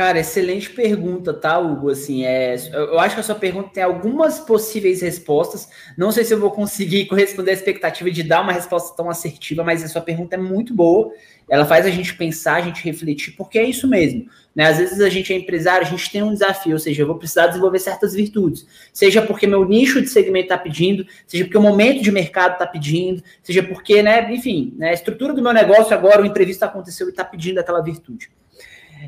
Cara, 0.01 0.19
excelente 0.19 0.71
pergunta, 0.71 1.31
tá, 1.31 1.59
Hugo? 1.59 1.91
Assim, 1.91 2.25
é, 2.25 2.57
eu 2.73 2.99
acho 2.99 3.17
que 3.17 3.21
a 3.21 3.23
sua 3.23 3.35
pergunta 3.35 3.69
tem 3.69 3.83
algumas 3.83 4.39
possíveis 4.41 5.03
respostas. 5.03 5.69
Não 5.95 6.11
sei 6.11 6.25
se 6.25 6.33
eu 6.33 6.41
vou 6.41 6.51
conseguir 6.51 7.05
corresponder 7.05 7.51
à 7.51 7.53
expectativa 7.53 8.11
de 8.11 8.23
dar 8.23 8.41
uma 8.41 8.51
resposta 8.51 8.97
tão 8.97 9.11
assertiva, 9.11 9.63
mas 9.63 9.85
a 9.85 9.89
sua 9.89 10.01
pergunta 10.01 10.37
é 10.37 10.39
muito 10.39 10.73
boa. 10.73 11.13
Ela 11.51 11.67
faz 11.67 11.85
a 11.85 11.91
gente 11.91 12.17
pensar, 12.17 12.55
a 12.55 12.61
gente 12.63 12.83
refletir, 12.83 13.35
porque 13.37 13.59
é 13.59 13.63
isso 13.63 13.87
mesmo. 13.87 14.25
Né? 14.57 14.69
Às 14.69 14.79
vezes 14.79 15.03
a 15.03 15.11
gente 15.11 15.35
é 15.35 15.37
empresário, 15.37 15.87
a 15.87 15.91
gente 15.91 16.11
tem 16.11 16.23
um 16.23 16.33
desafio, 16.33 16.73
ou 16.73 16.79
seja, 16.79 17.03
eu 17.03 17.07
vou 17.07 17.19
precisar 17.19 17.49
desenvolver 17.49 17.79
certas 17.79 18.15
virtudes. 18.15 18.67
Seja 18.95 19.21
porque 19.21 19.47
meu 19.47 19.69
nicho 19.69 20.01
de 20.01 20.09
segmento 20.09 20.47
está 20.47 20.57
pedindo, 20.57 21.05
seja 21.27 21.45
porque 21.45 21.59
o 21.59 21.63
momento 21.63 22.03
de 22.03 22.11
mercado 22.11 22.55
está 22.55 22.67
pedindo, 22.67 23.23
seja 23.43 23.63
porque, 23.63 24.03
né, 24.03 24.33
enfim, 24.33 24.73
né, 24.79 24.89
a 24.89 24.95
estrutura 24.95 25.35
do 25.35 25.43
meu 25.43 25.53
negócio 25.53 25.93
agora, 25.93 26.23
o 26.23 26.25
imprevisto 26.25 26.63
aconteceu 26.63 27.07
e 27.07 27.11
está 27.11 27.23
pedindo 27.23 27.61
aquela 27.61 27.83
virtude. 27.83 28.31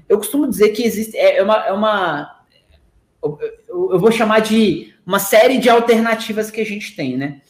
Eu 0.09 0.19
costumo 0.19 0.49
dizer 0.49 0.71
que 0.71 0.83
existe 0.83 1.17
é, 1.17 1.39
é 1.39 1.43
uma, 1.43 1.67
é 1.67 1.73
uma 1.73 2.43
eu, 3.69 3.99
vou 3.99 4.11
chamar 4.11 4.41
de 4.41 4.93
uma 5.07 5.19
série 5.19 5.59
de 5.59 5.69
alternativas 5.69 6.51
que 6.51 6.61
a 6.61 6.67
gente 6.67 6.97
tem, 6.97 7.17
né? 7.17 7.41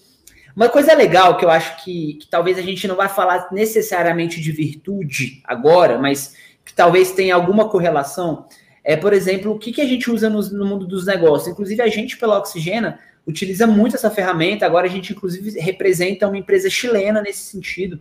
Uma 0.54 0.68
coisa 0.68 0.94
legal 0.94 1.38
que 1.38 1.44
eu 1.44 1.50
acho 1.50 1.82
que, 1.82 2.14
que 2.14 2.28
talvez 2.28 2.58
a 2.58 2.62
gente 2.62 2.86
não 2.86 2.94
vai 2.94 3.08
falar 3.08 3.48
necessariamente 3.50 4.40
de 4.40 4.52
virtude 4.52 5.40
agora, 5.44 5.98
mas 5.98 6.36
que 6.64 6.74
talvez 6.74 7.12
tenha 7.12 7.34
alguma 7.34 7.68
correlação, 7.70 8.46
é, 8.84 8.94
por 8.94 9.14
exemplo, 9.14 9.52
o 9.52 9.58
que, 9.58 9.72
que 9.72 9.80
a 9.80 9.86
gente 9.86 10.10
usa 10.10 10.28
no, 10.28 10.42
no 10.50 10.66
mundo 10.66 10.86
dos 10.86 11.06
negócios. 11.06 11.48
Inclusive, 11.48 11.80
a 11.80 11.88
gente, 11.88 12.18
pela 12.18 12.38
Oxigena, 12.38 12.98
utiliza 13.26 13.66
muito 13.66 13.96
essa 13.96 14.10
ferramenta. 14.10 14.66
Agora, 14.66 14.86
a 14.86 14.90
gente, 14.90 15.12
inclusive, 15.12 15.58
representa 15.58 16.28
uma 16.28 16.36
empresa 16.36 16.68
chilena 16.68 17.22
nesse 17.22 17.44
sentido 17.44 17.98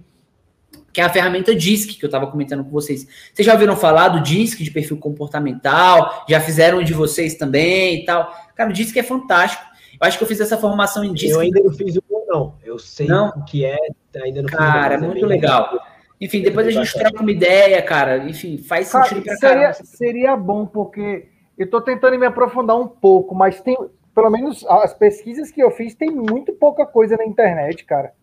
que 0.94 1.02
é 1.02 1.04
a 1.04 1.10
ferramenta 1.10 1.56
DISC, 1.56 1.98
que 1.98 2.06
eu 2.06 2.08
estava 2.08 2.28
comentando 2.28 2.64
com 2.64 2.70
vocês. 2.70 3.08
Vocês 3.34 3.46
já 3.46 3.54
ouviram 3.54 3.76
falar 3.76 4.10
do 4.10 4.22
DISC 4.22 4.64
de 4.64 4.72
perfil 4.72 4.98
comportamental? 4.98 6.26
Já 6.28 6.40
fizeram 6.40 6.84
de 6.84 6.94
vocês 6.94 7.36
também 7.36 8.02
e 8.02 8.06
tal? 8.06 8.34
Cara, 8.56 8.70
o 8.70 8.74
DISC 8.74 8.98
é 8.98 9.04
fantástico. 9.04 9.64
Eu 10.00 10.08
acho 10.08 10.18
que 10.18 10.24
eu 10.24 10.28
fiz 10.28 10.40
essa 10.40 10.58
formação 10.58 11.04
em 11.04 11.14
DISC. 11.14 11.34
Eu 11.34 11.40
ainda 11.40 11.62
não 11.64 11.72
fiz 11.72 11.96
o 11.96 12.04
não. 12.32 12.56
Eu 12.64 12.80
sei 12.80 13.08
não? 13.08 13.30
o 13.30 13.44
que 13.44 13.66
é, 13.66 13.78
ainda 14.24 14.42
não 14.42 14.50
Cara, 14.50 14.96
fiz. 14.96 15.04
é 15.04 15.08
muito 15.08 15.26
legal. 15.26 15.72
legal. 15.72 15.88
Enfim, 16.20 16.42
depois 16.42 16.68
a 16.68 16.72
gente 16.72 16.94
troca 16.94 17.22
uma 17.22 17.32
ideia, 17.32 17.82
cara. 17.82 18.18
Enfim, 18.18 18.58
faz 18.58 18.88
sentido 18.88 19.24
cara, 19.24 19.38
pra 19.38 19.50
seria, 19.50 19.74
Seria 19.74 20.36
bom, 20.38 20.66
porque 20.66 21.28
eu 21.58 21.66
estou 21.66 21.82
tentando 21.82 22.18
me 22.18 22.26
aprofundar 22.26 22.80
um 22.80 22.88
pouco, 22.88 23.36
mas 23.36 23.60
tem, 23.60 23.76
pelo 24.14 24.30
menos 24.30 24.66
as 24.68 24.94
pesquisas 24.94 25.52
que 25.52 25.62
eu 25.62 25.72
fiz, 25.72 25.94
tem 25.96 26.12
muito 26.12 26.54
pouca 26.54 26.86
coisa 26.86 27.18
na 27.18 27.26
internet, 27.26 27.84
cara. 27.86 28.14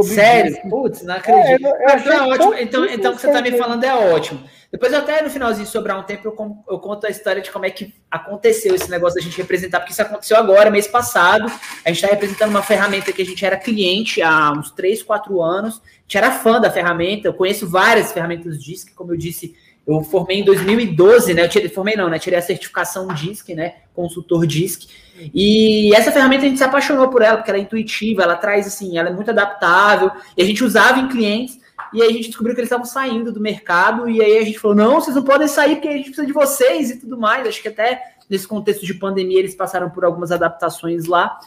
Sério? 0.00 0.56
Putz, 0.70 1.02
não 1.02 1.14
acredito. 1.14 1.66
É, 1.66 1.70
eu, 1.70 1.88
eu 1.88 1.98
então, 1.98 2.12
é 2.12 2.28
ótimo. 2.28 2.54
Então, 2.54 2.84
então 2.86 3.12
o 3.12 3.14
que 3.14 3.20
você 3.20 3.26
está 3.26 3.42
me 3.42 3.52
falando 3.52 3.84
é 3.84 3.94
ótimo. 3.94 4.42
Depois, 4.72 4.94
até 4.94 5.20
no 5.20 5.28
finalzinho, 5.28 5.66
sobrar 5.66 6.00
um 6.00 6.02
tempo, 6.02 6.26
eu, 6.26 6.56
eu, 6.70 6.78
conto 6.78 7.06
a 7.06 7.10
história 7.10 7.42
de 7.42 7.50
como 7.50 7.66
é 7.66 7.70
que 7.70 7.94
aconteceu 8.10 8.74
esse 8.74 8.90
negócio 8.90 9.16
da 9.16 9.20
gente 9.20 9.36
representar, 9.36 9.80
porque 9.80 9.92
isso 9.92 10.00
aconteceu 10.00 10.34
agora, 10.34 10.70
mês 10.70 10.86
passado. 10.86 11.44
A 11.84 11.88
gente 11.90 11.96
está 11.96 12.06
representando 12.06 12.48
uma 12.48 12.62
ferramenta 12.62 13.12
que 13.12 13.20
a 13.20 13.26
gente 13.26 13.44
era 13.44 13.58
cliente 13.58 14.22
há 14.22 14.50
uns 14.52 14.70
3, 14.70 15.02
4 15.02 15.42
anos. 15.42 15.76
A 15.76 16.02
gente 16.02 16.16
era 16.16 16.30
fã 16.30 16.58
da 16.58 16.70
ferramenta. 16.70 17.28
Eu 17.28 17.34
conheço 17.34 17.68
várias 17.68 18.12
ferramentas 18.12 18.62
DISC, 18.62 18.94
como 18.94 19.12
eu 19.12 19.18
disse, 19.18 19.54
eu 19.86 20.00
formei 20.02 20.40
em 20.40 20.44
2012, 20.44 21.34
né? 21.34 21.44
Eu 21.44 21.48
tirei, 21.48 21.68
formei 21.68 21.96
não, 21.96 22.08
né? 22.08 22.18
Tirei 22.18 22.38
a 22.38 22.42
certificação 22.42 23.08
DISC, 23.08 23.54
né? 23.54 23.74
Consultor 23.94 24.46
DISC. 24.46 24.88
E 25.34 25.94
essa 25.94 26.12
ferramenta 26.12 26.44
a 26.44 26.48
gente 26.48 26.58
se 26.58 26.64
apaixonou 26.64 27.08
por 27.08 27.22
ela, 27.22 27.36
porque 27.36 27.50
ela 27.50 27.58
é 27.58 27.62
intuitiva, 27.62 28.22
ela 28.22 28.36
traz 28.36 28.66
assim, 28.66 28.96
ela 28.96 29.08
é 29.08 29.12
muito 29.12 29.30
adaptável, 29.30 30.10
e 30.36 30.42
a 30.42 30.44
gente 30.44 30.64
usava 30.64 30.98
em 30.98 31.08
clientes, 31.08 31.60
e 31.92 32.00
aí 32.00 32.08
a 32.08 32.12
gente 32.12 32.28
descobriu 32.28 32.54
que 32.54 32.60
eles 32.60 32.68
estavam 32.68 32.86
saindo 32.86 33.32
do 33.32 33.40
mercado, 33.40 34.08
e 34.08 34.22
aí 34.22 34.38
a 34.38 34.44
gente 34.44 34.58
falou: 34.58 34.76
não, 34.76 34.94
vocês 35.00 35.14
não 35.14 35.22
podem 35.22 35.48
sair 35.48 35.76
porque 35.76 35.88
a 35.88 35.92
gente 35.92 36.06
precisa 36.06 36.26
de 36.26 36.32
vocês 36.32 36.90
e 36.90 37.00
tudo 37.00 37.18
mais. 37.18 37.46
Acho 37.46 37.60
que 37.60 37.68
até 37.68 38.00
nesse 38.30 38.46
contexto 38.46 38.86
de 38.86 38.94
pandemia 38.94 39.38
eles 39.38 39.54
passaram 39.54 39.90
por 39.90 40.04
algumas 40.04 40.32
adaptações 40.32 41.06
lá. 41.06 41.38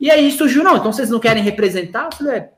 E 0.00 0.10
aí 0.10 0.32
surgiu, 0.32 0.64
não, 0.64 0.76
então 0.76 0.92
vocês 0.92 1.10
não 1.10 1.20
querem 1.20 1.42
representar? 1.42 2.06
Eu 2.06 2.16
falei, 2.16 2.34
é, 2.34 2.50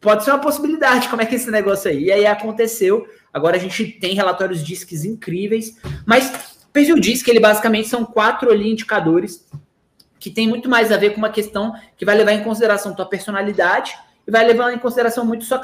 pode 0.00 0.24
ser 0.24 0.30
uma 0.30 0.40
possibilidade, 0.40 1.08
como 1.08 1.22
é 1.22 1.26
que 1.26 1.34
é 1.34 1.36
esse 1.36 1.50
negócio 1.50 1.90
aí? 1.90 2.04
E 2.04 2.12
aí 2.12 2.26
aconteceu, 2.26 3.06
agora 3.32 3.56
a 3.56 3.60
gente 3.60 3.84
tem 3.84 4.14
relatórios 4.14 4.64
DISCs 4.64 5.04
incríveis, 5.04 5.76
mas 6.06 6.56
o 6.68 6.72
perfil 6.72 6.98
DISC, 6.98 7.28
ele 7.28 7.40
basicamente 7.40 7.88
são 7.88 8.04
quatro 8.04 8.50
ali 8.50 8.70
indicadores 8.70 9.46
que 10.18 10.30
tem 10.30 10.46
muito 10.46 10.68
mais 10.68 10.92
a 10.92 10.96
ver 10.96 11.10
com 11.10 11.18
uma 11.18 11.30
questão 11.30 11.74
que 11.96 12.04
vai 12.04 12.16
levar 12.16 12.32
em 12.32 12.44
consideração 12.44 12.94
tua 12.94 13.06
personalidade 13.06 13.94
e 14.26 14.30
vai 14.30 14.46
levar 14.46 14.72
em 14.72 14.78
consideração 14.78 15.24
muito 15.24 15.44
sua 15.44 15.60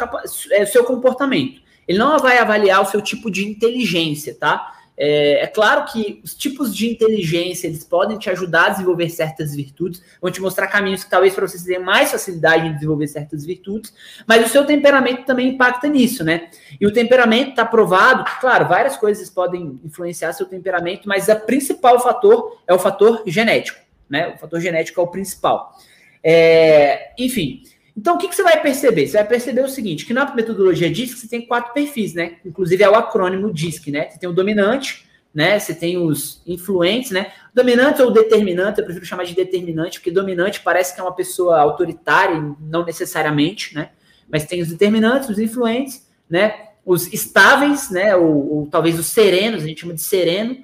é, 0.51 0.65
seu 0.65 0.83
comportamento. 0.85 1.61
Ele 1.87 1.99
não 1.99 2.19
vai 2.19 2.39
avaliar 2.39 2.83
o 2.83 2.87
seu 2.87 3.01
tipo 3.01 3.31
de 3.31 3.47
inteligência, 3.47 4.35
tá? 4.35 4.76
É, 4.99 5.43
é, 5.43 5.47
claro 5.47 5.85
que 5.93 6.21
os 6.25 6.35
tipos 6.35 6.75
de 6.75 6.91
inteligência 6.91 7.67
eles 7.67 7.85
podem 7.85 8.19
te 8.19 8.31
ajudar 8.31 8.67
a 8.67 8.69
desenvolver 8.71 9.11
certas 9.11 9.55
virtudes, 9.55 10.03
vão 10.21 10.31
te 10.31 10.41
mostrar 10.41 10.67
caminhos 10.69 11.05
que 11.05 11.11
talvez 11.11 11.35
para 11.35 11.47
vocês 11.47 11.63
tenham 11.63 11.83
mais 11.83 12.11
facilidade 12.11 12.67
em 12.67 12.75
desenvolver 12.75 13.09
certas 13.09 13.45
virtudes, 13.45 13.93
mas 14.27 14.47
o 14.47 14.49
seu 14.49 14.65
temperamento 14.65 15.25
também 15.25 15.49
impacta 15.49 15.87
nisso, 15.87 16.25
né? 16.25 16.49
E 16.81 16.87
o 16.87 16.93
temperamento 16.93 17.51
está 17.51 17.65
provado, 17.65 18.25
claro, 18.41 18.69
várias 18.69 18.97
coisas 18.97 19.29
podem 19.29 19.79
influenciar 19.85 20.33
seu 20.33 20.47
temperamento, 20.47 21.09
mas 21.09 21.29
o 21.29 21.37
principal 21.41 22.01
fator 22.01 22.59
é 22.67 22.73
o 22.73 22.79
fator 22.79 23.23
genético 23.27 23.87
né? 24.09 24.29
O 24.29 24.39
fator 24.39 24.61
genético 24.61 25.01
é 25.01 25.05
o 25.05 25.09
principal. 25.09 25.77
É, 26.23 27.13
enfim, 27.19 27.63
então 27.97 28.17
o 28.17 28.19
que, 28.19 28.29
que, 28.29 28.37
você 28.37 28.43
vai 28.43 28.61
perceber? 28.61 29.07
Você 29.07 29.17
vai 29.17 29.27
perceber 29.27 29.63
o 29.63 29.69
seguinte, 29.69 30.05
que 30.05 30.13
na 30.13 30.35
metodologia 30.35 30.91
DISC 30.91 31.17
você 31.17 31.29
tem 31.29 31.47
quatro 31.47 31.73
perfis, 31.73 32.13
né? 32.13 32.37
Inclusive 32.45 32.83
é 32.85 32.91
o 32.91 32.95
acrônimo 32.95 33.53
DISC, 33.53 33.91
né? 33.91 34.11
Você 34.11 34.19
tem 34.19 34.29
o 34.29 34.35
dominante, 34.35 35.07
né? 35.35 35.59
Você 35.59 35.75
tem 35.75 35.97
os 35.97 36.43
influentes, 36.47 37.11
né? 37.11 37.33
Dominante 37.55 38.03
ou 38.03 38.11
determinante, 38.11 38.81
eu 38.81 38.85
prefiro 38.85 39.07
chamar 39.07 39.25
de 39.25 39.35
determinante, 39.35 39.99
porque 39.99 40.11
dominante 40.11 40.61
parece 40.61 40.95
que 40.95 41.01
é 41.01 41.03
uma 41.03 41.15
pessoa 41.15 41.59
autoritária, 41.59 42.55
não 42.61 42.85
necessariamente, 42.85 43.75
né? 43.75 43.91
Mas 44.31 44.45
tem 44.45 44.61
os 44.61 44.69
determinantes, 44.69 45.31
os 45.31 45.39
influentes, 45.39 46.07
né? 46.29 46.69
Os 46.85 47.11
estáveis, 47.13 47.91
né? 47.91 48.15
Ou, 48.15 48.59
ou 48.59 48.67
talvez 48.67 48.99
os 48.99 49.07
serenos, 49.07 49.63
a 49.63 49.67
gente 49.67 49.81
chama 49.81 49.95
de 49.95 50.03
sereno, 50.03 50.59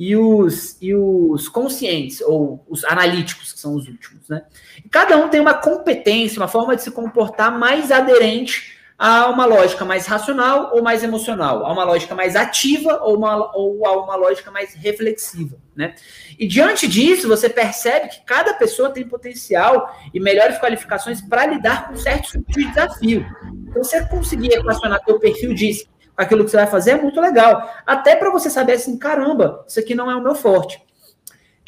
e 0.00 0.16
os, 0.16 0.78
e 0.80 0.94
os 0.94 1.46
conscientes, 1.46 2.22
ou 2.22 2.64
os 2.66 2.86
analíticos, 2.86 3.52
que 3.52 3.60
são 3.60 3.74
os 3.74 3.86
últimos. 3.86 4.26
Né? 4.30 4.42
E 4.82 4.88
cada 4.88 5.18
um 5.18 5.28
tem 5.28 5.38
uma 5.38 5.52
competência, 5.52 6.40
uma 6.40 6.48
forma 6.48 6.74
de 6.74 6.82
se 6.82 6.90
comportar 6.90 7.58
mais 7.58 7.92
aderente 7.92 8.78
a 8.98 9.28
uma 9.28 9.44
lógica 9.44 9.84
mais 9.84 10.06
racional 10.06 10.70
ou 10.74 10.82
mais 10.82 11.04
emocional, 11.04 11.66
a 11.66 11.72
uma 11.72 11.84
lógica 11.84 12.14
mais 12.14 12.34
ativa 12.34 12.98
ou, 13.02 13.18
uma, 13.18 13.54
ou 13.54 13.86
a 13.86 14.02
uma 14.02 14.16
lógica 14.16 14.50
mais 14.50 14.72
reflexiva. 14.72 15.58
Né? 15.76 15.94
E 16.38 16.48
diante 16.48 16.88
disso, 16.88 17.28
você 17.28 17.50
percebe 17.50 18.08
que 18.08 18.22
cada 18.24 18.54
pessoa 18.54 18.88
tem 18.88 19.06
potencial 19.06 19.94
e 20.14 20.18
melhores 20.18 20.58
qualificações 20.58 21.20
para 21.20 21.44
lidar 21.44 21.88
com 21.88 21.96
certos 21.96 22.30
tipos 22.30 22.54
de 22.54 22.64
desafio. 22.68 23.26
Então, 23.68 23.84
você 23.84 24.02
conseguir 24.06 24.54
equacionar 24.54 25.04
seu 25.04 25.20
perfil 25.20 25.52
disso 25.52 25.90
aquilo 26.20 26.44
que 26.44 26.50
você 26.50 26.58
vai 26.58 26.66
fazer 26.66 26.92
é 26.92 27.02
muito 27.02 27.18
legal. 27.18 27.74
Até 27.86 28.14
para 28.14 28.30
você 28.30 28.50
saber 28.50 28.74
assim, 28.74 28.98
caramba, 28.98 29.64
isso 29.66 29.80
aqui 29.80 29.94
não 29.94 30.10
é 30.10 30.14
o 30.14 30.22
meu 30.22 30.34
forte. 30.34 30.80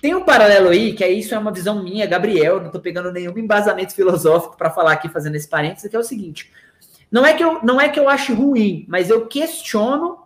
Tem 0.00 0.14
um 0.14 0.24
paralelo 0.24 0.68
aí, 0.68 0.92
que 0.92 1.02
é 1.02 1.10
isso 1.10 1.34
é 1.34 1.38
uma 1.38 1.52
visão 1.52 1.82
minha, 1.82 2.06
Gabriel, 2.06 2.58
não 2.58 2.66
estou 2.66 2.80
pegando 2.80 3.10
nenhum 3.10 3.38
embasamento 3.38 3.94
filosófico 3.94 4.56
para 4.56 4.70
falar 4.70 4.92
aqui, 4.92 5.08
fazendo 5.08 5.36
esse 5.36 5.48
parênteses, 5.48 5.88
que 5.88 5.96
é 5.96 5.98
o 5.98 6.04
seguinte. 6.04 6.52
Não 7.10 7.24
é, 7.24 7.32
que 7.32 7.42
eu, 7.42 7.62
não 7.62 7.80
é 7.80 7.88
que 7.88 7.98
eu 7.98 8.08
acho 8.08 8.34
ruim, 8.34 8.84
mas 8.88 9.08
eu 9.08 9.26
questiono 9.26 10.18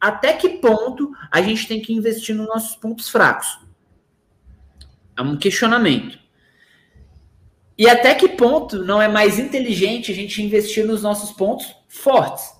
até 0.00 0.32
que 0.32 0.48
ponto 0.48 1.12
a 1.30 1.42
gente 1.42 1.66
tem 1.68 1.80
que 1.80 1.92
investir 1.92 2.34
nos 2.34 2.46
nossos 2.46 2.76
pontos 2.76 3.08
fracos. 3.08 3.58
É 5.16 5.20
um 5.20 5.36
questionamento. 5.36 6.18
E 7.76 7.88
até 7.88 8.14
que 8.14 8.28
ponto 8.28 8.84
não 8.84 9.00
é 9.00 9.08
mais 9.08 9.38
inteligente 9.38 10.10
a 10.10 10.14
gente 10.14 10.42
investir 10.42 10.86
nos 10.86 11.02
nossos 11.02 11.32
pontos 11.32 11.74
fortes? 11.86 12.57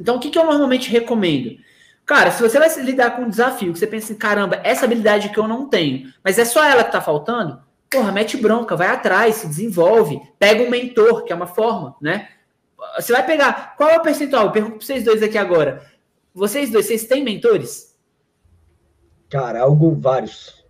Então, 0.00 0.16
o 0.16 0.18
que, 0.18 0.30
que 0.30 0.38
eu 0.38 0.46
normalmente 0.46 0.90
recomendo? 0.90 1.58
Cara, 2.06 2.30
se 2.30 2.42
você 2.42 2.58
vai 2.58 2.68
lidar 2.82 3.12
com 3.12 3.22
um 3.22 3.28
desafio, 3.28 3.72
que 3.72 3.78
você 3.78 3.86
pensa 3.86 4.06
assim, 4.06 4.16
caramba, 4.16 4.60
essa 4.64 4.86
habilidade 4.86 5.28
que 5.28 5.38
eu 5.38 5.46
não 5.46 5.68
tenho, 5.68 6.12
mas 6.24 6.38
é 6.38 6.44
só 6.44 6.64
ela 6.64 6.82
que 6.82 6.90
tá 6.90 7.00
faltando, 7.00 7.62
porra, 7.88 8.10
mete 8.10 8.36
bronca, 8.36 8.74
vai 8.74 8.88
atrás, 8.88 9.36
se 9.36 9.46
desenvolve, 9.46 10.20
pega 10.38 10.64
um 10.64 10.70
mentor, 10.70 11.24
que 11.24 11.32
é 11.32 11.36
uma 11.36 11.46
forma, 11.46 11.94
né? 12.00 12.28
Você 12.96 13.12
vai 13.12 13.24
pegar, 13.24 13.76
qual 13.76 13.90
é 13.90 13.98
o 13.98 14.02
percentual? 14.02 14.46
Eu 14.46 14.52
pergunto 14.52 14.78
pra 14.78 14.86
vocês 14.86 15.04
dois 15.04 15.22
aqui 15.22 15.36
agora. 15.36 15.86
Vocês 16.34 16.70
dois, 16.70 16.86
vocês 16.86 17.04
têm 17.04 17.22
mentores? 17.22 17.96
Cara, 19.28 19.60
alguns, 19.60 20.00
vários. 20.00 20.64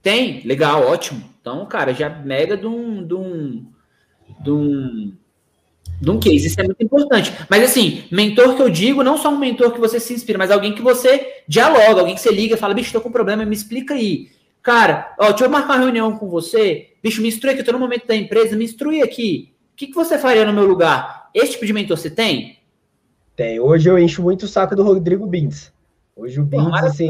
Tem? 0.00 0.40
Legal, 0.46 0.86
ótimo. 0.86 1.28
Então, 1.40 1.66
cara, 1.66 1.92
já 1.92 2.08
mega 2.08 2.56
de 2.56 2.66
um, 2.66 3.06
de 3.06 3.14
um, 3.14 3.72
de 4.40 4.50
um 4.50 5.16
um 6.06 6.18
case. 6.18 6.46
Isso 6.46 6.60
é 6.60 6.64
muito 6.64 6.82
importante. 6.82 7.32
Mas 7.48 7.62
assim, 7.62 8.04
mentor 8.10 8.56
que 8.56 8.62
eu 8.62 8.68
digo, 8.68 9.02
não 9.02 9.16
só 9.16 9.30
um 9.30 9.38
mentor 9.38 9.72
que 9.72 9.80
você 9.80 9.98
se 9.98 10.12
inspira, 10.12 10.38
mas 10.38 10.50
alguém 10.50 10.74
que 10.74 10.82
você 10.82 11.42
dialoga, 11.46 12.00
alguém 12.00 12.14
que 12.14 12.20
você 12.20 12.30
liga 12.30 12.54
e 12.54 12.58
fala, 12.58 12.74
bicho, 12.74 12.88
estou 12.88 13.00
com 13.00 13.08
um 13.08 13.12
problema, 13.12 13.44
me 13.44 13.54
explica 13.54 13.94
aí. 13.94 14.30
Cara, 14.62 15.14
ó, 15.18 15.28
deixa 15.28 15.44
eu 15.44 15.50
marcar 15.50 15.74
uma 15.74 15.84
reunião 15.84 16.16
com 16.18 16.28
você. 16.28 16.88
Bicho, 17.02 17.22
me 17.22 17.28
instrui 17.28 17.52
aqui, 17.52 17.60
eu 17.60 17.64
tô 17.64 17.72
no 17.72 17.78
momento 17.78 18.06
da 18.06 18.16
empresa, 18.16 18.56
me 18.56 18.64
instrui 18.64 19.00
aqui. 19.00 19.52
O 19.72 19.76
que, 19.76 19.86
que 19.88 19.94
você 19.94 20.18
faria 20.18 20.44
no 20.44 20.52
meu 20.52 20.66
lugar? 20.66 21.30
Esse 21.32 21.52
tipo 21.52 21.66
de 21.66 21.72
mentor 21.72 21.96
você 21.96 22.10
tem? 22.10 22.58
Tem. 23.36 23.60
Hoje 23.60 23.88
eu 23.88 23.98
encho 23.98 24.22
muito 24.22 24.44
o 24.44 24.48
saco 24.48 24.74
do 24.74 24.82
Rodrigo 24.82 25.26
Bins. 25.26 25.70
Hoje 26.16 26.40
o 26.40 26.44
Bins, 26.44 26.72
assim, 26.82 27.08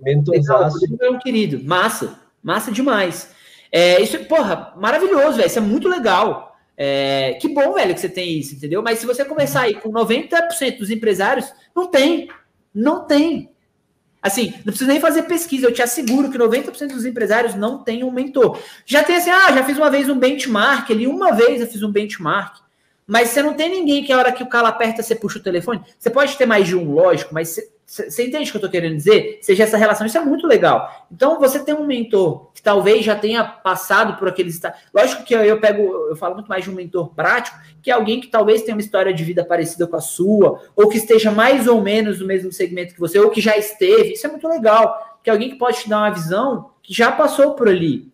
mentorzaço. 0.00 0.78
É 1.00 1.10
um 1.10 1.18
querido. 1.18 1.62
Massa. 1.64 2.18
Massa 2.42 2.70
demais. 2.70 3.30
É, 3.72 4.00
isso, 4.00 4.18
porra, 4.26 4.72
maravilhoso, 4.76 5.36
velho. 5.36 5.48
Isso 5.48 5.58
é 5.58 5.62
muito 5.62 5.88
legal. 5.88 6.45
É, 6.76 7.38
que 7.40 7.48
bom, 7.48 7.72
velho, 7.72 7.94
que 7.94 8.00
você 8.00 8.08
tem 8.08 8.38
isso, 8.38 8.54
entendeu? 8.54 8.82
Mas 8.82 8.98
se 8.98 9.06
você 9.06 9.24
começar 9.24 9.62
aí 9.62 9.74
com 9.74 9.90
90% 9.90 10.78
dos 10.78 10.90
empresários, 10.90 11.50
não 11.74 11.86
tem. 11.86 12.28
Não 12.74 13.06
tem. 13.06 13.50
Assim, 14.20 14.52
não 14.56 14.64
precisa 14.64 14.90
nem 14.90 15.00
fazer 15.00 15.22
pesquisa, 15.22 15.66
eu 15.66 15.72
te 15.72 15.80
asseguro 15.80 16.30
que 16.30 16.36
90% 16.36 16.88
dos 16.88 17.06
empresários 17.06 17.54
não 17.54 17.82
tem 17.82 18.02
um 18.02 18.10
mentor. 18.10 18.58
Já 18.84 19.04
tem 19.04 19.16
assim, 19.16 19.30
ah, 19.30 19.52
já 19.52 19.62
fiz 19.62 19.76
uma 19.76 19.88
vez 19.88 20.08
um 20.08 20.18
benchmark 20.18 20.90
ali, 20.90 21.06
uma 21.06 21.30
vez 21.32 21.60
eu 21.60 21.66
fiz 21.66 21.82
um 21.82 21.92
benchmark. 21.92 22.58
Mas 23.06 23.28
você 23.28 23.40
não 23.40 23.54
tem 23.54 23.70
ninguém 23.70 24.02
que 24.02 24.12
a 24.12 24.18
hora 24.18 24.32
que 24.32 24.42
o 24.42 24.48
cara 24.48 24.68
aperta, 24.68 25.00
você 25.00 25.14
puxa 25.14 25.38
o 25.38 25.42
telefone. 25.42 25.80
Você 25.96 26.10
pode 26.10 26.36
ter 26.36 26.44
mais 26.44 26.66
de 26.66 26.74
um, 26.74 26.92
lógico, 26.92 27.32
mas 27.32 27.50
você, 27.50 27.70
você 27.86 28.26
entende 28.26 28.48
o 28.48 28.50
que 28.50 28.56
eu 28.56 28.58
estou 28.58 28.70
querendo 28.70 28.96
dizer? 28.96 29.38
Seja 29.40 29.62
essa 29.62 29.76
relação, 29.76 30.04
isso 30.04 30.18
é 30.18 30.20
muito 30.20 30.44
legal. 30.44 31.06
Então, 31.10 31.38
você 31.38 31.60
tem 31.60 31.72
um 31.72 31.86
mentor 31.86 32.50
que 32.52 32.60
talvez 32.60 33.04
já 33.04 33.14
tenha 33.14 33.44
passado 33.44 34.18
por 34.18 34.26
aqueles. 34.26 34.60
Lógico 34.92 35.22
que 35.22 35.32
eu, 35.32 35.44
eu 35.44 35.60
pego, 35.60 35.82
eu 36.10 36.16
falo 36.16 36.34
muito 36.34 36.48
mais 36.48 36.64
de 36.64 36.70
um 36.70 36.74
mentor 36.74 37.14
prático, 37.14 37.56
que 37.80 37.88
é 37.88 37.94
alguém 37.94 38.20
que 38.20 38.26
talvez 38.26 38.62
tenha 38.62 38.74
uma 38.74 38.80
história 38.80 39.14
de 39.14 39.22
vida 39.22 39.44
parecida 39.44 39.86
com 39.86 39.94
a 39.94 40.00
sua, 40.00 40.60
ou 40.74 40.88
que 40.88 40.98
esteja 40.98 41.30
mais 41.30 41.68
ou 41.68 41.80
menos 41.80 42.18
no 42.18 42.26
mesmo 42.26 42.50
segmento 42.50 42.92
que 42.92 42.98
você, 42.98 43.20
ou 43.20 43.30
que 43.30 43.40
já 43.40 43.56
esteve. 43.56 44.14
Isso 44.14 44.26
é 44.26 44.30
muito 44.30 44.48
legal. 44.48 45.20
Que 45.22 45.30
é 45.30 45.32
alguém 45.32 45.50
que 45.50 45.56
pode 45.56 45.78
te 45.78 45.88
dar 45.88 45.98
uma 45.98 46.10
visão 46.10 46.70
que 46.82 46.92
já 46.92 47.12
passou 47.12 47.54
por 47.54 47.68
ali 47.68 48.10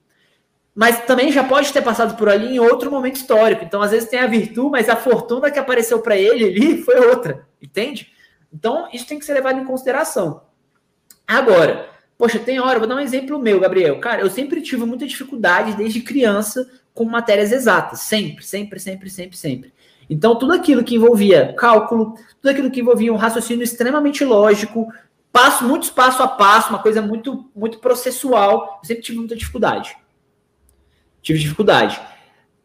mas 0.74 1.04
também 1.04 1.30
já 1.30 1.44
pode 1.44 1.70
ter 1.70 1.82
passado 1.82 2.16
por 2.16 2.30
ali 2.30 2.54
em 2.54 2.58
outro 2.58 2.90
momento 2.90 3.16
histórico. 3.16 3.62
Então, 3.62 3.82
às 3.82 3.90
vezes 3.90 4.08
tem 4.08 4.18
a 4.18 4.26
virtude, 4.26 4.70
mas 4.70 4.88
a 4.88 4.96
fortuna 4.96 5.50
que 5.50 5.58
apareceu 5.58 6.00
para 6.00 6.16
ele 6.16 6.46
ali 6.46 6.82
foi 6.82 6.98
outra, 7.08 7.46
entende? 7.60 8.10
Então, 8.52 8.88
isso 8.92 9.06
tem 9.06 9.18
que 9.18 9.24
ser 9.24 9.34
levado 9.34 9.58
em 9.58 9.64
consideração. 9.64 10.42
Agora, 11.26 11.88
poxa, 12.18 12.38
tem 12.38 12.60
hora, 12.60 12.78
vou 12.78 12.88
dar 12.88 12.96
um 12.96 13.00
exemplo 13.00 13.38
meu, 13.38 13.58
Gabriel. 13.58 13.98
Cara, 14.00 14.20
eu 14.20 14.30
sempre 14.30 14.60
tive 14.60 14.84
muita 14.84 15.06
dificuldade 15.06 15.76
desde 15.76 16.00
criança 16.00 16.68
com 16.92 17.04
matérias 17.04 17.52
exatas, 17.52 18.00
sempre, 18.00 18.44
sempre, 18.44 18.78
sempre, 18.78 19.08
sempre, 19.08 19.36
sempre. 19.36 19.72
Então, 20.10 20.36
tudo 20.38 20.52
aquilo 20.52 20.84
que 20.84 20.96
envolvia 20.96 21.54
cálculo, 21.54 22.14
tudo 22.40 22.50
aquilo 22.50 22.70
que 22.70 22.80
envolvia 22.80 23.12
um 23.12 23.16
raciocínio 23.16 23.64
extremamente 23.64 24.24
lógico, 24.24 24.92
passo, 25.32 25.64
muitos 25.64 25.88
passo 25.88 26.22
a 26.22 26.28
passo, 26.28 26.70
uma 26.70 26.82
coisa 26.82 27.00
muito, 27.00 27.50
muito 27.56 27.78
processual, 27.78 28.80
eu 28.82 28.86
sempre 28.86 29.02
tive 29.02 29.18
muita 29.18 29.34
dificuldade 29.34 29.96
tive 31.22 31.38
dificuldade. 31.38 32.00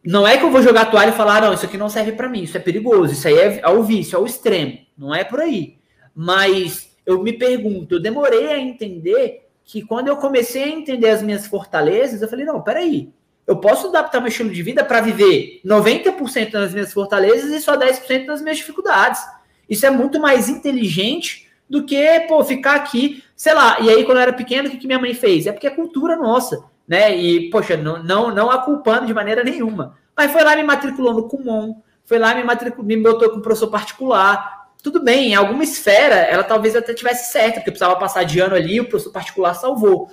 Não 0.04 0.28
é 0.28 0.38
que 0.38 0.44
eu 0.44 0.52
vou 0.52 0.62
jogar 0.62 0.82
a 0.82 0.86
toalha 0.86 1.10
e 1.10 1.14
falar, 1.14 1.42
não, 1.42 1.54
isso 1.54 1.66
aqui 1.66 1.78
não 1.78 1.90
serve 1.90 2.14
para 2.14 2.30
mim, 2.30 2.44
isso 2.44 2.58
é 2.58 2.60
perigoso, 2.60 3.14
isso 3.14 3.28
aí 3.28 3.38
é 3.38 3.62
ao 3.64 3.84
vício, 3.84 4.18
ao 4.18 4.26
extremo. 4.26 4.80
Não 4.98 5.14
é 5.14 5.24
por 5.24 5.40
aí. 5.40 5.77
Mas 6.20 6.98
eu 7.06 7.22
me 7.22 7.32
pergunto, 7.34 7.96
eu 7.96 8.02
demorei 8.02 8.48
a 8.48 8.60
entender 8.60 9.48
que 9.64 9.82
quando 9.82 10.08
eu 10.08 10.18
comecei 10.18 10.64
a 10.64 10.70
entender 10.70 11.10
as 11.10 11.22
minhas 11.22 11.46
fortalezas, 11.46 12.22
eu 12.22 12.28
falei, 12.28 12.46
não, 12.46 12.62
peraí, 12.62 13.12
eu 13.46 13.58
posso 13.58 13.88
adaptar 13.88 14.20
meu 14.20 14.30
estilo 14.30 14.50
de 14.50 14.64
vida 14.64 14.84
para 14.84 15.02
viver 15.02 15.62
90% 15.64 16.54
nas 16.54 16.74
minhas 16.74 16.92
fortalezas 16.92 17.52
e 17.52 17.62
só 17.62 17.78
10% 17.78 18.26
nas 18.26 18.42
minhas 18.42 18.58
dificuldades. 18.58 19.22
Isso 19.70 19.86
é 19.86 19.90
muito 19.92 20.20
mais 20.20 20.50
inteligente 20.50 21.48
do 21.70 21.86
que, 21.86 22.22
pô, 22.22 22.44
ficar 22.44 22.76
aqui, 22.76 23.24
sei 23.36 23.54
lá. 23.54 23.80
E 23.82 23.90
aí, 23.90 24.04
quando 24.06 24.18
eu 24.18 24.24
era 24.24 24.34
pequeno, 24.34 24.68
o 24.68 24.72
que, 24.72 24.78
que 24.78 24.88
minha 24.88 25.00
mãe 25.00 25.14
fez? 25.14 25.46
É 25.46 25.52
porque 25.52 25.68
é 25.68 25.70
cultura 25.70 26.16
nossa 26.16 26.66
né? 26.88 27.16
E, 27.16 27.50
poxa, 27.50 27.76
não, 27.76 28.02
não, 28.02 28.34
não 28.34 28.50
a 28.50 28.60
culpando 28.60 29.06
de 29.06 29.14
maneira 29.14 29.44
nenhuma. 29.44 29.98
Mas 30.16 30.32
foi 30.32 30.44
lá 30.44 30.56
me 30.56 30.64
matriculou 30.64 31.14
no 31.14 31.28
Kumon, 31.28 31.82
foi 32.06 32.18
lá 32.18 32.34
me 32.34 32.44
matriculou, 32.44 32.86
me 32.86 32.98
botou 32.98 33.30
com 33.30 33.42
professor 33.42 33.68
particular. 33.68 34.57
Tudo 34.88 35.04
bem, 35.04 35.32
em 35.32 35.36
alguma 35.36 35.66
esfera 35.66 36.16
ela 36.16 36.46
talvez 36.46 36.74
até 36.74 36.94
tivesse 36.94 37.34
certo, 37.34 37.56
porque 37.56 37.72
precisava 37.72 38.00
passar 38.00 38.24
de 38.24 38.40
ano 38.40 38.56
ali, 38.56 38.80
o 38.80 38.88
professor 38.88 39.12
particular 39.12 39.54
salvou. 39.54 40.10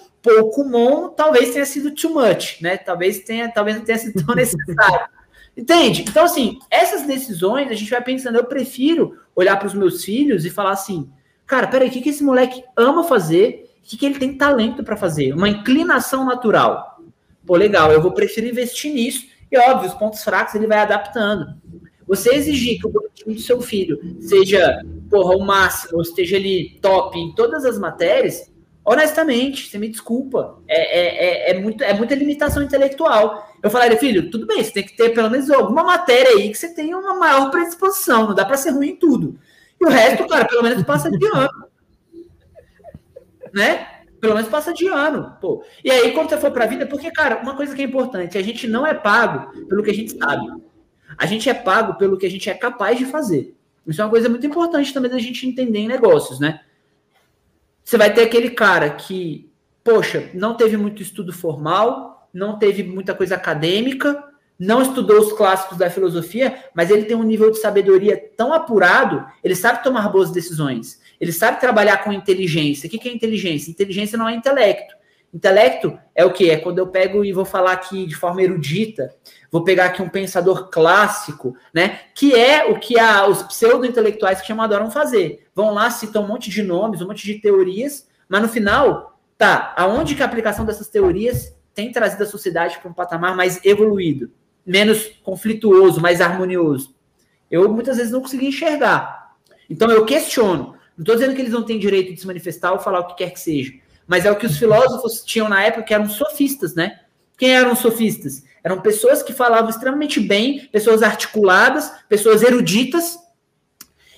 Kumon 0.52 1.10
talvez 1.10 1.52
tenha 1.52 1.64
sido 1.64 1.92
too 1.92 2.12
much, 2.12 2.60
né? 2.60 2.76
Talvez 2.76 3.20
tenha, 3.20 3.48
talvez 3.48 3.76
não 3.76 3.84
tenha 3.84 3.98
sido 3.98 4.26
tão 4.26 4.34
necessário. 4.34 5.06
Entende? 5.56 6.04
Então, 6.08 6.24
assim, 6.24 6.58
essas 6.68 7.02
decisões 7.02 7.70
a 7.70 7.74
gente 7.74 7.88
vai 7.88 8.02
pensando, 8.02 8.34
eu 8.34 8.46
prefiro 8.46 9.16
olhar 9.36 9.56
para 9.60 9.68
os 9.68 9.74
meus 9.74 10.02
filhos 10.02 10.44
e 10.44 10.50
falar 10.50 10.72
assim, 10.72 11.08
cara, 11.46 11.68
peraí, 11.68 11.86
o 11.86 11.92
que, 11.92 12.00
que 12.00 12.08
esse 12.08 12.24
moleque 12.24 12.64
ama 12.76 13.04
fazer? 13.04 13.70
O 13.78 13.88
que, 13.88 13.96
que 13.96 14.04
ele 14.04 14.18
tem 14.18 14.36
talento 14.36 14.82
para 14.82 14.96
fazer? 14.96 15.32
Uma 15.32 15.48
inclinação 15.48 16.26
natural. 16.26 17.00
Pô, 17.46 17.54
legal, 17.54 17.92
eu 17.92 18.02
vou 18.02 18.10
preferir 18.10 18.50
investir 18.50 18.92
nisso. 18.92 19.24
E 19.52 19.56
óbvio, 19.56 19.88
os 19.88 19.94
pontos 19.94 20.24
fracos 20.24 20.52
ele 20.56 20.66
vai 20.66 20.78
adaptando. 20.78 21.62
Você 22.06 22.34
exigir 22.34 22.78
que 22.78 22.86
o 22.86 22.90
boletim 22.90 23.32
do 23.32 23.40
seu 23.40 23.60
filho 23.60 23.98
seja, 24.20 24.80
porra, 25.10 25.36
o 25.36 25.44
máximo, 25.44 25.96
ou 25.96 26.02
esteja 26.02 26.36
ali 26.36 26.78
top 26.80 27.18
em 27.18 27.34
todas 27.34 27.64
as 27.64 27.78
matérias, 27.78 28.52
honestamente, 28.84 29.68
você 29.68 29.78
me 29.78 29.88
desculpa, 29.88 30.58
é, 30.68 30.98
é, 30.98 31.06
é, 31.06 31.50
é, 31.50 31.60
muito, 31.60 31.82
é 31.82 31.94
muita 31.94 32.14
limitação 32.14 32.62
intelectual. 32.62 33.48
Eu 33.62 33.70
falaria, 33.70 33.98
filho, 33.98 34.30
tudo 34.30 34.46
bem, 34.46 34.62
você 34.62 34.72
tem 34.72 34.82
que 34.84 34.96
ter 34.96 35.10
pelo 35.10 35.30
menos 35.30 35.50
alguma 35.50 35.82
matéria 35.82 36.32
aí 36.32 36.50
que 36.50 36.58
você 36.58 36.74
tenha 36.74 36.96
uma 36.96 37.14
maior 37.14 37.50
predisposição, 37.50 38.28
não 38.28 38.34
dá 38.34 38.44
para 38.44 38.56
ser 38.56 38.70
ruim 38.70 38.90
em 38.90 38.96
tudo. 38.96 39.38
E 39.80 39.86
o 39.86 39.88
resto, 39.88 40.26
cara, 40.26 40.44
pelo 40.46 40.62
menos 40.62 40.82
passa 40.84 41.10
de 41.10 41.24
ano 41.26 41.74
né? 43.54 43.86
Pelo 44.20 44.34
menos 44.34 44.50
passa 44.50 44.72
de 44.72 44.88
ano, 44.88 45.36
pô. 45.40 45.64
E 45.84 45.90
aí, 45.90 46.12
quando 46.12 46.30
você 46.30 46.38
for 46.38 46.50
para 46.50 46.64
a 46.64 46.68
vida, 46.68 46.86
porque, 46.86 47.10
cara, 47.10 47.40
uma 47.42 47.54
coisa 47.54 47.74
que 47.74 47.82
é 47.82 47.84
importante, 47.84 48.36
a 48.36 48.42
gente 48.42 48.66
não 48.66 48.86
é 48.86 48.92
pago 48.92 49.50
pelo 49.68 49.82
que 49.82 49.90
a 49.90 49.94
gente 49.94 50.18
sabe. 50.18 50.46
A 51.16 51.26
gente 51.26 51.48
é 51.48 51.54
pago 51.54 51.94
pelo 51.94 52.16
que 52.16 52.26
a 52.26 52.30
gente 52.30 52.48
é 52.48 52.54
capaz 52.54 52.98
de 52.98 53.04
fazer. 53.04 53.54
Isso 53.86 54.00
é 54.00 54.04
uma 54.04 54.10
coisa 54.10 54.28
muito 54.28 54.46
importante 54.46 54.92
também 54.92 55.10
da 55.10 55.18
gente 55.18 55.46
entender 55.46 55.80
em 55.80 55.88
negócios, 55.88 56.40
né? 56.40 56.60
Você 57.82 57.98
vai 57.98 58.12
ter 58.12 58.22
aquele 58.22 58.50
cara 58.50 58.90
que, 58.90 59.50
poxa, 59.82 60.30
não 60.32 60.56
teve 60.56 60.76
muito 60.76 61.02
estudo 61.02 61.32
formal, 61.32 62.28
não 62.32 62.58
teve 62.58 62.82
muita 62.82 63.14
coisa 63.14 63.34
acadêmica, 63.34 64.24
não 64.58 64.80
estudou 64.80 65.20
os 65.20 65.32
clássicos 65.32 65.76
da 65.76 65.90
filosofia, 65.90 66.64
mas 66.74 66.90
ele 66.90 67.04
tem 67.04 67.16
um 67.16 67.22
nível 67.22 67.50
de 67.50 67.58
sabedoria 67.58 68.16
tão 68.36 68.52
apurado, 68.52 69.26
ele 69.42 69.54
sabe 69.54 69.82
tomar 69.82 70.08
boas 70.08 70.30
decisões. 70.30 71.02
Ele 71.20 71.32
sabe 71.32 71.60
trabalhar 71.60 71.98
com 71.98 72.12
inteligência. 72.12 72.86
O 72.86 72.90
que 72.90 73.08
é 73.08 73.12
inteligência? 73.12 73.70
Inteligência 73.70 74.18
não 74.18 74.28
é 74.28 74.34
intelecto. 74.34 74.94
Intelecto 75.34 75.98
é 76.14 76.24
o 76.24 76.32
que? 76.32 76.48
É 76.48 76.56
quando 76.56 76.78
eu 76.78 76.86
pego 76.86 77.24
e 77.24 77.32
vou 77.32 77.44
falar 77.44 77.72
aqui 77.72 78.06
de 78.06 78.14
forma 78.14 78.40
erudita, 78.40 79.12
vou 79.50 79.64
pegar 79.64 79.86
aqui 79.86 80.00
um 80.00 80.08
pensador 80.08 80.70
clássico, 80.70 81.56
né? 81.74 82.02
Que 82.14 82.32
é 82.32 82.66
o 82.70 82.78
que 82.78 82.96
a, 83.00 83.26
os 83.26 83.42
pseudo-intelectuais 83.42 84.40
que 84.40 84.46
chamam 84.46 84.64
adoram 84.64 84.92
fazer. 84.92 85.48
Vão 85.52 85.74
lá, 85.74 85.90
citam 85.90 86.22
um 86.22 86.28
monte 86.28 86.50
de 86.50 86.62
nomes, 86.62 87.02
um 87.02 87.08
monte 87.08 87.24
de 87.24 87.40
teorias, 87.40 88.06
mas 88.28 88.42
no 88.42 88.48
final, 88.48 89.18
tá, 89.36 89.74
aonde 89.76 90.14
que 90.14 90.22
a 90.22 90.26
aplicação 90.26 90.64
dessas 90.64 90.88
teorias 90.88 91.52
tem 91.74 91.90
trazido 91.90 92.22
a 92.22 92.26
sociedade 92.26 92.78
para 92.78 92.88
um 92.88 92.94
patamar 92.94 93.34
mais 93.34 93.60
evoluído, 93.64 94.30
menos 94.64 95.08
conflituoso, 95.24 96.00
mais 96.00 96.20
harmonioso? 96.20 96.94
Eu 97.50 97.68
muitas 97.72 97.96
vezes 97.96 98.12
não 98.12 98.20
consegui 98.20 98.46
enxergar. 98.46 99.34
Então 99.68 99.90
eu 99.90 100.04
questiono. 100.04 100.76
Não 100.96 101.02
estou 101.02 101.16
dizendo 101.16 101.34
que 101.34 101.42
eles 101.42 101.52
não 101.52 101.64
têm 101.64 101.76
direito 101.76 102.14
de 102.14 102.20
se 102.20 102.26
manifestar 102.26 102.70
ou 102.70 102.78
falar 102.78 103.00
o 103.00 103.08
que 103.08 103.16
quer 103.16 103.30
que 103.30 103.40
seja, 103.40 103.74
mas 104.06 104.24
é 104.24 104.30
o 104.30 104.36
que 104.36 104.46
os 104.46 104.58
filósofos 104.58 105.22
tinham 105.24 105.48
na 105.48 105.62
época, 105.62 105.82
que 105.84 105.94
eram 105.94 106.08
sofistas, 106.08 106.74
né? 106.74 107.00
Quem 107.36 107.54
eram 107.54 107.74
sofistas? 107.74 108.42
Eram 108.62 108.80
pessoas 108.80 109.22
que 109.22 109.32
falavam 109.32 109.68
extremamente 109.68 110.20
bem, 110.20 110.68
pessoas 110.72 111.02
articuladas, 111.02 111.92
pessoas 112.08 112.42
eruditas, 112.42 113.18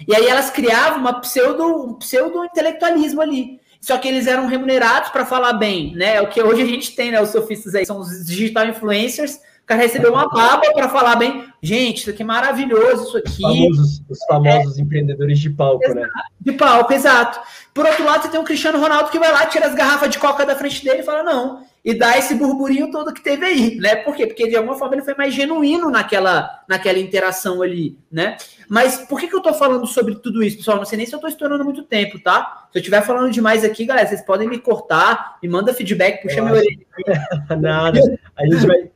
e 0.06 0.14
aí 0.14 0.26
elas 0.26 0.50
criavam 0.50 0.98
uma 0.98 1.20
pseudo, 1.20 1.64
um 1.64 1.94
pseudo-intelectualismo 1.94 3.20
ali. 3.20 3.60
Só 3.80 3.96
que 3.98 4.08
eles 4.08 4.26
eram 4.26 4.46
remunerados 4.46 5.10
para 5.10 5.24
falar 5.24 5.54
bem, 5.54 5.94
né? 5.94 6.16
É 6.16 6.20
o 6.20 6.28
que 6.28 6.42
hoje 6.42 6.62
a 6.62 6.66
gente 6.66 6.94
tem, 6.94 7.10
né? 7.10 7.20
Os 7.20 7.30
sofistas 7.30 7.74
aí 7.74 7.86
são 7.86 8.00
os 8.00 8.26
digital 8.26 8.66
influencers 8.66 9.38
o 9.66 9.70
cara 9.74 9.82
recebeu 9.82 10.12
uma 10.12 10.28
baba 10.28 10.72
para 10.72 10.88
falar 10.88 11.16
bem. 11.16 11.44
Gente, 11.60 11.98
isso 11.98 12.10
aqui 12.10 12.22
é 12.22 12.24
maravilhoso, 12.24 13.02
isso 13.02 13.18
aqui. 13.18 13.30
Os 13.30 13.40
famosos, 13.40 14.02
os 14.08 14.18
famosos 14.28 14.78
é, 14.78 14.80
empreendedores 14.80 15.40
de 15.40 15.50
palco, 15.50 15.80
né? 15.92 16.02
exato, 16.02 16.06
né? 16.06 16.22
De 16.40 16.52
palco, 16.52 16.92
exato. 16.92 17.40
Por 17.74 17.84
outro 17.84 18.04
lado, 18.04 18.22
você 18.22 18.28
tem 18.28 18.38
o 18.38 18.44
Cristiano 18.44 18.78
Ronaldo 18.78 19.10
que 19.10 19.18
vai 19.18 19.32
lá, 19.32 19.44
tira 19.46 19.66
as 19.66 19.74
garrafas 19.74 20.08
de 20.08 20.20
coca 20.20 20.46
da 20.46 20.54
frente 20.54 20.84
dele 20.84 21.00
e 21.00 21.02
fala, 21.02 21.24
não. 21.24 21.64
E 21.84 21.94
dá 21.94 22.16
esse 22.16 22.36
burburinho 22.36 22.92
todo 22.92 23.12
que 23.12 23.20
teve 23.20 23.44
aí, 23.44 23.74
né? 23.78 23.96
Por 23.96 24.14
quê? 24.14 24.28
Porque 24.28 24.48
de 24.48 24.54
alguma 24.54 24.78
forma 24.78 24.94
ele 24.94 25.04
foi 25.04 25.16
mais 25.16 25.34
genuíno 25.34 25.90
naquela, 25.90 26.62
naquela 26.68 27.00
interação 27.00 27.60
ali, 27.60 27.98
né? 28.08 28.36
Mas 28.68 28.98
por 28.98 29.18
que, 29.18 29.26
que 29.26 29.34
eu 29.34 29.42
tô 29.42 29.52
falando 29.52 29.86
sobre 29.88 30.14
tudo 30.14 30.44
isso, 30.44 30.58
pessoal? 30.58 30.76
Não 30.76 30.84
sei 30.84 30.98
nem 30.98 31.06
se 31.06 31.14
eu 31.14 31.18
tô 31.18 31.26
estourando 31.26 31.64
muito 31.64 31.82
tempo, 31.82 32.20
tá? 32.20 32.68
Se 32.70 32.78
eu 32.78 32.80
estiver 32.80 33.02
falando 33.02 33.32
demais 33.32 33.64
aqui, 33.64 33.84
galera, 33.84 34.06
vocês 34.06 34.22
podem 34.22 34.48
me 34.48 34.60
cortar, 34.60 35.38
me 35.42 35.48
manda 35.48 35.74
feedback, 35.74 36.22
puxa 36.22 36.40
meu 36.40 36.54
orelha. 36.54 36.86
Nada. 37.58 37.98
A 38.36 38.46
gente 38.46 38.64
vai 38.64 38.95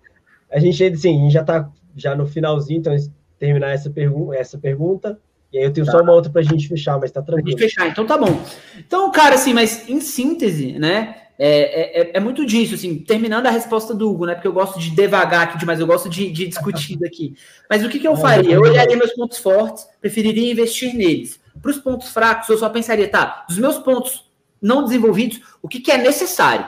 a 0.50 0.58
gente, 0.58 0.82
assim, 0.84 1.18
a 1.18 1.22
gente 1.22 1.32
já 1.32 1.40
está 1.40 1.70
já 1.96 2.14
no 2.14 2.26
finalzinho, 2.26 2.80
então 2.80 2.96
terminar 3.38 3.70
essa, 3.70 3.90
pergu 3.90 4.32
essa 4.32 4.58
pergunta. 4.58 5.18
E 5.52 5.58
aí 5.58 5.64
eu 5.64 5.72
tenho 5.72 5.86
tá. 5.86 5.92
só 5.92 6.02
uma 6.02 6.12
outra 6.12 6.30
para 6.30 6.40
a 6.42 6.44
gente 6.44 6.68
fechar, 6.68 6.98
mas 6.98 7.10
tá 7.10 7.22
tranquilo. 7.22 7.56
Pra 7.56 7.66
gente 7.66 7.74
fechar, 7.74 7.88
então 7.88 8.06
tá 8.06 8.16
bom. 8.16 8.40
Então, 8.78 9.10
cara, 9.10 9.34
assim, 9.34 9.52
mas 9.52 9.88
em 9.88 10.00
síntese, 10.00 10.78
né? 10.78 11.16
É, 11.42 12.00
é, 12.00 12.10
é, 12.14 12.20
muito 12.20 12.44
disso, 12.44 12.74
assim, 12.74 12.98
terminando 12.98 13.46
a 13.46 13.50
resposta 13.50 13.94
do 13.94 14.10
Hugo, 14.10 14.26
né? 14.26 14.34
Porque 14.34 14.46
eu 14.46 14.52
gosto 14.52 14.78
de 14.78 14.90
devagar 14.90 15.44
aqui 15.44 15.58
demais, 15.58 15.80
eu 15.80 15.86
gosto 15.86 16.06
de, 16.06 16.30
de 16.30 16.46
discutir 16.46 16.98
daqui. 16.98 17.34
Mas 17.68 17.82
o 17.82 17.88
que, 17.88 17.98
que 17.98 18.06
eu 18.06 18.14
faria? 18.14 18.54
Eu 18.54 18.60
olharia 18.60 18.94
meus 18.94 19.14
pontos 19.14 19.38
fortes, 19.38 19.88
preferiria 20.02 20.52
investir 20.52 20.94
neles. 20.94 21.40
Para 21.62 21.70
os 21.70 21.78
pontos 21.78 22.10
fracos, 22.10 22.46
eu 22.50 22.58
só 22.58 22.68
pensaria, 22.68 23.08
tá, 23.08 23.46
dos 23.48 23.56
meus 23.56 23.78
pontos 23.78 24.30
não 24.60 24.84
desenvolvidos, 24.84 25.40
o 25.62 25.68
que, 25.68 25.80
que 25.80 25.90
é 25.90 25.96
necessário? 25.96 26.66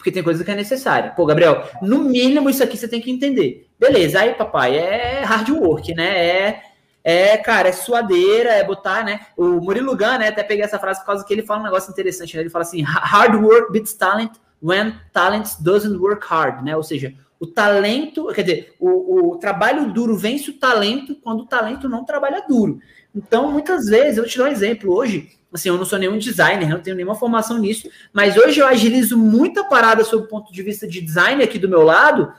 Porque 0.00 0.10
tem 0.10 0.22
coisa 0.22 0.42
que 0.42 0.50
é 0.50 0.56
necessária. 0.56 1.10
Pô, 1.10 1.26
Gabriel, 1.26 1.68
no 1.82 1.98
mínimo 1.98 2.48
isso 2.48 2.64
aqui 2.64 2.74
você 2.74 2.88
tem 2.88 3.02
que 3.02 3.10
entender. 3.10 3.68
Beleza, 3.78 4.20
aí, 4.20 4.32
papai, 4.32 4.74
é 4.74 5.22
hard 5.24 5.50
work, 5.50 5.94
né? 5.94 6.26
É, 6.26 6.62
é 7.04 7.36
cara, 7.36 7.68
é 7.68 7.72
suadeira, 7.72 8.48
é 8.48 8.64
botar, 8.64 9.04
né? 9.04 9.20
O 9.36 9.60
Murilo 9.60 9.94
Gun, 9.94 10.16
né? 10.16 10.28
Até 10.28 10.42
peguei 10.42 10.64
essa 10.64 10.78
frase 10.78 11.00
por 11.00 11.06
causa 11.06 11.22
que 11.22 11.30
ele 11.34 11.42
fala 11.42 11.60
um 11.60 11.64
negócio 11.64 11.90
interessante, 11.90 12.34
né? 12.34 12.42
Ele 12.42 12.48
fala 12.48 12.62
assim: 12.62 12.80
hard 12.80 13.34
work 13.44 13.70
beats 13.70 13.92
talent 13.92 14.32
when 14.62 14.94
talent 15.12 15.46
doesn't 15.60 15.98
work 15.98 16.26
hard, 16.26 16.64
né? 16.64 16.74
Ou 16.74 16.82
seja, 16.82 17.14
o 17.38 17.46
talento, 17.46 18.26
quer 18.28 18.42
dizer, 18.42 18.74
o, 18.80 19.32
o 19.32 19.36
trabalho 19.36 19.92
duro 19.92 20.16
vence 20.16 20.48
o 20.48 20.58
talento 20.58 21.14
quando 21.16 21.40
o 21.40 21.46
talento 21.46 21.90
não 21.90 22.06
trabalha 22.06 22.46
duro. 22.48 22.80
Então, 23.14 23.52
muitas 23.52 23.84
vezes, 23.84 24.16
eu 24.16 24.26
te 24.26 24.38
dou 24.38 24.46
um 24.46 24.50
exemplo. 24.50 24.94
Hoje, 24.94 25.28
assim, 25.52 25.68
eu 25.68 25.76
não 25.76 25.84
sou 25.84 25.98
nenhum 25.98 26.18
designer, 26.18 26.68
não 26.68 26.80
tenho 26.80 26.96
nenhuma 26.96 27.14
formação 27.14 27.58
nisso, 27.58 27.88
mas 28.12 28.36
hoje 28.36 28.60
eu 28.60 28.66
agilizo 28.66 29.18
muita 29.18 29.64
parada 29.64 30.04
sob 30.04 30.24
o 30.24 30.28
ponto 30.28 30.52
de 30.52 30.62
vista 30.62 30.86
de 30.86 31.00
design 31.00 31.42
aqui 31.42 31.58
do 31.58 31.68
meu 31.68 31.82
lado, 31.82 32.32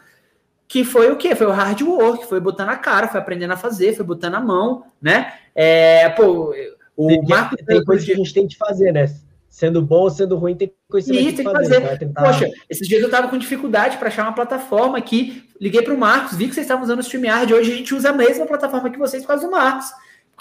que 0.68 0.86
foi 0.86 1.12
o 1.12 1.18
quê? 1.18 1.36
Foi 1.36 1.48
o 1.48 1.52
hard 1.52 1.82
work, 1.82 2.26
foi 2.28 2.40
botando 2.40 2.70
a 2.70 2.78
cara, 2.78 3.08
foi 3.08 3.20
aprendendo 3.20 3.52
a 3.52 3.58
fazer, 3.58 3.94
foi 3.94 4.06
botando 4.06 4.36
a 4.36 4.40
mão, 4.40 4.86
né? 5.02 5.34
É, 5.54 6.08
pô, 6.10 6.56
o 6.96 7.08
tem, 7.08 7.22
Marco... 7.28 7.58
Tem 7.58 7.84
coisa 7.84 8.06
que 8.06 8.14
a 8.14 8.16
gente 8.16 8.34
tem 8.34 8.48
que 8.48 8.56
fazer, 8.56 8.94
né? 8.94 9.14
Sendo 9.50 9.82
bom 9.82 10.04
ou 10.04 10.10
sendo 10.10 10.38
ruim, 10.38 10.56
tem 10.56 10.74
coisa 10.90 11.12
que 11.12 11.20
Isso, 11.20 11.36
tem 11.36 11.46
que 11.46 11.52
fazer. 11.52 11.82
fazer. 11.82 12.00
Tentar... 12.00 12.24
Poxa, 12.24 12.50
esses 12.70 12.88
dias 12.88 13.02
eu 13.02 13.10
tava 13.10 13.28
com 13.28 13.38
dificuldade 13.38 13.98
para 13.98 14.08
achar 14.08 14.24
uma 14.24 14.34
plataforma 14.34 14.98
aqui, 14.98 15.44
liguei 15.60 15.82
para 15.82 15.94
o 15.94 15.98
Marcos, 15.98 16.38
vi 16.38 16.48
que 16.48 16.54
vocês 16.54 16.64
estavam 16.64 16.86
usando 16.86 17.00
o 17.00 17.02
StreamYard, 17.02 17.54
hoje 17.54 17.74
a 17.74 17.76
gente 17.76 17.94
usa 17.94 18.12
a 18.12 18.14
mesma 18.14 18.46
plataforma 18.46 18.90
que 18.90 18.98
vocês 18.98 19.24
por 19.24 19.28
causa 19.28 19.46
do 19.46 19.52
Marcos. 19.52 19.88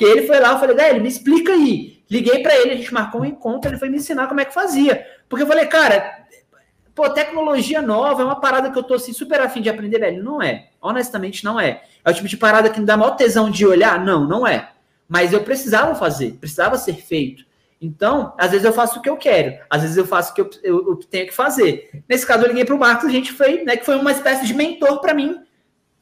Porque 0.00 0.18
ele 0.18 0.26
foi 0.26 0.40
lá, 0.40 0.52
eu 0.52 0.58
falei, 0.58 0.74
velho, 0.74 1.02
me 1.02 1.08
explica 1.08 1.52
aí. 1.52 2.02
Liguei 2.10 2.42
para 2.42 2.56
ele, 2.56 2.72
a 2.72 2.76
gente 2.76 2.94
marcou 2.94 3.20
um 3.20 3.24
encontro, 3.26 3.70
ele 3.70 3.76
foi 3.76 3.90
me 3.90 3.98
ensinar 3.98 4.28
como 4.28 4.40
é 4.40 4.46
que 4.46 4.54
fazia. 4.54 5.06
Porque 5.28 5.42
eu 5.42 5.46
falei, 5.46 5.66
cara, 5.66 6.24
pô, 6.94 7.10
tecnologia 7.10 7.82
nova 7.82 8.22
é 8.22 8.24
uma 8.24 8.40
parada 8.40 8.70
que 8.70 8.78
eu 8.78 8.82
tô 8.82 8.94
assim, 8.94 9.12
super 9.12 9.42
afim 9.42 9.60
de 9.60 9.68
aprender, 9.68 9.98
velho. 9.98 10.24
Não 10.24 10.40
é. 10.40 10.70
Honestamente, 10.80 11.44
não 11.44 11.60
é. 11.60 11.82
É 12.02 12.10
o 12.10 12.14
tipo 12.14 12.26
de 12.26 12.38
parada 12.38 12.70
que 12.70 12.80
me 12.80 12.86
dá 12.86 12.96
maior 12.96 13.14
tesão 13.14 13.50
de 13.50 13.66
olhar? 13.66 14.02
Não, 14.02 14.26
não 14.26 14.46
é. 14.46 14.70
Mas 15.06 15.34
eu 15.34 15.42
precisava 15.42 15.94
fazer, 15.94 16.32
precisava 16.40 16.78
ser 16.78 16.94
feito. 16.94 17.44
Então, 17.78 18.32
às 18.38 18.52
vezes 18.52 18.64
eu 18.64 18.72
faço 18.72 19.00
o 19.00 19.02
que 19.02 19.10
eu 19.10 19.18
quero, 19.18 19.58
às 19.68 19.82
vezes 19.82 19.98
eu 19.98 20.06
faço 20.06 20.32
o 20.32 20.34
que 20.34 20.40
eu, 20.40 20.50
eu, 20.62 20.88
eu 20.88 20.96
tenho 20.96 21.26
que 21.26 21.34
fazer. 21.34 22.02
Nesse 22.08 22.26
caso, 22.26 22.44
eu 22.44 22.48
liguei 22.48 22.64
para 22.64 22.74
o 22.74 22.78
Marcos, 22.78 23.04
a 23.04 23.12
gente 23.12 23.32
foi, 23.32 23.64
né, 23.64 23.76
que 23.76 23.84
foi 23.84 23.96
uma 23.96 24.12
espécie 24.12 24.46
de 24.46 24.54
mentor 24.54 25.00
para 25.02 25.12
mim, 25.12 25.42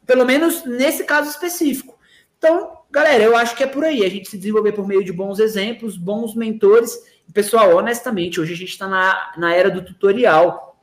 pelo 0.06 0.24
menos 0.24 0.64
nesse 0.64 1.02
caso 1.02 1.30
específico. 1.30 1.98
Então, 2.36 2.77
galera, 2.90 3.22
eu 3.24 3.36
acho 3.36 3.56
que 3.56 3.62
é 3.62 3.66
por 3.66 3.84
aí. 3.84 4.04
A 4.04 4.08
gente 4.08 4.28
se 4.28 4.38
desenvolver 4.38 4.72
por 4.72 4.86
meio 4.86 5.04
de 5.04 5.12
bons 5.12 5.38
exemplos, 5.38 5.96
bons 5.96 6.34
mentores. 6.34 6.98
Pessoal, 7.32 7.76
honestamente, 7.76 8.40
hoje 8.40 8.52
a 8.52 8.56
gente 8.56 8.70
está 8.70 8.88
na, 8.88 9.32
na 9.36 9.54
era 9.54 9.70
do 9.70 9.84
tutorial. 9.84 10.76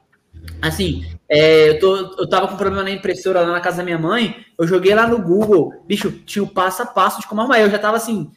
Assim, 0.62 1.06
é, 1.28 1.70
eu, 1.70 1.80
tô, 1.80 1.96
eu 2.20 2.30
tava 2.30 2.48
com 2.48 2.58
problema 2.58 2.84
na 2.84 2.92
impressora 2.92 3.42
lá 3.42 3.52
na 3.52 3.62
casa 3.62 3.78
da 3.78 3.84
minha 3.84 3.98
mãe. 3.98 4.46
Eu 4.58 4.68
joguei 4.68 4.94
lá 4.94 5.08
no 5.08 5.22
Google, 5.22 5.74
bicho, 5.86 6.12
tinha 6.26 6.44
o 6.44 6.48
passo 6.48 6.84
a 6.84 6.86
passo 6.86 7.20
de 7.22 7.28
como 7.28 7.42
arrumar. 7.42 7.60
Eu 7.60 7.70
já 7.70 7.80
tava 7.80 7.98
assim, 7.98 8.32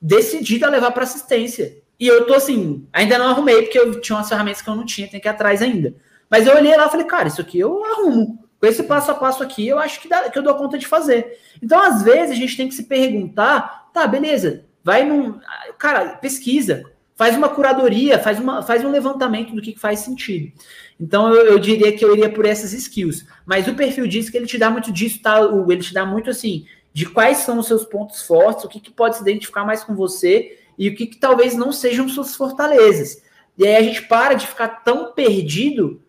decidido 0.00 0.66
a 0.66 0.70
levar 0.70 0.90
para 0.92 1.04
assistência. 1.04 1.78
E 1.98 2.06
eu 2.06 2.26
tô 2.26 2.34
assim, 2.34 2.86
ainda 2.92 3.18
não 3.18 3.28
arrumei, 3.28 3.62
porque 3.62 3.78
eu 3.78 4.00
tinha 4.00 4.16
umas 4.16 4.28
ferramentas 4.28 4.60
que 4.60 4.68
eu 4.68 4.74
não 4.74 4.84
tinha, 4.84 5.08
tem 5.08 5.18
que 5.18 5.26
ir 5.26 5.30
atrás 5.30 5.62
ainda. 5.62 5.94
Mas 6.30 6.46
eu 6.46 6.54
olhei 6.54 6.76
lá 6.76 6.86
e 6.86 6.90
falei, 6.90 7.06
cara, 7.06 7.28
isso 7.28 7.40
aqui 7.40 7.58
eu 7.58 7.82
arrumo. 7.84 8.45
Esse 8.68 8.82
passo 8.82 9.10
a 9.10 9.14
passo 9.14 9.42
aqui, 9.42 9.66
eu 9.66 9.78
acho 9.78 10.00
que, 10.00 10.08
dá, 10.08 10.28
que 10.30 10.38
eu 10.38 10.42
dou 10.42 10.54
conta 10.54 10.78
de 10.78 10.86
fazer. 10.86 11.38
Então, 11.62 11.80
às 11.80 12.02
vezes, 12.02 12.32
a 12.32 12.34
gente 12.34 12.56
tem 12.56 12.68
que 12.68 12.74
se 12.74 12.84
perguntar, 12.84 13.90
tá, 13.92 14.06
beleza, 14.06 14.64
vai 14.82 15.04
num. 15.04 15.38
Cara, 15.78 16.16
pesquisa, 16.16 16.84
faz 17.14 17.36
uma 17.36 17.48
curadoria, 17.48 18.18
faz, 18.18 18.38
uma, 18.38 18.62
faz 18.62 18.84
um 18.84 18.90
levantamento 18.90 19.54
do 19.54 19.62
que, 19.62 19.78
faz 19.78 20.00
sentido. 20.00 20.52
Então, 21.00 21.34
eu, 21.34 21.46
eu, 21.46 21.58
diria 21.58 21.96
que 21.96 22.04
eu 22.04 22.12
iria 22.12 22.30
por 22.30 22.44
essas 22.44 22.72
skills. 22.72 23.26
Mas 23.44 23.66
o 23.66 23.74
perfil 23.74 24.06
diz 24.06 24.30
que 24.30 24.36
ele 24.36 24.46
te 24.46 24.58
dá 24.58 24.70
muito 24.70 24.92
disso, 24.92 25.20
tá? 25.20 25.40
Ele 25.40 25.82
te 25.82 25.92
dá 25.92 26.04
muito 26.04 26.30
assim, 26.30 26.66
de 26.92 27.06
quais 27.06 27.38
são 27.38 27.58
os 27.58 27.66
seus 27.66 27.84
pontos 27.84 28.22
fortes, 28.22 28.64
o 28.64 28.68
que, 28.68 28.80
que 28.80 28.90
pode 28.90 29.16
se 29.16 29.22
identificar 29.22 29.64
mais 29.64 29.84
com 29.84 29.94
você 29.94 30.58
e 30.78 30.88
o 30.88 30.94
que, 30.94 31.06
que 31.06 31.16
talvez 31.16 31.54
não 31.54 31.72
sejam 31.72 32.08
suas 32.08 32.34
fortalezas. 32.34 33.22
E 33.58 33.66
aí 33.66 33.76
a 33.76 33.82
gente 33.82 34.02
para 34.02 34.34
de 34.34 34.46
ficar 34.46 34.68
tão 34.68 35.12
perdido 35.12 36.02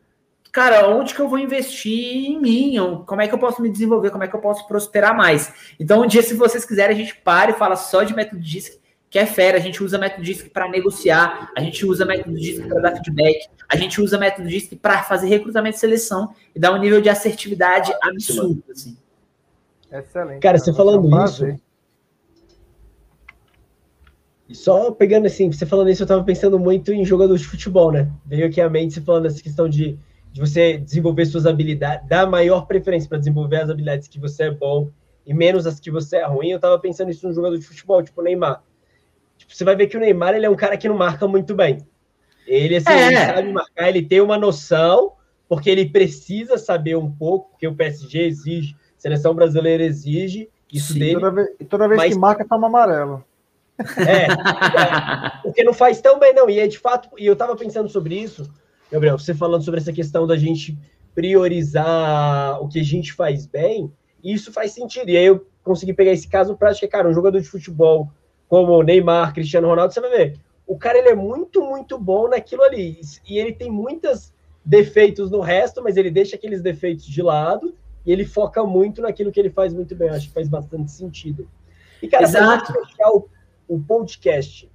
cara, 0.58 0.89
onde 0.89 1.14
que 1.14 1.22
eu 1.22 1.30
vou 1.30 1.38
investir 1.38 2.32
em 2.32 2.41
mim? 2.41 2.78
Como 3.05 3.22
é 3.22 3.28
que 3.28 3.34
eu 3.36 3.38
posso 3.38 3.62
me 3.62 3.70
desenvolver? 3.70 4.10
Como 4.10 4.24
é 4.24 4.28
que 4.28 4.36
eu 4.36 4.39
posso 4.39 4.68
prosperar 4.68 5.16
mais? 5.16 5.53
Então, 5.80 6.01
um 6.01 6.08
dia, 6.08 6.24
se 6.24 6.34
vocês 6.34 6.66
quiserem, 6.66 6.95
a 6.95 6.99
gente 6.99 7.16
para 7.18 7.51
e 7.51 7.53
fala 7.53 7.76
só 7.76 8.01
de 8.01 8.16
método 8.16 8.41
DISC, 8.41 8.80
que 9.08 9.20
é 9.20 9.26
fera. 9.28 9.60
A 9.60 9.62
gente 9.62 9.84
usa 9.84 9.99
método 9.99 10.24
DISC 10.24 10.49
para 10.49 10.68
negociar, 10.68 11.51
a 11.55 11.62
gente 11.62 11.86
usa 11.86 12.05
método 12.05 12.36
DISC 12.36 12.68
para 12.68 12.82
dar 12.82 12.91
feedback, 12.93 13.47
a 13.70 13.78
gente 13.78 14.01
usa 14.01 14.18
método 14.18 14.49
DISC 14.49 14.76
para 14.78 15.03
fazer 15.03 15.28
recrutamento 15.28 15.78
e 15.78 15.80
seleção 15.80 16.34
e 16.55 16.60
dar 16.60 16.74
um 16.74 16.80
nível 16.80 17.01
de 17.01 17.10
assertividade 17.10 17.93
absurdo, 18.01 18.64
assim. 18.72 18.97
Excelente. 19.91 20.39
Cara, 20.39 20.58
você 20.58 20.74
falando 20.74 21.22
é 21.22 21.26
isso. 21.26 21.45
E 24.49 24.55
só 24.55 24.89
pegando 24.89 25.28
assim, 25.28 25.51
você 25.51 25.68
falando 25.68 25.91
isso, 25.91 26.01
eu 26.01 26.08
tava 26.08 26.24
pensando 26.24 26.58
muito 26.58 26.91
em 26.91 27.05
jogador 27.05 27.38
de 27.38 27.45
futebol, 27.45 27.91
né? 27.91 28.12
Veio 28.26 28.47
aqui 28.47 28.60
a 28.60 28.68
mente 28.68 28.95
você 28.95 29.01
falando 29.01 29.28
essa 29.28 29.43
questão 29.43 29.70
de 29.70 29.99
de 30.32 30.39
você 30.39 30.78
desenvolver 30.78 31.25
suas 31.25 31.45
habilidades, 31.45 32.07
dar 32.07 32.28
maior 32.28 32.65
preferência 32.65 33.09
para 33.09 33.17
desenvolver 33.17 33.57
as 33.57 33.69
habilidades 33.69 34.07
que 34.07 34.19
você 34.19 34.43
é 34.43 34.51
bom 34.51 34.89
e 35.25 35.34
menos 35.34 35.65
as 35.65 35.80
que 35.80 35.91
você 35.91 36.17
é 36.17 36.25
ruim. 36.25 36.49
Eu 36.49 36.59
tava 36.59 36.78
pensando 36.80 37.11
isso 37.11 37.28
num 37.28 37.34
jogador 37.34 37.57
de 37.57 37.65
futebol, 37.65 38.01
tipo 38.03 38.21
o 38.21 38.23
Neymar. 38.23 38.61
Tipo, 39.38 39.55
você 39.55 39.63
vai 39.63 39.75
ver 39.75 39.88
que 39.88 39.97
o 39.97 39.99
Neymar 39.99 40.36
ele 40.36 40.45
é 40.45 40.49
um 40.49 40.55
cara 40.55 40.78
que 40.78 40.88
não 40.88 40.97
marca 40.97 41.28
muito 41.28 41.53
bem. 41.53 41.80
Ele, 42.47 42.78
assim, 42.78 42.89
é. 42.89 43.07
ele 43.07 43.15
sabe 43.17 43.53
marcar, 43.53 43.89
ele 43.89 44.01
tem 44.01 44.21
uma 44.21 44.38
noção, 44.38 45.13
porque 45.49 45.69
ele 45.69 45.89
precisa 45.89 46.57
saber 46.57 46.95
um 46.95 47.11
pouco, 47.11 47.51
porque 47.51 47.67
o 47.67 47.75
PSG 47.75 48.25
exige, 48.25 48.75
a 48.97 49.01
seleção 49.01 49.36
brasileira 49.36 49.84
exige 49.84 50.49
isso 50.71 50.93
Sim, 50.93 50.99
dele. 50.99 51.13
Toda 51.15 51.32
vez, 51.32 51.49
toda 51.69 51.88
vez 51.88 51.97
mas... 51.97 52.13
que 52.13 52.19
marca, 52.19 52.45
toma 52.47 52.67
amarelo. 52.67 53.23
É, 53.80 54.23
é, 54.23 55.41
porque 55.43 55.63
não 55.63 55.73
faz 55.73 56.01
tão 56.01 56.17
bem, 56.19 56.34
não. 56.34 56.49
E 56.49 56.59
é 56.59 56.67
de 56.67 56.80
fato, 56.80 57.09
e 57.17 57.25
eu 57.25 57.36
tava 57.36 57.55
pensando 57.55 57.89
sobre 57.89 58.15
isso, 58.15 58.49
Gabriel, 58.91 59.17
você 59.17 59.33
falando 59.33 59.63
sobre 59.63 59.79
essa 59.79 59.93
questão 59.93 60.25
da 60.25 60.38
gente 60.38 60.77
priorizar 61.13 62.61
o 62.61 62.67
que 62.67 62.79
a 62.79 62.83
gente 62.83 63.13
faz 63.13 63.45
bem, 63.45 63.91
isso 64.23 64.51
faz 64.51 64.71
sentido. 64.71 65.09
E 65.09 65.17
aí 65.17 65.25
eu 65.25 65.45
consegui 65.63 65.93
pegar 65.93 66.11
esse 66.11 66.27
caso 66.27 66.55
prático, 66.55 66.85
é, 66.85 66.88
cara, 66.88 67.09
um 67.09 67.13
jogador 67.13 67.39
de 67.39 67.47
futebol 67.47 68.09
como 68.47 68.73
o 68.73 68.83
Neymar, 68.83 69.33
Cristiano 69.33 69.67
Ronaldo, 69.67 69.93
você 69.93 69.99
vai 69.99 70.09
ver, 70.09 70.39
o 70.65 70.77
cara 70.77 70.97
ele 70.97 71.09
é 71.09 71.15
muito, 71.15 71.61
muito 71.61 71.97
bom 71.97 72.29
naquilo 72.29 72.63
ali. 72.63 72.99
E 73.27 73.38
ele 73.38 73.53
tem 73.53 73.71
muitos 73.71 74.33
defeitos 74.63 75.31
no 75.31 75.39
resto, 75.39 75.81
mas 75.81 75.97
ele 75.97 76.11
deixa 76.11 76.35
aqueles 76.35 76.61
defeitos 76.61 77.05
de 77.05 77.21
lado 77.21 77.73
e 78.05 78.11
ele 78.11 78.25
foca 78.25 78.63
muito 78.63 79.01
naquilo 79.01 79.31
que 79.31 79.39
ele 79.39 79.49
faz 79.49 79.73
muito 79.73 79.95
bem. 79.95 80.09
Eu 80.09 80.15
acho 80.15 80.27
que 80.27 80.33
faz 80.33 80.47
bastante 80.47 80.91
sentido. 80.91 81.49
E, 82.01 82.07
cara, 82.07 82.29
para 82.29 82.65
fechar 82.65 83.09
o, 83.11 83.29
o 83.67 83.79
podcast, 83.79 84.69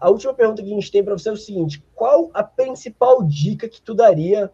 a, 0.00 0.08
última 0.08 0.32
pergunta 0.32 0.62
que 0.62 0.70
a 0.70 0.74
gente 0.74 0.90
tem 0.90 1.04
para 1.04 1.16
você 1.16 1.28
é 1.28 1.32
o 1.32 1.36
seguinte: 1.36 1.82
qual 1.94 2.30
a 2.32 2.42
principal 2.42 3.22
dica 3.22 3.68
que 3.68 3.80
tu 3.82 3.94
daria 3.94 4.50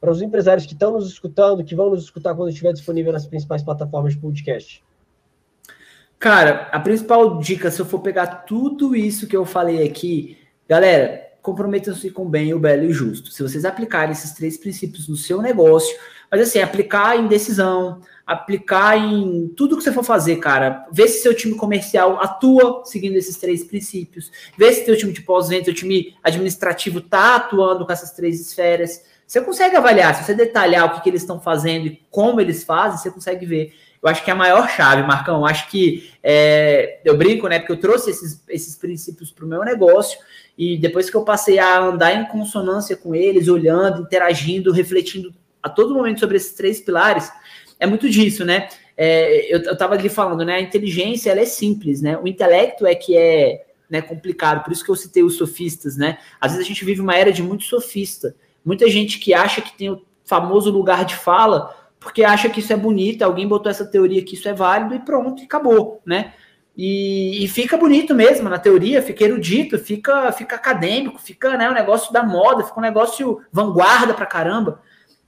para 0.00 0.10
os 0.10 0.22
empresários 0.22 0.66
que 0.66 0.72
estão 0.72 0.92
nos 0.92 1.08
escutando, 1.08 1.62
que 1.62 1.74
vão 1.74 1.90
nos 1.90 2.04
escutar 2.04 2.34
quando 2.34 2.48
estiver 2.48 2.72
disponível 2.72 3.12
nas 3.12 3.26
principais 3.26 3.62
plataformas 3.62 4.14
de 4.14 4.20
podcast? 4.20 4.82
Cara, 6.18 6.68
a 6.72 6.80
principal 6.80 7.38
dica, 7.38 7.70
se 7.70 7.80
eu 7.80 7.86
for 7.86 8.00
pegar 8.00 8.44
tudo 8.44 8.96
isso 8.96 9.26
que 9.26 9.36
eu 9.36 9.44
falei 9.44 9.86
aqui, 9.86 10.38
galera, 10.68 11.30
comprometam-se 11.42 12.10
com 12.10 12.22
o 12.22 12.28
bem, 12.28 12.52
o 12.54 12.58
belo 12.58 12.84
e 12.84 12.88
o 12.88 12.92
justo. 12.92 13.30
Se 13.30 13.42
vocês 13.42 13.64
aplicarem 13.64 14.12
esses 14.12 14.32
três 14.32 14.56
princípios 14.56 15.08
no 15.08 15.16
seu 15.16 15.40
negócio, 15.40 15.96
mas 16.30 16.40
assim, 16.42 16.60
aplicar 16.60 17.18
em 17.18 17.26
decisão, 17.26 18.00
aplicar 18.24 18.96
em 18.96 19.48
tudo 19.56 19.76
que 19.76 19.82
você 19.82 19.92
for 19.92 20.04
fazer, 20.04 20.36
cara. 20.36 20.86
Vê 20.92 21.08
se 21.08 21.20
seu 21.20 21.34
time 21.34 21.56
comercial 21.56 22.20
atua 22.22 22.82
seguindo 22.84 23.16
esses 23.16 23.36
três 23.36 23.64
princípios. 23.64 24.30
Vê 24.56 24.72
se 24.72 24.84
seu 24.84 24.96
time 24.96 25.12
de 25.12 25.22
pós-venda, 25.22 25.64
seu 25.64 25.74
time 25.74 26.14
administrativo 26.22 27.00
tá 27.00 27.36
atuando 27.36 27.84
com 27.84 27.92
essas 27.92 28.12
três 28.12 28.40
esferas. 28.40 29.02
Você 29.26 29.40
consegue 29.40 29.74
avaliar, 29.74 30.14
se 30.14 30.24
você 30.24 30.34
detalhar 30.34 30.86
o 30.86 30.90
que, 30.94 31.02
que 31.02 31.08
eles 31.08 31.22
estão 31.22 31.40
fazendo 31.40 31.86
e 31.86 32.00
como 32.10 32.40
eles 32.40 32.62
fazem, 32.62 32.98
você 32.98 33.10
consegue 33.10 33.44
ver. 33.44 33.74
Eu 34.02 34.08
acho 34.08 34.24
que 34.24 34.30
é 34.30 34.32
a 34.32 34.36
maior 34.36 34.68
chave, 34.68 35.02
Marcão. 35.02 35.40
Eu 35.40 35.46
acho 35.46 35.68
que 35.68 36.10
é, 36.22 37.00
eu 37.04 37.16
brinco, 37.18 37.48
né? 37.48 37.58
Porque 37.58 37.72
eu 37.72 37.80
trouxe 37.80 38.10
esses, 38.10 38.42
esses 38.48 38.76
princípios 38.76 39.30
para 39.32 39.44
o 39.44 39.48
meu 39.48 39.64
negócio 39.64 40.18
e 40.56 40.76
depois 40.76 41.10
que 41.10 41.16
eu 41.16 41.22
passei 41.22 41.58
a 41.58 41.80
andar 41.80 42.14
em 42.14 42.26
consonância 42.26 42.96
com 42.96 43.14
eles, 43.14 43.48
olhando, 43.48 44.02
interagindo, 44.02 44.72
refletindo 44.72 45.32
a 45.62 45.68
todo 45.68 45.94
momento 45.94 46.20
sobre 46.20 46.36
esses 46.36 46.52
três 46.52 46.80
pilares, 46.80 47.30
é 47.78 47.86
muito 47.86 48.08
disso, 48.08 48.44
né? 48.44 48.68
É, 48.96 49.54
eu, 49.54 49.76
tava 49.76 49.94
ali 49.94 50.08
falando, 50.08 50.44
né? 50.44 50.56
A 50.56 50.60
inteligência 50.60 51.30
ela 51.30 51.40
é 51.40 51.46
simples, 51.46 52.02
né? 52.02 52.18
O 52.18 52.28
intelecto 52.28 52.86
é 52.86 52.94
que 52.94 53.16
é 53.16 53.64
né, 53.88 54.02
complicado. 54.02 54.62
Por 54.62 54.72
isso 54.72 54.84
que 54.84 54.90
eu 54.90 54.96
citei 54.96 55.22
os 55.22 55.36
sofistas, 55.36 55.96
né? 55.96 56.18
Às 56.40 56.52
vezes 56.52 56.66
a 56.66 56.68
gente 56.68 56.84
vive 56.84 57.00
uma 57.00 57.16
era 57.16 57.32
de 57.32 57.42
muito 57.42 57.64
sofista. 57.64 58.34
Muita 58.64 58.88
gente 58.88 59.18
que 59.18 59.32
acha 59.32 59.62
que 59.62 59.76
tem 59.76 59.90
o 59.90 60.02
famoso 60.24 60.70
lugar 60.70 61.04
de 61.04 61.16
fala 61.16 61.74
porque 62.00 62.24
acha 62.24 62.48
que 62.48 62.60
isso 62.60 62.72
é 62.72 62.76
bonito, 62.76 63.22
alguém 63.22 63.46
botou 63.46 63.70
essa 63.70 63.84
teoria 63.84 64.24
que 64.24 64.34
isso 64.34 64.48
é 64.48 64.54
válido 64.54 64.94
e 64.94 65.00
pronto, 65.00 65.42
e 65.42 65.44
acabou, 65.44 66.00
né? 66.04 66.32
E, 66.74 67.44
e, 67.44 67.48
fica 67.48 67.76
bonito 67.76 68.14
mesmo 68.14 68.48
na 68.48 68.58
teoria, 68.58 69.02
fica 69.02 69.22
erudito, 69.22 69.78
fica, 69.78 70.32
fica 70.32 70.56
acadêmico, 70.56 71.20
fica 71.20 71.54
né, 71.58 71.68
um 71.68 71.74
negócio 71.74 72.10
da 72.10 72.22
moda, 72.22 72.64
fica 72.64 72.78
um 72.78 72.82
negócio 72.82 73.42
vanguarda 73.52 74.14
pra 74.14 74.24
caramba. 74.24 74.80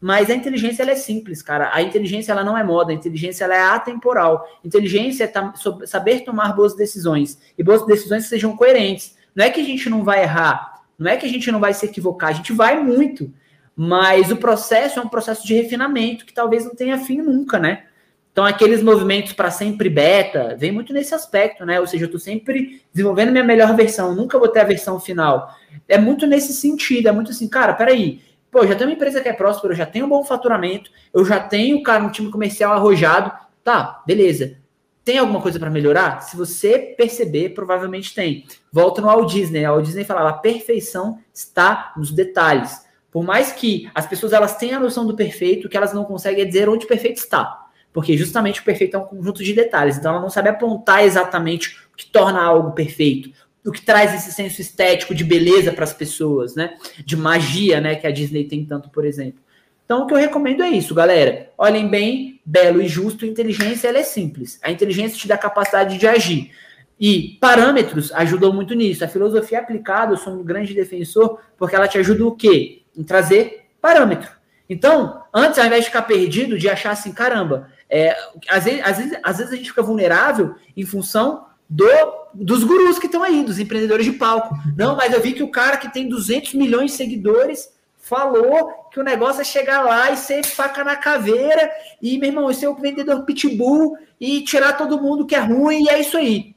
Mas 0.02 0.28
a 0.28 0.34
inteligência 0.34 0.82
ela 0.82 0.90
é 0.90 0.96
simples, 0.96 1.42
cara. 1.42 1.70
A 1.72 1.80
inteligência 1.80 2.32
ela 2.32 2.42
não 2.42 2.58
é 2.58 2.64
moda, 2.64 2.90
a 2.90 2.94
inteligência 2.94 3.44
ela 3.44 3.54
é 3.54 3.62
atemporal. 3.62 4.44
Inteligência 4.64 5.22
é 5.32 5.86
saber 5.86 6.24
tomar 6.24 6.56
boas 6.56 6.74
decisões 6.74 7.38
e 7.56 7.62
boas 7.62 7.86
decisões 7.86 8.26
sejam 8.26 8.56
coerentes. 8.56 9.16
Não 9.32 9.44
é 9.44 9.50
que 9.50 9.60
a 9.60 9.64
gente 9.64 9.88
não 9.88 10.02
vai 10.02 10.24
errar, 10.24 10.82
não 10.98 11.08
é 11.08 11.16
que 11.16 11.24
a 11.24 11.28
gente 11.28 11.52
não 11.52 11.60
vai 11.60 11.72
se 11.72 11.86
equivocar, 11.86 12.30
a 12.30 12.32
gente 12.32 12.52
vai 12.52 12.82
muito. 12.82 13.32
Mas 13.76 14.32
o 14.32 14.36
processo 14.36 14.98
é 14.98 15.02
um 15.02 15.08
processo 15.08 15.46
de 15.46 15.54
refinamento 15.54 16.26
que 16.26 16.34
talvez 16.34 16.64
não 16.64 16.74
tenha 16.74 16.98
fim 16.98 17.18
nunca, 17.18 17.60
né? 17.60 17.84
Então, 18.32 18.44
aqueles 18.44 18.82
movimentos 18.82 19.32
para 19.34 19.52
sempre 19.52 19.88
beta, 19.88 20.56
vem 20.58 20.72
muito 20.72 20.92
nesse 20.92 21.14
aspecto, 21.14 21.64
né? 21.64 21.78
Ou 21.78 21.86
seja, 21.86 22.04
eu 22.04 22.06
estou 22.06 22.20
sempre 22.20 22.82
desenvolvendo 22.92 23.30
minha 23.30 23.44
melhor 23.44 23.76
versão, 23.76 24.16
nunca 24.16 24.36
vou 24.36 24.48
ter 24.48 24.60
a 24.60 24.64
versão 24.64 24.98
final. 24.98 25.54
É 25.86 25.96
muito 25.96 26.26
nesse 26.26 26.52
sentido, 26.54 27.08
é 27.08 27.12
muito 27.12 27.30
assim, 27.30 27.46
cara, 27.46 27.72
peraí, 27.74 28.20
Pô, 28.52 28.66
já 28.66 28.74
tenho 28.74 28.90
uma 28.90 28.94
empresa 28.94 29.22
que 29.22 29.28
é 29.30 29.32
próspera, 29.32 29.72
eu 29.72 29.76
já 29.78 29.86
tenho 29.86 30.04
um 30.04 30.08
bom 30.10 30.22
faturamento, 30.22 30.90
eu 31.14 31.24
já 31.24 31.40
tenho, 31.40 31.82
cara, 31.82 32.04
um 32.04 32.10
time 32.10 32.30
comercial 32.30 32.74
arrojado. 32.74 33.32
Tá, 33.64 34.02
beleza. 34.06 34.58
Tem 35.02 35.16
alguma 35.16 35.40
coisa 35.40 35.58
para 35.58 35.70
melhorar? 35.70 36.20
Se 36.20 36.36
você 36.36 36.78
perceber, 36.78 37.54
provavelmente 37.54 38.14
tem. 38.14 38.44
Volta 38.70 39.00
no 39.00 39.06
Walt 39.06 39.32
Disney. 39.32 39.64
A 39.64 39.72
Walt 39.72 39.86
Disney 39.86 40.04
falava: 40.04 40.28
a 40.28 40.34
perfeição 40.34 41.18
está 41.32 41.94
nos 41.96 42.12
detalhes. 42.12 42.84
Por 43.10 43.24
mais 43.24 43.52
que 43.52 43.90
as 43.94 44.06
pessoas 44.06 44.34
elas 44.34 44.56
tenham 44.56 44.76
a 44.76 44.82
noção 44.82 45.06
do 45.06 45.16
perfeito, 45.16 45.66
o 45.66 45.70
que 45.70 45.76
elas 45.76 45.94
não 45.94 46.04
conseguem 46.04 46.42
é 46.42 46.44
dizer 46.44 46.68
onde 46.68 46.84
o 46.84 46.88
perfeito 46.88 47.16
está. 47.16 47.68
Porque 47.90 48.18
justamente 48.18 48.60
o 48.60 48.64
perfeito 48.64 48.96
é 48.96 49.00
um 49.00 49.04
conjunto 49.04 49.42
de 49.42 49.54
detalhes. 49.54 49.96
Então 49.96 50.12
ela 50.12 50.20
não 50.20 50.30
sabe 50.30 50.50
apontar 50.50 51.02
exatamente 51.04 51.78
o 51.92 51.96
que 51.96 52.06
torna 52.06 52.42
algo 52.42 52.72
perfeito 52.72 53.30
o 53.64 53.70
que 53.70 53.82
traz 53.82 54.14
esse 54.14 54.32
senso 54.32 54.60
estético 54.60 55.14
de 55.14 55.24
beleza 55.24 55.72
para 55.72 55.84
as 55.84 55.92
pessoas, 55.92 56.54
né? 56.54 56.76
De 57.04 57.16
magia, 57.16 57.80
né? 57.80 57.94
Que 57.94 58.06
a 58.06 58.10
Disney 58.10 58.44
tem 58.44 58.64
tanto, 58.64 58.90
por 58.90 59.04
exemplo. 59.04 59.40
Então, 59.84 60.02
o 60.02 60.06
que 60.06 60.14
eu 60.14 60.18
recomendo 60.18 60.62
é 60.62 60.70
isso, 60.70 60.94
galera. 60.94 61.50
Olhem 61.56 61.88
bem, 61.88 62.40
belo 62.44 62.80
e 62.80 62.88
justo, 62.88 63.26
inteligência 63.26 63.88
ela 63.88 63.98
é 63.98 64.02
simples. 64.02 64.58
A 64.62 64.70
inteligência 64.70 65.18
te 65.18 65.28
dá 65.28 65.36
capacidade 65.36 65.98
de 65.98 66.06
agir. 66.06 66.50
E 66.98 67.36
parâmetros 67.40 68.12
ajudam 68.12 68.52
muito 68.52 68.74
nisso. 68.74 69.04
A 69.04 69.08
filosofia 69.08 69.58
aplicada, 69.58 70.12
eu 70.12 70.16
sou 70.16 70.32
um 70.32 70.42
grande 70.42 70.72
defensor, 70.72 71.38
porque 71.56 71.74
ela 71.74 71.88
te 71.88 71.98
ajuda 71.98 72.24
o 72.26 72.34
quê? 72.34 72.82
Em 72.96 73.02
trazer 73.02 73.66
parâmetro. 73.80 74.30
Então, 74.68 75.22
antes, 75.34 75.58
ao 75.58 75.66
invés 75.66 75.82
de 75.84 75.90
ficar 75.90 76.02
perdido, 76.02 76.58
de 76.58 76.68
achar 76.68 76.92
assim, 76.92 77.12
caramba, 77.12 77.68
é, 77.90 78.16
às, 78.48 78.64
vezes, 78.64 78.80
às, 78.84 78.96
vezes, 78.96 79.18
às 79.22 79.38
vezes 79.38 79.52
a 79.52 79.56
gente 79.56 79.68
fica 79.68 79.82
vulnerável 79.82 80.54
em 80.76 80.86
função 80.86 81.46
do, 81.68 81.84
dos 82.34 82.64
gurus 82.64 82.98
que 82.98 83.06
estão 83.06 83.22
aí, 83.22 83.42
dos 83.44 83.58
empreendedores 83.58 84.04
de 84.04 84.12
palco. 84.12 84.54
Não, 84.76 84.96
mas 84.96 85.12
eu 85.12 85.20
vi 85.20 85.32
que 85.32 85.42
o 85.42 85.50
cara 85.50 85.76
que 85.76 85.92
tem 85.92 86.08
200 86.08 86.54
milhões 86.54 86.92
de 86.92 86.96
seguidores 86.96 87.68
falou 87.98 88.88
que 88.92 89.00
o 89.00 89.04
negócio 89.04 89.40
é 89.40 89.44
chegar 89.44 89.82
lá 89.82 90.10
e 90.10 90.16
ser 90.16 90.44
faca 90.44 90.82
na 90.84 90.96
caveira 90.96 91.70
e, 92.00 92.18
meu 92.18 92.28
irmão, 92.28 92.52
ser 92.52 92.66
o 92.66 92.74
vendedor 92.74 93.24
pitbull 93.24 93.96
e 94.20 94.42
tirar 94.42 94.74
todo 94.74 95.00
mundo 95.00 95.26
que 95.26 95.34
é 95.34 95.38
ruim 95.38 95.84
e 95.84 95.88
é 95.88 96.00
isso 96.00 96.16
aí. 96.16 96.54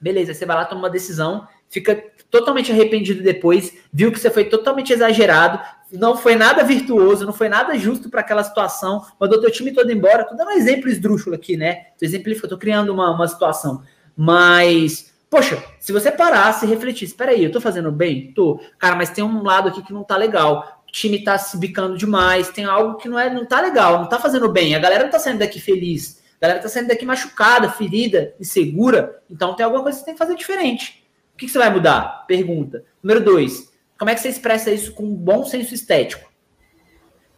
Beleza, 0.00 0.32
você 0.32 0.46
vai 0.46 0.56
lá, 0.56 0.64
toma 0.64 0.82
uma 0.82 0.90
decisão, 0.90 1.46
fica 1.68 2.02
totalmente 2.30 2.70
arrependido 2.70 3.22
depois, 3.22 3.72
viu 3.92 4.12
que 4.12 4.18
você 4.18 4.30
foi 4.30 4.44
totalmente 4.44 4.92
exagerado, 4.92 5.60
não 5.92 6.16
foi 6.16 6.34
nada 6.34 6.64
virtuoso, 6.64 7.24
não 7.24 7.32
foi 7.32 7.48
nada 7.48 7.76
justo 7.78 8.10
para 8.10 8.20
aquela 8.20 8.42
situação, 8.42 9.04
mandou 9.20 9.40
teu 9.40 9.50
time 9.50 9.72
todo 9.72 9.90
embora. 9.90 10.24
Tô 10.24 10.34
dando 10.34 10.48
um 10.48 10.56
exemplo 10.56 10.88
esdrúxulo 10.88 11.34
aqui, 11.36 11.56
né? 11.56 11.86
Tô 11.98 12.04
exemplificando, 12.04 12.54
tô 12.54 12.58
criando 12.58 12.92
uma, 12.92 13.10
uma 13.10 13.28
situação. 13.28 13.82
Mas, 14.16 15.12
poxa, 15.28 15.62
se 15.78 15.92
você 15.92 16.10
parasse 16.10 16.64
e 16.64 16.68
refletisse, 16.68 17.14
aí, 17.20 17.44
eu 17.44 17.52
tô 17.52 17.60
fazendo 17.60 17.92
bem? 17.92 18.32
Tô. 18.32 18.60
Cara, 18.78 18.96
mas 18.96 19.10
tem 19.10 19.22
um 19.22 19.42
lado 19.42 19.68
aqui 19.68 19.82
que 19.82 19.92
não 19.92 20.02
tá 20.02 20.16
legal. 20.16 20.82
O 20.88 20.92
time 20.92 21.22
tá 21.22 21.36
se 21.36 21.58
bicando 21.58 21.98
demais, 21.98 22.48
tem 22.48 22.64
algo 22.64 22.96
que 22.96 23.08
não 23.08 23.18
é, 23.18 23.32
não 23.32 23.44
tá 23.44 23.60
legal, 23.60 23.98
não 23.98 24.08
tá 24.08 24.18
fazendo 24.18 24.50
bem. 24.50 24.74
A 24.74 24.78
galera 24.78 25.04
não 25.04 25.10
tá 25.10 25.18
saindo 25.18 25.40
daqui 25.40 25.60
feliz. 25.60 26.22
A 26.40 26.46
galera 26.46 26.62
tá 26.62 26.68
saindo 26.68 26.88
daqui 26.88 27.04
machucada, 27.04 27.68
ferida, 27.68 28.34
insegura. 28.40 29.22
Então 29.30 29.54
tem 29.54 29.64
alguma 29.64 29.82
coisa 29.82 29.98
que 29.98 30.00
você 30.00 30.06
tem 30.06 30.14
que 30.14 30.18
fazer 30.18 30.34
diferente. 30.34 31.06
O 31.34 31.36
que, 31.36 31.46
que 31.46 31.52
você 31.52 31.58
vai 31.58 31.70
mudar? 31.70 32.24
Pergunta. 32.26 32.84
Número 33.02 33.22
dois, 33.22 33.70
como 33.98 34.10
é 34.10 34.14
que 34.14 34.20
você 34.20 34.28
expressa 34.28 34.70
isso 34.70 34.92
com 34.92 35.04
um 35.04 35.14
bom 35.14 35.44
senso 35.44 35.74
estético? 35.74 36.30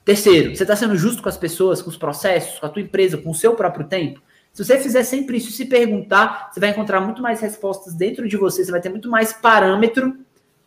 Terceiro, 0.05 0.57
você 0.57 0.63
está 0.63 0.75
sendo 0.75 0.97
justo 0.97 1.23
com 1.23 1.29
as 1.29 1.37
pessoas, 1.37 1.83
com 1.83 1.91
os 1.91 1.97
processos, 1.97 2.59
com 2.59 2.67
a 2.67 2.69
tua 2.69 2.81
empresa, 2.81 3.19
com 3.19 3.31
o 3.31 3.35
seu 3.35 3.55
próprio 3.55 3.87
tempo? 3.87 4.23
Se 4.53 4.65
você 4.65 4.79
fizer 4.79 5.03
sempre 5.05 5.37
isso, 5.37 5.53
se 5.53 5.65
perguntar, 5.65 6.51
você 6.51 6.59
vai 6.59 6.71
encontrar 6.71 7.01
muito 7.01 7.23
mais 7.23 7.41
respostas 7.41 7.95
dentro 7.95 8.29
de 8.29 8.37
você, 8.37 8.65
você 8.65 8.71
vai 8.71 8.81
ter 8.81 8.89
muito 8.89 9.09
mais 9.09 9.33
parâmetro 9.33 10.19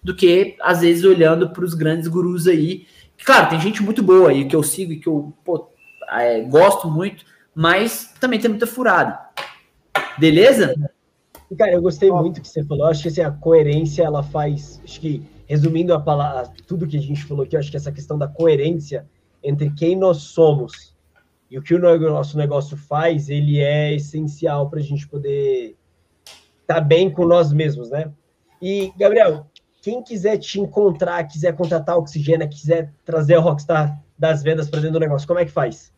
do 0.03 0.15
que, 0.15 0.55
às 0.61 0.81
vezes, 0.81 1.03
olhando 1.03 1.49
para 1.51 1.63
os 1.63 1.73
grandes 1.73 2.07
gurus 2.07 2.47
aí. 2.47 2.87
Claro, 3.23 3.49
tem 3.49 3.59
gente 3.59 3.83
muito 3.83 4.01
boa 4.01 4.29
aí 4.29 4.45
que 4.45 4.55
eu 4.55 4.63
sigo 4.63 4.93
e 4.93 4.99
que 4.99 5.07
eu 5.07 5.33
pô, 5.43 5.69
é, 6.09 6.41
gosto 6.41 6.89
muito, 6.89 7.25
mas 7.53 8.13
também 8.19 8.39
tem 8.39 8.49
muita 8.49 8.65
furada. 8.65 9.19
Beleza? 10.17 10.73
Cara, 11.57 11.73
eu 11.73 11.81
gostei 11.81 12.09
muito 12.09 12.41
que 12.41 12.47
você 12.47 12.63
falou. 12.63 12.87
Acho 12.87 13.03
que 13.03 13.07
assim, 13.09 13.21
a 13.21 13.31
coerência 13.31 14.03
ela 14.03 14.23
faz. 14.23 14.81
Acho 14.83 14.99
que, 14.99 15.21
resumindo 15.47 15.93
a 15.93 15.99
palavra, 15.99 16.51
tudo 16.65 16.87
que 16.87 16.97
a 16.97 17.01
gente 17.01 17.25
falou 17.25 17.43
aqui, 17.43 17.57
acho 17.57 17.69
que 17.69 17.77
essa 17.77 17.91
questão 17.91 18.17
da 18.17 18.27
coerência 18.27 19.05
entre 19.43 19.69
quem 19.71 19.95
nós 19.95 20.17
somos 20.17 20.95
e 21.51 21.59
o 21.59 21.61
que 21.61 21.75
o 21.75 21.79
nosso 21.79 22.37
negócio 22.37 22.77
faz, 22.77 23.27
ele 23.27 23.59
é 23.59 23.93
essencial 23.93 24.69
para 24.69 24.79
a 24.79 24.81
gente 24.81 25.05
poder 25.05 25.75
estar 26.61 26.75
tá 26.75 26.79
bem 26.79 27.09
com 27.09 27.25
nós 27.25 27.51
mesmos, 27.51 27.89
né? 27.89 28.09
E, 28.61 28.93
Gabriel, 28.97 29.45
quem 29.81 30.01
quiser 30.01 30.37
te 30.37 30.61
encontrar, 30.61 31.21
quiser 31.25 31.53
contratar 31.53 31.97
Oxigênio, 31.97 32.47
quiser 32.47 32.93
trazer 33.03 33.35
o 33.35 33.41
Rockstar 33.41 34.01
das 34.17 34.41
vendas 34.41 34.69
para 34.69 34.79
dentro 34.79 34.93
do 34.93 35.01
negócio, 35.01 35.27
como 35.27 35.41
é 35.41 35.45
que 35.45 35.51
faz? 35.51 35.91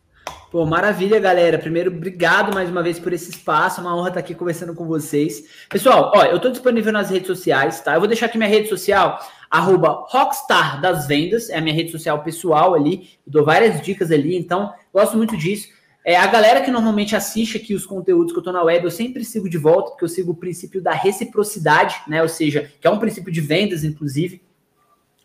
Pô, 0.50 0.64
maravilha, 0.66 1.20
galera. 1.20 1.58
Primeiro, 1.58 1.94
obrigado 1.94 2.52
mais 2.52 2.68
uma 2.68 2.82
vez 2.82 2.98
por 2.98 3.12
esse 3.12 3.30
espaço. 3.30 3.80
É 3.80 3.84
uma 3.84 3.96
honra 3.96 4.08
estar 4.08 4.20
aqui 4.20 4.34
conversando 4.34 4.74
com 4.74 4.86
vocês. 4.86 5.44
Pessoal, 5.68 6.10
ó, 6.14 6.24
eu 6.24 6.36
estou 6.36 6.50
disponível 6.50 6.92
nas 6.92 7.10
redes 7.10 7.26
sociais, 7.26 7.80
tá? 7.80 7.94
Eu 7.94 8.00
vou 8.00 8.08
deixar 8.08 8.26
aqui 8.26 8.38
minha 8.38 8.48
rede 8.48 8.68
social, 8.68 9.18
arroba 9.54 10.04
Rockstar 10.08 10.80
das 10.80 11.06
Vendas, 11.06 11.48
é 11.48 11.58
a 11.58 11.60
minha 11.60 11.74
rede 11.76 11.92
social 11.92 12.24
pessoal 12.24 12.74
ali. 12.74 13.10
Dou 13.24 13.44
várias 13.44 13.80
dicas 13.80 14.10
ali, 14.10 14.36
então 14.36 14.74
gosto 14.92 15.16
muito 15.16 15.36
disso. 15.36 15.68
É, 16.04 16.16
a 16.16 16.26
galera 16.26 16.60
que 16.60 16.72
normalmente 16.72 17.14
assiste 17.14 17.56
aqui 17.56 17.72
os 17.72 17.86
conteúdos 17.86 18.32
que 18.32 18.38
eu 18.38 18.40
estou 18.40 18.52
na 18.52 18.64
web, 18.64 18.84
eu 18.84 18.90
sempre 18.90 19.24
sigo 19.24 19.48
de 19.48 19.56
volta, 19.56 19.90
porque 19.90 20.04
eu 20.04 20.08
sigo 20.08 20.32
o 20.32 20.34
princípio 20.34 20.82
da 20.82 20.90
reciprocidade, 20.90 22.02
né? 22.08 22.20
Ou 22.20 22.28
seja, 22.28 22.68
que 22.80 22.86
é 22.86 22.90
um 22.90 22.98
princípio 22.98 23.32
de 23.32 23.40
vendas, 23.40 23.84
inclusive. 23.84 24.42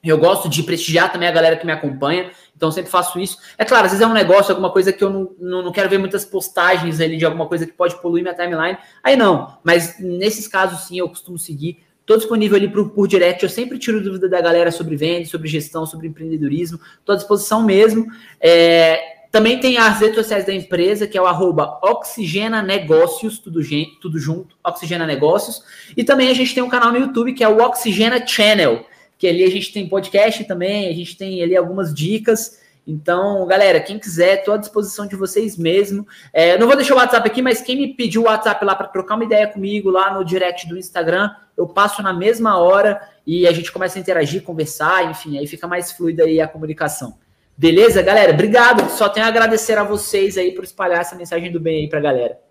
Eu 0.04 0.20
gosto 0.20 0.48
de 0.48 0.62
prestigiar 0.62 1.12
também 1.12 1.28
a 1.28 1.32
galera 1.32 1.58
que 1.58 1.66
me 1.66 1.72
acompanha, 1.72 2.30
então 2.56 2.72
sempre 2.72 2.92
faço 2.92 3.20
isso. 3.20 3.40
É 3.58 3.66
claro, 3.66 3.86
às 3.86 3.92
vezes 3.92 4.06
é 4.06 4.08
um 4.08 4.14
negócio, 4.14 4.52
alguma 4.52 4.72
coisa 4.72 4.94
que 4.94 5.04
eu 5.04 5.10
não, 5.10 5.32
não, 5.40 5.64
não, 5.64 5.72
quero 5.72 5.90
ver 5.90 5.98
muitas 5.98 6.24
postagens 6.24 7.02
ali 7.02 7.18
de 7.18 7.26
alguma 7.26 7.48
coisa 7.48 7.66
que 7.66 7.74
pode 7.74 8.00
poluir 8.00 8.22
minha 8.22 8.36
timeline. 8.36 8.78
Aí 9.04 9.16
não, 9.18 9.58
mas 9.64 10.00
nesses 10.00 10.48
casos 10.48 10.82
sim 10.82 11.00
eu 11.00 11.10
costumo 11.10 11.38
seguir. 11.40 11.89
Estou 12.10 12.18
disponível 12.18 12.58
ali 12.58 12.68
por, 12.68 12.90
por 12.90 13.08
direct, 13.08 13.44
eu 13.44 13.50
sempre 13.50 13.78
tiro 13.78 14.04
dúvida 14.04 14.28
da 14.28 14.42
galera 14.42 14.72
sobre 14.72 14.96
vendas, 14.96 15.30
sobre 15.30 15.48
gestão, 15.48 15.86
sobre 15.86 16.08
empreendedorismo. 16.08 16.80
Estou 16.98 17.14
à 17.14 17.16
disposição 17.16 17.64
mesmo. 17.64 18.08
É, 18.42 19.28
também 19.32 19.60
tem 19.60 19.78
as 19.78 20.00
redes 20.00 20.16
sociais 20.16 20.44
da 20.44 20.52
empresa, 20.52 21.06
que 21.06 21.16
é 21.16 21.22
o 21.22 21.28
arroba 21.28 21.78
Oxigena 21.84 22.64
Negócios, 22.64 23.38
tudo, 23.38 23.60
tudo 24.02 24.18
junto, 24.18 24.56
Oxigena 24.64 25.06
Negócios. 25.06 25.62
E 25.96 26.04
também 26.04 26.32
a 26.32 26.34
gente 26.34 26.56
tem 26.56 26.64
um 26.64 26.68
canal 26.68 26.92
no 26.92 26.98
YouTube, 26.98 27.34
que 27.34 27.44
é 27.44 27.48
o 27.48 27.62
Oxigena 27.62 28.26
Channel 28.26 28.84
que 29.20 29.28
ali 29.28 29.44
a 29.44 29.52
gente 29.52 29.74
tem 29.74 29.88
podcast 29.88 30.46
também, 30.46 30.88
a 30.88 30.94
gente 30.94 31.18
tem 31.18 31.44
ali 31.44 31.56
algumas 31.56 31.94
dicas. 31.94 32.59
Então, 32.90 33.46
galera, 33.46 33.80
quem 33.80 34.00
quiser, 34.00 34.40
estou 34.40 34.56
à 34.56 34.58
disposição 34.58 35.06
de 35.06 35.16
vocês 35.16 35.56
mesmo. 35.56 36.08
É, 36.34 36.58
não 36.58 36.66
vou 36.66 36.76
deixar 36.76 36.96
o 36.96 36.98
WhatsApp 36.98 37.30
aqui, 37.30 37.40
mas 37.40 37.62
quem 37.62 37.78
me 37.78 37.94
pediu 37.94 38.24
o 38.24 38.26
WhatsApp 38.26 38.66
lá 38.66 38.74
para 38.74 38.88
trocar 38.88 39.14
uma 39.14 39.24
ideia 39.24 39.48
comigo 39.48 39.92
lá 39.92 40.12
no 40.12 40.26
direct 40.26 40.68
do 40.68 40.76
Instagram, 40.76 41.30
eu 41.56 41.68
passo 41.68 42.02
na 42.02 42.12
mesma 42.12 42.58
hora 42.58 43.00
e 43.28 43.46
a 43.46 43.52
gente 43.52 43.72
começa 43.72 44.00
a 44.00 44.02
interagir, 44.02 44.42
conversar, 44.42 45.12
enfim, 45.12 45.38
aí 45.38 45.46
fica 45.46 45.68
mais 45.68 45.92
fluida 45.92 46.24
aí 46.24 46.42
a 46.42 46.48
comunicação. 46.48 47.20
Beleza, 47.56 48.02
galera? 48.02 48.34
Obrigado. 48.34 48.90
Só 48.90 49.08
tenho 49.08 49.28
a 49.28 49.30
agradecer 49.30 49.78
a 49.78 49.84
vocês 49.84 50.36
aí 50.36 50.52
por 50.52 50.64
espalhar 50.64 51.02
essa 51.02 51.16
mensagem 51.16 51.52
do 51.52 51.60
bem 51.60 51.82
aí 51.82 51.90
para 51.90 52.00
a 52.00 52.02
galera. 52.02 52.49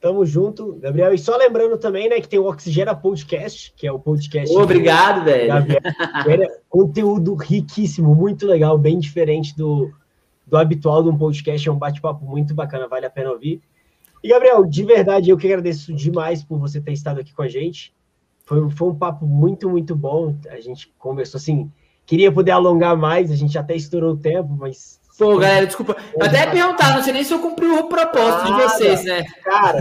Tamo 0.00 0.24
junto, 0.24 0.76
Gabriel. 0.76 1.12
E 1.12 1.18
só 1.18 1.36
lembrando 1.36 1.76
também, 1.76 2.08
né, 2.08 2.20
que 2.20 2.28
tem 2.28 2.38
o 2.38 2.48
Oxigena 2.48 2.94
Podcast, 2.94 3.74
que 3.76 3.86
é 3.86 3.92
o 3.92 3.98
podcast. 3.98 4.56
Obrigado, 4.56 5.24
velho. 5.24 5.48
Gabriel. 5.48 6.50
Conteúdo 6.70 7.34
riquíssimo, 7.34 8.14
muito 8.14 8.46
legal, 8.46 8.78
bem 8.78 8.98
diferente 8.98 9.54
do, 9.54 9.90
do 10.46 10.56
habitual 10.56 11.02
de 11.02 11.10
um 11.10 11.18
podcast. 11.18 11.68
É 11.68 11.72
um 11.72 11.76
bate-papo 11.76 12.24
muito 12.24 12.54
bacana, 12.54 12.88
vale 12.88 13.04
a 13.04 13.10
pena 13.10 13.30
ouvir. 13.30 13.60
E, 14.22 14.28
Gabriel, 14.28 14.64
de 14.64 14.84
verdade, 14.84 15.30
eu 15.30 15.36
que 15.36 15.46
agradeço 15.46 15.92
demais 15.92 16.42
por 16.42 16.58
você 16.58 16.80
ter 16.80 16.92
estado 16.92 17.20
aqui 17.20 17.34
com 17.34 17.42
a 17.42 17.48
gente. 17.48 17.92
foi, 18.44 18.70
foi 18.70 18.88
um 18.88 18.94
papo 18.94 19.26
muito, 19.26 19.68
muito 19.68 19.94
bom. 19.94 20.34
A 20.48 20.60
gente 20.60 20.92
conversou 20.98 21.38
assim. 21.38 21.70
Queria 22.06 22.32
poder 22.32 22.50
alongar 22.50 22.96
mais, 22.96 23.30
a 23.30 23.36
gente 23.36 23.56
até 23.58 23.74
estourou 23.74 24.12
o 24.12 24.16
tempo, 24.16 24.48
mas. 24.58 24.99
Pô, 25.20 25.36
galera, 25.36 25.66
desculpa. 25.66 25.98
Eu 26.18 26.26
até 26.26 26.38
ia 26.38 26.50
perguntar, 26.50 26.94
não 26.94 27.02
sei 27.02 27.12
nem 27.12 27.22
se 27.22 27.34
eu 27.34 27.40
cumpri 27.40 27.66
o 27.66 27.84
propósito 27.88 28.46
de 28.46 28.62
vocês, 28.62 29.04
né? 29.04 29.22
Cara, 29.44 29.80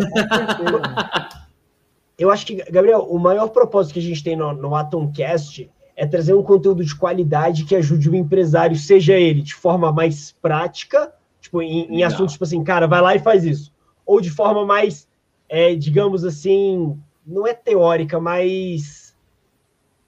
eu 2.18 2.30
acho 2.30 2.46
que, 2.46 2.56
Gabriel, 2.70 3.08
o 3.10 3.18
maior 3.18 3.48
propósito 3.48 3.94
que 3.94 4.00
a 4.00 4.04
gente 4.04 4.22
tem 4.22 4.36
no, 4.36 4.52
no 4.52 4.76
Atomcast 4.76 5.72
é 5.96 6.06
trazer 6.06 6.34
um 6.34 6.44
conteúdo 6.44 6.84
de 6.84 6.94
qualidade 6.94 7.64
que 7.64 7.74
ajude 7.74 8.10
o 8.10 8.16
empresário, 8.16 8.76
seja 8.76 9.14
ele 9.14 9.42
de 9.42 9.56
forma 9.56 9.94
mais 9.94 10.34
prática, 10.42 11.14
tipo, 11.40 11.62
em, 11.62 11.86
em 11.86 12.04
assuntos 12.04 12.34
tipo 12.34 12.44
assim, 12.44 12.62
cara, 12.62 12.86
vai 12.86 13.00
lá 13.00 13.16
e 13.16 13.20
faz 13.20 13.46
isso. 13.46 13.74
Ou 14.06 14.20
de 14.20 14.30
forma 14.30 14.66
mais, 14.66 15.08
é, 15.48 15.74
digamos 15.74 16.26
assim, 16.26 17.00
não 17.26 17.48
é 17.48 17.54
teórica, 17.54 18.20
mas 18.20 19.16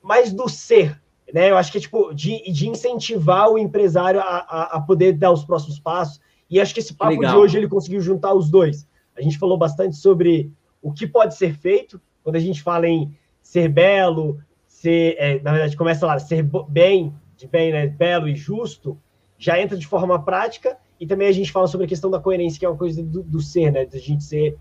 mais 0.03 0.33
do 0.33 0.49
ser, 0.49 1.01
né? 1.33 1.49
Eu 1.49 1.57
acho 1.57 1.71
que 1.71 1.77
é 1.77 1.81
tipo 1.81 2.13
de, 2.13 2.51
de 2.51 2.67
incentivar 2.67 3.49
o 3.49 3.57
empresário 3.57 4.19
a, 4.19 4.23
a, 4.23 4.77
a, 4.77 4.81
poder 4.81 5.13
dar 5.13 5.31
os 5.31 5.43
próximos 5.43 5.79
passos. 5.79 6.19
E 6.49 6.59
acho 6.59 6.73
que 6.73 6.79
esse 6.79 6.93
papo 6.93 7.13
Legal. 7.13 7.33
de 7.33 7.37
hoje 7.37 7.57
ele 7.57 7.67
conseguiu 7.67 8.01
juntar 8.01 8.33
os 8.33 8.49
dois. 8.49 8.87
A 9.17 9.21
gente 9.21 9.37
falou 9.37 9.57
bastante 9.57 9.95
sobre 9.95 10.51
o 10.81 10.91
que 10.91 11.07
pode 11.07 11.35
ser 11.35 11.53
feito 11.53 12.01
quando 12.23 12.35
a 12.35 12.39
gente 12.39 12.61
fala 12.61 12.87
em 12.87 13.15
ser 13.41 13.69
belo, 13.69 14.39
ser, 14.67 15.15
é, 15.17 15.39
na 15.41 15.51
verdade, 15.51 15.77
começa 15.77 16.05
lá, 16.05 16.17
ser 16.19 16.47
bem, 16.69 17.13
de 17.37 17.47
bem, 17.47 17.71
né, 17.71 17.87
belo 17.87 18.27
e 18.27 18.35
justo, 18.35 18.97
já 19.37 19.59
entra 19.59 19.77
de 19.77 19.87
forma 19.87 20.21
prática. 20.23 20.77
E 20.99 21.07
também 21.07 21.27
a 21.27 21.31
gente 21.31 21.51
fala 21.51 21.67
sobre 21.67 21.85
a 21.85 21.89
questão 21.89 22.11
da 22.11 22.19
coerência, 22.19 22.59
que 22.59 22.65
é 22.65 22.69
uma 22.69 22.77
coisa 22.77 23.01
do, 23.01 23.23
do 23.23 23.41
ser, 23.41 23.71
né? 23.71 23.85
Da 23.85 23.97
gente 23.97 24.23
ser 24.23 24.55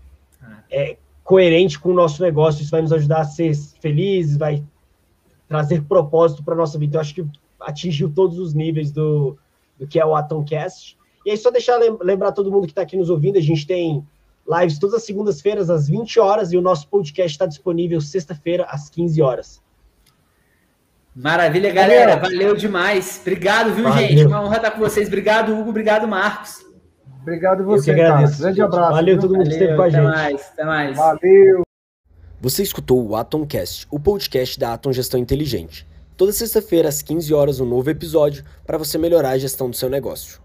é, 0.71 0.97
coerente 1.23 1.79
com 1.79 1.89
o 1.89 1.93
nosso 1.93 2.21
negócio. 2.23 2.63
Isso 2.63 2.71
vai 2.71 2.81
nos 2.81 2.91
ajudar 2.91 3.21
a 3.21 3.25
ser 3.25 3.53
felizes, 3.79 4.37
vai 4.37 4.63
trazer 5.51 5.83
propósito 5.83 6.41
para 6.43 6.53
a 6.53 6.57
nossa 6.57 6.79
vida. 6.79 6.95
Eu 6.95 7.01
acho 7.01 7.13
que 7.13 7.25
atingiu 7.59 8.09
todos 8.09 8.39
os 8.39 8.53
níveis 8.53 8.89
do, 8.89 9.37
do 9.77 9.85
que 9.85 9.99
é 9.99 10.05
o 10.05 10.15
Atomcast. 10.15 10.97
E 11.25 11.31
aí, 11.31 11.37
só 11.37 11.51
deixar 11.51 11.77
lembrar 12.01 12.31
todo 12.31 12.49
mundo 12.49 12.65
que 12.65 12.71
está 12.71 12.83
aqui 12.83 12.95
nos 12.95 13.09
ouvindo, 13.09 13.37
a 13.37 13.41
gente 13.41 13.67
tem 13.67 14.01
lives 14.47 14.79
todas 14.79 14.95
as 14.95 15.03
segundas-feiras, 15.03 15.69
às 15.69 15.89
20 15.89 16.21
horas, 16.21 16.53
e 16.53 16.57
o 16.57 16.61
nosso 16.61 16.87
podcast 16.87 17.31
está 17.33 17.45
disponível 17.45 17.99
sexta-feira, 17.99 18.63
às 18.63 18.89
15 18.89 19.21
horas. 19.21 19.61
Maravilha, 21.13 21.69
galera. 21.73 22.15
Valeu 22.15 22.55
demais. 22.55 23.19
Obrigado, 23.21 23.73
viu, 23.73 23.83
Valeu. 23.83 24.07
gente? 24.07 24.25
Uma 24.25 24.41
honra 24.41 24.55
estar 24.55 24.71
com 24.71 24.79
vocês. 24.79 25.09
Obrigado, 25.09 25.53
Hugo. 25.53 25.69
Obrigado, 25.69 26.07
Marcos. 26.07 26.65
Obrigado 27.21 27.65
você, 27.65 27.93
cara. 27.93 28.25
Grande 28.25 28.61
abraço. 28.61 28.91
Valeu 28.91 29.15
viu? 29.15 29.21
todo 29.21 29.35
mundo 29.35 29.49
Valeu, 29.49 29.57
que 29.57 29.63
esteve 29.65 29.75
com 29.75 29.81
a 29.81 29.87
até 29.87 29.97
gente. 29.97 30.07
Até 30.07 30.15
mais, 30.15 30.51
até 30.53 30.63
mais. 30.63 30.97
Valeu. 30.97 31.70
Você 32.43 32.63
escutou 32.63 33.07
o 33.07 33.15
Atomcast, 33.15 33.85
o 33.91 33.99
podcast 33.99 34.59
da 34.59 34.73
Atom 34.73 34.91
Gestão 34.91 35.19
Inteligente. 35.19 35.85
Toda 36.17 36.33
sexta-feira, 36.33 36.89
às 36.89 36.99
15 37.03 37.31
horas, 37.35 37.59
um 37.59 37.67
novo 37.67 37.87
episódio 37.87 38.43
para 38.65 38.79
você 38.79 38.97
melhorar 38.97 39.29
a 39.29 39.37
gestão 39.37 39.69
do 39.69 39.75
seu 39.75 39.87
negócio. 39.87 40.41